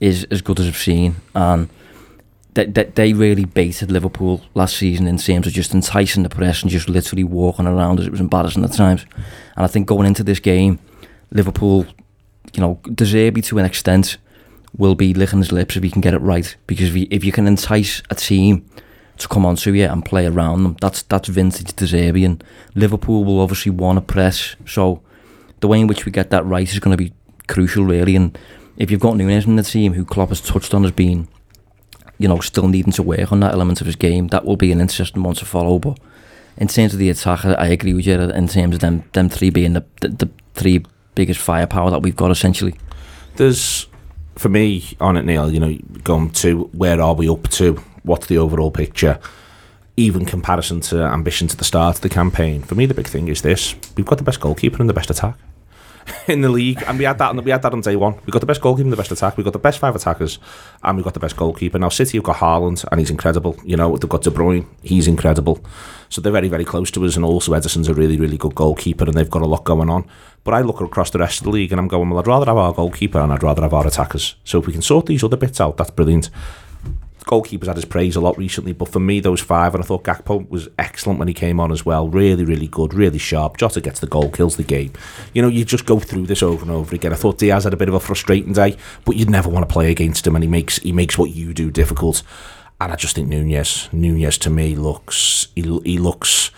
is 0.00 0.24
as 0.30 0.42
good 0.42 0.58
as 0.58 0.66
I've 0.66 0.76
seen, 0.76 1.16
and 1.34 1.68
they, 2.54 2.66
they, 2.66 2.84
they 2.84 3.12
really 3.12 3.44
baited 3.44 3.90
Liverpool 3.90 4.42
last 4.54 4.76
season 4.76 5.06
in 5.06 5.16
terms 5.16 5.46
of 5.46 5.52
just 5.52 5.74
enticing 5.74 6.22
the 6.22 6.28
press 6.28 6.62
and 6.62 6.70
just 6.70 6.88
literally 6.88 7.24
walking 7.24 7.66
around 7.66 8.00
as 8.00 8.06
it 8.06 8.10
was 8.10 8.20
embarrassing 8.20 8.64
at 8.64 8.72
times. 8.72 9.06
And 9.56 9.64
I 9.64 9.68
think 9.68 9.86
going 9.86 10.06
into 10.06 10.22
this 10.22 10.40
game, 10.40 10.78
Liverpool, 11.30 11.86
you 12.52 12.60
know, 12.60 12.80
De 12.84 13.04
Zerbi 13.04 13.42
to 13.44 13.58
an 13.58 13.64
extent 13.64 14.18
will 14.76 14.94
be 14.94 15.14
licking 15.14 15.38
his 15.38 15.52
lips 15.52 15.76
if 15.76 15.82
he 15.82 15.90
can 15.90 16.00
get 16.00 16.14
it 16.14 16.18
right. 16.18 16.54
Because 16.66 16.94
if 16.94 17.08
if 17.10 17.24
you 17.24 17.32
can 17.32 17.46
entice 17.46 18.02
a 18.10 18.14
team 18.14 18.68
to 19.22 19.28
come 19.28 19.46
onto 19.46 19.72
you 19.72 19.84
and 19.84 20.04
play 20.04 20.26
around 20.26 20.62
them, 20.62 20.76
that's 20.80 21.02
that's 21.02 21.28
vintage 21.28 21.74
De 21.74 21.84
Zerbi. 21.84 22.24
And 22.24 22.42
Liverpool 22.74 23.24
will 23.24 23.40
obviously 23.40 23.70
want 23.70 23.96
to 23.96 24.00
press. 24.00 24.56
So 24.66 25.02
the 25.60 25.68
way 25.68 25.80
in 25.80 25.86
which 25.86 26.04
we 26.04 26.12
get 26.12 26.30
that 26.30 26.44
right 26.44 26.70
is 26.70 26.78
going 26.78 26.96
to 26.96 27.02
be 27.02 27.12
crucial, 27.48 27.84
really. 27.84 28.16
And 28.16 28.38
if 28.76 28.90
you've 28.90 29.00
got 29.00 29.16
Nunez 29.16 29.46
in 29.46 29.56
the 29.56 29.62
team, 29.62 29.94
who 29.94 30.04
Klopp 30.04 30.30
has 30.30 30.40
touched 30.40 30.74
on 30.74 30.84
as 30.84 30.92
being, 30.92 31.28
you 32.18 32.28
know, 32.28 32.40
still 32.40 32.68
needing 32.68 32.92
to 32.92 33.02
work 33.02 33.32
on 33.32 33.40
that 33.40 33.52
element 33.52 33.80
of 33.80 33.86
his 33.86 33.96
game, 33.96 34.28
that 34.28 34.44
will 34.44 34.56
be 34.56 34.72
an 34.72 34.80
interesting 34.80 35.22
one 35.22 35.34
to 35.36 35.44
follow. 35.44 35.78
But 35.78 35.98
in 36.56 36.68
terms 36.68 36.92
of 36.92 36.98
the 36.98 37.10
attack, 37.10 37.44
I 37.44 37.52
I 37.52 37.66
agree 37.68 37.94
with 37.94 38.06
you 38.06 38.20
in 38.20 38.48
terms 38.48 38.74
of 38.74 38.80
them, 38.80 39.04
them 39.12 39.28
three 39.28 39.50
being 39.50 39.72
the, 39.74 39.84
the, 40.00 40.08
the 40.08 40.30
three 40.54 40.84
biggest 41.14 41.40
firepower 41.40 41.90
that 41.90 42.02
we've 42.02 42.16
got, 42.16 42.30
essentially. 42.30 42.74
There's, 43.36 43.86
for 44.36 44.48
me, 44.48 44.84
on 45.00 45.16
it, 45.16 45.24
Neil, 45.24 45.50
you 45.50 45.60
know, 45.60 45.78
going 46.04 46.30
to 46.30 46.64
where 46.72 47.00
are 47.00 47.14
we 47.14 47.28
up 47.28 47.48
to? 47.50 47.82
What's 48.02 48.26
the 48.26 48.38
overall 48.38 48.70
picture? 48.70 49.18
Even 49.96 50.24
comparison 50.24 50.80
to 50.80 51.02
ambition 51.02 51.48
to 51.48 51.56
the 51.56 51.64
start 51.64 51.96
of 51.96 52.00
the 52.00 52.08
campaign. 52.08 52.62
For 52.62 52.74
me, 52.74 52.86
the 52.86 52.94
big 52.94 53.06
thing 53.06 53.28
is 53.28 53.42
this: 53.42 53.74
we've 53.96 54.06
got 54.06 54.18
the 54.18 54.24
best 54.24 54.40
goalkeeper 54.40 54.78
and 54.80 54.88
the 54.88 54.94
best 54.94 55.10
attack 55.10 55.36
in 56.28 56.40
the 56.40 56.48
league, 56.48 56.82
and 56.86 56.98
we 56.98 57.04
had 57.04 57.18
that. 57.18 57.30
On, 57.30 57.44
we 57.44 57.50
had 57.50 57.62
that 57.62 57.72
on 57.72 57.80
day 57.80 57.96
one. 57.96 58.14
We 58.26 58.30
got 58.30 58.40
the 58.40 58.46
best 58.46 58.60
goalkeeper 58.60 58.84
and 58.84 58.92
the 58.92 58.96
best 58.96 59.12
attack. 59.12 59.36
We 59.36 59.44
got 59.44 59.52
the 59.52 59.58
best 59.58 59.78
five 59.78 59.94
attackers, 59.94 60.38
and 60.82 60.96
we 60.96 61.02
got 61.02 61.14
the 61.14 61.20
best 61.20 61.36
goalkeeper. 61.36 61.78
Now, 61.78 61.88
City 61.88 62.18
have 62.18 62.24
got 62.24 62.36
Haaland, 62.36 62.84
and 62.90 63.00
he's 63.00 63.10
incredible. 63.10 63.56
You 63.64 63.76
know, 63.76 63.96
they've 63.96 64.08
got 64.08 64.22
De 64.22 64.30
Bruyne, 64.30 64.66
he's 64.82 65.06
incredible. 65.06 65.60
So 66.08 66.20
they're 66.20 66.32
very, 66.32 66.48
very 66.48 66.64
close 66.64 66.90
to 66.92 67.04
us, 67.04 67.16
and 67.16 67.24
also 67.24 67.52
Ederson's 67.52 67.88
a 67.88 67.94
really, 67.94 68.18
really 68.18 68.36
good 68.36 68.54
goalkeeper, 68.54 69.04
and 69.04 69.14
they've 69.14 69.30
got 69.30 69.42
a 69.42 69.46
lot 69.46 69.64
going 69.64 69.90
on. 69.90 70.06
But 70.44 70.54
I 70.54 70.60
look 70.62 70.80
across 70.80 71.10
the 71.10 71.18
rest 71.18 71.40
of 71.40 71.44
the 71.44 71.50
league, 71.50 71.72
and 71.72 71.80
I'm 71.80 71.88
going, 71.88 72.10
well, 72.10 72.18
I'd 72.18 72.26
rather 72.26 72.46
have 72.46 72.56
our 72.56 72.72
goalkeeper, 72.72 73.20
and 73.20 73.32
I'd 73.32 73.42
rather 73.42 73.62
have 73.62 73.74
our 73.74 73.86
attackers. 73.86 74.36
So 74.44 74.58
if 74.58 74.66
we 74.66 74.72
can 74.72 74.82
sort 74.82 75.06
these 75.06 75.24
other 75.24 75.36
bits 75.36 75.60
out, 75.60 75.76
that's 75.76 75.90
brilliant 75.90 76.30
goalkeepers 77.24 77.66
had 77.66 77.76
his 77.76 77.84
praise 77.84 78.16
a 78.16 78.20
lot 78.20 78.36
recently, 78.38 78.72
but 78.72 78.88
for 78.88 79.00
me, 79.00 79.20
those 79.20 79.40
five, 79.40 79.74
and 79.74 79.82
I 79.82 79.86
thought 79.86 80.04
Gakpo 80.04 80.48
was 80.48 80.68
excellent 80.78 81.18
when 81.18 81.28
he 81.28 81.34
came 81.34 81.60
on 81.60 81.72
as 81.72 81.84
well. 81.84 82.08
Really, 82.08 82.44
really 82.44 82.68
good, 82.68 82.94
really 82.94 83.18
sharp. 83.18 83.56
Jota 83.56 83.80
gets 83.80 84.00
the 84.00 84.06
goal, 84.06 84.30
kills 84.30 84.56
the 84.56 84.62
game. 84.62 84.92
You 85.32 85.42
know, 85.42 85.48
you 85.48 85.64
just 85.64 85.86
go 85.86 85.98
through 85.98 86.26
this 86.26 86.42
over 86.42 86.62
and 86.62 86.70
over 86.70 86.94
again. 86.94 87.12
I 87.12 87.16
thought 87.16 87.38
Diaz 87.38 87.64
had 87.64 87.74
a 87.74 87.76
bit 87.76 87.88
of 87.88 87.94
a 87.94 88.00
frustrating 88.00 88.52
day, 88.52 88.76
but 89.04 89.16
you'd 89.16 89.30
never 89.30 89.48
want 89.48 89.68
to 89.68 89.72
play 89.72 89.90
against 89.90 90.26
him, 90.26 90.34
and 90.34 90.42
he 90.42 90.48
makes 90.48 90.78
he 90.78 90.92
makes 90.92 91.18
what 91.18 91.30
you 91.30 91.52
do 91.54 91.70
difficult. 91.70 92.22
And 92.80 92.92
I 92.92 92.96
just 92.96 93.14
think 93.14 93.28
Nunez, 93.28 93.88
Nunez 93.92 94.38
to 94.38 94.50
me 94.50 94.74
looks 94.74 95.48
he, 95.54 95.62
he 95.84 95.98
looks 95.98 96.50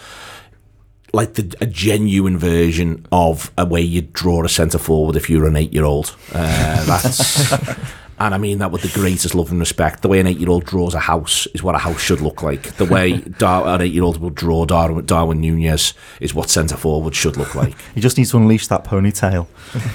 like 1.12 1.35
the, 1.35 1.55
a 1.61 1.67
genuine 1.67 2.37
version 2.37 3.07
of 3.12 3.53
a 3.57 3.65
way 3.65 3.81
you'd 3.81 4.12
draw 4.12 4.45
a 4.45 4.49
centre 4.49 4.79
forward 4.79 5.17
if 5.17 5.31
you 5.31 5.41
were 5.41 5.47
an 5.47 5.57
eight 5.57 5.73
year 5.73 5.85
old. 5.85 6.17
Uh, 6.33 6.85
that's 6.85 7.53
and 8.19 8.35
I 8.35 8.39
mean 8.39 8.59
that 8.59 8.71
with 8.71 8.83
the 8.83 8.89
greatest 9.01 9.35
love 9.35 9.51
and 9.51 9.61
respect. 9.61 10.03
The 10.03 10.09
way 10.09 10.21
an 10.21 10.27
eight 10.27 10.39
year 10.39 10.51
old 10.51 10.65
draws 10.65 10.95
a 10.95 11.01
house 11.01 11.47
is 11.55 11.62
what 11.62 11.75
a 11.75 11.79
house 11.79 12.01
should 12.01 12.21
look 12.21 12.43
like. 12.43 12.75
The 12.77 12.85
way 12.85 13.19
Dar- 13.39 13.67
an 13.75 13.81
eight 13.83 13.93
year 13.93 14.03
old 14.05 14.19
will 14.19 14.31
draw 14.31 14.65
Darwin, 14.65 15.05
Darwin 15.07 15.41
Nunez 15.41 15.95
is 16.21 16.35
what 16.35 16.51
centre 16.51 16.77
forward 16.77 17.15
should 17.15 17.37
look 17.37 17.55
like. 17.55 17.75
He 17.95 18.01
just 18.01 18.17
needs 18.19 18.31
to 18.33 18.39
unleash 18.39 18.67
that 18.69 18.85
ponytail. 18.85 19.47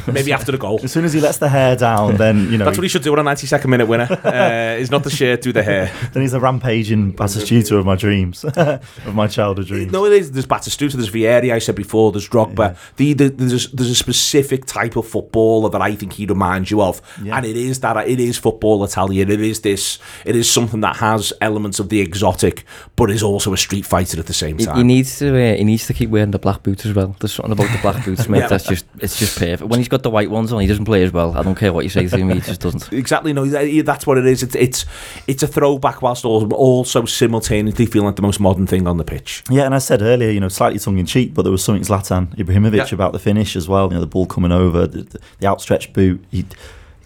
Maybe 0.13 0.31
after 0.31 0.51
the 0.53 0.57
goal. 0.57 0.79
As 0.81 0.91
soon 0.91 1.03
as 1.05 1.11
he 1.11 1.19
lets 1.19 1.37
the 1.37 1.49
hair 1.49 1.75
down, 1.75 2.15
then 2.15 2.49
you 2.51 2.57
know 2.57 2.65
That's 2.65 2.77
what 2.77 2.83
he 2.83 2.87
should 2.89 3.01
do 3.03 3.11
on 3.11 3.19
a 3.19 3.23
92nd 3.23 3.65
minute 3.67 3.87
winner. 3.87 4.07
Uh, 4.23 4.77
is 4.79 4.89
not 4.89 5.03
the 5.03 5.09
shirt, 5.09 5.41
do 5.41 5.51
the 5.51 5.63
hair. 5.63 5.91
then 6.13 6.21
he's 6.21 6.33
a 6.33 6.39
rampaging 6.39 7.13
Batistuta 7.13 7.77
of 7.77 7.85
my 7.85 7.95
dreams, 7.95 8.43
of 8.45 9.13
my 9.13 9.27
childhood 9.27 9.67
dreams. 9.67 9.91
No, 9.91 10.05
it 10.05 10.13
is. 10.13 10.31
There's 10.31 10.47
Batistuta, 10.47 10.93
there's 10.93 11.09
Vieri, 11.11 11.51
I 11.51 11.59
said 11.59 11.75
before, 11.75 12.11
there's 12.11 12.29
Drogba. 12.29 12.77
The, 12.95 13.13
the, 13.13 13.29
there's, 13.29 13.71
there's 13.71 13.89
a 13.89 13.95
specific 13.95 14.65
type 14.65 14.95
of 14.95 15.07
footballer 15.07 15.69
that 15.69 15.81
I 15.81 15.95
think 15.95 16.13
he 16.13 16.25
reminds 16.25 16.71
you 16.71 16.81
of. 16.81 17.01
Yeah. 17.21 17.37
And 17.37 17.45
it 17.45 17.57
is 17.57 17.79
that, 17.81 18.08
it 18.09 18.19
is 18.19 18.37
football 18.37 18.83
Italian. 18.83 19.29
It 19.31 19.41
is 19.41 19.61
this, 19.61 19.99
it 20.25 20.35
is 20.35 20.49
something 20.51 20.81
that 20.81 20.97
has 20.97 21.31
elements 21.41 21.79
of 21.79 21.89
the 21.89 21.99
exotic, 22.01 22.65
but 22.95 23.09
is 23.11 23.23
also 23.23 23.53
a 23.53 23.57
street 23.57 23.85
fighter 23.85 24.19
at 24.19 24.25
the 24.25 24.33
same 24.33 24.57
time. 24.57 24.77
he 24.77 24.83
needs 24.83 25.19
to 25.19 25.27
uh, 25.29 25.55
he 25.55 25.63
needs 25.63 25.85
to 25.87 25.93
keep 25.93 26.09
wearing 26.09 26.31
the 26.31 26.39
black 26.39 26.63
boots 26.63 26.85
as 26.85 26.93
well. 26.93 27.15
There's 27.19 27.33
something 27.33 27.51
about 27.53 27.71
the 27.71 27.79
black 27.81 28.03
boots, 28.05 28.27
mate. 28.29 28.39
Yeah. 28.39 28.47
That's 28.47 28.65
just 28.65 28.85
it's 28.99 29.17
just 29.19 29.37
perfect. 29.37 29.69
When 29.69 29.79
he's 29.79 29.87
got 29.89 30.03
the 30.03 30.09
white 30.09 30.29
ones 30.29 30.51
on, 30.51 30.61
he 30.61 30.67
doesn't 30.67 30.85
play 30.85 31.03
as 31.03 31.13
well. 31.13 31.37
I 31.37 31.43
don't 31.43 31.55
care 31.55 31.71
what 31.71 31.83
you 31.83 31.89
say 31.89 32.07
to 32.07 32.17
him, 32.17 32.29
he 32.29 32.39
just 32.41 32.61
doesn't. 32.61 32.91
Exactly, 32.99 33.33
no, 33.33 33.45
that's 33.45 34.05
what 34.07 34.17
it 34.17 34.25
is. 34.25 34.43
It's 34.43 34.55
it's 34.55 34.85
it's 35.27 35.43
a 35.43 35.47
throwback 35.47 36.01
whilst 36.01 36.25
al- 36.25 36.51
also 36.53 37.05
simultaneously 37.05 37.85
feeling 37.85 38.07
like 38.07 38.15
the 38.15 38.21
most 38.21 38.39
modern 38.39 38.67
thing 38.67 38.87
on 38.87 38.97
the 38.97 39.03
pitch. 39.03 39.43
Yeah, 39.49 39.63
and 39.65 39.73
I 39.75 39.79
said 39.79 40.01
earlier, 40.01 40.29
you 40.31 40.39
know, 40.39 40.49
slightly 40.49 40.79
tongue 40.79 40.97
in 40.97 41.05
cheek, 41.05 41.33
but 41.33 41.43
there 41.43 41.51
was 41.51 41.63
something 41.63 41.83
Zlatan 41.83 42.35
Ibrahimovic 42.35 42.75
Yeah. 42.89 42.95
about 42.95 43.13
the 43.13 43.19
finish 43.19 43.55
as 43.55 43.67
well. 43.67 43.87
You 43.87 43.95
know, 43.95 43.99
the 44.01 44.07
ball 44.07 44.25
coming 44.25 44.51
over, 44.51 44.87
the, 44.87 45.03
the, 45.03 45.19
the 45.39 45.47
outstretched 45.47 45.93
boot. 45.93 46.23
He, 46.31 46.45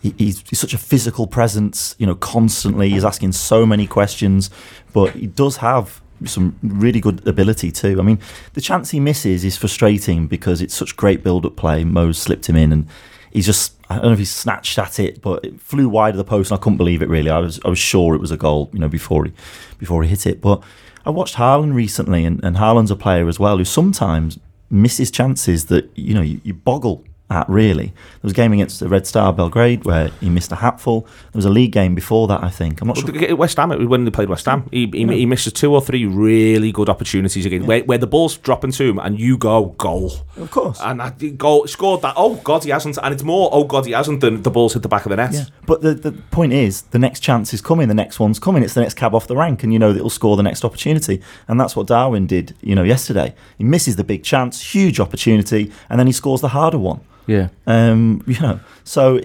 he, 0.04 0.14
he's, 0.18 0.44
he's 0.50 0.60
such 0.60 0.74
a 0.74 0.78
physical 0.78 1.26
presence. 1.26 1.96
You 1.98 2.06
know, 2.06 2.16
constantly 2.16 2.90
he's 2.90 3.06
asking 3.06 3.32
so 3.32 3.66
many 3.66 3.88
questions, 3.88 4.50
but 4.94 5.12
he 5.12 5.28
does 5.28 5.58
have 5.58 6.02
some 6.26 6.60
really 6.62 7.00
good 7.00 7.26
ability 7.28 7.72
too. 7.72 8.00
I 8.00 8.04
mean, 8.04 8.20
the 8.54 8.62
chance 8.62 8.92
he 8.92 9.00
misses 9.00 9.44
is 9.44 9.58
frustrating 9.58 10.28
because 10.28 10.62
it's 10.62 10.76
such 10.76 10.96
great 10.96 11.24
build-up 11.24 11.56
play. 11.56 11.84
Mo's 11.84 12.18
slipped 12.18 12.48
him 12.48 12.56
in, 12.56 12.72
and 12.72 12.88
he's 13.32 13.46
just. 13.46 13.74
I 13.90 13.96
don't 13.96 14.06
know 14.06 14.14
if 14.14 14.20
he 14.20 14.26
snatched 14.26 14.78
at 14.80 15.00
it, 15.00 15.22
but 15.22 15.46
it 15.46 15.62
flew 15.62 15.88
wide 15.88 16.14
of 16.14 16.18
the 16.18 16.24
post, 16.24 16.52
and 16.52 16.60
I 16.60 16.62
couldn't 16.62 16.78
believe 16.78 17.02
it. 17.02 17.10
Really, 17.10 17.30
I 17.30 17.40
was 17.40 17.60
I 17.64 17.70
was 17.70 17.80
sure 17.80 18.14
it 18.14 18.22
was 18.22 18.32
a 18.32 18.38
goal. 18.38 18.70
You 18.74 18.80
know, 18.80 18.90
before 18.90 19.26
he 19.26 19.34
before 19.78 20.04
he 20.04 20.10
hit 20.10 20.28
it, 20.28 20.42
but. 20.42 20.62
I 21.06 21.10
watched 21.10 21.36
Haaland 21.36 21.74
recently, 21.74 22.24
and, 22.24 22.42
and 22.46 22.56
Haaland's 22.56 22.90
a 22.90 22.96
player 22.96 23.28
as 23.28 23.38
well 23.38 23.58
who 23.58 23.66
sometimes 23.66 24.40
misses 24.70 25.12
chances 25.12 25.66
that 25.66 25.90
you 25.96 26.14
know 26.14 26.22
you, 26.22 26.40
you 26.46 26.54
boggle 26.54 27.04
at. 27.30 27.50
Really, 27.50 27.88
there 27.88 27.94
was 28.24 28.32
a 28.34 28.36
game 28.36 28.54
against 28.54 28.80
the 28.80 28.88
Red 28.90 29.06
Star 29.08 29.32
Belgrade 29.34 29.86
where 29.86 30.10
he 30.22 30.30
missed 30.30 30.52
a 30.52 30.56
hatful. 30.56 31.02
There 31.02 31.38
was 31.40 31.46
a 31.46 31.50
league 31.50 31.72
game 31.72 31.96
before 31.96 32.28
that, 32.28 32.44
I 32.44 32.50
think. 32.50 32.82
I'm 32.82 32.88
not 32.88 32.98
sure. 32.98 33.36
West 33.36 33.58
Ham, 33.58 33.72
it 33.72 33.80
was 33.80 33.88
when 33.88 34.06
they 34.06 34.12
played 34.12 34.30
West 34.30 34.46
Ham, 34.46 34.68
he, 34.72 34.88
he, 34.94 35.06
he 35.06 35.26
misses 35.26 35.54
two 35.54 35.74
or 35.74 35.82
three 35.82 36.06
really 36.06 36.72
good 36.72 36.90
opportunities 36.90 37.46
again, 37.46 37.66
where, 37.66 37.84
where 37.84 37.98
the 37.98 38.08
ball's 38.08 38.38
dropping 38.38 38.72
to 38.74 38.84
him 38.84 39.00
and 39.00 39.20
you 39.20 39.38
go 39.38 39.66
goal, 39.78 40.12
Of 40.38 40.52
course. 40.52 40.80
and 40.82 41.00
that 41.00 41.38
goal 41.38 41.68
scored 41.68 42.02
that. 42.02 42.14
Oh 42.18 42.36
God, 42.36 42.64
he 42.64 42.70
hasn't, 42.70 42.98
and 43.02 43.14
it's 43.14 43.24
more 43.24 43.50
oh 43.52 43.64
God, 43.64 43.86
he 43.86 43.92
hasn't 43.92 44.22
than 44.22 44.42
the 44.44 44.52
ball's 44.52 44.74
hit 44.74 44.82
the 44.82 44.90
back 44.90 45.06
of 45.06 45.10
the 45.10 45.18
net. 45.18 45.34
Yeah, 45.34 45.46
but 45.66 45.82
the, 45.82 45.94
the 45.94 46.12
point 46.12 46.54
is, 46.54 46.84
the 46.84 47.00
next 47.00 47.20
chance 47.22 47.54
is 47.54 47.62
coming, 47.62 47.88
the 47.88 47.94
next 47.94 48.20
one's 48.20 48.40
coming. 48.40 48.64
It's 48.64 48.74
the 48.74 48.82
next 48.82 48.94
cab 48.96 49.14
off 49.16 49.28
the 49.28 49.36
rank, 49.36 49.64
and 49.64 49.74
you 49.74 49.80
know 49.80 49.92
that 49.94 50.00
he'll 50.00 50.10
score 50.10 50.38
the 50.38 50.44
next 50.44 50.64
opportunity. 50.64 51.22
And 51.48 51.60
that's 51.60 51.76
what 51.76 51.88
Darwin 51.88 52.28
did, 52.28 52.56
you 52.62 52.76
know, 52.76 52.84
yesterday. 52.84 53.34
He 53.58 53.64
misses 53.64 53.96
the 53.96 54.04
big 54.04 54.24
chance, 54.24 54.74
huge 54.74 55.00
opportunity, 55.00 55.72
and 55.90 56.00
then 56.00 56.08
he 56.08 56.14
scores 56.14 56.42
the 56.42 56.50
harder 56.50 56.78
one. 56.78 57.02
Yeah. 57.28 57.50
Um, 57.68 58.24
you 58.28 58.40
know, 58.40 58.60
so 58.84 59.20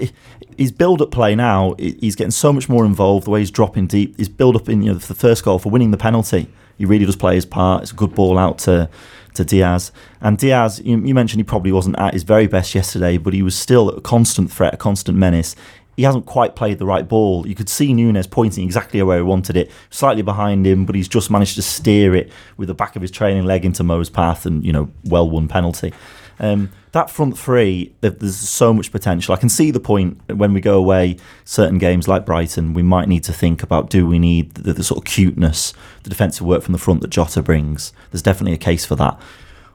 his 0.56 0.72
build-up 0.72 1.10
play 1.10 1.34
now, 1.34 1.74
he's 1.78 2.16
getting 2.16 2.30
so 2.30 2.52
much 2.52 2.68
more 2.68 2.84
involved. 2.84 3.26
The 3.26 3.30
way 3.30 3.40
he's 3.40 3.50
dropping 3.50 3.86
deep, 3.86 4.16
his 4.18 4.28
build-up 4.28 4.68
in 4.68 4.82
you 4.82 4.92
know 4.92 4.98
the 4.98 5.14
first 5.14 5.44
goal 5.44 5.58
for 5.58 5.70
winning 5.70 5.90
the 5.90 5.96
penalty, 5.96 6.48
he 6.76 6.84
really 6.84 7.04
does 7.04 7.16
play 7.16 7.34
his 7.34 7.46
part. 7.46 7.82
It's 7.82 7.92
a 7.92 7.94
good 7.94 8.14
ball 8.14 8.38
out 8.38 8.58
to 8.60 8.88
to 9.34 9.44
Diaz, 9.44 9.92
and 10.20 10.36
Diaz. 10.36 10.80
You, 10.84 10.98
you 10.98 11.14
mentioned 11.14 11.38
he 11.38 11.44
probably 11.44 11.70
wasn't 11.70 11.98
at 11.98 12.12
his 12.12 12.24
very 12.24 12.46
best 12.48 12.74
yesterday, 12.74 13.18
but 13.18 13.34
he 13.34 13.42
was 13.42 13.56
still 13.56 13.88
a 13.90 14.00
constant 14.00 14.50
threat, 14.50 14.74
a 14.74 14.76
constant 14.76 15.16
menace. 15.16 15.54
he 15.98 16.04
hasn't 16.04 16.26
quite 16.26 16.54
played 16.54 16.78
the 16.78 16.86
right 16.86 17.08
ball. 17.08 17.44
You 17.44 17.56
could 17.56 17.68
see 17.68 17.92
Nunez 17.92 18.28
pointing 18.28 18.64
exactly 18.64 19.02
where 19.02 19.16
he 19.16 19.22
wanted 19.24 19.56
it, 19.56 19.68
slightly 19.90 20.22
behind 20.22 20.64
him, 20.64 20.86
but 20.86 20.94
he's 20.94 21.08
just 21.08 21.28
managed 21.28 21.56
to 21.56 21.62
steer 21.62 22.14
it 22.14 22.30
with 22.56 22.68
the 22.68 22.74
back 22.74 22.94
of 22.94 23.02
his 23.02 23.10
training 23.10 23.46
leg 23.46 23.64
into 23.64 23.82
Mo's 23.82 24.08
path 24.08 24.46
and, 24.46 24.64
you 24.64 24.72
know, 24.72 24.92
well 25.06 25.28
won 25.28 25.48
penalty. 25.48 25.92
Um, 26.40 26.70
that 26.92 27.10
front 27.10 27.38
three, 27.38 27.92
there's 28.00 28.36
so 28.36 28.72
much 28.72 28.90
potential. 28.90 29.34
I 29.34 29.38
can 29.38 29.48
see 29.48 29.70
the 29.70 29.80
point 29.80 30.20
when 30.28 30.52
we 30.52 30.60
go 30.60 30.78
away, 30.78 31.16
certain 31.44 31.78
games 31.78 32.08
like 32.08 32.24
Brighton, 32.24 32.72
we 32.72 32.82
might 32.82 33.08
need 33.08 33.24
to 33.24 33.32
think 33.32 33.62
about 33.62 33.90
do 33.90 34.06
we 34.06 34.18
need 34.18 34.54
the, 34.54 34.72
the 34.72 34.84
sort 34.84 34.98
of 34.98 35.04
cuteness, 35.04 35.74
the 36.02 36.10
defensive 36.10 36.46
work 36.46 36.62
from 36.62 36.72
the 36.72 36.78
front 36.78 37.00
that 37.02 37.10
Jota 37.10 37.42
brings. 37.42 37.92
There's 38.10 38.22
definitely 38.22 38.54
a 38.54 38.58
case 38.58 38.86
for 38.86 38.96
that. 38.96 39.20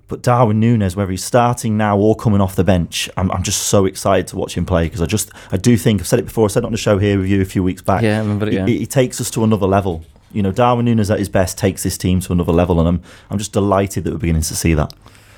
But 0.08 0.22
Darwin 0.22 0.60
Nunez, 0.60 0.96
whether 0.96 1.12
he's 1.12 1.24
starting 1.24 1.78
now 1.78 1.98
or 1.98 2.16
coming 2.16 2.42
off 2.42 2.56
the 2.56 2.64
bench, 2.64 3.10
I'm, 3.16 3.32
I'm 3.32 3.44
just 3.44 3.64
so 3.64 3.86
excited 3.86 4.28
to 4.28 4.36
watch 4.36 4.56
him 4.56 4.66
play 4.66 4.86
because 4.86 5.02
I 5.02 5.06
just 5.06 5.32
I 5.52 5.58
do 5.58 5.78
think 5.78 6.02
I've 6.02 6.08
said 6.08 6.20
it 6.20 6.26
before. 6.26 6.46
I 6.46 6.48
said 6.50 6.64
it 6.64 6.66
on 6.66 6.72
the 6.72 6.78
show 6.78 6.98
here 6.98 7.18
with 7.18 7.28
you 7.28 7.42
a 7.42 7.46
few 7.46 7.64
weeks 7.64 7.82
back. 7.82 8.02
Yeah, 8.02 8.18
I 8.18 8.20
remember 8.20 8.48
it, 8.48 8.54
yeah. 8.54 8.66
He, 8.66 8.80
he 8.80 8.86
takes 8.86 9.22
us 9.22 9.32
to 9.32 9.44
another 9.44 9.66
level. 9.66 10.04
You 10.32 10.42
know, 10.42 10.52
Darwin 10.52 10.86
Nunez 10.86 11.10
at 11.10 11.20
his 11.20 11.30
best 11.30 11.58
takes 11.58 11.84
this 11.84 11.98
team 11.98 12.20
to 12.22 12.34
another 12.34 12.52
level, 12.52 12.80
and 12.80 12.88
I'm 12.88 13.02
I'm 13.30 13.38
just 13.38 13.54
delighted 13.54 14.04
that 14.04 14.12
we're 14.12 14.20
beginning 14.20 14.42
to 14.42 14.56
see 14.56 14.74
that 14.74 14.94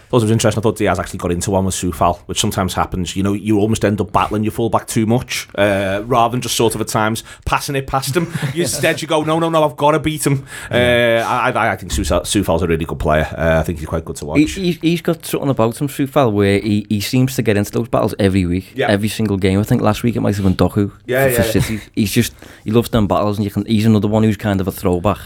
thought 0.09 0.17
it 0.17 0.25
was 0.25 0.31
interesting. 0.31 0.61
I 0.61 0.63
thought 0.63 0.77
Diaz 0.77 0.99
actually 0.99 1.19
got 1.19 1.31
into 1.31 1.51
one 1.51 1.65
with 1.65 1.75
Coufal, 1.75 2.19
which 2.27 2.39
sometimes 2.39 2.73
happens. 2.73 3.15
You 3.15 3.23
know, 3.23 3.33
you 3.33 3.59
almost 3.59 3.83
end 3.83 3.99
up 4.01 4.11
battling 4.11 4.43
your 4.43 4.51
fullback 4.51 4.87
too 4.87 5.05
much, 5.05 5.47
uh, 5.55 6.03
rather 6.05 6.31
than 6.31 6.41
just 6.41 6.55
sort 6.55 6.75
of 6.75 6.81
at 6.81 6.87
times 6.87 7.23
passing 7.45 7.75
it 7.75 7.87
past 7.87 8.15
him. 8.15 8.31
Instead, 8.55 9.01
you 9.01 9.07
go, 9.07 9.23
no, 9.23 9.39
no, 9.39 9.49
no, 9.49 9.63
I've 9.63 9.77
got 9.77 9.91
to 9.91 9.99
beat 9.99 10.25
him. 10.25 10.45
Uh, 10.69 11.23
I, 11.25 11.71
I 11.71 11.75
think 11.75 11.91
Coufal's 11.91 12.61
a 12.61 12.67
really 12.67 12.85
good 12.85 12.99
player. 12.99 13.27
Uh, 13.37 13.59
I 13.59 13.63
think 13.63 13.79
he's 13.79 13.87
quite 13.87 14.05
good 14.05 14.15
to 14.17 14.25
watch. 14.25 14.51
He, 14.51 14.73
he's 14.73 15.01
got 15.01 15.25
something 15.25 15.49
about 15.49 15.79
him, 15.79 15.87
Coufal, 15.87 16.31
where 16.31 16.59
he, 16.59 16.85
he 16.89 17.01
seems 17.01 17.35
to 17.35 17.41
get 17.41 17.57
into 17.57 17.71
those 17.71 17.87
battles 17.87 18.15
every 18.19 18.45
week, 18.45 18.73
yeah. 18.75 18.87
every 18.87 19.09
single 19.09 19.37
game. 19.37 19.59
I 19.59 19.63
think 19.63 19.81
last 19.81 20.03
week 20.03 20.15
it 20.15 20.21
might 20.21 20.35
have 20.35 20.45
been 20.45 20.55
Doku 20.55 20.91
yeah, 21.05 21.25
for, 21.25 21.31
yeah, 21.31 21.41
for 21.41 21.61
City. 21.61 21.79
He's 21.95 22.11
just 22.11 22.33
he 22.63 22.71
loves 22.71 22.89
them 22.89 23.07
battles, 23.07 23.37
and 23.37 23.45
you 23.45 23.51
can. 23.51 23.65
He's 23.65 23.85
another 23.85 24.07
one 24.07 24.23
who's 24.23 24.37
kind 24.37 24.61
of 24.61 24.67
a 24.67 24.71
throwback 24.71 25.19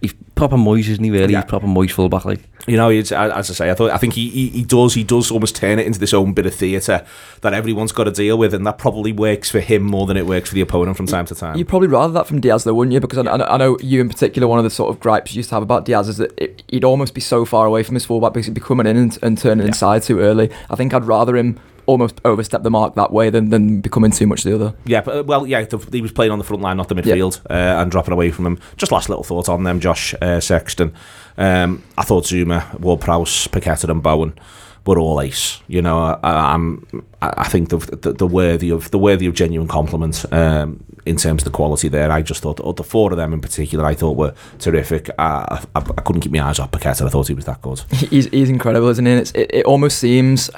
he's 0.00 0.14
proper 0.34 0.56
Moyes, 0.56 0.88
isn't 0.88 1.02
he? 1.02 1.10
Really, 1.10 1.32
yeah. 1.32 1.40
he's 1.40 1.48
proper 1.48 1.66
Moyes 1.66 1.90
fullback. 1.90 2.24
Like 2.24 2.40
you 2.66 2.76
know, 2.76 2.90
as 2.90 3.12
I 3.12 3.40
say, 3.42 3.70
I 3.70 3.74
thought 3.74 3.90
I 3.90 3.98
think 3.98 4.14
he, 4.14 4.28
he, 4.28 4.48
he 4.48 4.64
does 4.64 4.94
he 4.94 5.04
does 5.04 5.30
almost 5.30 5.56
turn 5.56 5.78
it 5.78 5.86
into 5.86 5.98
this 5.98 6.14
own 6.14 6.32
bit 6.32 6.46
of 6.46 6.54
theatre 6.54 7.04
that 7.40 7.54
everyone's 7.54 7.92
got 7.92 8.04
to 8.04 8.10
deal 8.10 8.38
with, 8.38 8.54
and 8.54 8.66
that 8.66 8.78
probably 8.78 9.12
works 9.12 9.50
for 9.50 9.60
him 9.60 9.82
more 9.82 10.06
than 10.06 10.16
it 10.16 10.26
works 10.26 10.48
for 10.48 10.54
the 10.54 10.60
opponent 10.60 10.96
from 10.96 11.06
time 11.06 11.26
to 11.26 11.34
time. 11.34 11.56
You'd 11.56 11.68
probably 11.68 11.88
rather 11.88 12.12
that 12.14 12.26
from 12.26 12.40
Diaz, 12.40 12.64
though, 12.64 12.74
wouldn't 12.74 12.92
you? 12.92 13.00
Because 13.00 13.26
I, 13.26 13.32
I, 13.32 13.56
know 13.56 13.78
you 13.80 14.00
in 14.00 14.08
particular. 14.08 14.48
One 14.48 14.58
of 14.58 14.64
the 14.64 14.70
sort 14.70 14.90
of 14.90 15.00
gripes 15.00 15.34
you 15.34 15.38
used 15.38 15.50
to 15.50 15.56
have 15.56 15.62
about 15.62 15.84
Diaz 15.84 16.08
is 16.08 16.16
that 16.18 16.32
it, 16.36 16.62
he'd 16.68 16.84
almost 16.84 17.14
be 17.14 17.20
so 17.20 17.44
far 17.44 17.66
away 17.66 17.82
from 17.82 17.94
his 17.94 18.04
fullback 18.04 18.32
because 18.32 18.46
he'd 18.46 18.54
be 18.54 18.60
coming 18.60 18.86
in 18.86 18.96
and, 18.96 19.18
and 19.22 19.38
turning 19.38 19.62
yeah. 19.62 19.68
inside 19.68 20.02
too 20.02 20.20
early. 20.20 20.50
I 20.68 20.76
think 20.76 20.94
I'd 20.94 21.04
rather 21.04 21.36
him 21.36 21.58
almost 21.90 22.20
overstep 22.24 22.62
the 22.62 22.70
mark 22.70 22.94
that 22.94 23.12
way 23.12 23.30
than, 23.30 23.50
than 23.50 23.80
becoming 23.80 24.12
too 24.12 24.26
much 24.26 24.44
the 24.44 24.54
other. 24.54 24.74
Yeah, 24.84 25.00
but, 25.00 25.16
uh, 25.16 25.22
well, 25.24 25.46
yeah, 25.46 25.64
the, 25.64 25.78
he 25.92 26.00
was 26.00 26.12
playing 26.12 26.32
on 26.32 26.38
the 26.38 26.44
front 26.44 26.62
line, 26.62 26.76
not 26.76 26.88
the 26.88 26.94
midfield, 26.94 27.40
yeah. 27.50 27.78
uh, 27.78 27.82
and 27.82 27.90
dropping 27.90 28.12
away 28.12 28.30
from 28.30 28.46
him. 28.46 28.58
Just 28.76 28.92
last 28.92 29.08
little 29.08 29.24
thought 29.24 29.48
on 29.48 29.64
them, 29.64 29.80
Josh 29.80 30.14
uh, 30.22 30.40
Sexton. 30.40 30.94
Um, 31.36 31.82
I 31.98 32.02
thought 32.02 32.24
Zouma, 32.24 32.78
Ward 32.78 33.00
Prowse, 33.00 33.48
Paqueta, 33.48 33.88
and 33.88 34.02
Bowen 34.02 34.38
were 34.86 34.98
all 34.98 35.20
ace. 35.20 35.60
You 35.66 35.82
know, 35.82 35.98
I, 36.22 36.54
I'm, 36.54 37.04
I 37.22 37.48
think 37.48 37.68
the, 37.68 38.26
worthy 38.26 38.70
of 38.70 38.90
the 38.90 38.98
worthy 38.98 39.26
of 39.26 39.34
genuine 39.34 39.68
compliment 39.68 40.24
um, 40.32 40.82
in 41.04 41.16
terms 41.16 41.42
of 41.42 41.44
the 41.44 41.50
quality 41.50 41.88
there. 41.88 42.10
I 42.10 42.22
just 42.22 42.42
thought 42.42 42.60
oh, 42.64 42.72
the 42.72 42.82
four 42.82 43.10
of 43.10 43.18
them 43.18 43.34
in 43.34 43.40
particular, 43.40 43.84
I 43.84 43.94
thought 43.94 44.16
were 44.16 44.34
terrific. 44.58 45.10
I, 45.18 45.62
I, 45.74 45.80
I 45.80 46.00
couldn't 46.02 46.22
keep 46.22 46.32
my 46.32 46.42
eyes 46.42 46.58
off 46.58 46.70
Paqueta. 46.70 47.06
I 47.06 47.10
thought 47.10 47.28
he 47.28 47.34
was 47.34 47.44
that 47.44 47.60
good. 47.60 47.80
He's, 48.10 48.26
he's 48.26 48.48
incredible, 48.48 48.88
isn't 48.88 49.04
he? 49.04 49.12
It's, 49.12 49.32
it, 49.32 49.50
it 49.52 49.66
almost 49.66 49.98
seems, 49.98 50.50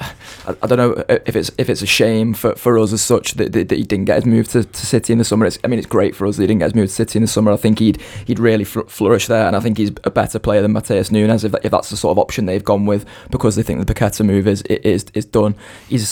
I, 0.47 0.67
don't 0.67 0.77
know 0.77 1.03
if 1.09 1.35
it's 1.35 1.51
if 1.57 1.69
it's 1.69 1.81
a 1.81 1.85
shame 1.85 2.33
for, 2.33 2.55
for 2.55 2.79
us 2.79 2.93
as 2.93 3.01
such 3.01 3.33
that, 3.33 3.51
that, 3.51 3.69
that 3.69 3.77
he 3.77 3.83
didn't 3.83 4.05
get 4.05 4.15
his 4.15 4.25
move 4.25 4.47
to, 4.49 4.63
to 4.63 4.85
City 4.85 5.11
in 5.11 5.19
the 5.19 5.25
summer. 5.25 5.45
It's, 5.45 5.59
I 5.63 5.67
mean, 5.67 5.79
it's 5.79 5.87
great 5.87 6.15
for 6.15 6.25
us 6.25 6.37
that 6.37 6.43
he 6.43 6.47
didn't 6.47 6.59
get 6.59 6.67
his 6.67 6.75
move 6.75 6.87
to 6.87 6.93
City 6.93 7.17
in 7.17 7.23
the 7.23 7.27
summer. 7.27 7.51
I 7.51 7.57
think 7.57 7.79
he'd 7.79 8.01
he'd 8.25 8.39
really 8.39 8.63
fl- 8.63 8.81
flourish 8.81 9.27
there, 9.27 9.47
and 9.47 9.55
I 9.55 9.59
think 9.59 9.77
he's 9.77 9.91
a 10.03 10.11
better 10.11 10.39
player 10.39 10.61
than 10.61 10.73
Matheus 10.73 11.11
Nunes 11.11 11.43
if, 11.43 11.53
if 11.63 11.71
that's 11.71 11.89
the 11.89 11.97
sort 11.97 12.11
of 12.11 12.19
option 12.19 12.45
they've 12.45 12.63
gone 12.63 12.85
with 12.85 13.05
because 13.31 13.55
they 13.55 13.63
think 13.63 13.85
the 13.85 13.93
Paqueta 13.93 14.25
move 14.25 14.47
is 14.47 14.61
is 14.63 15.05
is 15.13 15.25
done. 15.25 15.55
He's 15.89 16.03
a 16.03 16.05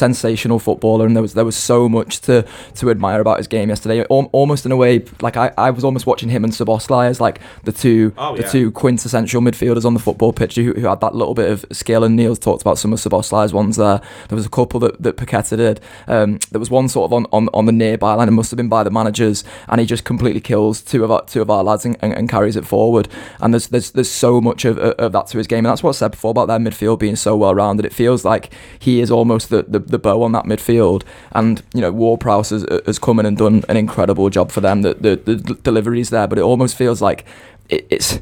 footballer, 0.60 1.06
and 1.06 1.16
there 1.16 1.22
was 1.22 1.34
there 1.34 1.46
was 1.46 1.56
so 1.56 1.88
much 1.90 2.22
to 2.22 2.46
to 2.76 2.90
admire 2.90 3.22
about 3.22 3.38
his 3.38 3.48
game 3.48 3.70
yesterday. 3.70 4.04
almost 4.06 4.66
in 4.66 4.72
a 4.72 4.78
way, 4.78 5.06
like 5.22 5.38
I, 5.38 5.52
I 5.58 5.70
was 5.72 5.84
almost 5.84 6.06
watching 6.06 6.30
him 6.30 6.44
and 6.44 6.54
Szoboszlai 6.54 7.08
as 7.08 7.22
like 7.22 7.40
the 7.64 7.72
two 7.72 8.14
oh, 8.18 8.36
the 8.36 8.44
two 8.44 8.72
quintessential 8.72 9.42
midfielders 9.42 9.86
on 9.86 9.94
the 9.94 10.00
football 10.00 10.34
pitch 10.34 10.56
who, 10.56 10.74
who, 10.74 10.88
had 10.88 11.02
that 11.02 11.16
little 11.16 11.34
bit 11.34 11.50
of 11.50 11.66
skill. 11.72 12.04
And 12.04 12.16
Neil's 12.16 12.40
talked 12.40 12.62
about 12.62 12.78
some 12.78 12.94
of 12.94 13.00
Szoboszlai's 13.00 13.54
ones 13.54 13.78
there. 13.78 14.02
There 14.30 14.36
was 14.36 14.46
a 14.46 14.50
couple 14.50 14.80
that 14.82 15.02
that 15.02 15.18
Paqueta 15.18 15.58
did. 15.58 15.80
Um, 16.08 16.40
there 16.52 16.60
was 16.60 16.70
one 16.70 16.90
sort 16.90 17.10
of 17.10 17.14
on, 17.14 17.26
on, 17.32 17.50
on 17.54 17.66
the 17.66 17.72
nearby 17.72 18.14
line. 18.14 18.28
It 18.28 18.32
must 18.32 18.52
have 18.52 18.58
been 18.58 18.70
by 18.70 18.84
the 18.84 18.92
managers, 18.92 19.44
and 19.68 19.80
he 19.80 19.86
just 19.86 20.04
completely 20.04 20.42
kills 20.42 20.82
two 20.82 21.04
of 21.04 21.12
our 21.12 21.26
two 21.26 21.42
of 21.42 21.50
our 21.50 21.64
lads 21.64 21.86
and, 21.86 21.98
and, 22.02 22.14
and 22.14 22.30
carries 22.30 22.56
it 22.56 22.66
forward. 22.66 23.08
And 23.40 23.54
there's 23.54 23.68
there's 23.68 23.92
there's 23.92 24.12
so 24.12 24.42
much 24.42 24.66
of, 24.66 24.78
of 24.78 25.12
that 25.12 25.28
to 25.28 25.38
his 25.38 25.48
game, 25.48 25.60
and 25.60 25.68
that's 25.68 25.84
what 25.84 25.92
I 25.92 25.94
said 25.94 26.12
before 26.12 26.32
about 26.32 26.48
their 26.48 26.60
midfield 26.60 27.00
being 27.00 27.16
so 27.16 27.36
well 27.36 27.54
rounded. 27.54 27.86
It 27.86 27.94
feels 27.94 28.26
like 28.26 28.54
he 28.80 29.02
is 29.02 29.12
almost 29.12 29.50
the, 29.50 29.64
the, 29.64 29.80
the 29.80 30.00
bow 30.00 30.24
on 30.24 30.31
that 30.34 30.46
midfield, 30.46 31.04
and 31.32 31.62
you 31.74 31.82
know 31.82 31.92
Ward 31.92 32.20
Prowse 32.20 32.50
has, 32.50 32.64
uh, 32.66 32.82
has 32.86 33.00
come 33.00 33.20
in 33.20 33.26
and 33.26 33.38
done 33.38 33.64
an 33.70 33.78
incredible 33.78 34.30
job 34.30 34.52
for 34.52 34.62
them. 34.62 34.82
The, 34.82 34.94
the, 34.94 35.16
the 35.16 35.36
delivery's 35.56 36.10
there, 36.10 36.28
but 36.28 36.38
it 36.38 36.44
almost 36.44 36.76
feels 36.76 37.02
like 37.02 37.26
it, 37.70 37.88
it's 37.90 38.20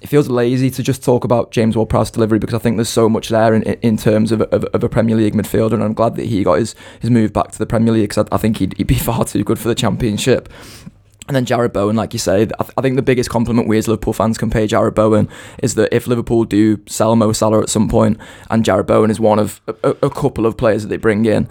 it 0.00 0.08
feels 0.08 0.28
lazy 0.28 0.70
to 0.70 0.82
just 0.82 1.02
talk 1.02 1.24
about 1.24 1.50
James 1.50 1.76
Ward-Prowse 1.76 2.10
delivery 2.10 2.38
because 2.38 2.54
I 2.54 2.58
think 2.58 2.76
there's 2.76 2.88
so 2.88 3.08
much 3.08 3.30
there 3.30 3.52
in, 3.52 3.62
in 3.64 3.96
terms 3.96 4.30
of, 4.30 4.42
of, 4.42 4.64
of, 4.64 4.84
a 4.84 4.88
Premier 4.88 5.16
League 5.16 5.34
midfielder, 5.34 5.72
and 5.72 5.82
I'm 5.82 5.94
glad 5.94 6.14
that 6.16 6.26
he 6.26 6.44
got 6.44 6.58
his, 6.58 6.74
his 7.00 7.10
move 7.10 7.32
back 7.32 7.50
to 7.52 7.58
the 7.58 7.66
Premier 7.66 7.92
League 7.92 8.10
because 8.10 8.26
I, 8.30 8.34
I, 8.36 8.38
think 8.38 8.58
he'd, 8.58 8.76
he'd, 8.76 8.86
be 8.86 8.94
far 8.98 9.24
too 9.24 9.42
good 9.42 9.58
for 9.58 9.68
the 9.68 9.74
Championship. 9.74 10.48
And 11.28 11.36
then 11.36 11.44
Jarrod 11.44 11.74
Bowen, 11.74 11.94
like 11.94 12.14
you 12.14 12.18
say, 12.18 12.42
I, 12.42 12.44
th- 12.46 12.70
I, 12.78 12.80
think 12.80 12.96
the 12.96 13.02
biggest 13.02 13.28
compliment 13.28 13.68
we 13.68 13.76
as 13.76 13.86
Liverpool 13.86 14.14
fans 14.14 14.38
can 14.38 14.48
pay 14.48 14.66
Jarrod 14.66 14.94
Bowen 14.94 15.28
is 15.62 15.74
that 15.74 15.94
if 15.94 16.06
Liverpool 16.06 16.44
do 16.44 16.80
sell 16.86 17.14
Mo 17.16 17.32
Salah 17.32 17.60
at 17.60 17.68
some 17.68 17.86
point, 17.86 18.18
and 18.50 18.64
Jarrod 18.64 18.86
Bowen 18.86 19.10
is 19.10 19.20
one 19.20 19.38
of 19.38 19.60
a, 19.84 19.94
a 20.02 20.10
couple 20.10 20.46
of 20.46 20.56
players 20.56 20.82
that 20.82 20.88
they 20.88 20.96
bring 20.96 21.26
in, 21.26 21.46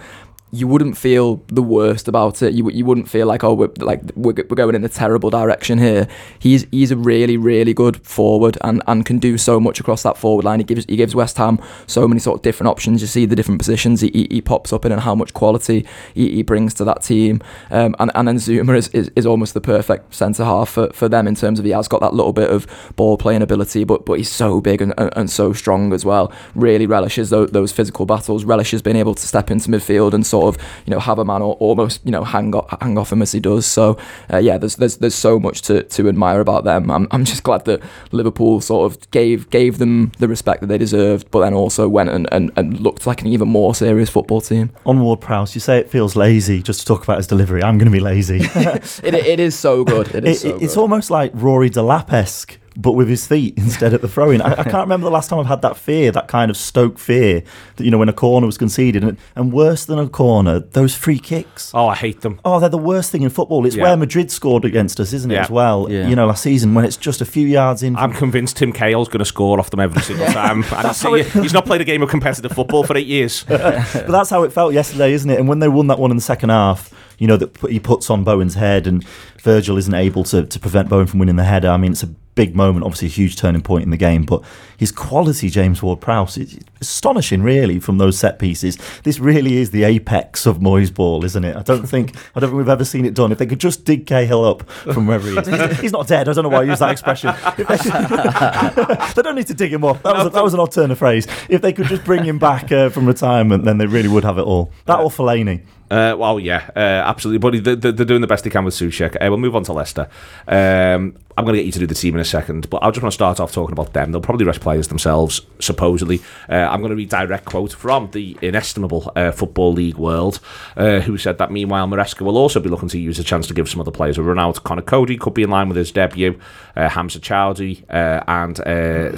you 0.52 0.68
wouldn't 0.68 0.98
feel 0.98 1.44
the 1.48 1.62
worst 1.62 2.08
about 2.08 2.42
it. 2.42 2.54
You 2.54 2.70
you 2.70 2.86
wouldn't 2.86 3.10
feel 3.10 3.28
like 3.28 3.44
oh 3.44 3.54
we're 3.54 3.72
like 3.80 4.02
we're, 4.16 4.34
we're 4.34 4.56
going 4.56 4.76
in 4.76 4.84
a 4.84 4.90
terrible 4.90 5.30
direction 5.30 5.78
here. 5.78 6.08
He's 6.40 6.66
he's 6.72 6.90
a 6.92 6.96
really 6.96 7.36
really 7.36 7.74
good 7.74 8.06
forward 8.06 8.58
and, 8.62 8.82
and 8.88 9.06
can 9.06 9.20
do 9.20 9.38
so 9.38 9.60
much 9.60 9.80
across 9.80 10.04
that 10.04 10.18
forward 10.18 10.46
line. 10.46 10.60
He 10.60 10.64
gives 10.64 10.86
he 10.86 10.96
gives 10.96 11.14
West 11.14 11.38
Ham 11.38 11.60
so 11.86 12.08
many 12.08 12.20
sort 12.20 12.40
of 12.40 12.44
different 12.44 12.70
options. 12.70 13.02
You 13.02 13.08
see 13.08 13.26
the 13.26 13.36
different 13.36 13.60
positions 13.60 14.02
he, 14.02 14.10
he, 14.14 14.28
he 14.32 14.42
pops 14.42 14.72
up 14.72 14.86
in 14.86 14.92
and 14.92 15.02
how 15.02 15.16
much 15.16 15.34
quality 15.34 15.86
he, 16.14 16.36
he 16.36 16.44
brings 16.44 16.74
to 16.76 16.86
that 16.86 17.04
team. 17.04 17.42
Um, 17.70 17.96
and 18.00 18.12
and 18.16 18.28
then 18.28 18.38
Zouma 18.38 18.78
is, 18.78 18.88
is, 18.90 19.12
is 19.18 19.26
almost 19.26 19.54
the 19.54 19.62
perfect 19.62 20.16
centre 20.16 20.46
half 20.46 20.70
for, 20.70 20.90
for 20.94 21.10
them 21.10 21.28
in 21.28 21.36
terms 21.36 21.60
of 21.60 21.66
he 21.66 21.72
has 21.72 21.90
got 21.90 22.00
that 22.00 22.14
little 22.14 22.34
bit 22.34 22.50
of 22.50 22.68
ball 22.96 23.18
playing 23.18 23.42
ability, 23.42 23.84
but 23.84 24.06
but 24.06 24.14
he's 24.14 24.32
so 24.32 24.62
big 24.62 24.82
and, 24.82 24.94
and, 24.98 25.12
and 25.16 25.30
so 25.30 25.52
strong 25.52 25.92
as 25.92 26.06
well. 26.06 26.32
Really 26.56 26.88
relishes 26.88 27.32
those, 27.32 27.52
those 27.52 27.74
physical 27.74 28.06
battles. 28.06 28.46
Relishes 28.46 28.82
being 28.82 28.96
able 28.96 29.14
to 29.14 29.28
step 29.28 29.52
into 29.52 29.70
midfield 29.70 30.14
and 30.14 30.26
sort 30.26 30.37
of 30.46 30.58
you 30.86 30.92
know 30.92 31.00
have 31.00 31.20
a 31.20 31.26
man 31.26 31.42
or 31.42 31.56
almost 31.56 32.02
you 32.06 32.12
know 32.12 32.24
hang 32.24 32.54
off, 32.54 32.82
hang 32.82 32.98
off 32.98 33.12
him 33.12 33.22
as 33.22 33.32
he 33.32 33.40
does. 33.40 33.66
So 33.66 33.98
uh, 34.32 34.38
yeah, 34.38 34.58
there's 34.58 34.76
there's 34.76 34.98
there's 34.98 35.16
so 35.16 35.40
much 35.40 35.62
to, 35.64 35.84
to 35.84 36.08
admire 36.08 36.40
about 36.40 36.64
them. 36.64 36.90
I'm, 36.92 37.08
I'm 37.12 37.26
just 37.26 37.44
glad 37.44 37.66
that 37.66 37.82
Liverpool 38.12 38.62
sort 38.62 38.92
of 38.92 39.10
gave 39.12 39.50
gave 39.50 39.78
them 39.78 40.12
the 40.20 40.28
respect 40.28 40.62
that 40.62 40.68
they 40.68 40.78
deserved, 40.78 41.30
but 41.32 41.42
then 41.42 41.54
also 41.54 41.88
went 41.88 42.10
and, 42.10 42.28
and, 42.32 42.52
and 42.56 42.80
looked 42.80 43.06
like 43.08 43.22
an 43.22 43.28
even 43.28 43.48
more 43.48 43.74
serious 43.76 44.10
football 44.10 44.42
team. 44.42 44.72
On 44.86 45.00
Ward 45.00 45.22
Prowse, 45.22 45.56
you 45.56 45.62
say 45.62 45.78
it 45.78 45.90
feels 45.90 46.16
lazy 46.16 46.62
just 46.62 46.82
to 46.82 46.86
talk 46.86 47.04
about 47.04 47.18
his 47.18 47.28
delivery. 47.28 47.64
I'm 47.64 47.78
going 47.78 47.92
to 47.92 47.92
be 47.92 48.00
lazy. 48.00 48.40
it, 48.44 49.14
it 49.14 49.40
is 49.40 49.58
so 49.58 49.84
good. 49.84 50.14
It 50.14 50.26
is 50.26 50.44
it, 50.46 50.50
so 50.50 50.58
it's 50.58 50.76
good. 50.76 50.82
almost 50.82 51.12
like 51.12 51.32
Rory 51.34 51.70
Delap 51.70 52.12
esque 52.12 52.60
but 52.78 52.94
with 52.94 53.10
his 53.10 53.26
feet 53.28 53.54
instead 53.58 53.94
at 53.94 54.02
the 54.02 54.08
throwing. 54.08 54.42
I, 54.42 54.52
I, 54.52 54.64
can't 54.64 54.76
remember 54.76 55.06
the 55.06 55.12
last 55.12 55.30
time 55.30 55.40
I've 55.40 55.48
had 55.48 55.62
that 55.64 55.76
fear, 55.76 56.12
that 56.12 56.28
kind 56.28 56.50
of 56.52 56.56
Stoke 56.56 57.00
fear, 57.00 57.44
that 57.76 57.84
you 57.84 57.92
know 57.92 57.98
when 57.98 58.08
a 58.08 58.14
corner 58.14 58.46
was 58.46 58.58
conceded, 58.58 59.04
and, 59.04 59.18
and 59.36 59.52
worse 59.52 59.84
than 59.84 60.00
a 60.00 60.08
corner, 60.08 60.60
those 60.60 60.96
free 60.96 61.20
kicks. 61.20 61.72
Oh, 61.74 61.88
I 61.88 61.96
hate 61.96 62.22
them. 62.22 62.40
Oh, 62.46 62.60
they're 62.60 62.70
the 62.70 62.78
worst 62.78 63.12
thing 63.12 63.24
in 63.24 63.30
football. 63.30 63.66
It's 63.66 63.76
yeah. 63.76 63.84
where 63.84 63.98
Madrid 63.98 64.32
scored 64.32 64.64
against 64.64 65.00
us, 65.00 65.12
isn't 65.12 65.32
it? 65.32 65.36
Yeah. 65.36 65.44
As 65.44 65.50
well, 65.50 65.88
yeah. 65.90 66.08
you 66.08 66.16
know, 66.16 66.28
last 66.28 66.44
season 66.44 66.74
when 66.74 66.86
it's 66.86 66.98
just 66.98 67.20
a 67.20 67.26
few 67.26 67.48
yards 67.48 67.84
in. 67.84 67.96
I'm 67.96 68.14
convinced 68.14 68.58
Tim 68.58 68.72
Cahill's 68.72 69.10
going 69.10 69.20
to 69.20 69.26
score 69.26 69.60
off 69.60 69.72
them 69.72 69.80
every 69.80 70.02
single 70.04 70.28
time. 70.28 70.64
and 70.72 71.44
he's 71.44 71.54
not 71.54 71.66
played 71.66 71.82
a 71.82 71.86
game 71.86 72.04
of 72.04 72.10
competitive 72.10 72.52
football 72.52 72.84
for 72.84 72.96
eight 72.96 73.08
years. 73.08 73.44
but 73.48 74.08
that's 74.08 74.30
how 74.30 74.44
it 74.44 74.54
felt 74.54 74.74
yesterday, 74.74 75.14
isn't 75.14 75.30
it? 75.30 75.40
And 75.40 75.48
when 75.48 75.60
they 75.60 75.68
won 75.68 75.88
that 75.88 76.00
one 76.00 76.12
in 76.12 76.18
the 76.18 76.24
second 76.24 76.50
half 76.50 76.94
you 77.18 77.26
know 77.26 77.38
that 77.38 77.58
he 77.70 77.80
puts 77.80 78.12
on 78.12 78.24
Bowen's 78.24 78.54
head, 78.54 78.86
and 78.86 79.04
Virgil 79.42 79.76
isn't 79.78 79.94
able 79.94 80.24
to, 80.26 80.46
to 80.46 80.60
prevent 80.60 80.88
Bowen 80.88 81.08
from 81.08 81.20
winning 81.20 81.36
the 81.36 81.44
header. 81.44 81.70
I 81.70 81.78
mean, 81.78 81.94
it's 81.94 82.04
a 82.04 82.14
big 82.38 82.56
moment, 82.56 82.86
obviously 82.86 83.08
a 83.08 83.12
huge 83.12 83.36
turning 83.36 83.62
point 83.62 83.84
in 83.84 83.90
the 83.90 83.98
game. 83.98 84.24
But 84.24 84.44
his 84.78 84.92
quality, 84.92 85.50
James 85.50 85.82
Ward-Prowse, 85.82 86.38
is 86.38 86.60
astonishing, 86.80 87.42
really, 87.42 87.80
from 87.80 87.98
those 87.98 88.18
set 88.18 88.38
pieces. 88.38 88.78
This 89.04 89.20
really 89.20 89.58
is 89.58 89.72
the 89.72 89.84
apex 89.84 90.46
of 90.46 90.60
Moyes 90.60 90.94
ball, 90.94 91.26
isn't 91.26 91.44
it? 91.44 91.58
I 91.58 91.64
don't 91.64 91.88
think 91.94 92.16
I 92.36 92.40
don't 92.40 92.52
think 92.52 92.60
we've 92.60 92.70
ever 92.70 92.86
seen 92.86 93.04
it 93.06 93.16
done. 93.16 93.32
If 93.32 93.40
they 93.40 93.48
could 93.48 93.60
just 93.60 93.84
dig 93.84 94.06
Cahill 94.06 94.46
up 94.46 94.70
from 94.70 95.08
wherever 95.08 95.28
he 95.28 95.36
is, 95.38 95.80
he's 95.80 95.92
not 95.92 96.08
dead. 96.08 96.30
I 96.30 96.34
don't 96.34 96.44
know 96.44 96.50
why 96.50 96.60
I 96.60 96.64
use 96.64 96.80
that 96.80 96.92
expression. 96.92 97.34
they 97.58 99.22
don't 99.22 99.36
need 99.36 99.48
to 99.48 99.56
dig 99.56 99.74
him 99.74 99.84
up. 99.84 100.04
That 100.04 100.16
was, 100.16 100.28
a, 100.28 100.30
that 100.30 100.44
was 100.44 100.54
an 100.54 100.60
odd 100.60 100.72
turn 100.72 100.92
of 100.92 101.00
phrase. 101.00 101.28
If 101.50 101.62
they 101.62 101.74
could 101.74 101.88
just 101.88 102.06
bring 102.06 102.24
him 102.24 102.38
back 102.38 102.72
uh, 102.72 102.90
from 102.90 103.08
retirement, 103.08 103.66
then 103.66 103.80
they 103.80 103.88
really 103.88 104.10
would 104.10 104.24
have 104.24 104.38
it 104.38 104.44
all. 104.44 104.72
That 104.86 105.00
or 105.00 105.10
Fellaini. 105.10 105.64
Uh, 105.90 106.16
well, 106.18 106.40
yeah, 106.40 106.70
uh, 106.76 106.80
absolutely. 106.80 107.38
But 107.40 107.64
they- 107.64 107.76
they- 107.76 107.92
they're 107.92 108.06
doing 108.06 108.22
the 108.22 108.28
best 108.28 108.44
they 108.44 108.50
can 108.50 108.66
with 108.66 108.74
Soucek. 108.74 109.16
Uh, 109.16 109.30
we'll 109.30 109.38
move 109.38 109.56
on 109.56 109.64
to 109.64 109.74
Leicester. 109.74 110.08
Um, 110.48 111.16
I'm 111.38 111.46
going 111.46 111.54
to 111.56 111.60
get 111.60 111.68
you 111.68 111.72
to 111.74 111.80
do 111.80 111.86
the 111.88 111.94
team 111.94 112.16
in 112.16 112.20
a 112.20 112.26
second, 112.26 112.68
but 112.72 112.82
I 112.82 112.90
just 112.90 113.04
want 113.04 113.12
to 113.12 113.16
start 113.16 113.40
off 113.40 113.52
talking 113.52 113.72
about 113.74 113.94
them. 113.94 114.12
They'll 114.12 114.22
probably 114.22 114.44
rest 114.46 114.60
players 114.60 114.88
themselves, 114.88 115.42
supposedly. 115.60 116.20
Uh, 116.50 116.56
I'm 116.56 116.80
going 116.80 116.90
to 116.90 116.96
read 116.96 117.10
direct 117.10 117.46
quote 117.46 117.74
from 117.74 118.10
the 118.12 118.36
inestimable 118.42 119.12
uh, 119.16 119.30
Football 119.32 119.74
League 119.74 119.98
world, 119.98 120.40
uh, 120.76 121.00
who 121.02 121.16
said 121.16 121.38
that 121.38 121.52
meanwhile 121.52 121.88
Maresca 121.88 122.22
will 122.22 122.38
also 122.40 122.60
be 122.60 122.70
looking 122.70 122.90
to 122.90 122.98
use 122.98 123.18
the 123.18 123.24
chance 123.24 123.46
to 123.48 123.54
give 123.54 123.70
some 123.70 123.80
other 123.80 123.92
players 123.92 124.18
a 124.18 124.24
run 124.24 124.40
out. 124.40 124.64
Conor 124.64 124.82
Coady 124.82 125.16
could 125.16 125.36
be 125.36 125.44
in 125.44 125.52
line 125.52 125.68
with 125.68 125.78
his 125.78 125.92
debut. 125.92 126.40
Hamza 126.76 127.20
Choudhury 127.20 127.84
and 128.28 128.58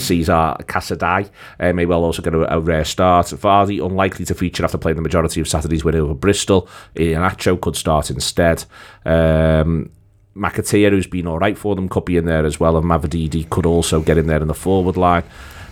Cesar 0.01 0.55
Casadei 0.67 1.29
uh, 1.59 1.73
may 1.73 1.85
well 1.85 2.03
also 2.03 2.21
get 2.21 2.33
a, 2.33 2.53
a 2.53 2.59
rare 2.59 2.83
start. 2.85 3.27
Vardy 3.27 3.83
unlikely 3.85 4.25
to 4.25 4.35
feature 4.35 4.65
after 4.65 4.77
playing 4.77 4.97
the 4.97 5.01
majority 5.01 5.39
of 5.39 5.47
Saturday's 5.47 5.85
win 5.85 5.95
over 5.95 6.13
Bristol. 6.13 6.58
Iheanacho 6.95 7.59
could 7.59 7.75
start 7.75 8.09
instead. 8.09 8.65
Um, 9.05 9.89
McAteer, 10.35 10.91
who's 10.91 11.07
been 11.07 11.27
all 11.27 11.39
right 11.39 11.57
for 11.57 11.75
them, 11.75 11.89
could 11.89 12.05
be 12.05 12.17
in 12.17 12.25
there 12.25 12.45
as 12.45 12.59
well, 12.59 12.77
and 12.77 12.85
Mavididi 12.85 13.49
could 13.49 13.65
also 13.65 14.01
get 14.01 14.17
in 14.17 14.27
there 14.27 14.41
in 14.41 14.47
the 14.47 14.53
forward 14.53 14.97
line. 14.97 15.23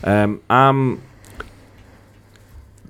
Um, 0.03 0.41
um, 0.49 1.01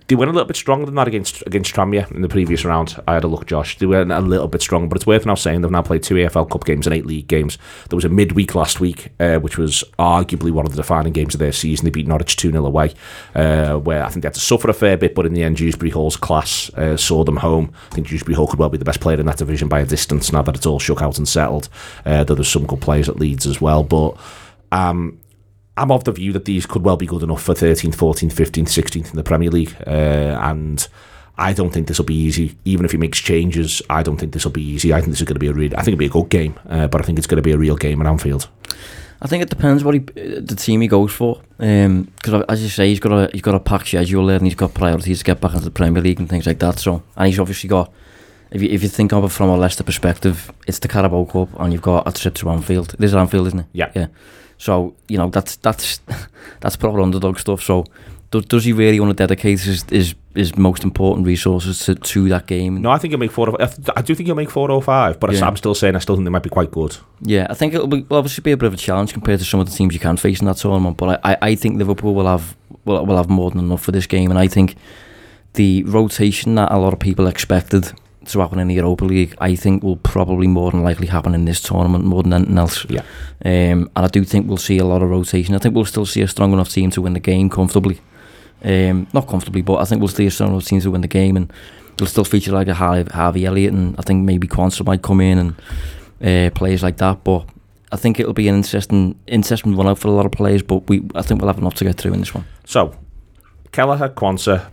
they 0.07 0.15
went 0.15 0.31
a 0.31 0.33
little 0.33 0.47
bit 0.47 0.55
stronger 0.55 0.85
than 0.85 0.95
that 0.95 1.07
against 1.07 1.43
against 1.45 1.75
Tranmere 1.75 2.09
in 2.11 2.21
the 2.21 2.29
previous 2.29 2.63
round. 2.63 3.01
I 3.07 3.15
had 3.15 3.25
a 3.25 3.27
look, 3.27 3.45
Josh. 3.45 3.77
They 3.77 3.85
went 3.85 4.11
a 4.11 4.21
little 4.21 4.47
bit 4.47 4.61
stronger, 4.61 4.87
but 4.87 4.95
it's 4.95 5.05
worth 5.05 5.25
now 5.25 5.35
saying 5.35 5.61
they've 5.61 5.71
now 5.71 5.81
played 5.81 6.03
two 6.03 6.15
EFL 6.15 6.49
Cup 6.49 6.63
games 6.63 6.87
and 6.87 6.95
eight 6.95 7.05
league 7.05 7.27
games. 7.27 7.57
There 7.89 7.97
was 7.97 8.05
a 8.05 8.09
midweek 8.09 8.55
last 8.55 8.79
week, 8.79 9.11
uh, 9.19 9.39
which 9.39 9.57
was 9.57 9.83
arguably 9.99 10.51
one 10.51 10.65
of 10.65 10.71
the 10.71 10.77
defining 10.77 11.11
games 11.11 11.35
of 11.35 11.39
their 11.39 11.51
season. 11.51 11.83
They 11.83 11.91
beat 11.91 12.07
Norwich 12.07 12.37
2 12.37 12.51
0 12.51 12.65
away, 12.65 12.93
uh, 13.35 13.75
where 13.77 14.03
I 14.03 14.09
think 14.09 14.23
they 14.23 14.27
had 14.27 14.35
to 14.35 14.39
suffer 14.39 14.69
a 14.69 14.73
fair 14.73 14.95
bit, 14.95 15.13
but 15.13 15.25
in 15.25 15.33
the 15.33 15.43
end, 15.43 15.57
Dewsbury 15.57 15.91
Hall's 15.91 16.15
class 16.15 16.69
uh, 16.75 16.95
saw 16.95 17.25
them 17.25 17.37
home. 17.37 17.73
I 17.91 17.95
think 17.95 18.07
Dewsbury 18.07 18.35
Hall 18.35 18.47
could 18.47 18.59
well 18.59 18.69
be 18.69 18.77
the 18.77 18.85
best 18.85 19.01
player 19.01 19.19
in 19.19 19.25
that 19.25 19.37
division 19.37 19.67
by 19.67 19.81
a 19.81 19.85
distance 19.85 20.31
now 20.31 20.41
that 20.43 20.55
it's 20.55 20.65
all 20.65 20.79
shook 20.79 21.01
out 21.01 21.17
and 21.17 21.27
settled. 21.27 21.67
Uh, 22.05 22.23
though 22.23 22.35
there's 22.35 22.47
some 22.47 22.65
good 22.65 22.81
players 22.81 23.09
at 23.09 23.17
Leeds 23.17 23.45
as 23.45 23.59
well, 23.59 23.83
but. 23.83 24.17
Um, 24.69 25.19
I'm 25.77 25.91
of 25.91 26.03
the 26.03 26.11
view 26.11 26.33
that 26.33 26.45
these 26.45 26.65
could 26.65 26.83
well 26.83 26.97
be 26.97 27.05
good 27.05 27.23
enough 27.23 27.43
for 27.43 27.53
13th, 27.53 27.95
14th, 27.95 28.33
15th, 28.33 28.67
16th 28.67 29.09
in 29.11 29.15
the 29.15 29.23
Premier 29.23 29.49
League. 29.49 29.75
Uh, 29.85 30.39
and 30.41 30.87
I 31.37 31.53
don't 31.53 31.71
think 31.71 31.87
this 31.87 31.99
will 31.99 32.05
be 32.05 32.15
easy. 32.15 32.57
Even 32.65 32.85
if 32.85 32.91
he 32.91 32.97
makes 32.97 33.19
changes, 33.19 33.81
I 33.89 34.01
don't 34.03 34.17
think 34.17 34.33
this 34.33 34.43
will 34.43 34.51
be 34.51 34.63
easy. 34.63 34.93
I 34.93 34.97
think 34.99 35.11
this 35.11 35.21
is 35.21 35.27
going 35.27 35.35
to 35.35 35.39
be 35.39 35.47
a 35.47 35.53
real, 35.53 35.71
I 35.73 35.83
think 35.83 35.89
it'll 35.89 35.99
be 35.99 36.05
a 36.07 36.09
good 36.09 36.29
game, 36.29 36.59
uh, 36.67 36.87
but 36.87 37.01
I 37.01 37.03
think 37.05 37.19
it's 37.19 37.27
going 37.27 37.37
to 37.37 37.43
be 37.43 37.51
a 37.51 37.57
real 37.57 37.75
game 37.75 38.01
at 38.01 38.07
Anfield. 38.07 38.49
I 39.21 39.27
think 39.27 39.41
it 39.43 39.49
depends 39.49 39.83
what 39.83 39.95
he, 39.95 39.99
the 39.99 40.55
team 40.55 40.81
he 40.81 40.87
goes 40.87 41.11
for. 41.11 41.41
Because 41.57 42.43
as 42.49 42.61
you 42.61 42.69
say, 42.69 42.89
he's 42.89 42.99
got 42.99 43.11
a 43.11 43.29
he's 43.31 43.41
got 43.41 43.55
a 43.55 43.59
packed 43.59 43.87
schedule 43.87 44.25
there, 44.27 44.37
and 44.37 44.45
he's 44.45 44.55
got 44.55 44.73
priorities 44.73 45.19
to 45.19 45.23
get 45.23 45.41
back 45.41 45.53
into 45.53 45.65
the 45.65 45.71
Premier 45.71 46.01
League 46.01 46.19
and 46.19 46.29
things 46.29 46.45
like 46.45 46.59
that. 46.59 46.79
So, 46.79 47.01
and 47.15 47.27
he's 47.27 47.39
obviously 47.39 47.67
got. 47.67 47.91
If 48.51 48.61
you 48.61 48.69
if 48.69 48.83
you 48.83 48.89
think 48.89 49.13
of 49.13 49.23
it 49.23 49.29
from 49.29 49.49
a 49.49 49.57
Leicester 49.57 49.83
perspective, 49.83 50.51
it's 50.67 50.79
the 50.79 50.87
Carabao 50.87 51.25
Cup, 51.25 51.49
and 51.59 51.73
you've 51.73 51.81
got 51.81 52.07
a 52.07 52.11
trip 52.11 52.35
to 52.35 52.49
Anfield. 52.49 52.93
It 52.93 53.03
is 53.03 53.15
Anfield, 53.15 53.47
isn't 53.47 53.59
it? 53.61 53.65
Yeah. 53.73 53.91
Yeah. 53.95 54.07
So 54.57 54.95
you 55.07 55.17
know 55.17 55.29
that's 55.29 55.55
that's 55.57 55.99
that's 56.61 56.75
proper 56.75 57.01
underdog 57.01 57.39
stuff. 57.39 57.61
So 57.61 57.85
does, 58.31 58.45
does 58.45 58.65
he 58.65 58.73
really 58.73 58.99
want 58.99 59.11
to 59.11 59.23
dedicate 59.23 59.61
his 59.61 59.83
his, 59.89 60.15
his 60.35 60.57
most 60.57 60.83
important 60.83 61.25
resources 61.27 61.79
to, 61.85 61.95
to 61.95 62.29
that 62.29 62.45
game? 62.47 62.81
No, 62.81 62.89
I 62.89 62.97
think 62.97 63.11
he'll 63.11 63.19
make 63.19 63.31
four. 63.31 63.61
I 63.61 63.69
I 63.95 64.01
do 64.01 64.15
think 64.15 64.27
he'll 64.27 64.35
make 64.35 64.49
four 64.49 64.69
or 64.69 64.81
five, 64.81 65.19
but 65.19 65.31
Yeah. 65.31 65.47
I'm 65.47 65.55
still 65.55 65.75
saying 65.75 65.95
I 65.95 65.99
still 65.99 66.15
think 66.15 66.25
they 66.25 66.31
might 66.31 66.43
be 66.43 66.49
quite 66.49 66.71
good. 66.71 66.97
Yeah, 67.21 67.47
I 67.49 67.53
think 67.53 67.73
it'll 67.73 67.87
be 67.87 68.01
will 68.01 68.17
obviously 68.17 68.41
be 68.41 68.51
a 68.51 68.57
bit 68.57 68.67
of 68.67 68.73
a 68.73 68.77
challenge 68.77 69.13
compared 69.13 69.39
to 69.39 69.45
some 69.45 69.59
of 69.59 69.69
the 69.69 69.75
teams 69.75 69.93
you 69.93 69.99
can 69.99 70.17
face 70.17 70.39
in 70.41 70.47
that 70.47 70.57
tournament. 70.57 70.97
But 70.97 71.21
I, 71.23 71.31
I, 71.33 71.37
I 71.51 71.55
think 71.55 71.77
Liverpool 71.77 72.13
will 72.13 72.27
have 72.27 72.55
will, 72.85 73.05
will 73.05 73.17
have 73.17 73.29
more 73.29 73.51
than 73.51 73.59
enough 73.59 73.81
for 73.83 73.91
this 73.91 74.07
game, 74.07 74.29
and 74.29 74.39
I 74.39 74.47
think 74.47 74.75
the 75.53 75.83
rotation 75.83 76.55
that 76.55 76.71
a 76.71 76.77
lot 76.77 76.93
of 76.93 76.99
people 76.99 77.27
expected 77.27 77.91
to 78.27 78.39
happen 78.39 78.59
in 78.59 78.67
the 78.67 78.75
Europa 78.75 79.05
League, 79.05 79.35
I 79.39 79.55
think 79.55 79.83
will 79.83 79.97
probably 79.97 80.47
more 80.47 80.71
than 80.71 80.83
likely 80.83 81.07
happen 81.07 81.33
in 81.33 81.45
this 81.45 81.61
tournament 81.61 82.05
more 82.05 82.23
than 82.23 82.33
anything 82.33 82.57
else. 82.57 82.85
Yeah. 82.89 83.01
Um, 83.43 83.89
and 83.95 84.05
I 84.05 84.07
do 84.07 84.23
think 84.23 84.47
we'll 84.47 84.57
see 84.57 84.77
a 84.77 84.85
lot 84.85 85.01
of 85.01 85.09
rotation. 85.09 85.55
I 85.55 85.59
think 85.59 85.75
we'll 85.75 85.85
still 85.85 86.05
see 86.05 86.21
a 86.21 86.27
strong 86.27 86.53
enough 86.53 86.69
team 86.69 86.91
to 86.91 87.01
win 87.01 87.13
the 87.13 87.19
game 87.19 87.49
comfortably. 87.49 87.99
Um, 88.63 89.07
not 89.13 89.27
comfortably, 89.27 89.61
but 89.61 89.75
I 89.75 89.85
think 89.85 90.01
we'll 90.01 90.07
see 90.07 90.25
a 90.25 90.31
strong 90.31 90.51
enough 90.51 90.65
team 90.65 90.81
to 90.81 90.91
win 90.91 91.01
the 91.01 91.07
game, 91.07 91.37
and 91.37 91.51
it'll 91.93 92.07
still 92.07 92.25
feature 92.25 92.51
like 92.51 92.67
a 92.67 92.73
Harvey, 92.73 93.09
Harvey 93.11 93.45
Elliott, 93.45 93.73
and 93.73 93.95
I 93.97 94.01
think 94.01 94.25
maybe 94.25 94.47
Quansah 94.47 94.85
might 94.85 95.01
come 95.01 95.21
in 95.21 95.37
and 95.37 95.55
uh, 96.21 96.55
players 96.55 96.83
like 96.83 96.97
that. 96.97 97.23
But 97.23 97.45
I 97.91 97.97
think 97.97 98.19
it'll 98.19 98.33
be 98.33 98.47
an 98.47 98.55
interesting, 98.55 99.17
interesting 99.27 99.75
run 99.75 99.87
out 99.87 99.99
for 99.99 100.07
a 100.07 100.11
lot 100.11 100.25
of 100.25 100.31
players. 100.31 100.63
But 100.63 100.89
we, 100.89 101.07
I 101.15 101.21
think 101.21 101.41
we'll 101.41 101.49
have 101.49 101.59
enough 101.59 101.75
to 101.75 101.85
get 101.85 101.97
through 101.97 102.13
in 102.13 102.19
this 102.19 102.33
one. 102.33 102.45
So, 102.65 102.95
Kelleher, 103.71 104.09
Quansah, 104.09 104.67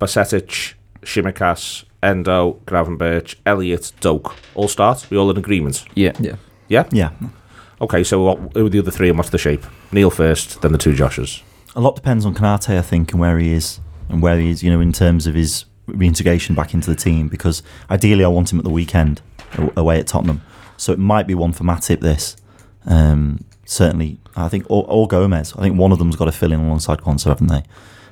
Bajcetic, 0.00 0.74
Tsimikas, 1.02 1.84
Endo, 2.02 2.60
Gravenberch, 2.66 3.36
Elliott, 3.44 3.92
Doak. 4.00 4.34
All 4.54 4.68
start? 4.68 5.06
We 5.10 5.16
all 5.16 5.30
in 5.30 5.36
agreement? 5.36 5.84
Yeah, 5.94 6.12
Yeah. 6.20 6.36
Yeah? 6.68 6.86
Yeah. 6.92 7.10
Okay, 7.80 8.02
so 8.02 8.22
what, 8.22 8.38
who 8.54 8.66
are 8.66 8.68
the 8.68 8.80
other 8.80 8.90
three 8.90 9.08
and 9.08 9.16
what's 9.16 9.30
the 9.30 9.38
shape? 9.38 9.64
Neil 9.92 10.10
first, 10.10 10.60
then 10.62 10.72
the 10.72 10.78
two 10.78 10.92
Joshes. 10.92 11.42
A 11.76 11.80
lot 11.80 11.94
depends 11.94 12.26
on 12.26 12.34
Konaté, 12.34 12.76
I 12.78 12.82
think, 12.82 13.12
and 13.12 13.20
where 13.20 13.38
he 13.38 13.52
is, 13.52 13.80
and 14.08 14.20
where 14.20 14.38
he 14.38 14.50
is, 14.50 14.62
you 14.62 14.70
know, 14.70 14.80
in 14.80 14.92
terms 14.92 15.26
of 15.26 15.34
his 15.34 15.64
reintegration 15.86 16.54
back 16.54 16.74
into 16.74 16.90
the 16.90 16.96
team. 16.96 17.28
Because 17.28 17.62
ideally, 17.90 18.24
I 18.24 18.28
want 18.28 18.52
him 18.52 18.58
at 18.58 18.64
the 18.64 18.70
weekend 18.70 19.22
away 19.76 20.00
at 20.00 20.06
Tottenham. 20.08 20.42
So 20.76 20.92
it 20.92 20.98
might 20.98 21.26
be 21.26 21.34
one 21.34 21.52
for 21.52 21.64
Matip. 21.64 22.00
This, 22.00 22.36
um, 22.86 23.44
certainly, 23.64 24.18
I 24.36 24.48
think, 24.48 24.66
or, 24.68 24.84
or 24.88 25.06
Gomez. 25.06 25.54
I 25.56 25.60
think 25.62 25.78
one 25.78 25.92
of 25.92 25.98
them's 25.98 26.16
got 26.16 26.24
to 26.24 26.32
fill 26.32 26.52
in 26.52 26.60
alongside 26.60 26.98
Quansah, 26.98 27.26
haven't 27.28 27.46
they? 27.48 27.62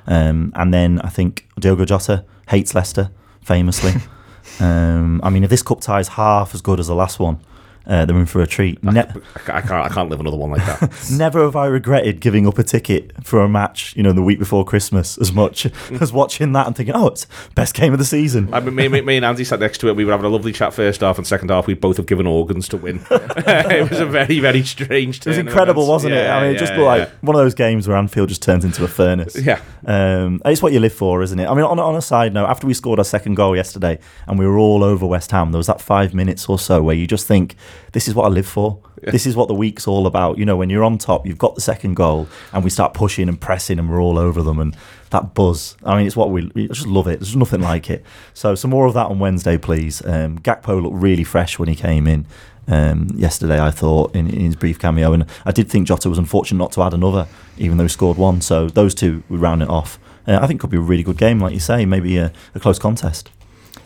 Um, 0.07 0.53
and 0.55 0.73
then 0.73 1.01
I 1.01 1.09
think 1.09 1.47
Diogo 1.59 1.83
Jota 1.83 2.23
hates 2.47 2.73
Leicester 2.73 3.11
famously. 3.47 3.93
um, 4.59 5.21
I 5.23 5.29
mean, 5.29 5.43
if 5.43 5.49
this 5.49 5.63
cup 5.63 5.81
tie 5.81 5.99
is 5.99 6.09
half 6.09 6.53
as 6.53 6.61
good 6.61 6.79
as 6.79 6.87
the 6.87 6.95
last 6.95 7.19
one, 7.19 7.39
uh, 7.87 8.05
they're 8.05 8.17
in 8.17 8.25
for 8.25 8.41
a 8.41 8.47
treat. 8.47 8.83
Ne- 8.83 8.99
I 8.99 9.03
I 9.47 9.61
can't, 9.61 9.71
I 9.71 9.89
can't 9.89 10.09
live 10.09 10.19
another 10.19 10.37
one 10.37 10.51
like 10.51 10.65
that. 10.65 11.09
Never 11.17 11.43
have 11.43 11.55
I 11.55 11.67
regretted 11.67 12.19
giving 12.19 12.45
up 12.45 12.59
a 12.59 12.63
ticket 12.63 13.13
for 13.25 13.41
a 13.41 13.49
match, 13.49 13.95
you 13.95 14.03
know, 14.03 14.11
the 14.11 14.21
week 14.21 14.39
before 14.39 14.65
Christmas 14.65 15.17
as 15.17 15.31
much 15.31 15.67
as 16.01 16.11
watching 16.11 16.51
that 16.51 16.67
and 16.67 16.75
thinking, 16.75 16.95
oh, 16.95 17.07
it's 17.07 17.25
best 17.55 17.73
game 17.73 17.93
of 17.93 17.99
the 17.99 18.05
season. 18.05 18.53
I 18.53 18.59
mean, 18.59 18.75
me, 18.75 18.87
me, 18.89 19.01
me 19.01 19.15
and 19.15 19.25
Andy 19.25 19.45
sat 19.45 19.59
next 19.59 19.77
to 19.79 19.87
it. 19.87 19.95
We 19.95 20.03
were 20.03 20.11
having 20.11 20.25
a 20.25 20.29
lovely 20.29 20.51
chat 20.51 20.73
first 20.73 21.01
half 21.01 21.17
and 21.17 21.25
second 21.25 21.49
half. 21.49 21.65
We 21.65 21.75
both 21.75 21.97
have 21.97 22.05
given 22.05 22.27
organs 22.27 22.67
to 22.69 22.77
win. 22.77 23.05
it 23.09 23.89
was 23.89 23.99
a 23.99 24.05
very, 24.05 24.39
very 24.39 24.63
strange. 24.63 25.19
It 25.19 25.27
was 25.27 25.37
incredible, 25.37 25.83
events. 25.83 26.03
wasn't 26.03 26.13
it? 26.15 26.29
I 26.29 26.41
mean, 26.41 26.55
it 26.55 26.59
just 26.59 26.73
yeah, 26.73 26.81
like 26.81 27.09
one 27.21 27.35
of 27.35 27.41
those 27.41 27.53
games 27.55 27.87
where 27.87 27.95
Anfield 27.95 28.29
just 28.29 28.41
turns 28.41 28.65
into 28.65 28.83
a 28.83 28.87
furnace. 28.87 29.35
Yeah. 29.37 29.61
Um, 29.85 30.41
it's 30.45 30.61
what 30.61 30.73
you 30.73 30.79
live 30.81 30.93
for, 30.93 31.21
isn't 31.21 31.39
it? 31.39 31.47
I 31.47 31.53
mean, 31.53 31.63
on, 31.63 31.79
on 31.79 31.95
a 31.95 32.01
side 32.01 32.33
note, 32.33 32.47
after 32.47 32.67
we 32.67 32.73
scored 32.73 32.99
our 32.99 33.05
second 33.05 33.35
goal 33.35 33.55
yesterday 33.55 33.99
and 34.27 34.37
we 34.37 34.45
were 34.45 34.57
all 34.57 34.83
over 34.83 35.05
West 35.05 35.31
Ham, 35.31 35.51
there 35.51 35.57
was 35.57 35.67
that 35.67 35.79
five 35.79 36.13
minutes 36.13 36.49
or 36.49 36.59
so 36.59 36.83
where 36.83 36.95
you 36.95 37.07
just 37.07 37.27
think, 37.27 37.55
this 37.93 38.07
is 38.07 38.15
what 38.15 38.25
I 38.25 38.29
live 38.29 38.47
for. 38.47 38.79
This 39.01 39.25
is 39.25 39.35
what 39.35 39.47
the 39.47 39.53
week's 39.53 39.87
all 39.87 40.07
about. 40.07 40.37
You 40.37 40.45
know, 40.45 40.57
when 40.57 40.69
you're 40.69 40.83
on 40.83 40.97
top, 40.97 41.25
you've 41.25 41.37
got 41.37 41.55
the 41.55 41.61
second 41.61 41.95
goal 41.95 42.27
and 42.51 42.63
we 42.63 42.69
start 42.69 42.93
pushing 42.93 43.29
and 43.29 43.39
pressing 43.39 43.79
and 43.79 43.89
we're 43.89 44.01
all 44.01 44.17
over 44.17 44.41
them 44.41 44.59
and 44.59 44.75
that 45.11 45.33
buzz. 45.33 45.77
I 45.83 45.97
mean, 45.97 46.07
it's 46.07 46.15
what 46.15 46.31
we, 46.31 46.51
we 46.55 46.67
just 46.67 46.87
love 46.87 47.07
it. 47.07 47.19
There's 47.19 47.35
nothing 47.35 47.61
like 47.61 47.89
it. 47.89 48.03
So, 48.33 48.55
some 48.55 48.71
more 48.71 48.85
of 48.85 48.93
that 48.95 49.07
on 49.07 49.19
Wednesday, 49.19 49.57
please. 49.57 50.03
Um, 50.05 50.39
Gakpo 50.39 50.81
looked 50.81 50.95
really 50.95 51.23
fresh 51.23 51.59
when 51.59 51.69
he 51.69 51.75
came 51.75 52.07
in. 52.07 52.25
Um, 52.67 53.07
yesterday, 53.15 53.61
I 53.61 53.71
thought 53.71 54.13
in, 54.13 54.27
in 54.29 54.41
his 54.41 54.55
brief 54.55 54.77
cameo, 54.77 55.13
and 55.13 55.25
I 55.45 55.51
did 55.51 55.69
think 55.69 55.87
Jota 55.87 56.09
was 56.09 56.17
unfortunate 56.17 56.57
not 56.57 56.73
to 56.73 56.81
add 56.83 56.93
another, 56.93 57.27
even 57.57 57.77
though 57.77 57.85
he 57.85 57.89
scored 57.89 58.17
one. 58.17 58.41
So 58.41 58.67
those 58.67 58.93
two 58.93 59.23
would 59.29 59.39
round 59.39 59.61
it 59.61 59.69
off. 59.69 59.99
Uh, 60.27 60.39
I 60.41 60.47
think 60.47 60.59
it 60.59 60.61
could 60.61 60.69
be 60.71 60.77
a 60.77 60.81
really 60.81 61.03
good 61.03 61.17
game, 61.17 61.39
like 61.39 61.53
you 61.53 61.61
say, 61.61 61.85
maybe 61.85 62.17
a, 62.17 62.33
a 62.53 62.59
close 62.59 62.77
contest. 62.77 63.31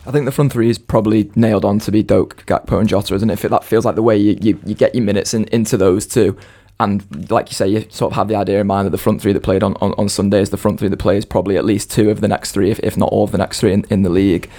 I 0.04 0.10
think 0.10 0.24
the 0.24 0.32
front 0.32 0.52
three 0.52 0.68
is 0.68 0.78
probably 0.78 1.30
nailed 1.36 1.64
on 1.64 1.78
to 1.80 1.92
be 1.92 2.02
Doak, 2.02 2.44
Gakpo, 2.46 2.80
and 2.80 2.88
Jota, 2.88 3.14
isn't 3.14 3.30
it? 3.30 3.38
That 3.38 3.64
feels 3.64 3.84
like 3.84 3.94
the 3.94 4.02
way 4.02 4.16
you, 4.16 4.36
you, 4.40 4.58
you 4.66 4.74
get 4.74 4.94
your 4.94 5.04
minutes 5.04 5.32
in, 5.32 5.44
into 5.44 5.76
those 5.76 6.06
two. 6.06 6.36
And 6.80 7.30
like 7.30 7.48
you 7.50 7.54
say, 7.54 7.68
you 7.68 7.86
sort 7.90 8.12
of 8.12 8.16
have 8.16 8.26
the 8.26 8.34
idea 8.34 8.60
in 8.60 8.66
mind 8.66 8.86
that 8.86 8.90
the 8.90 8.98
front 8.98 9.22
three 9.22 9.32
that 9.32 9.44
played 9.44 9.62
on, 9.62 9.74
on, 9.80 9.94
on 9.96 10.08
Sunday 10.08 10.40
is 10.40 10.50
the 10.50 10.56
front 10.56 10.80
three 10.80 10.88
that 10.88 10.96
plays 10.96 11.24
probably 11.24 11.56
at 11.56 11.64
least 11.64 11.92
two 11.92 12.10
of 12.10 12.20
the 12.20 12.26
next 12.26 12.50
three, 12.50 12.70
if, 12.70 12.80
if 12.80 12.96
not 12.96 13.10
all 13.10 13.22
of 13.22 13.30
the 13.30 13.38
next 13.38 13.60
three 13.60 13.72
in, 13.72 13.84
in 13.90 14.02
the 14.02 14.10
league. 14.10 14.50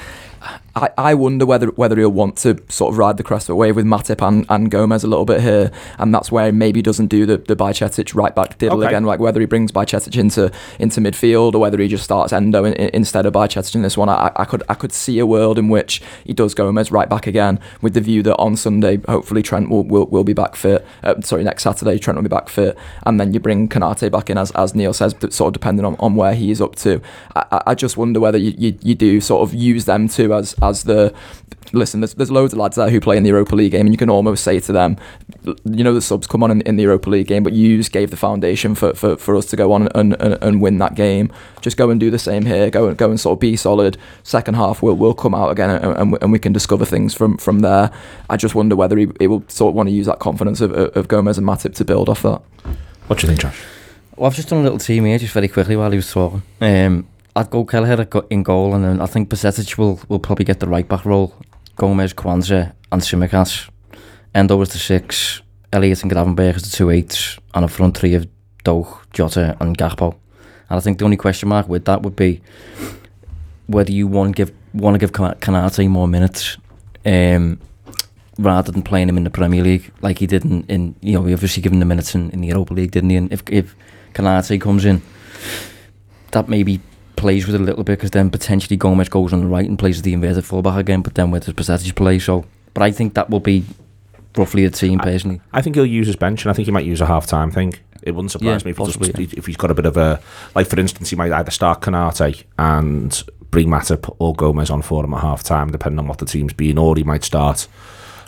I, 0.76 0.90
I 0.98 1.14
wonder 1.14 1.46
whether 1.46 1.68
whether 1.68 1.96
he'll 1.98 2.10
want 2.10 2.36
to 2.38 2.62
sort 2.68 2.94
of 2.94 2.98
ride 2.98 3.18
the 3.18 3.24
crest 3.24 3.48
of 3.48 3.54
a 3.54 3.56
wave 3.56 3.76
with 3.76 3.86
Matip 3.86 4.26
and, 4.28 4.46
and 4.50 4.70
Gomez 4.72 5.04
a 5.04 5.08
little 5.08 5.26
bit 5.26 5.42
here, 5.42 5.72
and 6.00 6.14
that's 6.14 6.32
where 6.32 6.48
he 6.48 6.52
maybe 6.52 6.82
doesn't 6.82 7.08
do 7.08 7.26
the 7.26 7.38
the 7.38 7.56
Bajcetic 7.56 8.16
right 8.16 8.34
back 8.36 8.58
diddle 8.58 8.80
Okay. 8.80 8.88
again, 8.88 9.04
like 9.06 9.20
whether 9.20 9.40
he 9.40 9.46
brings 9.46 9.72
Bajcetic 9.72 10.18
into 10.20 10.52
into 10.80 11.00
midfield 11.00 11.54
or 11.54 11.60
whether 11.60 11.78
he 11.80 11.88
just 11.88 12.04
starts 12.04 12.34
Endo 12.34 12.66
in, 12.66 12.74
in- 12.74 12.90
instead 12.94 13.26
of 13.26 13.34
Bajcetic 13.34 13.76
in 13.76 13.84
this 13.84 13.96
one. 13.98 14.10
I, 14.10 14.32
I 14.36 14.46
could 14.46 14.64
I 14.68 14.74
could 14.74 14.92
see 14.92 15.20
a 15.20 15.26
world 15.26 15.60
in 15.60 15.70
which 15.70 16.02
he 16.26 16.34
does 16.34 16.54
Gomez 16.54 16.92
right 16.92 17.08
back 17.08 17.28
again, 17.28 17.60
with 17.82 17.94
the 17.94 18.02
view 18.02 18.24
that 18.24 18.36
on 18.38 18.56
Sunday 18.56 18.98
hopefully 19.08 19.44
Trent 19.44 19.70
will 19.70 19.84
will, 19.84 20.06
will 20.08 20.24
be 20.24 20.34
back 20.34 20.56
fit. 20.56 20.86
Uh, 21.04 21.22
sorry, 21.22 21.44
next 21.44 21.64
Saturday 21.64 22.00
Trent 22.00 22.18
will 22.18 22.24
be 22.24 22.30
back 22.30 22.50
fit, 22.50 22.78
and 23.06 23.20
then 23.20 23.34
you 23.34 23.40
bring 23.40 23.70
Konaté 23.70 24.12
back 24.12 24.30
in 24.30 24.38
as 24.40 24.50
as 24.52 24.74
Neil 24.74 24.94
says, 24.94 25.16
sort 25.30 25.50
of 25.50 25.54
depending 25.54 25.86
on, 25.86 25.96
on 26.00 26.16
where 26.16 26.34
he 26.34 26.50
is 26.52 26.60
up 26.62 26.76
to. 26.78 27.00
I, 27.36 27.62
I- 27.68 27.74
just 27.76 27.98
wonder 27.98 28.20
whether 28.20 28.38
you, 28.38 28.54
you, 28.58 28.78
you 28.82 28.96
do 28.96 29.20
sort 29.20 29.42
of 29.42 29.54
use 29.54 29.86
them 29.86 30.08
two 30.34 30.40
as 30.40 30.56
as 30.62 30.84
the 30.84 31.14
listen, 31.74 32.02
there's, 32.02 32.14
there's 32.14 32.32
loads 32.32 32.54
of 32.54 32.60
lads 32.60 32.76
there 32.76 32.90
who 32.90 33.00
play 33.00 33.18
in 33.18 33.24
the 33.24 33.30
Europa 33.30 33.56
League 33.56 33.72
game, 33.72 33.88
and 33.88 33.94
you 33.94 33.98
can 33.98 34.10
almost 34.10 34.44
say 34.44 34.60
to 34.60 34.72
them, 34.72 34.98
you 35.44 35.84
know, 35.84 35.94
the 35.94 36.02
subs 36.02 36.28
come 36.28 36.44
on 36.44 36.52
in, 36.52 36.62
in 36.62 36.76
the 36.76 36.84
Europa 36.84 37.10
League 37.10 37.28
game, 37.28 37.44
but 37.44 37.54
you 37.54 37.78
just 37.78 37.92
gave 37.92 38.12
the 38.12 38.18
foundation 38.18 38.76
for, 38.76 38.94
for, 38.94 39.16
for 39.18 39.36
us 39.36 39.46
to 39.48 39.56
go 39.56 39.72
on 39.72 39.88
and, 39.96 40.16
and, 40.22 40.38
and 40.42 40.62
win 40.62 40.78
that 40.78 40.96
game. 40.96 41.32
Just 41.62 41.78
go 41.78 41.90
and 41.90 42.00
do 42.00 42.12
the 42.12 42.20
same 42.20 42.46
here. 42.46 42.70
Go 42.70 42.88
and 42.88 42.98
go 42.98 43.10
and 43.10 43.20
sort 43.20 43.38
of 43.38 43.40
be 43.40 43.56
solid. 43.56 43.98
Second 44.24 44.56
half, 44.56 44.82
we'll 44.82 44.96
we'll 44.96 45.14
come 45.14 45.34
out 45.34 45.50
again, 45.50 45.70
and, 45.70 45.98
and, 45.98 46.18
and 46.22 46.32
we 46.32 46.40
can 46.40 46.54
discover 46.54 46.86
things 46.86 47.14
from 47.14 47.38
from 47.38 47.60
there. 47.60 47.92
I 48.30 48.38
just 48.38 48.56
wonder 48.56 48.76
whether 48.76 48.98
he, 48.98 49.08
he 49.20 49.28
will 49.28 49.44
sort 49.48 49.72
of 49.72 49.76
want 49.76 49.90
to 49.90 49.94
use 49.94 50.06
that 50.06 50.20
confidence 50.20 50.62
of, 50.62 50.72
of 50.74 51.08
Gomez 51.08 51.38
and 51.38 51.48
Matip 51.48 51.76
to 51.76 51.86
build 51.86 52.10
off 52.10 52.22
that. 52.22 52.42
What 53.08 53.20
do 53.20 53.28
you 53.28 53.30
think, 53.30 53.42
Josh? 53.42 53.60
Well, 54.16 54.28
I've 54.28 54.36
just 54.36 54.50
done 54.50 54.60
a 54.60 54.64
little 54.64 54.78
team 54.78 55.06
here, 55.06 55.18
just 55.18 55.34
very 55.34 55.48
quickly 55.48 55.76
while 55.76 55.90
he 55.90 55.98
was 55.98 56.12
talking. 56.12 56.44
Um, 56.62 57.08
I'd 57.36 57.50
go 57.50 57.66
Kelleher 57.66 58.08
in 58.30 58.44
goal, 58.44 58.76
and 58.76 58.84
then 58.84 59.02
I 59.02 59.08
think 59.08 59.30
Bajcetic 59.30 59.78
will, 59.78 60.00
will 60.08 60.20
probably 60.20 60.46
get 60.46 60.60
the 60.60 60.68
right 60.68 60.88
back 60.88 61.06
role. 61.06 61.34
Gomez, 61.76 62.14
Quansah, 62.14 62.74
and 62.92 63.02
Tsimikas. 63.02 63.70
Endo 64.36 64.62
as 64.62 64.70
the 64.70 64.78
six, 64.78 65.42
Elliott 65.72 66.04
and 66.04 66.12
Gravenberch 66.12 66.56
as 66.56 66.64
the 66.64 66.76
two 66.76 66.90
eights, 66.90 67.40
and 67.54 67.66
a 67.66 67.68
front 67.68 67.98
three 67.98 68.14
of 68.14 68.28
Doak, 68.64 69.08
Jota, 69.14 69.58
and 69.60 69.78
Gakpo. 69.78 70.16
And 70.70 70.78
I 70.78 70.80
think 70.80 71.00
the 71.00 71.06
only 71.06 71.18
question 71.18 71.50
mark 71.50 71.68
with 71.68 71.86
that 71.86 72.04
would 72.04 72.16
be 72.16 72.42
whether 73.68 73.92
you 73.92 74.08
want 74.08 74.36
to 74.36 74.46
give 74.46 74.56
want 74.74 74.96
to 74.96 75.00
give 75.00 75.12
Konaté 75.12 75.90
more 75.90 76.08
minutes. 76.08 76.58
Um, 77.06 77.60
rather 78.40 78.72
than 78.72 78.82
playing 78.82 79.10
him 79.10 79.18
in 79.18 79.24
the 79.24 79.30
Premier 79.30 79.62
League 79.62 79.92
like 80.02 80.18
he 80.18 80.26
did 80.26 80.44
in, 80.44 80.64
in 80.64 80.96
you 81.02 81.14
know, 81.14 81.22
we 81.22 81.34
obviously 81.34 81.62
given 81.62 81.80
the 81.80 81.86
minutes 81.86 82.16
in, 82.16 82.32
in 82.32 82.42
the 82.42 82.48
Europa 82.48 82.74
League, 82.74 82.92
didn't 82.92 83.10
he? 83.10 83.16
And 83.16 83.32
if 83.32 83.44
if 83.48 83.76
Konaté 84.14 84.60
comes 84.60 84.86
in, 84.86 85.02
that 86.32 86.48
maybe 86.48 86.80
plays 87.24 87.46
with 87.48 87.56
it 87.56 87.62
a 87.62 87.64
little 87.64 87.86
bit 87.86 87.98
because 88.00 88.12
then 88.12 88.30
potentially 88.30 88.76
Gomez 88.76 89.08
goes 89.08 89.32
on 89.32 89.40
the 89.40 89.48
right 89.48 89.68
and 89.68 89.80
plays 89.80 90.02
the 90.02 90.12
inverted 90.14 90.44
fullback 90.44 90.78
again, 90.78 91.02
but 91.02 91.16
then 91.16 91.32
with 91.32 91.46
his 91.46 91.54
percentage 91.54 91.96
play. 91.96 92.20
So, 92.20 92.44
but 92.74 92.84
I 92.84 92.92
think 92.92 93.14
that 93.14 93.30
will 93.30 93.40
be 93.40 93.64
roughly 94.36 94.68
the 94.68 94.76
team 94.76 95.00
personally. 95.00 95.40
I, 95.54 95.60
I 95.60 95.62
think 95.62 95.78
he'll 95.78 95.86
use 95.86 96.08
his 96.08 96.18
bench, 96.18 96.44
and 96.44 96.52
I 96.52 96.54
think 96.54 96.66
he 96.66 96.72
might 96.74 96.86
use 96.86 97.00
a 97.00 97.06
half 97.06 97.26
time 97.26 97.50
thing. 97.50 97.76
It 98.02 98.12
wouldn't 98.12 98.32
surprise 98.32 98.62
Yeah, 98.62 98.66
me 98.66 98.72
if, 98.72 98.78
he 98.78 98.84
possibly, 98.84 99.26
just, 99.26 99.38
if 99.38 99.46
he's 99.46 99.56
got 99.56 99.72
a 99.72 99.74
bit 99.74 99.86
of 99.86 99.96
a 99.96 100.20
like. 100.54 100.68
For 100.68 100.78
instance, 100.78 101.10
he 101.12 101.16
might 101.16 101.32
either 101.32 101.52
start 101.52 101.80
Konaté 101.80 102.44
and 102.60 103.24
bring 103.52 103.70
Matip 103.70 104.14
or 104.20 104.36
Gomez 104.36 104.70
on 104.70 104.82
for 104.82 105.06
him 105.06 105.14
at 105.14 105.22
half 105.22 105.44
time, 105.44 105.72
depending 105.72 106.00
on 106.00 106.08
what 106.08 106.18
the 106.18 106.26
team's 106.26 106.52
being, 106.52 106.78
or 106.78 106.94
he 106.98 107.04
might 107.06 107.24
start. 107.24 107.68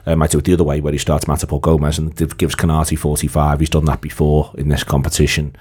Uh, 0.08 0.16
might 0.16 0.30
do 0.30 0.38
it 0.38 0.46
the 0.46 0.54
other 0.54 0.64
way 0.64 0.80
where 0.80 0.93
he 0.93 1.00
starts 1.00 1.26
Matip 1.26 1.52
or 1.52 1.60
Gomez 1.60 1.98
and 1.98 2.16
gives 2.38 2.56
Konaté 2.56 2.98
45. 2.98 3.60
He's 3.60 3.70
done 3.72 3.86
that 3.86 4.00
before 4.02 4.52
in 4.56 4.70
this 4.70 4.84
competition. 4.84 5.54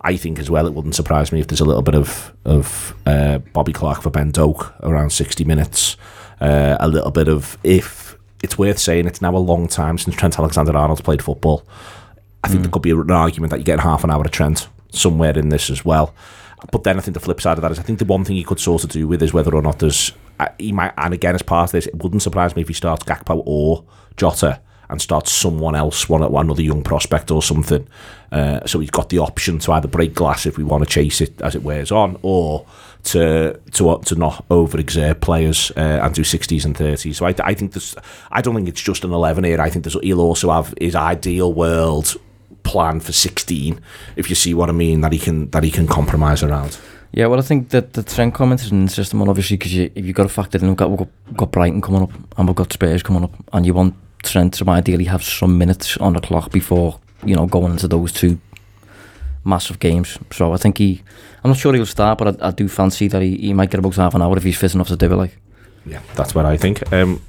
I 0.00 0.16
think 0.16 0.38
as 0.38 0.48
well, 0.48 0.66
it 0.66 0.74
wouldn't 0.74 0.94
surprise 0.94 1.32
me 1.32 1.40
if 1.40 1.48
there's 1.48 1.60
a 1.60 1.64
little 1.64 1.82
bit 1.82 1.94
of 1.94 2.32
of 2.44 2.94
uh, 3.06 3.38
Bobby 3.38 3.72
Clark 3.72 4.02
for 4.02 4.10
Ben 4.10 4.30
Doak 4.30 4.74
around 4.82 5.10
60 5.10 5.44
minutes. 5.44 5.96
Uh, 6.40 6.76
a 6.78 6.86
little 6.86 7.10
bit 7.10 7.26
of 7.28 7.58
if 7.64 8.16
it's 8.42 8.56
worth 8.56 8.78
saying 8.78 9.06
it's 9.06 9.20
now 9.20 9.34
a 9.34 9.38
long 9.38 9.66
time 9.66 9.98
since 9.98 10.14
Trent 10.14 10.38
Alexander 10.38 10.76
Arnold's 10.76 11.02
played 11.02 11.22
football. 11.22 11.66
I 12.44 12.48
think 12.48 12.62
there 12.62 12.70
could 12.70 12.82
be 12.82 12.92
an 12.92 13.10
argument 13.10 13.50
that 13.50 13.58
you 13.58 13.64
get 13.64 13.80
half 13.80 14.04
an 14.04 14.10
hour 14.10 14.22
of 14.22 14.30
Trent 14.30 14.68
somewhere 14.92 15.36
in 15.36 15.48
this 15.48 15.68
as 15.70 15.84
well. 15.84 16.14
But 16.70 16.84
then 16.84 16.96
I 16.96 17.00
think 17.00 17.14
the 17.14 17.20
flip 17.20 17.40
side 17.40 17.58
of 17.58 17.62
that 17.62 17.72
is 17.72 17.78
I 17.80 17.82
think 17.82 17.98
the 17.98 18.04
one 18.04 18.24
thing 18.24 18.36
he 18.36 18.44
could 18.44 18.60
sort 18.60 18.84
of 18.84 18.90
do 18.90 19.08
with 19.08 19.22
is 19.22 19.32
whether 19.32 19.54
or 19.54 19.62
not 19.62 19.80
there's 19.80 20.12
uh, 20.38 20.48
he 20.58 20.70
might 20.70 20.92
and 20.96 21.12
again 21.12 21.34
as 21.34 21.42
part 21.42 21.70
of 21.70 21.72
this, 21.72 21.86
it 21.86 22.02
wouldn't 22.02 22.22
surprise 22.22 22.54
me 22.54 22.62
if 22.62 22.68
he 22.68 22.74
starts 22.74 23.04
Gakpo 23.04 23.42
or 23.44 23.84
Jota 24.16 24.60
and 24.90 25.00
start 25.02 25.28
someone 25.28 25.74
else, 25.74 26.08
one 26.08 26.22
another 26.22 26.62
young 26.62 26.82
prospect 26.82 27.30
or 27.30 27.42
something. 27.42 27.86
Uh, 28.32 28.64
so 28.66 28.80
he's 28.80 28.90
got 28.90 29.08
the 29.08 29.18
option 29.18 29.58
to 29.58 29.72
either 29.72 29.88
break 29.88 30.14
glass 30.14 30.46
if 30.46 30.58
we 30.58 30.64
want 30.64 30.84
to 30.84 30.90
chase 30.90 31.20
it 31.20 31.40
as 31.40 31.54
it 31.54 31.62
wears 31.62 31.90
on, 31.90 32.18
or 32.22 32.66
to 33.04 33.58
to 33.72 34.00
to 34.04 34.14
not 34.14 34.46
overexert 34.48 35.20
players 35.20 35.72
uh, 35.76 36.00
and 36.02 36.14
do 36.14 36.22
60s 36.22 36.64
and 36.64 36.76
30s. 36.76 37.14
So 37.14 37.26
I, 37.26 37.34
I 37.42 37.54
think 37.54 37.72
this. 37.72 37.94
I 38.30 38.42
don't 38.42 38.54
think 38.54 38.68
it's 38.68 38.82
just 38.82 39.04
an 39.04 39.12
11 39.12 39.44
here. 39.44 39.60
I 39.60 39.70
think 39.70 39.84
there's, 39.84 39.98
he'll 40.02 40.20
also 40.20 40.50
have 40.50 40.74
his 40.80 40.94
ideal 40.94 41.52
world 41.52 42.16
plan 42.64 43.00
for 43.00 43.12
16 43.12 43.80
if 44.16 44.28
you 44.28 44.36
see 44.36 44.52
what 44.52 44.68
I 44.68 44.72
mean 44.72 45.00
that 45.00 45.12
he 45.12 45.18
can 45.18 45.48
that 45.50 45.64
he 45.64 45.70
can 45.70 45.86
compromise 45.86 46.42
around 46.42 46.78
Yeah, 47.12 47.26
well, 47.26 47.38
I 47.38 47.42
think 47.42 47.70
that 47.70 47.94
the 47.94 48.02
Trent 48.02 48.34
comment 48.34 48.60
is 48.62 48.70
an 48.70 48.82
interesting 48.82 49.18
one, 49.18 49.30
obviously, 49.30 49.56
because 49.56 49.72
you, 49.72 49.90
you've 49.94 50.14
got 50.14 50.24
to 50.24 50.28
factor 50.28 50.58
in, 50.58 50.68
we've 50.68 50.76
got, 50.76 50.90
we've 50.90 51.08
got 51.34 51.50
Brighton 51.50 51.80
coming 51.80 52.02
up 52.02 52.12
and 52.36 52.46
we've 52.46 52.54
got 52.54 52.70
Spurs 52.70 53.02
coming 53.02 53.24
up, 53.24 53.32
and 53.54 53.64
you 53.64 53.72
want 53.72 53.94
Trent 54.22 54.54
to 54.54 54.68
ideally 54.70 55.04
have 55.04 55.22
some 55.22 55.58
minutes 55.58 55.96
on 55.98 56.12
the 56.14 56.20
clock 56.20 56.50
before, 56.52 56.98
you 57.24 57.34
know, 57.36 57.46
going 57.46 57.72
into 57.72 57.88
those 57.88 58.12
two 58.12 58.38
massive 59.44 59.78
games. 59.78 60.18
So 60.32 60.52
I 60.52 60.56
think 60.56 60.78
he, 60.78 61.02
I'm 61.42 61.50
not 61.50 61.58
sure 61.58 61.72
he'll 61.74 61.86
start, 61.86 62.18
but 62.18 62.42
I, 62.42 62.48
I 62.48 62.50
do 62.50 62.68
fancy 62.68 63.08
that 63.08 63.22
he, 63.22 63.36
he 63.36 63.54
might 63.54 63.70
get 63.70 63.78
about 63.78 63.94
half 63.96 64.14
an 64.14 64.22
hour 64.22 64.36
if 64.36 64.42
he's 64.44 64.58
fit 64.58 64.74
enough 64.74 64.88
to 64.88 64.96
do 64.96 65.12
it, 65.12 65.16
like. 65.16 65.38
yeah 65.86 66.00
that's 66.14 66.34
what 66.34 66.44
I 66.44 66.56
think 66.58 66.92
um, 66.92 67.20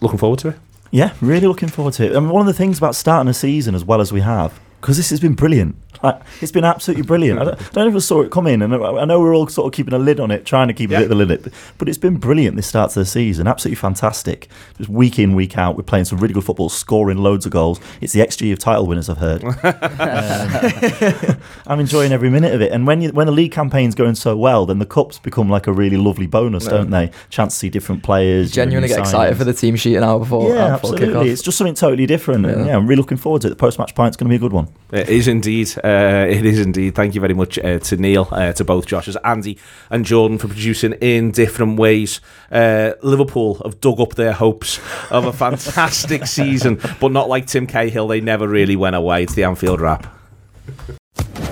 looking 0.00 0.18
forward 0.18 0.38
to 0.40 0.48
it 0.48 0.56
Yeah, 0.90 1.12
really 1.20 1.46
looking 1.46 1.68
forward 1.68 1.94
to 1.94 2.04
it. 2.06 2.16
I 2.16 2.20
mean, 2.20 2.30
one 2.30 2.40
of 2.40 2.46
the 2.46 2.58
things 2.58 2.78
about 2.78 2.94
starting 2.94 3.28
a 3.28 3.34
season 3.34 3.74
as 3.74 3.84
well 3.84 4.00
as 4.00 4.12
we 4.12 4.20
have, 4.22 4.58
because 4.80 4.96
this 4.96 5.10
has 5.10 5.20
been 5.20 5.34
brilliant. 5.34 5.76
Like, 6.00 6.20
it's 6.40 6.52
been 6.52 6.62
absolutely 6.64 7.02
brilliant. 7.02 7.40
I 7.40 7.44
don't, 7.44 7.60
I 7.60 7.64
don't 7.72 7.84
know 7.86 7.88
if 7.88 7.96
I 7.96 7.98
saw 7.98 8.20
it 8.20 8.30
come 8.30 8.46
in, 8.46 8.62
and 8.62 8.72
I 8.72 9.04
know 9.04 9.20
we're 9.20 9.34
all 9.34 9.48
sort 9.48 9.66
of 9.66 9.76
keeping 9.76 9.94
a 9.94 9.98
lid 9.98 10.20
on 10.20 10.30
it, 10.30 10.46
trying 10.46 10.68
to 10.68 10.74
keep 10.74 10.90
Yeah. 10.92 10.98
a 10.98 11.00
bit 11.00 11.10
of 11.10 11.20
a 11.20 11.24
lid, 11.24 11.52
but 11.76 11.88
it's 11.88 11.98
been 11.98 12.18
brilliant 12.18 12.54
this 12.54 12.68
start 12.68 12.92
to 12.92 13.00
the 13.00 13.04
season. 13.04 13.48
Absolutely 13.48 13.74
fantastic. 13.74 14.46
Just 14.76 14.88
week 14.88 15.18
in, 15.18 15.34
week 15.34 15.58
out, 15.58 15.76
we're 15.76 15.82
playing 15.82 16.04
some 16.04 16.18
really 16.20 16.34
good 16.34 16.44
football, 16.44 16.68
scoring 16.68 17.18
loads 17.18 17.46
of 17.46 17.52
goals. 17.52 17.80
It's 18.00 18.12
the 18.12 18.20
XG 18.20 18.52
of 18.52 18.60
title 18.60 18.86
winners, 18.86 19.08
I've 19.08 19.18
heard. 19.18 19.42
Um, 19.42 19.56
I'm 21.66 21.80
enjoying 21.80 22.12
every 22.12 22.30
minute 22.30 22.54
of 22.54 22.60
it. 22.60 22.70
And 22.72 22.86
when 22.86 23.00
you, 23.02 23.10
when 23.10 23.26
the 23.26 23.32
league 23.32 23.52
campaign's 23.52 23.96
going 23.96 24.14
so 24.14 24.36
well, 24.36 24.66
then 24.66 24.78
the 24.78 24.86
cups 24.86 25.18
become 25.18 25.48
like 25.50 25.66
a 25.66 25.72
really 25.72 25.96
lovely 25.96 26.26
bonus, 26.28 26.66
don't 26.66 26.90
they? 26.90 27.10
Chance 27.30 27.54
to 27.54 27.58
see 27.58 27.70
different 27.70 28.02
players. 28.04 28.50
you 28.50 28.62
Genuinely 28.62 28.88
get 28.88 29.00
excited 29.00 29.36
for 29.36 29.44
the 29.44 29.52
team 29.54 29.74
sheet 29.74 29.96
an 29.96 30.04
hour 30.04 30.20
before, 30.20 30.54
Yeah, 30.54 30.66
hour 30.74 30.78
before 30.78 30.94
absolutely. 30.94 31.30
It's 31.30 31.42
just 31.42 31.58
something 31.58 31.74
totally 31.74 32.06
different. 32.06 32.46
And 32.46 32.60
Yeah. 32.60 32.66
yeah, 32.72 32.76
I'm 32.76 32.86
really 32.86 33.00
looking 33.00 33.18
forward 33.18 33.42
to 33.42 33.48
it. 33.48 33.50
The 33.50 33.56
post 33.56 33.78
match 33.80 33.94
pint's 33.96 34.16
going 34.16 34.26
to 34.28 34.30
be 34.30 34.36
a 34.36 34.38
good 34.38 34.52
one. 34.52 34.67
It 34.90 35.08
is 35.10 35.28
indeed. 35.28 35.70
Uh, 35.84 36.26
it 36.28 36.46
is 36.46 36.58
indeed. 36.58 36.94
Thank 36.94 37.14
you 37.14 37.20
very 37.20 37.34
much 37.34 37.58
uh, 37.58 37.78
to 37.78 37.96
Neil, 37.96 38.26
uh, 38.30 38.52
to 38.54 38.64
both 38.64 38.86
Josh's, 38.86 39.16
Andy 39.22 39.58
and 39.90 40.04
Jordan 40.04 40.38
for 40.38 40.48
producing 40.48 40.94
in 40.94 41.30
different 41.30 41.78
ways. 41.78 42.20
Uh, 42.50 42.92
Liverpool 43.02 43.60
have 43.64 43.80
dug 43.80 44.00
up 44.00 44.14
their 44.14 44.32
hopes 44.32 44.80
of 45.10 45.26
a 45.26 45.32
fantastic 45.32 46.26
season, 46.38 46.80
but 47.00 47.12
not 47.12 47.28
like 47.28 47.46
Tim 47.46 47.66
Cahill. 47.66 48.08
They 48.08 48.22
never 48.22 48.48
really 48.48 48.76
went 48.76 48.96
away. 48.96 49.24
It's 49.24 49.34
the 49.34 49.44
Anfield 49.44 49.80
Wrap. 49.80 50.06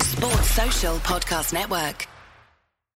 Sports 0.00 0.50
Social 0.50 0.96
Podcast 0.96 1.52
Network. 1.52 2.06